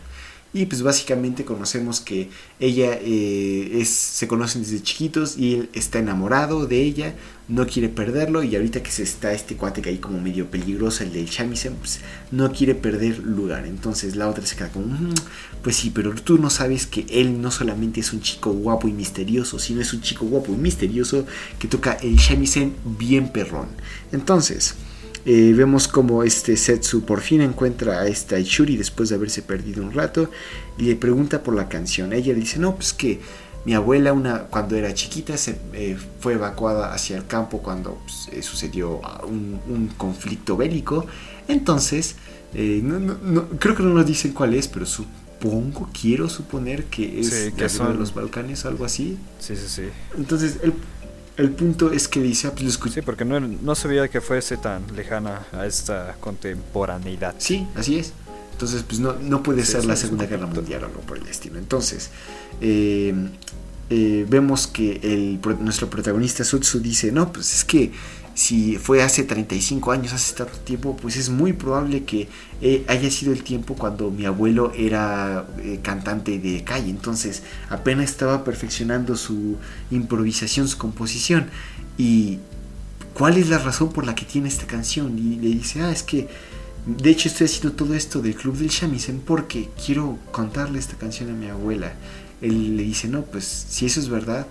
Y 0.56 0.68
pues 0.68 0.84
básicamente 0.84 1.44
conocemos 1.44 2.00
que 2.00 2.30
ella 2.62 2.98
eh, 3.02 3.72
es, 3.74 3.90
se 3.90 4.26
conocen 4.26 4.62
desde 4.62 4.82
chiquitos 4.82 5.38
y 5.38 5.56
él 5.56 5.70
está 5.74 6.00
enamorado 6.00 6.66
de 6.66 6.82
ella, 6.82 7.14
no 7.50 7.68
quiere 7.68 7.90
perderlo 7.90 8.42
y 8.42 8.56
ahorita 8.56 8.82
que 8.82 8.90
se 8.90 9.04
está 9.04 9.34
este 9.34 9.58
cuate 9.58 9.82
que 9.82 9.90
hay 9.90 9.98
como 9.98 10.18
medio 10.22 10.50
peligroso, 10.50 11.04
el 11.04 11.12
del 11.12 11.26
Shamisen, 11.26 11.74
pues 11.76 12.00
no 12.32 12.54
quiere 12.54 12.74
perder 12.74 13.20
lugar. 13.20 13.66
Entonces 13.66 14.16
la 14.16 14.30
otra 14.30 14.46
se 14.46 14.56
queda 14.56 14.70
como, 14.70 14.86
mm, 14.86 15.14
pues 15.62 15.76
sí, 15.76 15.92
pero 15.94 16.16
tú 16.16 16.38
no 16.38 16.50
sabes 16.50 16.88
que 16.88 17.06
él 17.10 17.42
no 17.42 17.52
solamente 17.52 18.00
es 18.00 18.14
un 18.14 18.22
chico 18.22 18.54
guapo 18.54 18.88
y 18.88 18.94
misterioso, 18.94 19.60
sino 19.60 19.82
es 19.82 19.92
un 19.94 20.00
chico 20.00 20.26
guapo 20.26 20.54
y 20.54 20.56
misterioso 20.56 21.26
que 21.60 21.68
toca 21.68 21.96
el 22.02 22.16
Shamisen 22.16 22.74
bien 22.98 23.28
perrón. 23.28 23.68
Entonces... 24.14 24.76
Eh, 25.28 25.54
vemos 25.56 25.88
como 25.88 26.22
este 26.22 26.56
Setsu 26.56 27.04
por 27.04 27.20
fin 27.20 27.42
encuentra 27.42 28.02
a 28.02 28.08
esta 28.08 28.38
Ishuri 28.38 28.78
después 28.78 29.10
de 29.10 29.16
haberse 29.16 29.42
perdido 29.42 29.82
un 29.82 29.92
rato 29.92 30.30
y 30.78 30.84
le 30.84 30.96
pregunta 30.96 31.42
por 31.42 31.56
la 31.56 31.68
canción. 31.68 32.14
Ella 32.14 32.34
le 32.34 32.42
dice, 32.42 32.60
no, 32.60 32.76
pues 32.76 32.94
que 32.94 33.20
mi 33.66 33.74
abuela 33.74 34.14
una, 34.14 34.44
cuando 34.44 34.76
era 34.76 34.94
chiquita 34.94 35.36
se 35.36 35.58
eh, 35.74 35.98
fue 36.20 36.34
evacuada 36.34 36.94
hacia 36.94 37.18
el 37.18 37.26
campo 37.26 37.64
cuando 37.64 37.98
pues, 38.04 38.30
eh, 38.32 38.44
sucedió 38.44 39.02
un, 39.24 39.90
conflicto 39.98 40.58
bélico. 40.58 41.08
Entonces, 41.48 42.18
no, 42.54 43.50
creo 43.58 43.76
que 43.76 43.82
no 43.82 43.90
nos 43.90 44.06
dicen 44.06 44.32
cuál 44.32 44.54
es, 44.54 44.68
pero 44.68 44.86
supongo, 44.86 45.90
quiero 46.00 46.30
suponer 46.30 46.86
que 46.86 47.20
es 47.20 47.52
que 47.58 47.68
son... 47.68 47.98
los 47.98 48.14
Balcanes, 48.14 48.66
algo 48.66 48.86
así. 48.86 49.18
Sí, 49.40 49.56
sí, 49.56 49.68
sí. 49.68 49.84
Entonces, 50.16 50.60
el 50.62 50.74
el 51.38 51.52
punto 51.52 51.92
es 51.92 52.08
que 52.08 52.22
dice, 52.22 52.48
ah, 52.48 52.52
pues 52.52 52.64
lo 52.64 52.70
escuché. 52.70 52.96
Sí, 52.96 53.02
porque 53.02 53.26
no, 53.26 53.40
no 53.40 53.76
sabía 53.76 54.08
que 54.08 54.22
fuese 54.22 54.58
tan 54.58 54.84
lejana 54.96 55.46
a 55.52 55.66
esta 55.66 56.16
contemporaneidad. 56.20 57.36
Sí, 57.38 57.68
así 57.76 57.98
es. 57.98 58.14
Entonces, 58.54 58.84
pues 58.84 59.00
no, 59.02 59.14
no 59.14 59.44
puede 59.44 59.66
ser 59.66 59.84
la 59.84 59.98
Segunda 59.98 60.28
Guerra 60.28 60.48
Mundial 60.48 60.84
o 60.84 60.86
algo 60.86 61.02
por 61.02 61.18
el 61.18 61.28
estilo. 61.28 61.60
Entonces, 61.60 62.10
eh, 62.62 63.14
eh, 63.90 64.26
vemos 64.30 64.68
que 64.68 65.00
el, 65.04 65.42
nuestro 65.60 65.90
protagonista 65.90 66.46
Sutsu 66.46 66.80
dice, 66.80 67.12
no, 67.12 67.34
pues 67.34 67.54
es 67.54 67.66
que 67.66 67.92
si 68.36 68.76
fue 68.76 69.02
hace 69.02 69.24
35 69.24 69.94
años, 69.94 70.12
hace 70.12 70.36
tanto 70.36 70.58
tiempo, 70.60 70.98
pues 70.98 71.16
es 71.16 71.30
muy 71.30 71.54
probable 71.54 72.04
que 72.04 72.28
eh, 72.62 72.84
haya 72.90 73.10
sido 73.10 73.32
el 73.32 73.44
tiempo 73.44 73.76
cuando 73.76 74.12
mi 74.12 74.26
abuelo 74.26 74.74
era 74.76 75.48
eh, 75.60 75.80
cantante 75.82 76.38
de 76.38 76.62
calle. 76.66 76.90
Entonces 76.90 77.44
apenas 77.70 78.10
estaba 78.10 78.44
perfeccionando 78.44 79.16
su 79.16 79.56
improvisación, 79.90 80.68
su 80.68 80.78
composición. 80.78 81.48
Y 81.98 82.40
cuál 83.14 83.38
es 83.38 83.48
la 83.48 83.58
razón 83.58 83.94
por 83.94 84.06
la 84.06 84.16
que 84.16 84.26
tiene 84.26 84.50
esta 84.50 84.68
canción. 84.68 85.18
Y 85.18 85.38
le 85.38 85.56
dice, 85.56 85.82
ah, 85.82 85.92
es 85.92 86.04
que 86.04 86.28
de 86.86 87.10
hecho 87.10 87.30
estoy 87.30 87.46
haciendo 87.46 87.72
todo 87.72 87.96
esto 87.96 88.22
del 88.22 88.36
Club 88.36 88.58
del 88.58 88.68
Shamisen 88.68 89.22
porque 89.22 89.70
quiero 89.84 90.20
contarle 90.34 90.78
esta 90.78 90.98
canción 90.98 91.30
a 91.30 91.34
mi 91.34 91.48
abuela. 91.48 91.94
Él 92.42 92.76
le 92.76 92.84
dice, 92.84 93.08
no, 93.08 93.22
pues 93.22 93.46
si 93.46 93.86
eso 93.86 94.02
es 94.02 94.10
verdad, 94.10 94.46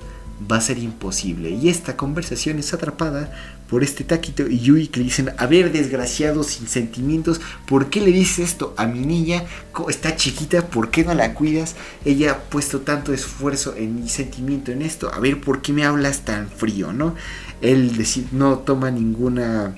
va 0.50 0.56
a 0.56 0.60
ser 0.60 0.78
imposible. 0.78 1.50
Y 1.50 1.68
esta 1.68 1.96
conversación 1.96 2.58
es 2.58 2.72
atrapada 2.74 3.32
por 3.74 3.82
este 3.82 4.04
Taquito 4.04 4.46
y 4.46 4.60
Yui 4.60 4.86
que 4.86 5.00
dicen, 5.00 5.32
a 5.36 5.46
ver, 5.46 5.72
desgraciado, 5.72 6.44
sin 6.44 6.68
sentimientos, 6.68 7.40
¿por 7.66 7.90
qué 7.90 8.00
le 8.00 8.12
dices 8.12 8.50
esto 8.50 8.72
a 8.76 8.86
mi 8.86 9.00
niña? 9.00 9.42
Está 9.88 10.14
chiquita, 10.14 10.68
¿por 10.68 10.92
qué 10.92 11.02
no 11.02 11.12
la 11.12 11.34
cuidas? 11.34 11.74
Ella 12.04 12.30
ha 12.30 12.38
puesto 12.38 12.82
tanto 12.82 13.12
esfuerzo 13.12 13.74
en 13.76 13.96
mi 13.96 14.08
sentimiento 14.08 14.70
en 14.70 14.82
esto, 14.82 15.12
a 15.12 15.18
ver, 15.18 15.40
¿por 15.40 15.60
qué 15.60 15.72
me 15.72 15.84
hablas 15.84 16.20
tan 16.20 16.48
frío, 16.50 16.92
no? 16.92 17.16
Él 17.62 17.96
decir, 17.96 18.28
no 18.30 18.60
toma 18.60 18.92
ninguna 18.92 19.74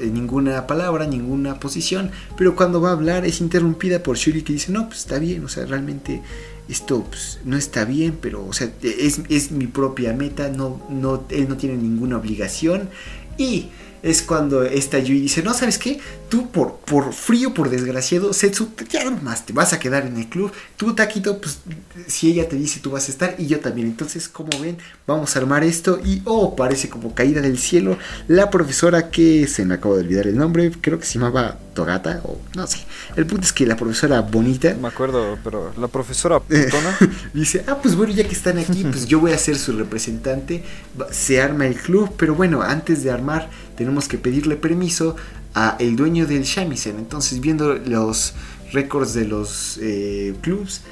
ninguna 0.00 0.68
palabra, 0.68 1.04
ninguna 1.08 1.58
posición, 1.58 2.12
pero 2.36 2.54
cuando 2.54 2.80
va 2.80 2.90
a 2.90 2.92
hablar 2.92 3.26
es 3.26 3.40
interrumpida 3.40 4.04
por 4.04 4.16
Shuri 4.16 4.42
que 4.42 4.52
dice, 4.52 4.70
no, 4.70 4.86
pues 4.86 5.00
está 5.00 5.18
bien, 5.18 5.44
o 5.44 5.48
sea, 5.48 5.66
realmente 5.66 6.22
esto 6.68 7.04
pues, 7.04 7.40
no 7.44 7.56
está 7.56 7.84
bien, 7.84 8.18
pero 8.20 8.46
o 8.46 8.52
sea, 8.52 8.70
es, 8.82 9.20
es, 9.28 9.50
mi 9.50 9.66
propia 9.66 10.12
meta, 10.12 10.50
no, 10.50 10.82
no, 10.90 11.24
él 11.30 11.48
no 11.48 11.56
tiene 11.56 11.76
ninguna 11.76 12.18
obligación. 12.18 12.90
Y 13.38 13.68
es 14.02 14.22
cuando 14.22 14.62
esta 14.62 14.98
Yui 14.98 15.20
dice, 15.20 15.42
no, 15.42 15.54
¿sabes 15.54 15.78
qué? 15.78 16.00
Tú 16.28 16.50
por, 16.50 16.76
por 16.78 17.12
frío, 17.12 17.54
por 17.54 17.70
desgraciado, 17.70 18.32
Setsu, 18.32 18.68
ya 18.90 19.10
más 19.10 19.46
te 19.46 19.52
vas 19.52 19.72
a 19.72 19.78
quedar 19.78 20.06
en 20.06 20.16
el 20.16 20.28
club. 20.28 20.52
Tú, 20.76 20.94
Taquito, 20.94 21.40
pues 21.40 21.58
si 22.06 22.30
ella 22.30 22.48
te 22.48 22.56
dice 22.56 22.80
tú 22.80 22.90
vas 22.90 23.08
a 23.08 23.12
estar 23.12 23.34
y 23.38 23.46
yo 23.46 23.60
también. 23.60 23.88
Entonces, 23.88 24.28
como 24.28 24.50
ven, 24.60 24.78
vamos 25.06 25.34
a 25.34 25.38
armar 25.38 25.64
esto 25.64 26.00
y, 26.04 26.22
oh, 26.24 26.54
parece 26.54 26.88
como 26.88 27.14
caída 27.14 27.40
del 27.40 27.58
cielo. 27.58 27.98
La 28.26 28.50
profesora 28.50 29.10
que 29.10 29.46
se 29.46 29.64
me 29.64 29.74
acabo 29.74 29.96
de 29.96 30.02
olvidar 30.02 30.26
el 30.26 30.36
nombre, 30.36 30.70
creo 30.80 30.98
que 30.98 31.06
se 31.06 31.18
llamaba 31.18 31.58
Togata 31.74 32.20
o 32.24 32.38
no 32.54 32.66
sé. 32.66 32.78
El 33.16 33.26
punto 33.26 33.44
es 33.44 33.52
que 33.52 33.66
la 33.66 33.76
profesora 33.76 34.20
bonita... 34.20 34.74
Me 34.80 34.88
acuerdo, 34.88 35.38
pero 35.42 35.72
la 35.78 35.88
profesora 35.88 36.42
dice, 37.34 37.64
ah, 37.66 37.78
pues 37.80 37.94
bueno, 37.94 38.12
ya 38.12 38.24
que 38.24 38.34
están 38.34 38.58
aquí, 38.58 38.84
pues 38.84 39.06
yo 39.06 39.20
voy 39.20 39.32
a 39.32 39.38
ser 39.38 39.56
su 39.56 39.72
representante. 39.72 40.62
Se 41.10 41.40
arma 41.40 41.66
el 41.66 41.76
club, 41.76 42.12
pero 42.16 42.34
bueno, 42.34 42.62
antes 42.62 43.02
de 43.02 43.10
armar 43.10 43.48
tenemos 43.78 44.08
que 44.08 44.18
pedirle 44.18 44.56
permiso 44.56 45.14
a 45.54 45.76
el 45.78 45.94
dueño 45.94 46.26
del 46.26 46.42
Shamisen. 46.42 46.98
Entonces, 46.98 47.40
viendo 47.40 47.74
los 47.74 48.34
récords 48.72 49.14
de 49.14 49.24
los 49.24 49.78
eh, 49.80 50.34
clubs, 50.42 50.82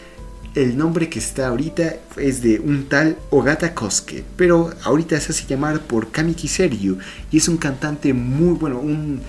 el 0.54 0.78
nombre 0.78 1.10
que 1.10 1.18
está 1.18 1.48
ahorita 1.48 1.96
es 2.16 2.42
de 2.42 2.60
un 2.60 2.88
tal 2.88 3.18
Ogata 3.30 3.74
Kosuke, 3.74 4.24
pero 4.36 4.72
ahorita 4.84 5.20
se 5.20 5.32
hace 5.32 5.46
llamar 5.46 5.80
por 5.80 6.10
Kamiki 6.12 6.48
Seryu 6.48 6.96
y 7.30 7.38
es 7.38 7.48
un 7.48 7.58
cantante 7.58 8.14
muy 8.14 8.56
bueno, 8.56 8.78
un, 8.78 9.20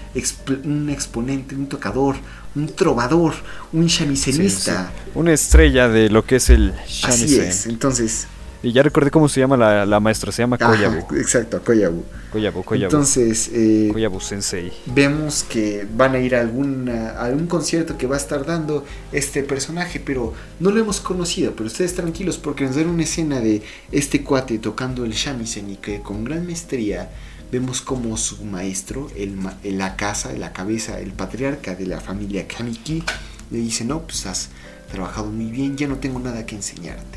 un 0.64 0.90
exponente, 0.90 1.56
un 1.56 1.68
tocador, 1.68 2.16
un 2.56 2.68
trovador, 2.68 3.34
un 3.74 3.88
shamisenista. 3.88 4.92
Una 5.16 5.34
estrella 5.34 5.90
de 5.90 6.10
lo 6.10 6.24
que 6.24 6.38
es 6.38 6.50
el 6.50 6.74
shamisen. 6.88 7.12
Así 7.12 7.40
es, 7.40 7.66
entonces 7.66 8.28
Y 8.64 8.72
ya 8.74 8.82
recordé 8.84 9.12
cómo 9.12 9.30
se 9.30 9.40
llama 9.40 9.56
la, 9.56 9.86
la 9.86 10.00
maestra, 10.00 10.32
se 10.32 10.42
llama 10.42 10.58
Ajá, 10.60 10.72
Koyabu. 10.72 11.06
exacto, 11.16 11.62
Koyabu. 11.64 12.04
Koyabu, 12.32 12.64
Koyabu. 12.64 12.86
Entonces, 12.86 13.50
eh, 13.54 13.90
Koyabu 13.94 14.20
Sensei. 14.20 14.74
vemos 14.86 15.44
que 15.44 15.88
van 15.96 16.16
a 16.16 16.20
ir 16.20 16.36
a, 16.36 16.42
alguna, 16.42 17.12
a 17.12 17.26
algún 17.26 17.48
concierto 17.48 17.98
que 17.98 18.08
va 18.08 18.16
a 18.16 18.18
estar 18.20 18.46
dando 18.46 18.84
este 19.12 19.44
personaje, 19.44 20.00
pero 20.00 20.34
no 20.60 20.72
lo 20.72 20.80
hemos 20.80 21.00
conocido. 21.00 21.54
Pero 21.56 21.68
ustedes 21.68 21.94
tranquilos 21.96 22.38
porque 22.38 22.66
nos 22.66 22.76
dan 22.76 22.90
una 22.90 23.04
escena 23.04 23.40
de 23.40 23.62
este 23.92 24.24
cuate 24.24 24.58
tocando 24.60 25.06
el 25.06 25.12
shamisen 25.14 25.70
y 25.70 25.76
que 25.78 26.02
con 26.02 26.24
gran 26.24 26.46
maestría 26.46 27.10
vemos 27.52 27.82
como 27.82 28.18
su 28.18 28.44
maestro, 28.44 29.10
el, 29.16 29.38
la 29.78 29.96
casa, 29.96 30.34
la 30.34 30.52
cabeza, 30.52 31.00
el 31.00 31.14
patriarca 31.14 31.76
de 31.76 31.86
la 31.86 32.02
familia 32.02 32.48
Kamiki, 32.48 33.04
le 33.52 33.58
dice, 33.60 33.86
no, 33.86 34.02
pues 34.02 34.26
has 34.26 34.50
trabajado 34.92 35.28
muy 35.32 35.52
bien, 35.52 35.78
ya 35.78 35.88
no 35.88 35.98
tengo 35.98 36.20
nada 36.20 36.46
que 36.46 36.56
enseñarte. 36.56 37.17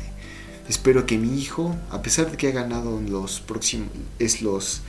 Espero 0.69 1.05
que 1.05 1.17
mi 1.17 1.39
hijo, 1.39 1.75
a 1.89 2.01
pesar 2.01 2.31
de 2.31 2.37
que 2.37 2.47
ha 2.47 2.51
ganado 2.51 2.97
en 2.99 3.11
los 3.11 3.39
próximos, 3.41 3.89
es 4.19 4.41
los 4.41 4.81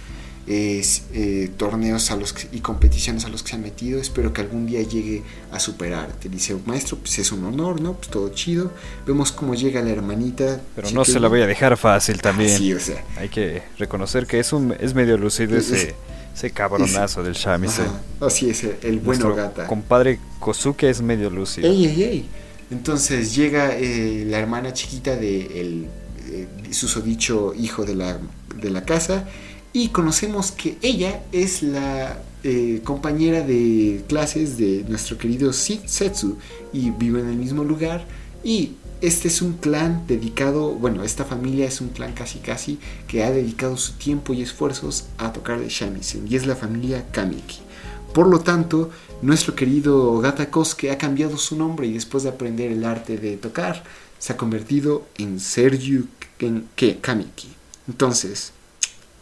eh, 0.48 1.50
torneos 1.56 2.10
a 2.10 2.16
los 2.16 2.32
que- 2.32 2.48
y 2.52 2.60
competiciones 2.60 3.24
a 3.24 3.28
los 3.28 3.42
que 3.44 3.50
se 3.50 3.56
ha 3.56 3.58
metido, 3.60 4.00
espero 4.00 4.32
que 4.32 4.40
algún 4.40 4.66
día 4.66 4.82
llegue 4.82 5.22
a 5.52 5.60
superarte. 5.60 6.28
Dice, 6.28 6.56
maestro, 6.66 6.98
pues 6.98 7.16
es 7.20 7.30
un 7.32 7.44
honor, 7.44 7.80
¿no? 7.80 7.94
Pues 7.94 8.08
todo 8.08 8.28
chido. 8.30 8.72
Vemos 9.06 9.30
cómo 9.32 9.54
llega 9.54 9.80
la 9.82 9.90
hermanita. 9.90 10.60
Pero 10.74 10.90
no 10.90 11.04
se 11.04 11.20
la 11.20 11.28
voy 11.28 11.42
a 11.42 11.46
dejar 11.46 11.76
fácil 11.76 12.20
también. 12.20 12.56
Sí, 12.58 12.72
o 12.74 12.80
sea. 12.80 13.04
Hay 13.18 13.28
que 13.28 13.62
reconocer 13.78 14.26
que 14.26 14.40
es 14.40 14.52
un 14.52 14.74
es 14.80 14.94
medio 14.94 15.16
lucido 15.16 15.56
Es- 15.56 15.70
ese, 15.70 15.94
ese 16.34 16.50
cabronazo 16.50 17.22
del 17.22 17.34
Shamisen. 17.34 17.86
Así 18.20 18.50
es, 18.50 18.64
el, 18.64 18.76
el 18.82 18.98
bueno 18.98 19.34
gata. 19.34 19.66
compadre 19.68 20.18
Kosuke 20.40 20.84
es 20.90 21.02
medio 21.02 21.30
lúcido. 21.30 21.68
Ey, 21.70 21.86
ey, 21.86 22.02
ey. 22.02 22.28
Entonces 22.72 23.36
llega 23.36 23.76
eh, 23.76 24.24
la 24.26 24.38
hermana 24.38 24.72
chiquita 24.72 25.14
de 25.14 25.60
el 25.60 25.86
eh, 26.30 26.48
susodicho 26.70 27.52
hijo 27.54 27.84
de 27.84 27.94
la, 27.94 28.18
de 28.56 28.70
la 28.70 28.86
casa 28.86 29.28
y 29.74 29.88
conocemos 29.88 30.52
que 30.52 30.78
ella 30.80 31.22
es 31.32 31.62
la 31.62 32.22
eh, 32.42 32.80
compañera 32.82 33.42
de 33.42 34.02
clases 34.08 34.56
de 34.56 34.86
nuestro 34.88 35.18
querido 35.18 35.52
Setsu 35.52 36.38
y 36.72 36.90
vive 36.92 37.20
en 37.20 37.28
el 37.28 37.36
mismo 37.36 37.62
lugar 37.62 38.06
y 38.42 38.72
este 39.02 39.28
es 39.28 39.42
un 39.42 39.52
clan 39.52 40.06
dedicado, 40.06 40.72
bueno, 40.72 41.04
esta 41.04 41.26
familia 41.26 41.66
es 41.66 41.82
un 41.82 41.88
clan 41.90 42.14
casi 42.14 42.38
casi 42.38 42.78
que 43.06 43.22
ha 43.22 43.30
dedicado 43.30 43.76
su 43.76 43.92
tiempo 43.94 44.32
y 44.32 44.40
esfuerzos 44.40 45.04
a 45.18 45.34
tocar 45.34 45.58
el 45.58 45.68
shamisen 45.68 46.26
y 46.26 46.36
es 46.36 46.46
la 46.46 46.56
familia 46.56 47.04
Kamiki. 47.12 47.58
Por 48.14 48.28
lo 48.28 48.40
tanto, 48.40 48.90
nuestro 49.22 49.54
querido 49.54 50.18
Gata 50.20 50.50
Kosuke 50.50 50.90
ha 50.90 50.98
cambiado 50.98 51.36
su 51.38 51.56
nombre 51.56 51.86
y 51.86 51.92
después 51.94 52.24
de 52.24 52.30
aprender 52.30 52.70
el 52.72 52.84
arte 52.84 53.16
de 53.18 53.36
tocar, 53.36 53.82
se 54.18 54.32
ha 54.32 54.36
convertido 54.36 55.06
en 55.18 55.40
Sergio 55.40 56.04
Kamiki. 57.00 57.48
Entonces, 57.88 58.52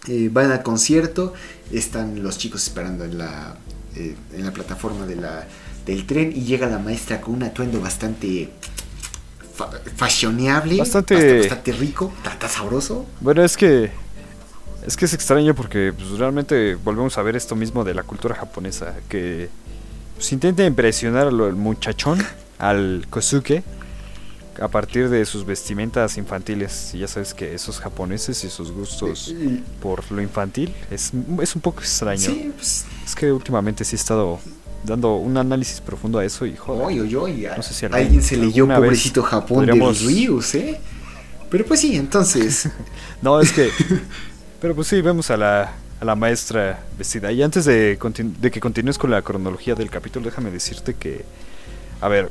eh, 0.09 0.28
van 0.32 0.51
al 0.51 0.62
concierto, 0.62 1.32
están 1.72 2.22
los 2.22 2.38
chicos 2.38 2.62
esperando 2.62 3.05
en 3.05 3.18
la, 3.18 3.57
eh, 3.96 4.14
en 4.34 4.44
la 4.44 4.53
plataforma 4.53 5.07
de 5.07 5.16
la, 5.16 5.46
del 5.86 6.07
tren 6.07 6.32
y 6.34 6.42
llega 6.44 6.66
la 6.68 6.78
maestra 6.78 7.20
con 7.20 7.34
un 7.34 7.42
atuendo 7.42 7.80
bastante 7.80 8.51
fa- 9.55 9.70
fashionable, 9.96 10.76
Bastante- 10.78 11.38
bastante 11.40 11.72
rico, 11.72 12.12
está 12.24 12.48
sabroso. 12.48 13.07
Bueno, 13.20 13.44
es 13.44 13.57
que 13.57 13.90
es 14.86 14.96
que 14.96 15.05
es 15.05 15.12
extraño 15.12 15.55
porque 15.55 15.92
pues, 15.94 16.09
realmente 16.18 16.74
volvemos 16.74 17.18
a 17.18 17.22
ver 17.22 17.36
esto 17.36 17.55
mismo 17.55 17.84
de 17.84 17.92
la 17.92 18.03
cultura 18.03 18.34
japonesa 18.34 18.94
que 19.11 19.51
pues, 20.20 20.32
intenta 20.32 20.64
impresionar 20.66 21.28
al 21.28 21.54
muchachón, 21.56 22.18
al 22.58 23.06
Kosuke 23.08 23.62
a 24.60 24.68
partir 24.68 25.08
de 25.08 25.24
sus 25.24 25.46
vestimentas 25.46 26.18
infantiles. 26.18 26.90
Y 26.94 26.98
ya 26.98 27.08
sabes 27.08 27.32
que 27.32 27.54
esos 27.54 27.80
japoneses 27.80 28.44
y 28.44 28.50
sus 28.50 28.70
gustos 28.70 29.34
por 29.80 30.10
lo 30.12 30.20
infantil 30.20 30.74
es, 30.90 31.12
es 31.40 31.54
un 31.56 31.62
poco 31.62 31.80
extraño. 31.80 32.20
Sí, 32.20 32.52
pues, 32.54 32.84
Es 33.06 33.14
que 33.14 33.32
últimamente 33.32 33.84
sí 33.86 33.96
he 33.96 33.98
estado 33.98 34.38
dando 34.84 35.16
un 35.16 35.38
análisis 35.38 35.80
profundo 35.80 36.18
a 36.18 36.24
eso 36.26 36.44
y 36.44 36.56
joder. 36.56 36.84
Oy, 36.86 37.00
oy, 37.00 37.14
oy, 37.14 37.46
a- 37.46 37.56
No 37.56 37.62
sé 37.62 37.72
si 37.72 37.86
algún- 37.86 38.00
alguien 38.00 38.22
se 38.22 38.36
leyó 38.36 38.66
pobrecito 38.68 39.22
Japón 39.22 39.64
de 39.64 39.74
los 39.76 40.02
Rius, 40.02 40.54
¿eh? 40.56 40.78
Pero 41.48 41.64
pues 41.64 41.80
sí, 41.80 41.96
entonces, 41.96 42.68
No, 43.22 43.40
es 43.40 43.52
que. 43.52 43.70
Pero 44.60 44.74
pues 44.74 44.88
sí, 44.88 45.00
vemos 45.00 45.30
a 45.30 45.38
la, 45.38 45.72
a 46.01 46.05
la 46.05 46.14
maestra 46.16 46.80
vestida. 46.98 47.30
Y 47.32 47.42
antes 47.42 47.64
de, 47.66 47.98
de 48.40 48.51
que 48.51 48.61
continúes 48.61 48.96
con 48.98 49.11
la 49.11 49.22
cronología 49.22 49.74
del 49.74 49.90
capítulo, 49.90 50.24
déjame 50.26 50.51
decirte 50.51 50.94
que. 50.94 51.24
A 52.01 52.09
ver. 52.09 52.30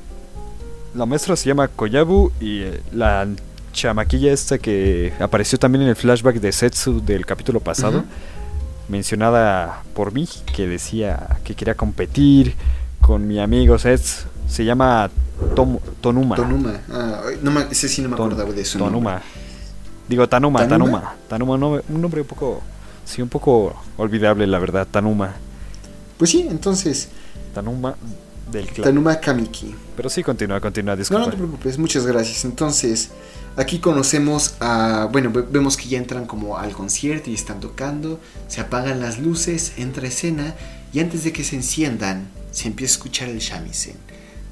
La 0.95 1.05
maestra 1.05 1.36
se 1.36 1.45
llama 1.45 1.67
Koyabu 1.67 2.32
y 2.41 2.61
eh, 2.63 2.82
la 2.91 3.28
chamaquilla 3.74 4.34
esta 4.34 4.57
que 4.57 5.13
apareció 5.20 5.59
también 5.59 5.84
en 5.84 5.89
el 5.89 5.95
flashback 5.95 6.38
de 6.38 6.51
Setsu 6.51 6.99
del 7.05 7.28
capítulo 7.28 7.59
pasado, 7.59 8.03
mencionada 8.88 9.84
por 9.93 10.11
mí, 10.11 10.28
que 10.55 10.67
decía 10.67 11.38
que 11.43 11.53
quería 11.53 11.76
competir 11.76 12.55
con 13.01 13.28
mi 13.28 13.39
amigo 13.39 13.78
Setsu, 13.78 14.26
se 14.47 14.65
llama 14.65 15.11
Tom- 15.55 15.78
Tonuma. 16.01 16.36
Tonuma, 16.36 16.80
ah, 16.91 17.22
no 17.43 17.51
me- 17.51 17.67
ese 17.70 17.88
sí 17.88 18.01
no 18.01 18.09
me 18.09 18.15
acordaba 18.15 18.51
de 18.51 18.65
su 18.65 18.80
Tonuma. 18.80 19.11
nombre. 19.11 19.30
Digo, 20.07 20.28
Tanuma, 20.28 20.67
¿Tanuma? 20.67 21.01
Tanuma. 21.01 21.15
Tanuma, 21.28 21.57
no- 21.57 21.82
un 21.88 22.01
nombre 22.01 22.22
un 22.22 22.28
poco. 22.28 22.63
Sí, 23.10 23.22
un 23.24 23.30
poco 23.30 23.76
olvidable, 23.97 24.45
la 24.45 24.60
verdad. 24.60 24.88
Tanuma. 24.89 25.36
Pues 26.18 26.30
sí, 26.32 26.45
entonces, 26.49 27.10
Tanuma 27.55 27.95
del 28.51 28.68
clan. 28.68 28.84
Tanuma 28.89 29.20
Kamiki. 29.20 29.74
Pero 29.95 30.10
sí, 30.10 30.22
continúa, 30.24 30.60
continúa, 30.62 30.93
No, 30.93 30.99
disculpa. 30.99 31.26
no 31.26 31.32
te 31.32 31.38
preocupes, 31.38 31.78
muchas 31.80 32.05
gracias. 32.05 32.45
Entonces, 32.45 33.10
aquí 33.57 33.80
conocemos 33.80 34.55
a. 34.60 35.10
Bueno, 35.12 35.32
ve- 35.32 35.45
vemos 35.49 35.76
que 35.76 35.88
ya 35.89 35.97
entran 35.97 36.26
como 36.28 36.57
al 36.57 36.72
concierto 36.72 37.30
y 37.32 37.34
están 37.34 37.60
tocando. 37.60 38.20
Se 38.47 38.62
apagan 38.62 38.99
las 38.99 39.18
luces, 39.20 39.74
entra 39.78 40.07
escena. 40.07 40.53
Y 40.93 40.99
antes 40.99 41.24
de 41.24 41.32
que 41.34 41.43
se 41.43 41.55
enciendan, 41.55 42.28
se 42.51 42.68
empieza 42.68 42.93
a 42.93 42.95
escuchar 42.97 43.30
el 43.30 43.39
shamisen. 43.39 43.95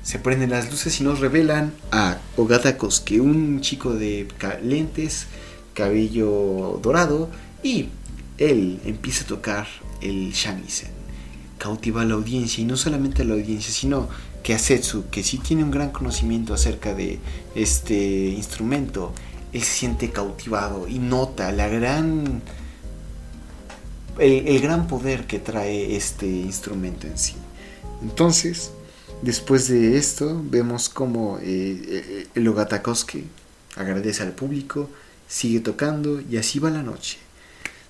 Se 0.04 0.20
prenden 0.20 0.52
las 0.52 0.72
luces 0.72 1.00
y 1.02 1.04
nos 1.04 1.20
revelan 1.20 1.74
a 1.92 2.18
Ogata 2.38 2.78
Kosuke, 2.78 3.20
un 3.20 3.60
chico 3.62 3.94
de 3.94 4.28
lentes, 4.64 5.26
cabello 5.74 6.80
dorado. 6.82 7.30
Y 7.64 7.90
él 8.38 8.80
empieza 8.86 9.24
a 9.24 9.28
tocar 9.28 9.68
el 10.02 10.32
shamisen. 10.32 10.90
Cautiva 11.58 12.04
a 12.04 12.06
la 12.06 12.14
audiencia 12.14 12.62
y 12.62 12.66
no 12.66 12.78
solamente 12.78 13.24
a 13.24 13.26
la 13.26 13.34
audiencia, 13.34 13.74
sino 13.74 14.08
que 14.44 14.54
a 14.54 14.60
Setsu, 14.60 15.06
que 15.10 15.24
sí 15.24 15.40
tiene 15.40 15.64
un 15.64 15.72
gran 15.72 15.92
conocimiento 15.92 16.54
acerca 16.54 16.94
de 16.94 17.20
este 17.56 17.96
instrumento, 18.30 19.12
él 19.54 19.62
se 19.64 19.72
siente 19.72 20.12
cautivado 20.12 20.88
y 20.88 21.00
nota 21.00 21.52
la 21.52 21.68
gran 21.68 22.42
el, 24.20 24.48
el 24.48 24.62
gran 24.62 24.88
poder 24.88 25.26
que 25.26 25.40
trae 25.40 25.96
este 25.96 26.28
instrumento 26.28 27.08
en 27.08 27.18
sí. 27.18 27.36
Entonces, 28.02 28.72
después 29.22 29.68
de 29.68 29.98
esto, 29.98 30.42
vemos 30.44 30.90
como 30.90 31.40
eh, 31.40 31.44
eh, 31.44 32.28
el 32.36 32.48
Ogata 32.48 32.82
Kosuke 32.82 33.24
agradece 33.76 34.24
al 34.24 34.34
público, 34.34 34.90
sigue 35.28 35.60
tocando 35.60 36.22
y 36.22 36.38
así 36.38 36.60
va 36.60 36.70
la 36.70 36.84
noche. 36.84 37.18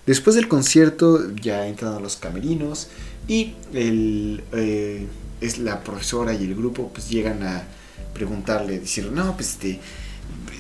Después 0.07 0.37
del 0.37 0.47
concierto 0.47 1.35
ya 1.35 1.67
entran 1.67 2.01
los 2.01 2.15
camerinos 2.15 2.87
y 3.27 3.53
eh, 3.73 5.05
es 5.41 5.57
la 5.59 5.83
profesora 5.83 6.33
y 6.33 6.45
el 6.45 6.55
grupo 6.55 6.89
pues 6.93 7.09
llegan 7.09 7.43
a 7.43 7.63
preguntarle, 8.13 8.79
decir, 8.79 9.11
no, 9.11 9.35
pues 9.35 9.49
este, 9.49 9.79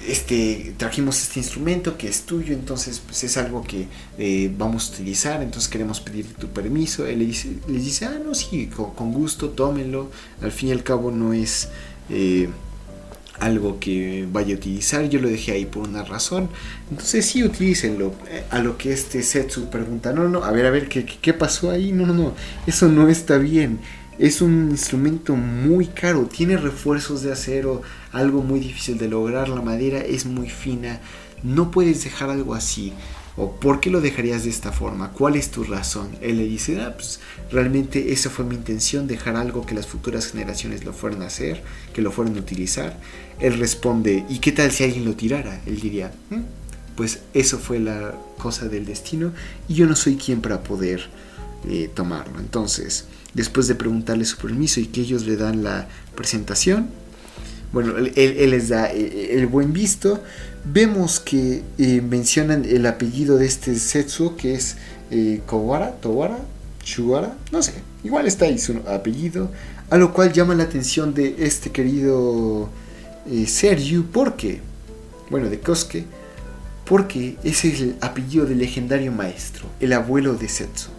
este, 0.05 0.73
trajimos 0.77 1.21
este 1.21 1.39
instrumento 1.39 1.97
que 1.97 2.09
es 2.09 2.23
tuyo, 2.23 2.53
entonces 2.53 2.99
pues 2.99 3.23
es 3.23 3.37
algo 3.37 3.63
que 3.63 3.87
eh, 4.17 4.53
vamos 4.57 4.89
a 4.89 4.93
utilizar, 4.95 5.41
entonces 5.41 5.69
queremos 5.69 6.01
pedirte 6.01 6.33
tu 6.33 6.49
permiso. 6.49 7.05
Él 7.05 7.19
le 7.19 7.25
dice, 7.25 7.57
les 7.69 7.85
dice, 7.85 8.05
ah, 8.05 8.19
no, 8.23 8.35
sí, 8.35 8.67
con, 8.67 8.91
con 8.91 9.13
gusto, 9.13 9.51
tómenlo. 9.51 10.11
Al 10.41 10.51
fin 10.51 10.69
y 10.69 10.71
al 10.73 10.83
cabo 10.83 11.09
no 11.09 11.31
es 11.31 11.69
eh, 12.09 12.49
algo 13.39 13.79
que 13.79 14.27
vaya 14.31 14.55
a 14.55 14.57
utilizar, 14.57 15.07
yo 15.09 15.19
lo 15.19 15.29
dejé 15.29 15.51
ahí 15.53 15.65
por 15.65 15.87
una 15.87 16.03
razón. 16.03 16.49
Entonces 16.89 17.25
sí, 17.25 17.43
utilícenlo. 17.43 18.13
Eh, 18.29 18.43
A 18.49 18.59
lo 18.59 18.77
que 18.77 18.91
este 18.93 19.21
Setsu 19.23 19.69
pregunta, 19.69 20.13
no, 20.13 20.27
no, 20.29 20.43
a 20.43 20.51
ver, 20.51 20.65
a 20.65 20.71
ver, 20.71 20.87
¿qué, 20.89 21.05
qué- 21.05 21.17
qué 21.21 21.33
pasó 21.33 21.71
ahí? 21.71 21.91
No, 21.91 22.05
no, 22.05 22.13
no, 22.13 22.33
eso 22.65 22.87
no 22.87 23.07
está 23.09 23.37
bien. 23.37 23.79
Es 24.19 24.41
un 24.41 24.69
instrumento 24.71 25.35
muy 25.35 25.85
caro, 25.87 26.25
tiene 26.25 26.57
refuerzos 26.57 27.21
de 27.21 27.31
acero, 27.31 27.83
algo 28.11 28.41
muy 28.41 28.59
difícil 28.59 28.97
de 28.97 29.07
lograr, 29.07 29.47
la 29.49 29.61
madera 29.61 29.99
es 29.99 30.25
muy 30.25 30.49
fina, 30.49 30.99
no 31.43 31.69
puedes 31.69 32.03
dejar 32.03 32.31
algo 32.31 32.55
así. 32.55 32.93
¿O 33.37 33.51
por 33.51 33.79
qué 33.79 33.91
lo 33.91 34.01
dejarías 34.01 34.43
de 34.43 34.49
esta 34.49 34.71
forma? 34.71 35.11
¿Cuál 35.11 35.35
es 35.35 35.51
tu 35.51 35.63
razón? 35.63 36.09
Él 36.21 36.37
le 36.37 36.45
dice, 36.45 36.81
ah, 36.81 36.93
pues 36.95 37.19
realmente 37.51 38.11
esa 38.11 38.31
fue 38.31 38.43
mi 38.45 38.55
intención, 38.55 39.05
dejar 39.07 39.35
algo 39.35 39.63
que 39.65 39.75
las 39.75 39.85
futuras 39.85 40.25
generaciones 40.31 40.83
lo 40.83 40.91
fueran 40.91 41.21
a 41.21 41.27
hacer, 41.27 41.61
que 41.93 42.01
lo 42.01 42.11
fueran 42.11 42.35
a 42.35 42.39
utilizar. 42.39 42.99
Él 43.39 43.59
responde, 43.59 44.25
¿y 44.27 44.39
qué 44.39 44.51
tal 44.51 44.71
si 44.71 44.83
alguien 44.85 45.05
lo 45.05 45.13
tirara? 45.15 45.61
Él 45.67 45.79
diría, 45.79 46.11
"Mm, 46.31 46.41
pues 46.95 47.19
eso 47.35 47.59
fue 47.59 47.79
la 47.79 48.15
cosa 48.39 48.67
del 48.69 48.85
destino 48.85 49.31
y 49.67 49.75
yo 49.75 49.85
no 49.85 49.95
soy 49.95 50.15
quien 50.17 50.41
para 50.41 50.63
poder 50.63 51.07
eh, 51.69 51.89
tomarlo. 51.93 52.39
Entonces, 52.39 53.05
después 53.33 53.67
de 53.67 53.75
preguntarle 53.75 54.25
su 54.25 54.37
permiso 54.37 54.79
y 54.79 54.85
que 54.87 55.01
ellos 55.01 55.25
le 55.25 55.35
dan 55.37 55.63
la 55.63 55.87
presentación, 56.15 56.89
Bueno, 57.73 57.97
él, 57.97 58.13
él 58.15 58.49
les 58.51 58.69
da 58.69 58.89
eh, 58.93 59.35
el 59.37 59.45
buen 59.47 59.73
visto. 59.73 60.23
Vemos 60.69 61.21
que 61.21 61.63
eh, 61.77 62.01
mencionan 62.01 62.65
el 62.65 62.85
apellido 62.87 63.37
de 63.37 63.45
este 63.45 63.73
Setsuo, 63.75 64.35
que 64.35 64.53
es 64.53 64.75
eh, 65.11 65.41
Kowara, 65.45 65.93
Towara, 66.01 66.39
Shuara, 66.83 67.37
no 67.53 67.63
sé, 67.63 67.73
igual 68.03 68.27
está 68.27 68.45
ahí 68.45 68.57
su 68.57 68.73
apellido, 68.85 69.49
a 69.89 69.97
lo 69.97 70.11
cual 70.11 70.33
llama 70.33 70.55
la 70.55 70.63
atención 70.63 71.13
de 71.13 71.35
este 71.39 71.71
querido 71.71 72.69
eh, 73.31 73.47
Sergio, 73.47 74.05
porque, 74.11 74.59
bueno, 75.29 75.49
de 75.49 75.57
Kosuke, 75.61 76.03
porque 76.83 77.37
ese 77.45 77.69
es 77.69 77.81
el 77.81 77.95
apellido 78.01 78.45
del 78.45 78.59
legendario 78.59 79.13
maestro, 79.13 79.67
el 79.79 79.93
abuelo 79.93 80.33
de 80.33 80.49
Setsu. 80.49 80.89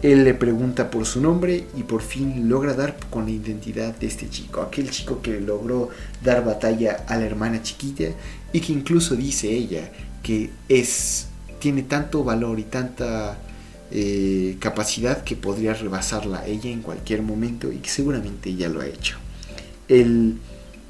Él 0.00 0.22
le 0.22 0.32
pregunta 0.32 0.90
por 0.92 1.06
su 1.06 1.20
nombre 1.20 1.66
y 1.76 1.82
por 1.82 2.02
fin 2.02 2.48
logra 2.48 2.72
dar 2.72 2.96
con 3.10 3.24
la 3.24 3.32
identidad 3.32 3.94
de 3.96 4.06
este 4.06 4.30
chico, 4.30 4.62
aquel 4.62 4.90
chico 4.90 5.20
que 5.20 5.40
logró 5.40 5.90
dar 6.22 6.44
batalla 6.44 7.04
a 7.08 7.16
la 7.16 7.26
hermana 7.26 7.62
chiquita 7.62 8.04
y 8.52 8.60
que 8.60 8.72
incluso 8.72 9.14
dice 9.14 9.50
ella 9.50 9.90
que 10.22 10.50
es 10.68 11.28
tiene 11.58 11.82
tanto 11.82 12.24
valor 12.24 12.58
y 12.58 12.64
tanta 12.64 13.38
eh, 13.90 14.56
capacidad 14.60 15.24
que 15.24 15.36
podría 15.36 15.74
rebasarla 15.74 16.46
ella 16.46 16.70
en 16.70 16.82
cualquier 16.82 17.22
momento 17.22 17.72
y 17.72 17.76
que 17.78 17.90
seguramente 17.90 18.50
ella 18.50 18.68
lo 18.68 18.80
ha 18.80 18.86
hecho. 18.86 19.16
Él 19.88 20.38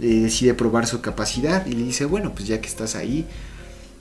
eh, 0.00 0.06
decide 0.06 0.54
probar 0.54 0.86
su 0.86 1.00
capacidad 1.00 1.66
y 1.66 1.72
le 1.72 1.84
dice, 1.84 2.04
bueno, 2.04 2.32
pues 2.34 2.48
ya 2.48 2.60
que 2.60 2.68
estás 2.68 2.96
ahí 2.96 3.26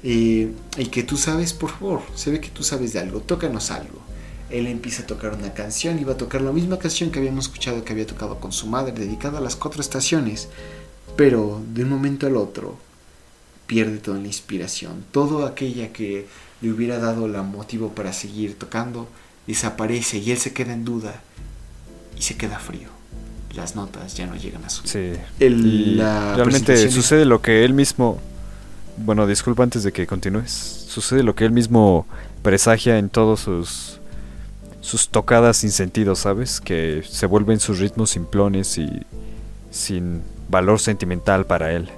eh, 0.03 0.51
y 0.77 0.85
que 0.87 1.03
tú 1.03 1.17
sabes, 1.17 1.53
por 1.53 1.71
favor, 1.71 2.01
se 2.15 2.31
ve 2.31 2.41
que 2.41 2.49
tú 2.49 2.63
sabes 2.63 2.93
de 2.93 2.99
algo, 2.99 3.21
tócanos 3.21 3.71
algo. 3.71 4.01
Él 4.49 4.67
empieza 4.67 5.03
a 5.03 5.07
tocar 5.07 5.33
una 5.33 5.53
canción 5.53 5.99
y 5.99 6.03
va 6.03 6.13
a 6.13 6.17
tocar 6.17 6.41
la 6.41 6.51
misma 6.51 6.79
canción 6.79 7.11
que 7.11 7.19
habíamos 7.19 7.45
escuchado 7.45 7.83
que 7.83 7.93
había 7.93 8.07
tocado 8.07 8.39
con 8.39 8.51
su 8.51 8.67
madre, 8.67 8.93
dedicada 8.93 9.39
a 9.39 9.41
las 9.41 9.55
cuatro 9.55 9.81
estaciones, 9.81 10.47
pero 11.17 11.61
de 11.73 11.83
un 11.83 11.89
momento 11.89 12.27
al 12.27 12.37
otro 12.37 12.86
pierde 13.67 13.97
toda 13.97 14.17
la 14.19 14.27
inspiración, 14.27 15.03
todo 15.11 15.45
aquella 15.45 15.93
que 15.93 16.25
le 16.61 16.71
hubiera 16.71 16.97
dado 16.97 17.25
el 17.27 17.33
motivo 17.43 17.89
para 17.93 18.13
seguir 18.13 18.57
tocando, 18.57 19.07
desaparece 19.45 20.17
y 20.17 20.31
él 20.31 20.37
se 20.37 20.53
queda 20.53 20.73
en 20.73 20.83
duda 20.85 21.21
y 22.17 22.21
se 22.21 22.35
queda 22.35 22.57
frío. 22.59 22.89
Las 23.55 23.75
notas 23.75 24.15
ya 24.15 24.25
no 24.27 24.35
llegan 24.35 24.63
a 24.65 24.69
su. 24.69 24.87
Sí. 24.87 25.13
El- 25.39 25.65
Y 25.65 25.95
la 25.95 26.35
realmente 26.35 26.89
sucede 26.91 27.25
lo 27.25 27.41
que 27.41 27.63
él 27.65 27.73
mismo. 27.73 28.19
Bueno, 28.97 29.25
disculpa 29.27 29.63
antes 29.63 29.83
de 29.83 29.91
que 29.91 30.05
continúes. 30.07 30.51
Sucede 30.51 31.23
lo 31.23 31.35
que 31.35 31.45
él 31.45 31.51
mismo 31.51 32.05
presagia 32.43 32.97
en 32.97 33.09
todos 33.09 33.41
sus. 33.41 33.99
sus 34.81 35.09
tocadas 35.09 35.57
sin 35.57 35.71
sentido, 35.71 36.15
¿sabes? 36.15 36.61
Que 36.61 37.03
se 37.07 37.25
vuelven 37.25 37.59
sus 37.59 37.79
ritmos 37.79 38.11
simplones 38.11 38.77
y. 38.77 38.87
sin 39.71 40.21
valor 40.49 40.79
sentimental 40.79 41.45
para 41.45 41.73
él. 41.73 41.89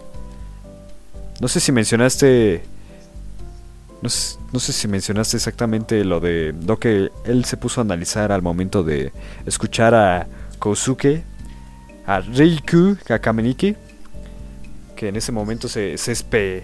No 1.39 1.47
sé 1.47 1.59
si 1.59 1.71
mencionaste. 1.71 2.63
No 4.01 4.09
sé, 4.09 4.73
si 4.73 4.87
mencionaste 4.87 5.35
exactamente 5.35 6.05
lo 6.05 6.21
de 6.21 6.55
lo 6.65 6.79
que 6.79 7.11
él 7.25 7.43
se 7.43 7.57
puso 7.57 7.81
a 7.81 7.83
analizar 7.83 8.31
al 8.31 8.41
momento 8.41 8.81
de 8.83 9.11
escuchar 9.45 9.93
a 9.93 10.25
Kosuke, 10.57 11.23
a 12.05 12.21
Reiku 12.21 12.95
Kakameniki, 13.03 13.75
que 14.95 15.09
en 15.09 15.17
ese 15.17 15.33
momento 15.33 15.67
se, 15.67 15.97
se, 15.97 16.13
espe, 16.13 16.63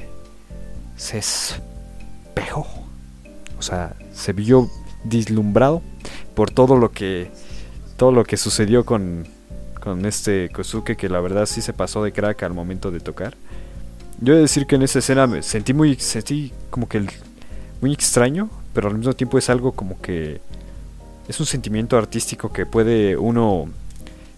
se 0.95 1.17
espejó, 1.17 2.65
o 3.59 3.61
sea, 3.61 3.97
se 4.13 4.31
vio 4.31 4.69
dislumbrado 5.03 5.81
por 6.35 6.51
todo 6.51 6.77
lo 6.77 6.91
que 6.91 7.31
todo 7.97 8.13
lo 8.13 8.23
que 8.23 8.37
sucedió 8.37 8.85
con, 8.85 9.27
con 9.81 10.05
este 10.05 10.49
Kosuke, 10.49 10.95
que 10.95 11.09
la 11.09 11.19
verdad 11.19 11.45
sí 11.45 11.61
se 11.61 11.73
pasó 11.73 12.01
de 12.01 12.13
crack 12.13 12.43
al 12.43 12.53
momento 12.53 12.91
de 12.91 13.01
tocar. 13.01 13.35
Yo 14.21 14.33
he 14.33 14.37
de 14.37 14.43
decir 14.43 14.65
que 14.65 14.75
en 14.75 14.83
esa 14.83 14.99
escena 14.99 15.27
me 15.27 15.43
sentí 15.43 15.73
muy, 15.73 15.95
sentí 15.95 16.53
como 16.69 16.87
que 16.87 17.05
muy 17.81 17.93
extraño, 17.93 18.49
pero 18.73 18.87
al 18.87 18.97
mismo 18.97 19.13
tiempo 19.13 19.37
es 19.37 19.49
algo 19.49 19.73
como 19.73 20.01
que 20.01 20.39
es 21.27 21.39
un 21.39 21.45
sentimiento 21.45 21.97
artístico 21.97 22.51
que 22.51 22.65
puede 22.65 23.17
uno 23.17 23.67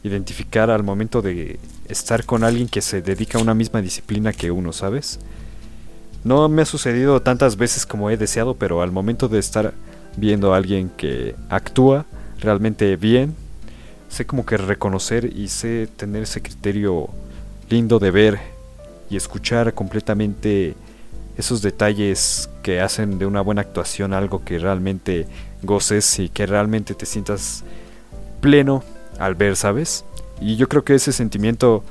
identificar 0.04 0.70
al 0.70 0.84
momento 0.84 1.22
de 1.22 1.60
estar 1.88 2.26
con 2.26 2.44
alguien 2.44 2.68
que 2.68 2.82
se 2.82 3.02
dedica 3.02 3.38
a 3.38 3.42
una 3.42 3.54
misma 3.54 3.82
disciplina 3.82 4.34
que 4.34 4.52
uno, 4.52 4.74
¿sabes? 4.74 5.20
No 6.24 6.50
me 6.50 6.64
ha 6.64 6.66
sucedido 6.66 7.22
tantas 7.22 7.58
veces 7.58 7.86
como 7.86 8.10
he 8.10 8.18
deseado, 8.18 8.56
pero 8.56 8.82
al 8.82 8.92
momento 8.92 9.28
de 9.28 9.40
estar 9.40 9.74
viendo 10.16 10.54
a 10.54 10.58
alguien 10.58 10.90
que 10.98 11.36
actúa 11.50 12.06
realmente 12.40 12.96
bien, 12.96 13.36
sé 14.10 14.26
como 14.26 14.46
que 14.46 14.58
reconocer 14.58 15.26
y 15.38 15.50
sé 15.50 15.88
tener 15.88 16.24
ese 16.24 16.42
criterio 16.42 17.10
lindo 17.70 18.00
de 18.00 18.12
ver 18.12 18.57
y 19.10 19.16
escuchar 19.18 19.74
completamente 19.74 20.76
esos 21.38 21.62
detalles 21.62 22.50
que 22.64 22.82
hacen 22.82 23.20
de 23.20 23.26
una 23.26 23.42
buena 23.42 23.62
actuación 23.62 24.14
algo 24.14 24.44
que 24.44 24.58
realmente 24.60 25.28
goces 25.62 26.20
y 26.20 26.30
que 26.30 26.46
realmente 26.46 26.94
te 26.96 27.06
sientas 27.06 27.64
pleno 28.42 28.84
al 29.20 29.36
ver, 29.36 29.56
¿sabes? 29.56 30.04
Y 30.42 30.56
yo 30.56 30.68
creo 30.68 30.84
que 30.84 30.96
ese 30.96 31.12
sentimiento 31.12 31.84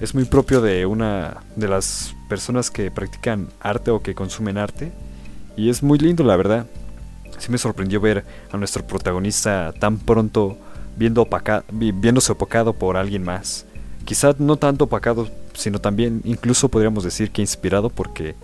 es 0.00 0.14
muy 0.14 0.24
propio 0.24 0.60
de 0.60 0.86
una 0.86 1.38
de 1.56 1.68
las 1.68 2.14
personas 2.28 2.70
que 2.70 2.90
practican 2.90 3.48
arte 3.60 3.90
o 3.90 4.02
que 4.02 4.14
consumen 4.14 4.56
arte 4.58 4.92
y 5.56 5.68
es 5.70 5.82
muy 5.82 5.98
lindo, 5.98 6.24
la 6.24 6.36
verdad. 6.36 6.66
Sí 7.38 7.50
me 7.50 7.58
sorprendió 7.58 8.00
ver 8.00 8.24
a 8.52 8.56
nuestro 8.56 8.86
protagonista 8.86 9.72
tan 9.78 9.98
pronto 9.98 10.58
viendo 10.96 11.22
opaca- 11.22 11.64
vi- 11.72 11.92
viéndose 11.92 12.32
opacado 12.32 12.72
por 12.74 12.96
alguien 12.96 13.22
más. 13.22 13.64
Quizá 14.04 14.34
no 14.38 14.56
tanto 14.56 14.84
opacado, 14.84 15.28
sino 15.60 15.80
también 15.80 16.20
incluso 16.24 16.68
podríamos 16.68 17.04
decir 17.04 17.30
que 17.30 17.42
inspirado 17.42 17.90
porque 17.90 18.34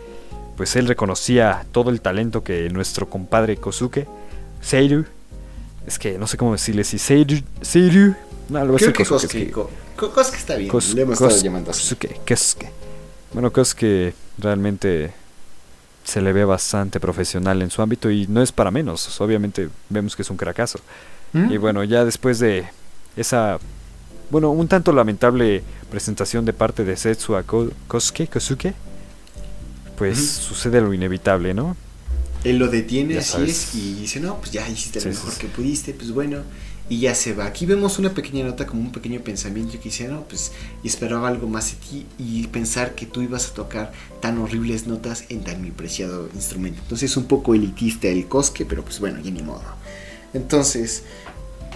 pues 0.56 0.76
él 0.76 0.86
reconocía 0.86 1.66
todo 1.72 1.90
el 1.90 2.00
talento 2.00 2.42
que 2.44 2.68
nuestro 2.70 3.08
compadre 3.10 3.56
Kosuke, 3.56 4.06
Seiru, 4.60 5.04
es 5.86 5.98
que 5.98 6.18
no 6.18 6.26
sé 6.26 6.36
cómo 6.36 6.52
decirle, 6.52 6.82
si 6.84 6.98
Seiru, 6.98 7.40
Seiru, 7.60 8.14
no, 8.48 8.60
lo 8.60 8.72
voy 8.72 8.82
a 8.82 8.86
decir 8.86 8.92
Kosuke, 9.06 9.34
es 9.48 9.52
Kosuke, 9.96 10.36
está 10.36 10.56
bien, 10.56 10.70
Kos- 10.70 10.94
le 10.94 11.02
hemos 11.02 11.18
Kos- 11.18 11.28
estado 11.28 11.44
llamando 11.44 11.70
así. 11.72 11.82
Kosuke, 11.94 12.20
Kosuke. 12.26 12.70
Bueno, 13.32 13.52
Kosuke 13.52 14.14
realmente 14.38 15.12
se 16.04 16.20
le 16.22 16.32
ve 16.32 16.44
bastante 16.44 17.00
profesional 17.00 17.60
en 17.62 17.70
su 17.70 17.82
ámbito 17.82 18.10
y 18.10 18.26
no 18.28 18.40
es 18.42 18.52
para 18.52 18.70
menos. 18.70 19.20
Obviamente 19.20 19.68
vemos 19.88 20.14
que 20.16 20.22
es 20.22 20.30
un 20.30 20.36
cracazo. 20.36 20.78
¿Mm? 21.32 21.50
Y 21.52 21.56
bueno, 21.58 21.82
ya 21.84 22.04
después 22.04 22.38
de 22.38 22.64
esa, 23.16 23.58
bueno, 24.30 24.50
un 24.50 24.68
tanto 24.68 24.92
lamentable 24.92 25.66
presentación 25.88 26.44
de 26.44 26.52
parte 26.52 26.84
de 26.84 26.96
Setsu 26.96 27.36
a 27.36 27.44
Ko- 27.44 27.70
Kosuke, 27.86 28.28
Kosuke, 28.28 28.74
pues 29.94 30.18
sucede 30.18 30.80
lo 30.80 30.92
inevitable, 30.94 31.54
¿no? 31.54 31.76
Él 32.42 32.58
lo 32.58 32.68
detiene, 32.68 33.14
Ya 33.14 33.20
así 33.20 33.30
sabes. 33.30 33.50
es, 33.50 33.74
y 33.74 33.94
dice, 33.94 34.20
no, 34.20 34.38
pues 34.38 34.52
ya 34.52 34.68
hiciste 34.68 35.00
Sí, 35.00 35.08
lo 35.08 35.10
mejor 35.10 35.32
sí. 35.32 35.36
que 35.36 35.48
pudiste, 35.48 35.94
pues 35.94 36.12
bueno, 36.12 36.44
y 36.88 37.00
ya 37.00 37.14
se 37.14 37.34
va. 37.34 37.46
Aquí 37.46 37.66
vemos 37.66 37.98
una 37.98 38.14
pequeña 38.14 38.44
nota, 38.44 38.66
como 38.66 38.82
un 38.82 38.92
pequeño 38.92 39.20
pensamiento 39.22 39.72
que 39.78 39.84
dice, 39.84 40.06
no, 40.06 40.22
pues 40.28 40.52
y 40.82 40.86
esperaba 40.88 41.26
algo 41.28 41.48
más 41.48 41.72
de 41.72 41.76
ti 41.78 42.06
y 42.18 42.46
pensar 42.48 42.94
que 42.94 43.06
tú 43.06 43.22
ibas 43.22 43.48
a 43.50 43.54
tocar 43.54 43.92
tan 44.20 44.38
horribles 44.38 44.86
notas 44.86 45.24
en 45.28 45.42
tan 45.42 45.60
mi 45.60 45.72
preciado 45.72 46.28
instrumento. 46.34 46.80
Entonces 46.82 47.16
un 47.16 47.24
poco 47.26 47.54
elitista 47.54 48.06
el 48.08 48.28
cosque, 48.28 48.64
pero 48.64 48.84
pues 48.84 49.00
bueno, 49.00 49.18
ya 49.20 49.30
ni 49.32 49.42
modo. 49.42 49.64
Entonces, 50.32 51.04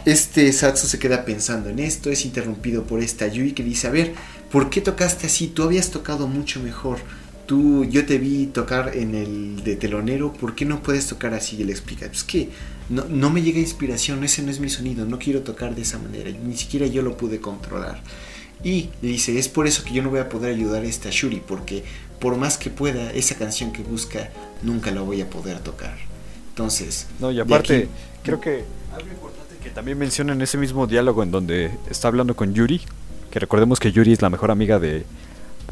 este 0.05 0.53
Satsu 0.53 0.87
se 0.87 0.99
queda 0.99 1.25
pensando 1.25 1.69
en 1.69 1.79
esto, 1.79 2.11
es 2.11 2.25
interrumpido 2.25 2.85
por 2.85 3.03
esta 3.03 3.27
Yui 3.27 3.53
que 3.53 3.63
dice, 3.63 3.87
a 3.87 3.91
ver, 3.91 4.15
¿por 4.51 4.71
qué 4.71 4.81
tocaste 4.81 5.27
así? 5.27 5.49
Tú 5.49 5.63
habías 5.63 5.91
tocado 5.91 6.27
mucho 6.27 6.61
mejor. 6.61 6.99
Tú, 7.47 7.85
yo 7.85 8.07
te 8.07 8.19
vi 8.19 8.47
tocar 8.47 8.97
en 8.97 9.15
el 9.17 9.65
de 9.65 9.75
telonero, 9.75 10.33
¿por 10.33 10.55
qué 10.55 10.65
no 10.65 10.83
puedes 10.83 11.09
tocar 11.09 11.35
así? 11.35 11.57
Y 11.57 11.63
él 11.63 11.71
explica, 11.71 12.07
pues 12.07 12.23
que 12.23 12.49
no, 12.89 13.05
no 13.07 13.29
me 13.31 13.43
llega 13.43 13.59
inspiración, 13.59 14.23
ese 14.23 14.43
no 14.43 14.51
es 14.53 14.61
mi 14.61 14.69
sonido, 14.71 15.05
no 15.05 15.19
quiero 15.19 15.41
tocar 15.43 15.75
de 15.75 15.83
esa 15.83 15.99
manera, 15.99 16.31
ni 16.31 16.57
siquiera 16.57 16.87
yo 16.87 17.03
lo 17.03 17.17
pude 17.17 17.41
controlar. 17.41 18.03
Y 18.63 18.91
le 19.03 19.09
dice, 19.09 19.37
es 19.39 19.49
por 19.49 19.67
eso 19.67 19.83
que 19.83 19.93
yo 19.95 20.03
no 20.03 20.11
voy 20.11 20.21
a 20.21 20.29
poder 20.29 20.55
ayudar 20.55 20.83
a 20.83 20.87
esta 20.87 21.09
Shuri, 21.11 21.43
porque 21.47 21.83
por 22.21 22.37
más 22.37 22.57
que 22.57 22.71
pueda, 22.71 23.11
esa 23.13 23.35
canción 23.35 23.73
que 23.73 23.83
busca, 23.83 24.31
nunca 24.63 24.93
la 24.93 25.01
voy 25.01 25.21
a 25.21 25.29
poder 25.29 25.59
tocar. 25.61 25.97
Entonces, 26.51 27.07
No, 27.19 27.33
y 27.33 27.41
aparte, 27.41 27.77
aquí- 27.79 27.89
creo 28.23 28.41
que 28.41 28.63
que 29.63 29.71
también 29.71 29.99
menciona 29.99 30.33
en 30.33 30.43
ese 30.43 30.59
mismo 30.59 30.87
diálogo 30.87 31.23
en 31.23 31.31
donde 31.31 31.71
está 31.91 32.09
hablando 32.09 32.35
con 32.35 32.55
Yuri, 32.55 32.81
que 33.31 33.39
recordemos 33.39 33.79
que 33.79 33.93
Yuri 33.93 34.13
es 34.13 34.23
la 34.23 34.31
mejor 34.31 34.51
amiga 34.51 34.79
de, 34.79 35.05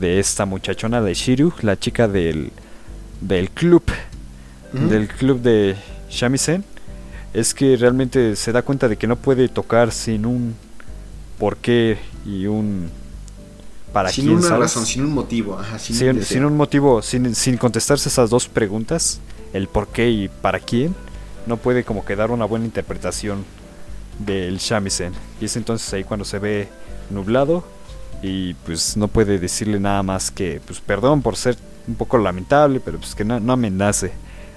de 0.01 0.19
esta 0.19 0.47
muchachona 0.47 1.01
de 1.01 1.15
Shiru, 1.15 1.53
la 1.63 1.79
chica 1.79 2.07
del, 2.09 2.53
del 3.21 3.51
club, 3.51 3.83
del 4.73 5.09
club 5.09 5.41
de 5.41 5.77
Shamisen, 6.11 6.65
es 7.35 7.55
que 7.55 7.77
realmente 7.77 8.37
se 8.37 8.53
da 8.53 8.63
cuenta 8.63 8.89
de 8.89 8.97
que 8.97 9.07
no 9.07 9.17
puede 9.17 9.49
tocar 9.49 9.93
sin 9.93 10.27
un 10.27 10.55
porqué 11.39 11.99
y 12.27 12.47
un 12.47 12.91
para 13.93 14.11
sin 14.11 14.27
quién, 14.27 14.37
una 14.39 14.47
¿sabes? 14.49 14.61
razón, 14.61 14.87
sin 14.87 15.05
un 15.05 15.15
motivo, 15.15 15.59
ajá, 15.59 15.79
sin, 15.79 15.97
sin, 15.97 16.09
un 16.09 16.13
sin 16.15 16.21
deseo. 16.21 16.47
un 16.47 16.57
motivo, 16.57 17.03
sin, 17.03 17.35
sin 17.35 17.57
contestarse 17.57 18.09
esas 18.09 18.29
dos 18.29 18.49
preguntas, 18.49 19.21
el 19.53 19.67
por 19.67 19.89
qué 19.89 20.11
y 20.11 20.29
para 20.29 20.61
quién, 20.61 20.95
no 21.47 21.57
puede 21.57 21.85
como 21.85 22.05
que 22.05 22.15
dar 22.17 22.31
una 22.31 22.45
buena 22.45 22.67
interpretación 22.67 23.45
del 24.19 24.59
shamisen. 24.59 25.13
Y 25.41 25.47
es 25.47 25.57
entonces 25.57 25.93
ahí 25.93 26.05
cuando 26.05 26.25
se 26.25 26.39
ve 26.39 26.69
nublado 27.11 27.65
y 28.23 28.55
pues 28.55 28.97
no 28.97 29.09
puede 29.09 29.39
decirle 29.39 29.79
nada 29.79 30.03
más 30.03 30.31
que 30.31 30.61
pues 30.67 30.81
perdón 30.81 31.23
por 31.23 31.37
ser 31.37 31.57
un 31.87 31.95
poco 31.95 32.19
lamentable, 32.19 32.81
pero 32.81 32.99
pues 32.99 33.15
que 33.15 33.25
no, 33.25 33.41
no 33.41 33.53
amenace 33.53 34.13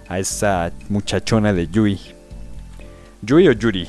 a 0.08 0.20
esa 0.20 0.72
muchachona 0.90 1.54
de 1.54 1.68
Yui. 1.68 2.00
¿Yui 3.22 3.48
o 3.48 3.52
Yuri? 3.52 3.88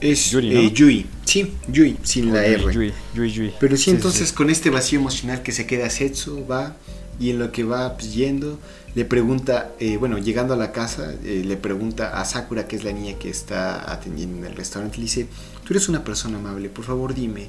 Es 0.00 0.30
Yuri, 0.30 0.56
eh, 0.56 0.62
¿no? 0.62 0.70
Yui. 0.70 1.06
Sí, 1.24 1.54
Yui, 1.66 1.96
sin 2.02 2.32
la 2.32 2.44
R. 2.46 2.72
Yui, 2.72 2.92
Yui, 3.14 3.30
Yui. 3.30 3.52
Pero 3.58 3.76
sí, 3.76 3.84
Sí, 3.84 3.90
entonces 3.90 4.28
sí. 4.28 4.34
con 4.34 4.48
este 4.48 4.70
vacío 4.70 5.00
emocional 5.00 5.42
que 5.42 5.52
se 5.52 5.66
queda 5.66 5.90
Setsu, 5.90 6.46
va 6.46 6.76
y 7.20 7.30
en 7.30 7.38
lo 7.40 7.50
que 7.50 7.64
va 7.64 7.94
pues, 7.96 8.14
yendo, 8.14 8.58
le 8.94 9.04
pregunta, 9.04 9.72
eh, 9.78 9.96
bueno, 9.96 10.18
llegando 10.18 10.54
a 10.54 10.56
la 10.56 10.72
casa, 10.72 11.14
eh, 11.24 11.42
le 11.44 11.56
pregunta 11.56 12.20
a 12.20 12.24
Sakura, 12.24 12.66
que 12.66 12.76
es 12.76 12.84
la 12.84 12.92
niña 12.92 13.18
que 13.18 13.30
está 13.30 13.92
atendiendo 13.92 14.38
en 14.38 14.44
el 14.44 14.56
restaurante, 14.56 14.96
le 14.96 15.04
dice, 15.04 15.26
tú 15.64 15.72
eres 15.72 15.88
una 15.88 16.04
persona 16.04 16.38
amable, 16.38 16.68
por 16.68 16.84
favor 16.84 17.14
dime, 17.14 17.48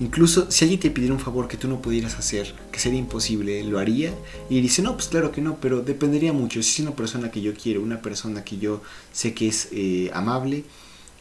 incluso 0.00 0.50
si 0.50 0.64
alguien 0.64 0.80
te 0.80 0.90
pidiera 0.90 1.14
un 1.14 1.20
favor 1.20 1.48
que 1.48 1.56
tú 1.56 1.68
no 1.68 1.80
pudieras 1.80 2.18
hacer, 2.18 2.54
que 2.70 2.78
sería 2.78 2.98
imposible, 2.98 3.64
¿lo 3.64 3.78
haría? 3.78 4.12
Y 4.48 4.60
dice, 4.60 4.82
no, 4.82 4.94
pues 4.94 5.08
claro 5.08 5.32
que 5.32 5.40
no, 5.40 5.56
pero 5.56 5.80
dependería 5.80 6.32
mucho, 6.32 6.62
si 6.62 6.82
es 6.82 6.86
una 6.86 6.96
persona 6.96 7.30
que 7.30 7.40
yo 7.40 7.54
quiero, 7.54 7.82
una 7.82 8.02
persona 8.02 8.44
que 8.44 8.58
yo 8.58 8.82
sé 9.12 9.34
que 9.34 9.48
es 9.48 9.68
eh, 9.72 10.10
amable, 10.14 10.64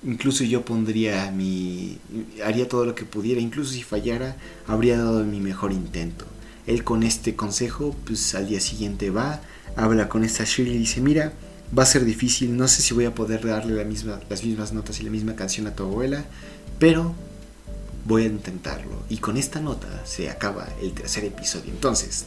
Incluso 0.05 0.43
yo 0.43 0.65
pondría 0.65 1.31
mi... 1.31 1.97
haría 2.45 2.67
todo 2.67 2.85
lo 2.85 2.93
que 2.93 3.05
pudiera, 3.05 3.39
incluso 3.39 3.71
si 3.71 3.83
fallara, 3.83 4.35
habría 4.67 4.97
dado 4.97 5.23
mi 5.23 5.39
mejor 5.39 5.71
intento. 5.71 6.25
Él 6.67 6.83
con 6.83 7.03
este 7.03 7.35
consejo, 7.35 7.95
pues 8.05 8.35
al 8.35 8.47
día 8.49 8.59
siguiente 8.59 9.09
va, 9.09 9.41
habla 9.75 10.09
con 10.09 10.23
esta 10.23 10.43
Shirley 10.43 10.75
y 10.75 10.79
dice, 10.79 11.01
mira, 11.01 11.33
va 11.77 11.83
a 11.83 11.85
ser 11.85 12.05
difícil, 12.05 12.55
no 12.55 12.67
sé 12.67 12.81
si 12.81 12.93
voy 12.93 13.05
a 13.05 13.15
poder 13.15 13.45
darle 13.45 13.75
la 13.75 13.83
misma, 13.83 14.19
las 14.29 14.43
mismas 14.43 14.73
notas 14.73 14.99
y 14.99 15.03
la 15.03 15.09
misma 15.09 15.35
canción 15.35 15.67
a 15.67 15.75
tu 15.75 15.83
abuela, 15.83 16.23
pero 16.79 17.13
voy 18.05 18.23
a 18.23 18.25
intentarlo. 18.27 19.03
Y 19.09 19.17
con 19.17 19.37
esta 19.37 19.59
nota 19.59 19.87
se 20.05 20.29
acaba 20.29 20.67
el 20.81 20.93
tercer 20.93 21.25
episodio. 21.25 21.71
Entonces, 21.71 22.25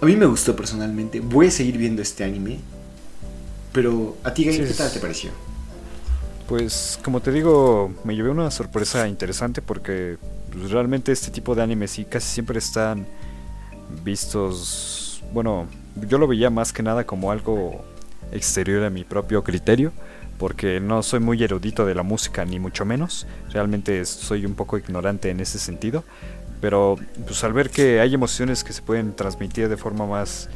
a 0.00 0.06
mí 0.06 0.16
me 0.16 0.26
gustó 0.26 0.54
personalmente, 0.54 1.20
voy 1.20 1.46
a 1.46 1.50
seguir 1.50 1.78
viendo 1.78 2.02
este 2.02 2.24
anime, 2.24 2.58
pero 3.72 4.16
a 4.24 4.32
ti, 4.32 4.44
Gai, 4.44 4.54
Sí, 4.54 4.62
¿qué 4.62 4.74
tal 4.74 4.92
te 4.92 5.00
pareció? 5.00 5.30
Pues 6.46 6.98
como 7.04 7.20
te 7.20 7.30
digo, 7.30 7.92
me 8.04 8.16
llevé 8.16 8.30
una 8.30 8.50
sorpresa 8.50 9.06
interesante 9.06 9.60
porque 9.60 10.16
realmente 10.70 11.12
este 11.12 11.30
tipo 11.30 11.54
de 11.54 11.62
animes 11.62 11.90
sí 11.90 12.04
casi 12.04 12.26
siempre 12.26 12.58
están 12.58 13.06
vistos, 14.02 15.22
bueno, 15.32 15.66
yo 16.08 16.18
lo 16.18 16.26
veía 16.26 16.50
más 16.50 16.72
que 16.72 16.82
nada 16.82 17.04
como 17.04 17.30
algo 17.30 17.84
exterior 18.32 18.84
a 18.84 18.90
mi 18.90 19.04
propio 19.04 19.42
criterio, 19.44 19.92
porque 20.38 20.80
no 20.80 21.02
soy 21.02 21.20
muy 21.20 21.42
erudito 21.42 21.84
de 21.84 21.94
la 21.94 22.02
música 22.02 22.44
ni 22.44 22.58
mucho 22.58 22.84
menos, 22.84 23.26
realmente 23.50 24.04
soy 24.04 24.46
un 24.46 24.54
poco 24.54 24.78
ignorante 24.78 25.30
en 25.30 25.40
ese 25.40 25.58
sentido, 25.58 26.04
pero 26.60 26.96
pues 27.26 27.42
al 27.44 27.52
ver 27.52 27.70
que 27.70 28.00
hay 28.00 28.14
emociones 28.14 28.64
que 28.64 28.72
se 28.72 28.82
pueden 28.82 29.14
transmitir 29.14 29.68
de 29.68 29.76
forma 29.76 30.06
más 30.06 30.48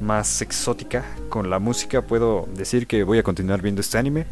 más 0.00 0.42
exótica 0.42 1.04
con 1.28 1.50
la 1.50 1.58
música, 1.58 2.02
puedo 2.02 2.48
decir 2.54 2.86
que 2.86 3.02
voy 3.02 3.18
a 3.18 3.24
continuar 3.24 3.62
viendo 3.62 3.80
este 3.80 3.98
anime 3.98 4.26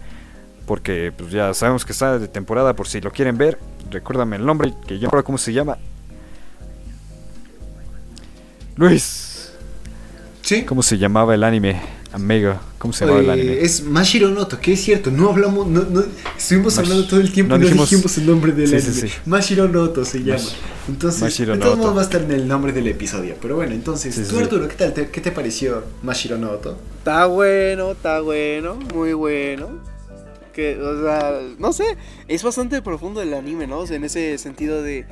porque 0.67 1.13
pues 1.17 1.31
ya 1.31 1.55
sabemos 1.55 1.85
que 1.85 1.93
está 1.93 2.19
de 2.19 2.29
temporada 2.29 2.75
por 2.75 2.89
si 2.89 3.01
lo 3.01 3.11
quieren 3.11 3.39
ver. 3.39 3.59
Recuérdame 3.91 4.37
el 4.37 4.45
nombre, 4.45 4.75
que 4.87 4.99
yo 4.99 5.03
no 5.03 5.07
recuerdo 5.07 5.25
cómo 5.25 5.39
se 5.39 5.53
llama. 5.53 5.79
Luis, 8.75 9.26
Sí. 10.47 10.63
¿cómo 10.63 10.81
se 10.83 10.97
llamaba 10.97 11.35
el 11.35 11.43
anime? 11.43 11.81
Amigo, 12.13 12.55
¿cómo 12.79 12.93
se 12.93 13.05
llamaba 13.05 13.21
el 13.21 13.29
Eh, 13.29 13.33
anime? 13.33 13.61
es 13.63 13.83
Mashiro 13.83 14.29
Noto, 14.31 14.61
que 14.61 14.75
es 14.75 14.81
cierto, 14.81 15.11
no 15.11 15.29
hablamos, 15.31 15.67
no, 15.67 15.83
no, 15.91 16.05
estuvimos 16.39 16.77
Mash- 16.77 16.79
hablando 16.79 17.07
todo 17.09 17.21
el 17.21 17.33
tiempo 17.33 17.51
no 17.51 17.57
y 17.57 17.59
no 17.59 17.65
dijimos- 17.67 17.91
dijimos, 17.91 18.19
el 18.19 18.27
nombre 18.27 18.53
del 18.53 18.69
Sí, 18.69 18.77
anime. 18.77 19.09
sí. 19.09 19.09
Mashiro 19.27 19.67
Noto 19.69 20.05
se 20.05 20.21
llama. 20.23 20.39
Mash- 20.39 20.53
Entonces, 20.89 21.21
Mashiro 21.21 21.55
de 21.55 21.59
todos 21.59 21.77
Noto. 21.77 21.83
modos 21.89 21.97
va 21.97 22.01
a 22.03 22.05
estar 22.05 22.23
en 22.23 22.31
el 22.31 22.47
nombre 22.47 22.73
del 22.73 22.87
episodio. 22.87 23.35
Pero 23.43 23.57
bueno, 23.57 23.75
entonces, 23.75 24.15
tú 24.15 24.23
sí. 24.37 24.39
Arturo, 24.41 24.69
¿qué 24.69 24.75
tal? 24.77 24.95
te- 24.95 25.09
¿Qué 25.11 25.21
te 25.21 25.33
pareció 25.33 25.83
Mashiro 26.05 26.39
Noto? 26.39 26.79
Está 26.99 27.27
bueno, 27.27 27.91
está 27.91 28.21
bueno, 28.21 28.79
muy 28.95 29.15
bueno. 29.15 29.81
Que, 30.55 30.81
o 30.81 31.03
sea, 31.03 31.41
no 31.59 31.73
sé, 31.73 31.85
es 32.29 32.43
bastante 32.45 32.81
profundo 32.83 33.21
el 33.21 33.35
anime, 33.35 33.67
¿no? 33.67 33.81
O 33.81 33.87
sea, 33.89 33.97
en 33.97 34.05
ese 34.05 34.39
sentido 34.39 34.81
de 34.81 35.05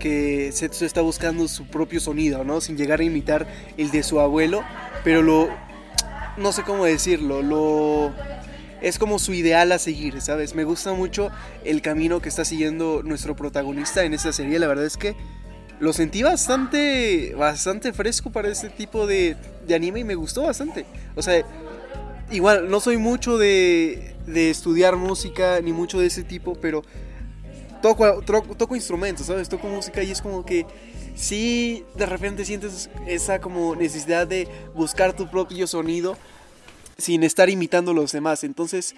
que 0.00 0.50
Setsu 0.52 0.84
está 0.84 1.00
buscando 1.00 1.46
su 1.46 1.66
propio 1.66 2.00
sonido, 2.00 2.42
¿no? 2.42 2.60
Sin 2.60 2.76
llegar 2.76 2.98
a 2.98 3.04
imitar 3.04 3.46
el 3.76 3.92
de 3.92 4.02
su 4.02 4.18
abuelo, 4.18 4.64
pero 5.04 5.22
lo... 5.22 5.48
No 6.36 6.50
sé 6.52 6.64
cómo 6.64 6.84
decirlo, 6.84 7.42
lo... 7.42 8.12
Es 8.80 8.98
como 8.98 9.18
su 9.18 9.34
ideal 9.34 9.70
a 9.70 9.78
seguir, 9.78 10.20
¿sabes? 10.20 10.54
Me 10.54 10.64
gusta 10.64 10.92
mucho 10.94 11.30
el 11.64 11.82
camino 11.82 12.20
que 12.20 12.30
está 12.30 12.44
siguiendo 12.44 13.02
nuestro 13.04 13.36
protagonista 13.36 14.04
en 14.04 14.14
esta 14.14 14.32
serie. 14.32 14.58
La 14.58 14.66
verdad 14.66 14.86
es 14.86 14.96
que 14.96 15.14
lo 15.80 15.92
sentí 15.92 16.22
bastante, 16.22 17.34
bastante 17.36 17.92
fresco 17.92 18.30
para 18.30 18.48
este 18.48 18.70
tipo 18.70 19.06
de, 19.06 19.36
de 19.66 19.74
anime 19.74 20.00
y 20.00 20.04
me 20.04 20.14
gustó 20.14 20.44
bastante. 20.44 20.86
O 21.14 21.22
sea, 21.22 21.44
igual 22.30 22.70
no 22.70 22.80
soy 22.80 22.96
mucho 22.96 23.36
de, 23.36 24.14
de 24.26 24.50
estudiar 24.50 24.96
música 24.96 25.60
ni 25.62 25.72
mucho 25.72 26.00
de 26.00 26.06
ese 26.06 26.22
tipo, 26.22 26.54
pero 26.54 26.82
toco, 27.80 28.22
toco 28.22 28.76
instrumentos, 28.76 29.26
¿sabes? 29.26 29.48
Toco 29.48 29.68
música 29.68 30.02
y 30.02 30.10
es 30.10 30.22
como 30.22 30.44
que 30.44 30.66
sí, 31.14 31.84
de 31.96 32.06
repente 32.06 32.44
sientes 32.44 32.90
esa 33.06 33.40
como 33.40 33.76
necesidad 33.76 34.26
de 34.26 34.48
buscar 34.74 35.14
tu 35.14 35.28
propio 35.30 35.66
sonido 35.66 36.16
sin 36.98 37.22
estar 37.22 37.48
imitando 37.48 37.92
a 37.92 37.94
los 37.94 38.12
demás. 38.12 38.44
Entonces, 38.44 38.94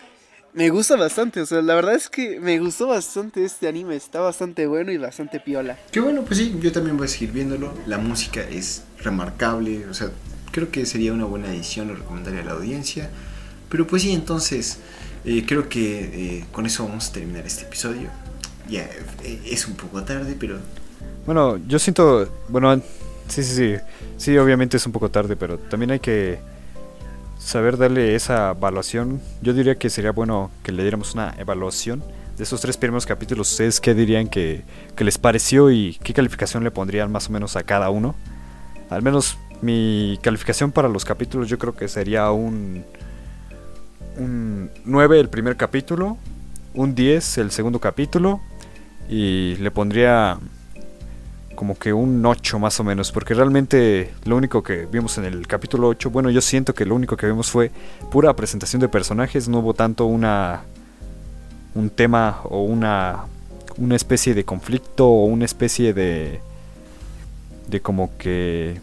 me 0.55 0.69
gusta 0.71 0.97
bastante. 0.97 1.41
O 1.41 1.47
sea, 1.47 1.63
la 1.63 1.75
verdad 1.75 1.95
es 1.95 2.09
que 2.09 2.39
me 2.41 2.59
gustó 2.59 2.89
bastante 2.89 3.45
este 3.45 3.69
anime. 3.69 3.97
Está 3.97 4.21
bastante 4.21 4.67
bueno 4.67 4.93
y 4.93 4.99
bastante 4.99 5.41
piola. 5.41 5.79
Qué 5.91 6.01
bueno, 6.01 6.23
pues 6.23 6.39
sí, 6.39 6.55
yo 6.61 6.73
también 6.73 6.97
voy 6.97 7.07
a 7.07 7.09
seguir 7.09 7.33
viéndolo. 7.33 7.73
La 7.87 7.99
música 7.99 8.43
es 8.43 8.85
remarcable, 8.99 9.87
o 9.87 9.95
sea, 9.95 10.11
creo 10.51 10.71
que 10.71 10.85
sería 10.87 11.13
una 11.13 11.25
buena 11.25 11.49
edición, 11.49 11.89
lo 11.89 11.95
recomendaría 11.95 12.43
a 12.43 12.45
la 12.45 12.53
audiencia. 12.53 13.11
Pero 13.69 13.87
pues 13.87 14.03
sí, 14.03 14.13
entonces, 14.13 14.79
eh, 15.25 15.45
creo 15.47 15.69
que 15.69 16.01
eh, 16.39 16.45
con 16.53 16.67
eso 16.67 16.87
vamos 16.87 17.09
a 17.09 17.13
terminar 17.13 17.47
este 17.47 17.63
episodio. 17.63 18.11
Eh, 18.77 19.41
es 19.47 19.67
un 19.67 19.75
poco 19.75 20.03
tarde, 20.03 20.37
pero 20.39 20.59
Bueno, 21.27 21.59
yo 21.69 21.79
siento, 21.79 22.29
bueno, 22.49 22.75
sí, 23.29 23.43
sí, 23.43 23.55
sí, 23.55 23.75
sí, 24.17 24.39
obviamente 24.39 24.77
es 24.77 24.87
un 24.87 24.93
poco 24.93 25.11
tarde, 25.11 25.37
pero 25.37 25.59
también 25.59 25.93
hay 25.93 26.01
que 26.01 26.39
saber 27.39 27.77
darle 27.77 28.15
esa 28.15 28.51
evaluación. 28.51 29.21
Yo 29.43 29.53
diría 29.53 29.77
que 29.77 29.91
sería 29.91 30.13
bueno 30.13 30.51
que 30.63 30.73
le 30.73 30.83
diéramos 30.83 31.15
una 31.15 31.35
evaluación 31.39 32.03
de 32.37 32.45
esos 32.45 32.61
tres 32.61 32.77
primeros 32.77 33.07
capítulos. 33.07 33.51
¿Ustedes 33.51 33.81
qué 33.81 33.95
dirían 33.95 34.29
que, 34.29 34.63
que 34.97 35.05
les 35.05 35.19
pareció 35.19 35.71
y 35.71 35.99
qué 36.03 36.15
calificación 36.15 36.65
le 36.65 36.71
pondrían 36.71 37.11
más 37.11 37.29
o 37.29 37.33
menos 37.33 37.57
a 37.57 37.63
cada 37.63 37.91
uno? 37.91 38.15
Al 38.91 39.03
menos 39.03 39.39
mi 39.61 40.19
calificación 40.23 40.73
para 40.73 40.89
los 40.89 41.05
capítulos 41.05 41.49
yo 41.49 41.59
creo 41.59 41.75
que 41.75 41.89
sería 41.89 42.31
un, 42.31 42.85
un 44.19 44.71
9 44.85 45.21
el 45.21 45.29
primer 45.29 45.57
capítulo, 45.57 46.19
un 46.75 46.95
10 46.95 47.39
el 47.39 47.51
segundo 47.51 47.79
capítulo 47.79 48.41
y 49.09 49.57
le 49.57 49.71
pondría 49.71 50.39
como 51.55 51.79
que 51.79 51.93
un 51.93 52.25
8 52.25 52.59
más 52.59 52.81
o 52.81 52.85
menos, 52.85 53.13
porque 53.13 53.35
realmente 53.35 54.13
lo 54.25 54.37
único 54.37 54.63
que 54.63 54.87
vimos 54.87 55.19
en 55.19 55.25
el 55.27 55.47
capítulo 55.47 55.89
8, 55.89 56.11
bueno, 56.11 56.31
yo 56.31 56.41
siento 56.41 56.75
que 56.75 56.85
lo 56.85 56.95
único 56.95 57.17
que 57.17 57.27
vimos 57.27 57.51
fue 57.51 57.71
pura 58.11 58.35
presentación 58.35 58.81
de 58.81 58.89
personajes, 58.89 59.49
no 59.49 59.59
hubo 59.61 59.75
tanto 59.75 60.07
una 60.07 60.63
un 61.75 61.89
tema 61.91 62.41
o 62.45 62.63
una 62.65 63.25
una 63.79 63.97
especie 63.97 64.35
de 64.35 64.45
conflicto 64.45 65.07
o 65.07 65.25
una 65.27 65.45
especie 65.45 65.95
de 65.95 66.41
de 67.69 67.81
como 67.81 68.11
que 68.19 68.81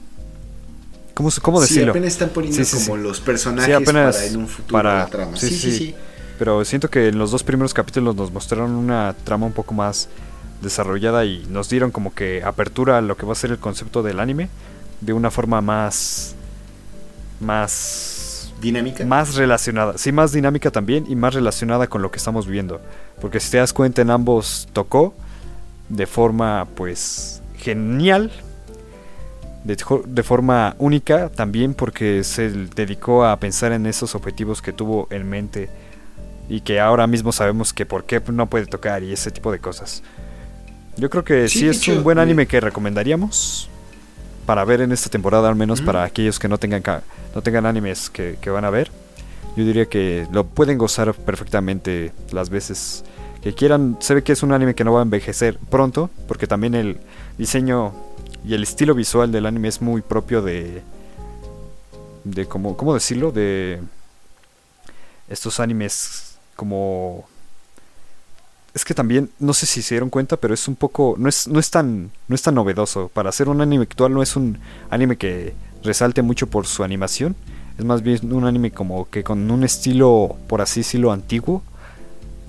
¿cómo, 1.13 1.29
cómo 1.41 1.61
sí, 1.61 1.67
decirlo? 1.73 1.91
apenas 1.91 2.13
están 2.13 2.29
poniendo 2.29 2.57
Sí, 2.63 2.65
sí, 2.65 2.85
como 2.85 2.97
sí. 2.97 3.03
los 3.03 3.19
personajes 3.19 3.65
Sí, 3.77 3.83
apenas 3.83 4.15
para 4.15 4.27
en 4.27 4.37
un 4.37 4.47
futuro 4.47 4.73
para- 4.73 4.99
la 4.99 5.05
trama. 5.07 5.37
sí, 5.37 5.49
Sí, 5.49 5.55
sí, 5.57 5.71
sí. 5.71 5.77
sí. 5.77 5.95
Pero 6.39 6.63
siento 6.63 6.89
que 6.89 7.09
en 7.09 7.19
los 7.19 7.31
dos 7.31 7.43
primeros 7.43 7.73
capítulos 7.73 8.15
nos 8.15 8.31
mostraron 8.31 8.71
una 8.71 9.13
trama 9.25 9.45
un 9.45 9.51
poco 9.51 9.73
más 9.73 10.07
desarrollada 10.61 11.25
y 11.25 11.45
nos 11.49 11.69
dieron 11.69 11.91
como 11.91 12.13
que 12.13 12.43
apertura 12.43 12.97
a 12.97 13.01
lo 13.01 13.17
que 13.17 13.25
va 13.25 13.33
a 13.33 13.35
ser 13.35 13.51
el 13.51 13.59
concepto 13.59 14.01
del 14.03 14.19
anime 14.19 14.49
de 15.01 15.13
una 15.13 15.31
forma 15.31 15.61
más 15.61 16.35
más 17.39 18.51
Dinámica. 18.61 19.05
más 19.05 19.35
relacionada, 19.35 19.97
sí, 19.97 20.11
más 20.11 20.31
dinámica 20.31 20.71
también 20.71 21.05
y 21.07 21.15
más 21.15 21.33
relacionada 21.33 21.87
con 21.87 22.01
lo 22.01 22.11
que 22.11 22.17
estamos 22.17 22.47
viendo. 22.47 22.81
Porque 23.21 23.39
si 23.39 23.51
te 23.51 23.57
das 23.57 23.71
cuenta 23.71 24.01
en 24.01 24.09
ambos 24.09 24.67
tocó 24.73 25.13
de 25.87 26.05
forma 26.05 26.67
pues 26.75 27.41
genial, 27.57 28.31
de, 29.63 29.77
de 30.05 30.23
forma 30.23 30.75
única 30.77 31.29
también 31.29 31.73
porque 31.73 32.23
se 32.23 32.49
dedicó 32.49 33.25
a 33.25 33.37
pensar 33.39 33.71
en 33.71 33.85
esos 33.85 34.15
objetivos 34.15 34.61
que 34.61 34.73
tuvo 34.73 35.07
en 35.09 35.29
mente 35.29 35.69
y 36.49 36.61
que 36.61 36.79
ahora 36.79 37.07
mismo 37.07 37.31
sabemos 37.31 37.71
que 37.71 37.85
por 37.85 38.03
qué 38.05 38.21
no 38.31 38.49
puede 38.49 38.65
tocar 38.65 39.03
y 39.03 39.13
ese 39.13 39.31
tipo 39.31 39.51
de 39.51 39.59
cosas. 39.59 40.03
Yo 40.97 41.09
creo 41.09 41.23
que 41.23 41.47
Sí, 41.47 41.67
es 41.67 41.77
hecho, 41.77 41.93
un 41.93 42.03
buen 42.03 42.17
eh, 42.17 42.21
anime 42.21 42.47
que 42.47 42.59
recomendaríamos 42.59 43.69
para 44.45 44.65
ver 44.65 44.81
en 44.81 44.91
esta 44.91 45.09
temporada, 45.09 45.47
al 45.47 45.55
menos 45.55 45.79
para 45.81 46.03
aquellos 46.03 46.39
que 46.39 46.47
no 46.47 46.57
tengan 46.57 46.81
no 47.35 47.41
tengan 47.43 47.67
animes 47.67 48.09
que, 48.09 48.37
que 48.41 48.49
van 48.49 48.65
a 48.65 48.71
ver. 48.71 48.91
Yo 49.55 49.63
diría 49.63 49.85
que 49.85 50.27
lo 50.31 50.45
pueden 50.45 50.77
gozar 50.77 51.13
perfectamente 51.13 52.11
las 52.31 52.49
veces 52.49 53.03
que 53.43 53.53
quieran, 53.53 53.97
se 53.99 54.15
ve 54.15 54.23
que 54.23 54.31
es 54.31 54.43
un 54.43 54.51
anime 54.51 54.73
que 54.73 54.83
no 54.83 54.93
va 54.93 54.99
a 54.99 55.03
envejecer 55.03 55.57
pronto, 55.69 56.09
porque 56.27 56.47
también 56.47 56.73
el 56.75 56.97
diseño 57.37 57.93
y 58.43 58.53
el 58.53 58.63
estilo 58.63 58.95
visual 58.95 59.31
del 59.31 59.45
anime 59.45 59.67
es 59.67 59.81
muy 59.81 60.01
propio 60.01 60.41
de 60.41 60.81
de 62.23 62.45
como 62.45 62.75
cómo 62.75 62.93
decirlo, 62.93 63.31
de 63.31 63.79
estos 65.29 65.59
animes 65.59 66.28
como 66.59 67.23
es 68.73 68.83
que 68.83 68.93
también 68.93 69.29
no 69.39 69.53
sé 69.53 69.65
si 69.65 69.81
se 69.81 69.95
dieron 69.95 70.09
cuenta, 70.09 70.35
pero 70.35 70.53
es 70.53 70.67
un 70.67 70.75
poco 70.75 71.15
no 71.17 71.29
es 71.29 71.47
no 71.47 71.57
es 71.57 71.71
tan 71.71 72.11
no 72.27 72.35
es 72.35 72.41
tan 72.41 72.55
novedoso 72.55 73.09
para 73.13 73.29
hacer 73.29 73.47
un 73.47 73.61
anime 73.61 73.83
actual 73.83 74.13
no 74.13 74.21
es 74.21 74.35
un 74.35 74.59
anime 74.89 75.15
que 75.15 75.53
resalte 75.85 76.21
mucho 76.21 76.47
por 76.47 76.67
su 76.67 76.83
animación, 76.83 77.37
es 77.77 77.85
más 77.85 78.03
bien 78.03 78.33
un 78.33 78.43
anime 78.43 78.71
como 78.71 79.09
que 79.09 79.23
con 79.23 79.49
un 79.49 79.63
estilo 79.63 80.35
por 80.47 80.59
así 80.61 80.81
decirlo 80.81 81.13
antiguo 81.13 81.63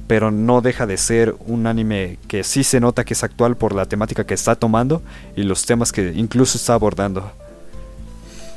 pero 0.09 0.33
no 0.33 0.61
deja 0.61 0.89
de 0.89 0.97
ser 0.97 1.37
un 1.47 1.69
anime 1.69 2.19
que 2.27 2.43
sí 2.43 2.65
se 2.65 2.81
nota 2.81 3.05
que 3.05 3.15
es 3.15 3.23
actual 3.23 3.57
por 3.57 3.77
la 3.77 3.87
temática 3.87 4.25
que 4.25 4.35
está 4.35 4.57
tomando 4.57 5.03
y 5.37 5.45
los 5.45 5.65
temas 5.67 5.93
que 5.93 6.13
incluso 6.17 6.59
está 6.59 6.75
abordando. 6.75 7.31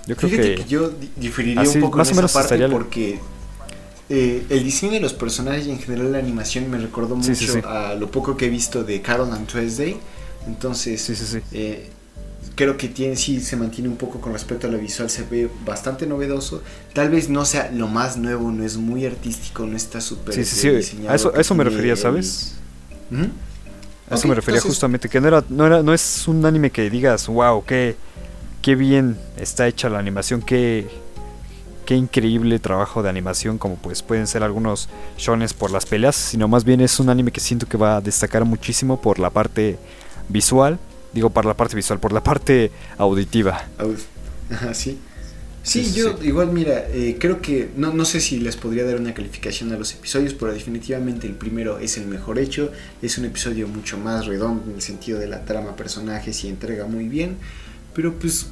Yo 0.08 0.16
creo 0.16 0.32
Fíjate 0.32 0.56
que, 0.56 0.66
yo 0.66 0.92
diferiría 1.16 1.62
un 1.62 1.80
poco 1.80 2.00
más 2.00 2.08
en 2.08 2.14
o 2.14 2.16
menos 2.16 2.32
esa 2.32 2.50
parte 2.50 2.70
porque 2.70 3.20
eh, 4.10 4.46
el 4.50 4.64
diseño 4.64 4.94
de 4.94 5.00
los 5.00 5.14
personajes 5.14 5.66
y 5.68 5.72
en 5.72 5.80
general 5.80 6.12
la 6.12 6.18
animación 6.20 6.70
me 6.70 6.78
recordó 6.78 7.16
mucho 7.16 7.62
a 7.66 7.96
lo 7.96 8.12
poco 8.12 8.36
que 8.36 8.48
he 8.48 8.50
visto 8.50 8.84
de 8.84 9.02
Carol 9.02 9.32
and 9.32 9.48
Tuesday. 9.48 9.98
Entonces, 10.46 11.40
eh, 11.54 11.90
creo 12.56 12.76
que 12.76 12.90
tiene, 12.90 13.16
sí 13.16 13.40
se 13.40 13.56
mantiene 13.56 13.90
un 13.90 13.96
poco 13.96 14.20
con 14.20 14.34
respecto 14.34 14.68
a 14.68 14.70
lo 14.70 14.78
visual, 14.78 15.10
se 15.10 15.24
ve 15.24 15.50
bastante 15.66 16.06
novedoso. 16.06 16.62
Tal 16.94 17.10
vez 17.10 17.30
no 17.30 17.46
sea 17.46 17.72
lo 17.72 17.88
más 17.88 18.18
nuevo, 18.18 18.52
no 18.52 18.64
es 18.64 18.78
muy 18.78 19.06
artístico, 19.06 19.66
no 19.66 19.78
está 19.78 20.02
súper 20.02 20.36
sí, 20.36 20.44
sí, 20.44 20.84
sí. 20.84 21.08
A 21.08 21.16
eso, 21.16 21.34
eso 21.34 21.56
me 21.56 21.64
refería, 21.64 21.96
¿sabes? 21.96 22.56
A 24.10 24.16
eso 24.16 24.28
me 24.28 24.36
refería 24.36 24.60
justamente, 24.60 25.08
que 25.08 25.22
no, 25.22 25.30
era, 25.30 25.44
no, 25.48 25.66
era, 25.66 25.82
no 25.82 25.94
es 25.94 26.28
un 26.28 26.46
anime 26.46 26.72
que 26.72 26.90
digas, 26.90 27.28
wow, 27.28 27.64
qué, 27.64 27.96
qué 28.62 28.76
bien 28.76 29.18
está 29.38 29.68
hecha 29.68 29.88
la 29.88 30.00
animación, 30.00 30.42
qué, 30.42 30.90
qué 31.84 31.96
increíble 31.96 32.60
trabajo 32.60 33.04
de 33.04 33.10
animación, 33.10 33.58
como 33.58 33.76
pues 33.76 34.02
pueden 34.02 34.28
ser 34.28 34.44
algunos 34.44 34.90
shones 35.18 35.54
por 35.54 35.72
las 35.72 35.86
peleas, 35.86 36.16
sino 36.16 36.48
más 36.48 36.64
bien 36.64 36.82
es 36.82 37.00
un 37.00 37.10
anime 37.10 37.32
que 37.32 37.40
siento 37.40 37.68
que 37.68 37.78
va 37.78 37.98
a 37.98 38.02
destacar 38.02 38.46
muchísimo 38.46 39.00
por 39.00 39.20
la 39.20 39.30
parte 39.30 39.78
visual 40.30 40.80
Digo, 41.14 41.30
por 41.30 41.46
la 41.46 41.54
parte 41.54 41.76
visual, 41.76 42.00
por 42.00 42.12
la 42.12 42.24
parte 42.24 42.72
auditiva. 42.98 43.68
Ajá, 44.50 44.74
sí. 44.74 44.98
Sí, 45.62 45.94
yo 45.94 46.20
igual, 46.22 46.52
mira, 46.52 46.88
eh, 46.90 47.16
creo 47.18 47.40
que 47.40 47.70
no, 47.78 47.94
no 47.94 48.04
sé 48.04 48.20
si 48.20 48.40
les 48.40 48.58
podría 48.58 48.84
dar 48.84 49.00
una 49.00 49.14
calificación 49.14 49.72
a 49.72 49.78
los 49.78 49.94
episodios, 49.94 50.34
pero 50.34 50.52
definitivamente 50.52 51.26
el 51.26 51.36
primero 51.36 51.80
es 51.80 51.98
el 51.98 52.08
mejor 52.08 52.38
hecho. 52.38 52.72
Es 53.02 53.18
un 53.18 53.26
episodio 53.26 53.68
mucho 53.70 53.98
más 53.98 54.26
redondo 54.26 54.70
en 54.70 54.76
el 54.76 54.82
sentido 54.82 55.20
de 55.20 55.28
la 55.28 55.46
trama, 55.46 55.78
personajes 55.78 56.44
y 56.44 56.50
entrega 56.50 56.86
muy 56.86 57.08
bien. 57.08 57.38
Pero 57.94 58.14
pues 58.16 58.48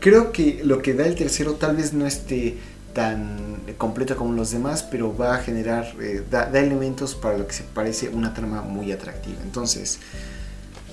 creo 0.00 0.32
que 0.32 0.60
lo 0.62 0.82
que 0.82 0.92
da 0.92 1.06
el 1.06 1.14
tercero 1.14 1.54
tal 1.54 1.76
vez 1.76 1.94
no 1.94 2.06
esté 2.06 2.58
tan 2.92 3.60
completo 3.78 4.16
como 4.16 4.32
los 4.32 4.50
demás, 4.50 4.82
pero 4.82 5.16
va 5.16 5.34
a 5.34 5.38
generar, 5.38 5.94
eh, 6.00 6.24
da, 6.30 6.46
da 6.46 6.60
elementos 6.60 7.14
para 7.14 7.38
lo 7.38 7.46
que 7.46 7.52
se 7.52 7.62
parece 7.62 8.08
una 8.08 8.34
trama 8.34 8.62
muy 8.62 8.92
atractiva. 8.92 9.38
Entonces, 9.42 10.00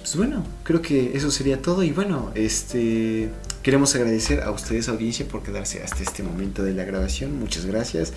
pues 0.08 0.16
bueno, 0.16 0.46
creo 0.64 0.82
que 0.82 1.18
eso 1.18 1.30
sería 1.32 1.62
todo. 1.62 1.84
Y 1.84 1.92
bueno, 1.92 2.32
este 2.34 3.30
queremos 3.62 3.94
agradecer 3.94 4.40
a 4.40 4.52
ustedes 4.52 4.88
audiencia 4.88 5.28
por 5.28 5.44
quedarse 5.44 5.84
hasta 5.84 6.02
este 6.02 6.24
momento 6.24 6.64
de 6.64 6.74
la 6.74 6.86
grabación, 6.86 7.38
muchas 7.38 7.66
gracias. 7.66 8.14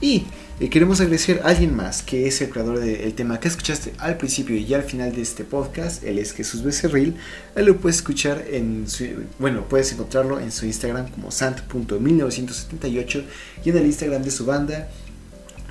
Y 0.00 0.24
eh, 0.58 0.70
queremos 0.70 1.02
agradecer 1.02 1.42
a 1.44 1.48
alguien 1.48 1.76
más 1.76 2.00
que 2.02 2.26
es 2.26 2.40
el 2.40 2.48
creador 2.48 2.80
del 2.80 3.12
tema 3.12 3.38
que 3.40 3.48
escuchaste 3.48 3.92
al 3.98 4.16
principio 4.16 4.56
y 4.56 4.72
al 4.72 4.84
final 4.84 5.14
de 5.14 5.20
este 5.20 5.44
podcast, 5.44 6.02
él 6.04 6.18
es 6.18 6.32
Jesús 6.32 6.62
Becerril, 6.62 7.14
él 7.54 7.66
lo 7.66 7.76
puedes 7.76 7.96
escuchar 7.96 8.46
en 8.50 8.88
su, 8.88 9.04
bueno, 9.38 9.68
puedes 9.68 9.92
encontrarlo 9.92 10.40
en 10.40 10.50
su 10.50 10.64
Instagram 10.64 11.10
como 11.10 11.30
sant.1978 11.30 13.24
y 13.66 13.68
en 13.68 13.76
el 13.76 13.84
Instagram 13.84 14.22
de 14.22 14.30
su 14.30 14.46
banda 14.46 14.88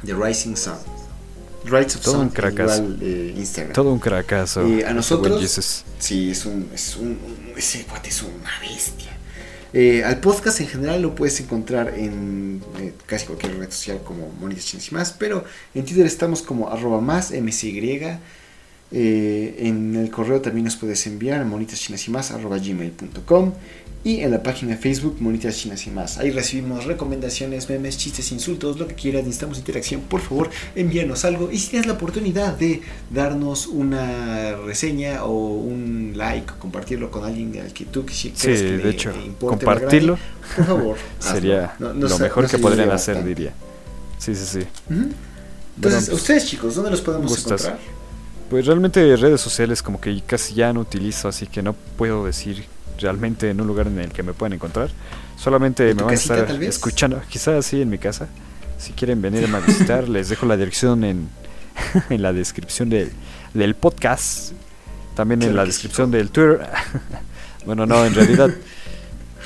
The 0.06 0.14
Rising 0.14 0.56
Sun. 0.56 1.03
Rights 1.66 1.96
of 1.96 2.02
Todo 2.02 2.20
un 2.20 2.30
cracazo. 2.30 2.84
Eh, 3.02 3.34
Instagram. 3.38 3.74
Todo 3.74 3.94
un 3.94 4.00
cracazo. 4.00 4.66
Eh, 4.68 4.86
a 4.86 4.94
nosotros. 4.94 5.42
Sí, 6.00 6.32
es 6.32 6.46
un, 6.46 6.70
es 6.74 6.96
un, 6.96 7.18
Ese 7.56 7.84
cuate 7.86 8.10
es 8.10 8.22
una 8.22 8.60
bestia. 8.62 9.12
Eh, 9.76 10.04
al 10.04 10.20
podcast 10.20 10.62
en 10.62 10.68
general 10.68 11.02
lo 11.02 11.16
puedes 11.16 11.40
encontrar 11.40 11.98
en 11.98 12.62
casi 13.08 13.26
cualquier 13.26 13.58
red 13.58 13.72
social 13.72 14.02
como 14.04 14.30
Monitas 14.40 14.72
y 14.72 14.94
más, 14.94 15.14
pero 15.14 15.46
en 15.74 15.84
Twitter 15.84 16.06
estamos 16.06 16.44
como 16.44 16.70
arroba 16.70 17.02
más 17.02 17.32
msy. 17.32 17.82
En 18.94 19.96
el 19.96 20.12
correo 20.12 20.40
también 20.42 20.66
nos 20.66 20.76
puedes 20.76 21.08
enviar 21.08 21.42
a 21.42 21.46
monitaschinas 21.46 22.08
y 22.08 22.12
más 22.12 22.32
arroba 22.32 22.58
gmail.com 22.58 23.54
y 24.04 24.20
en 24.20 24.32
la 24.32 24.44
página 24.44 24.76
de 24.76 24.78
Facebook 24.78 25.18
Monitas 25.20 25.58
Chinas 25.58 25.88
y 25.88 25.90
más. 25.90 26.18
Ahí 26.18 26.32
recibimos 26.32 26.86
recomendaciones, 26.86 27.70
memes, 27.70 27.98
chistes, 27.98 28.32
insultos, 28.32 28.78
lo 28.78 28.88
que 28.88 28.96
quieras, 28.96 29.24
necesitamos 29.24 29.58
interacción, 29.58 30.02
por 30.02 30.20
favor 30.20 30.50
envíanos 30.76 31.24
algo 31.24 31.52
y 31.52 31.58
si 31.58 31.70
tienes 31.70 31.88
la 31.88 31.94
oportunidad 31.94 32.58
de 32.58 32.82
darnos 33.10 33.68
una 33.68 34.56
reseña 34.58 35.24
o 35.24 35.56
un 35.56 36.14
like, 36.16 36.54
compartirlo 36.60 37.10
con 37.12 37.24
alguien 37.24 37.58
al 37.62 37.72
que 37.72 37.86
tú 37.86 38.06
sí, 38.12 38.32
que 38.32 38.50
de 38.50 38.90
hecho, 38.90 39.14
compartirlo 39.40 40.18
por 40.56 40.66
favor, 40.66 40.98
sería 41.20 41.76
lo 41.80 42.20
mejor 42.20 42.50
que 42.50 42.58
podrían 42.58 42.92
hacer, 42.92 43.24
diría. 43.24 43.54
Sí, 44.18 44.36
sí, 44.36 44.46
sí. 44.46 44.68
Entonces, 45.76 46.10
ustedes 46.10 46.46
chicos, 46.46 46.76
¿dónde 46.76 46.92
los 46.92 47.02
podemos 47.02 47.38
encontrar? 47.38 47.80
Pues 48.54 48.68
realmente 48.68 49.16
redes 49.16 49.42
sociales 49.42 49.82
como 49.82 50.00
que 50.00 50.22
casi 50.22 50.54
ya 50.54 50.72
no 50.74 50.82
utilizo, 50.82 51.28
así 51.28 51.48
que 51.48 51.64
no 51.64 51.74
puedo 51.74 52.24
decir 52.24 52.66
realmente 53.00 53.50
en 53.50 53.60
un 53.60 53.66
lugar 53.66 53.88
en 53.88 53.98
el 53.98 54.12
que 54.12 54.22
me 54.22 54.34
puedan 54.34 54.54
encontrar. 54.54 54.92
Solamente 55.38 55.96
me 55.96 56.04
van 56.04 56.12
a 56.12 56.14
estar 56.14 56.64
escuchando, 56.64 57.20
quizás 57.28 57.66
así 57.66 57.82
en 57.82 57.90
mi 57.90 57.98
casa. 57.98 58.28
Si 58.78 58.94
quieren 58.94 59.24
venir 59.24 59.50
a 59.52 59.60
visitar, 59.60 60.08
les 60.08 60.30
dejo 60.30 60.46
la 60.46 60.56
dirección 60.56 61.04
en, 61.04 61.30
en 62.12 62.22
la 62.22 62.32
descripción 62.32 62.92
del 62.92 63.74
podcast. 63.74 64.52
También 65.16 65.42
en 65.42 65.56
la 65.56 65.66
descripción 65.66 66.12
del 66.12 66.30
Twitter. 66.30 66.70
bueno, 67.66 67.88
no, 67.88 68.06
en 68.06 68.14
realidad 68.14 68.52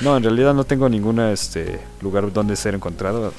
no, 0.02 0.18
en 0.18 0.22
realidad 0.22 0.52
no 0.52 0.64
tengo 0.64 0.86
ningún 0.86 1.18
este 1.20 1.80
lugar 2.02 2.30
donde 2.30 2.56
ser 2.56 2.74
encontrado 2.74 3.32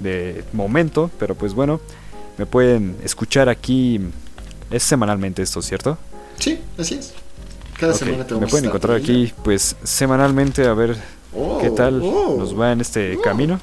de 0.00 0.44
momento, 0.54 1.10
pero 1.18 1.34
pues 1.34 1.52
bueno, 1.52 1.82
me 2.38 2.46
pueden 2.46 2.96
escuchar 3.04 3.50
aquí 3.50 4.00
es 4.74 4.82
semanalmente 4.82 5.42
esto, 5.42 5.62
¿cierto? 5.62 5.96
Sí, 6.38 6.60
así 6.78 6.94
es. 6.94 7.14
Cada 7.78 7.94
semana 7.94 8.24
Me 8.40 8.46
pueden 8.46 8.66
encontrar 8.66 8.96
aquí, 8.96 9.32
pues, 9.42 9.76
semanalmente 9.82 10.66
a 10.66 10.74
ver 10.74 10.96
oh, 11.34 11.58
qué 11.60 11.70
tal 11.70 12.00
oh. 12.02 12.36
nos 12.38 12.58
va 12.58 12.72
en 12.72 12.80
este 12.80 13.16
oh. 13.16 13.22
camino. 13.22 13.60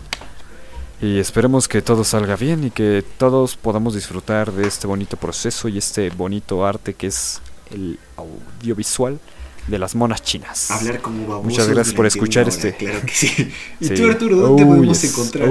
Y 1.02 1.18
esperemos 1.18 1.68
que 1.68 1.82
todo 1.82 2.04
salga 2.04 2.36
bien 2.36 2.64
y 2.64 2.72
que 2.72 3.04
todos 3.18 3.58
podamos 3.58 3.96
disfrutar 3.96 4.52
de 4.52 4.68
este 4.68 4.86
bonito 4.86 5.18
proceso 5.18 5.68
y 5.68 5.80
este 5.80 6.12
bonito 6.12 6.66
arte 6.66 6.94
que 6.94 7.08
es 7.08 7.42
el 7.72 7.98
audiovisual 8.18 9.20
de 9.68 9.80
las 9.80 9.96
monas 9.96 10.22
chinas. 10.24 10.70
Hablar 10.70 11.02
como 11.02 11.42
Muchas 11.42 11.68
gracias 11.68 11.96
por 11.96 12.06
escuchar 12.06 12.48
este. 12.48 12.76
Claro 12.76 13.02
que 13.02 13.14
sí. 13.14 13.52
¿Y 13.80 13.90
tú, 13.90 14.06
Arturo, 14.06 14.38
dónde 14.38 14.66
podemos 14.66 15.04
encontrar? 15.04 15.50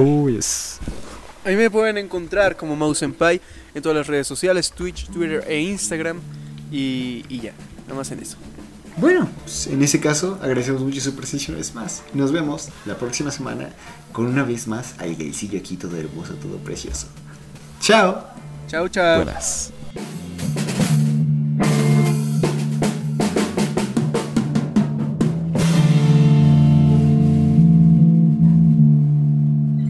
A 1.43 1.49
mí 1.49 1.55
me 1.55 1.69
pueden 1.69 1.97
encontrar 1.97 2.55
como 2.55 2.75
Mouse 2.75 3.03
Pie 3.17 3.41
en 3.73 3.81
todas 3.81 3.97
las 3.97 4.07
redes 4.07 4.27
sociales, 4.27 4.71
Twitch, 4.71 5.07
Twitter 5.07 5.43
e 5.47 5.59
Instagram. 5.59 6.19
Y, 6.71 7.25
y 7.27 7.41
ya, 7.41 7.53
nada 7.83 7.95
más 7.95 8.11
en 8.11 8.19
eso. 8.19 8.37
Bueno, 8.97 9.27
pues, 9.43 9.67
en 9.67 9.81
ese 9.81 9.99
caso 9.99 10.37
agradecemos 10.41 10.81
mucho 10.81 11.01
su 11.01 11.15
presencia 11.15 11.51
una 11.51 11.57
vez 11.57 11.73
más. 11.73 12.03
Nos 12.13 12.31
vemos 12.31 12.69
la 12.85 12.95
próxima 12.97 13.31
semana 13.31 13.69
con 14.11 14.27
una 14.27 14.43
vez 14.43 14.67
más 14.67 14.95
al 14.99 15.15
gaycillo 15.15 15.57
aquí 15.57 15.77
todo 15.77 15.97
hermoso, 15.97 16.35
todo 16.35 16.57
precioso. 16.57 17.07
Chao. 17.79 18.27
Chao, 18.67 18.87
chao. 18.89 19.23
Buenas. 19.23 19.71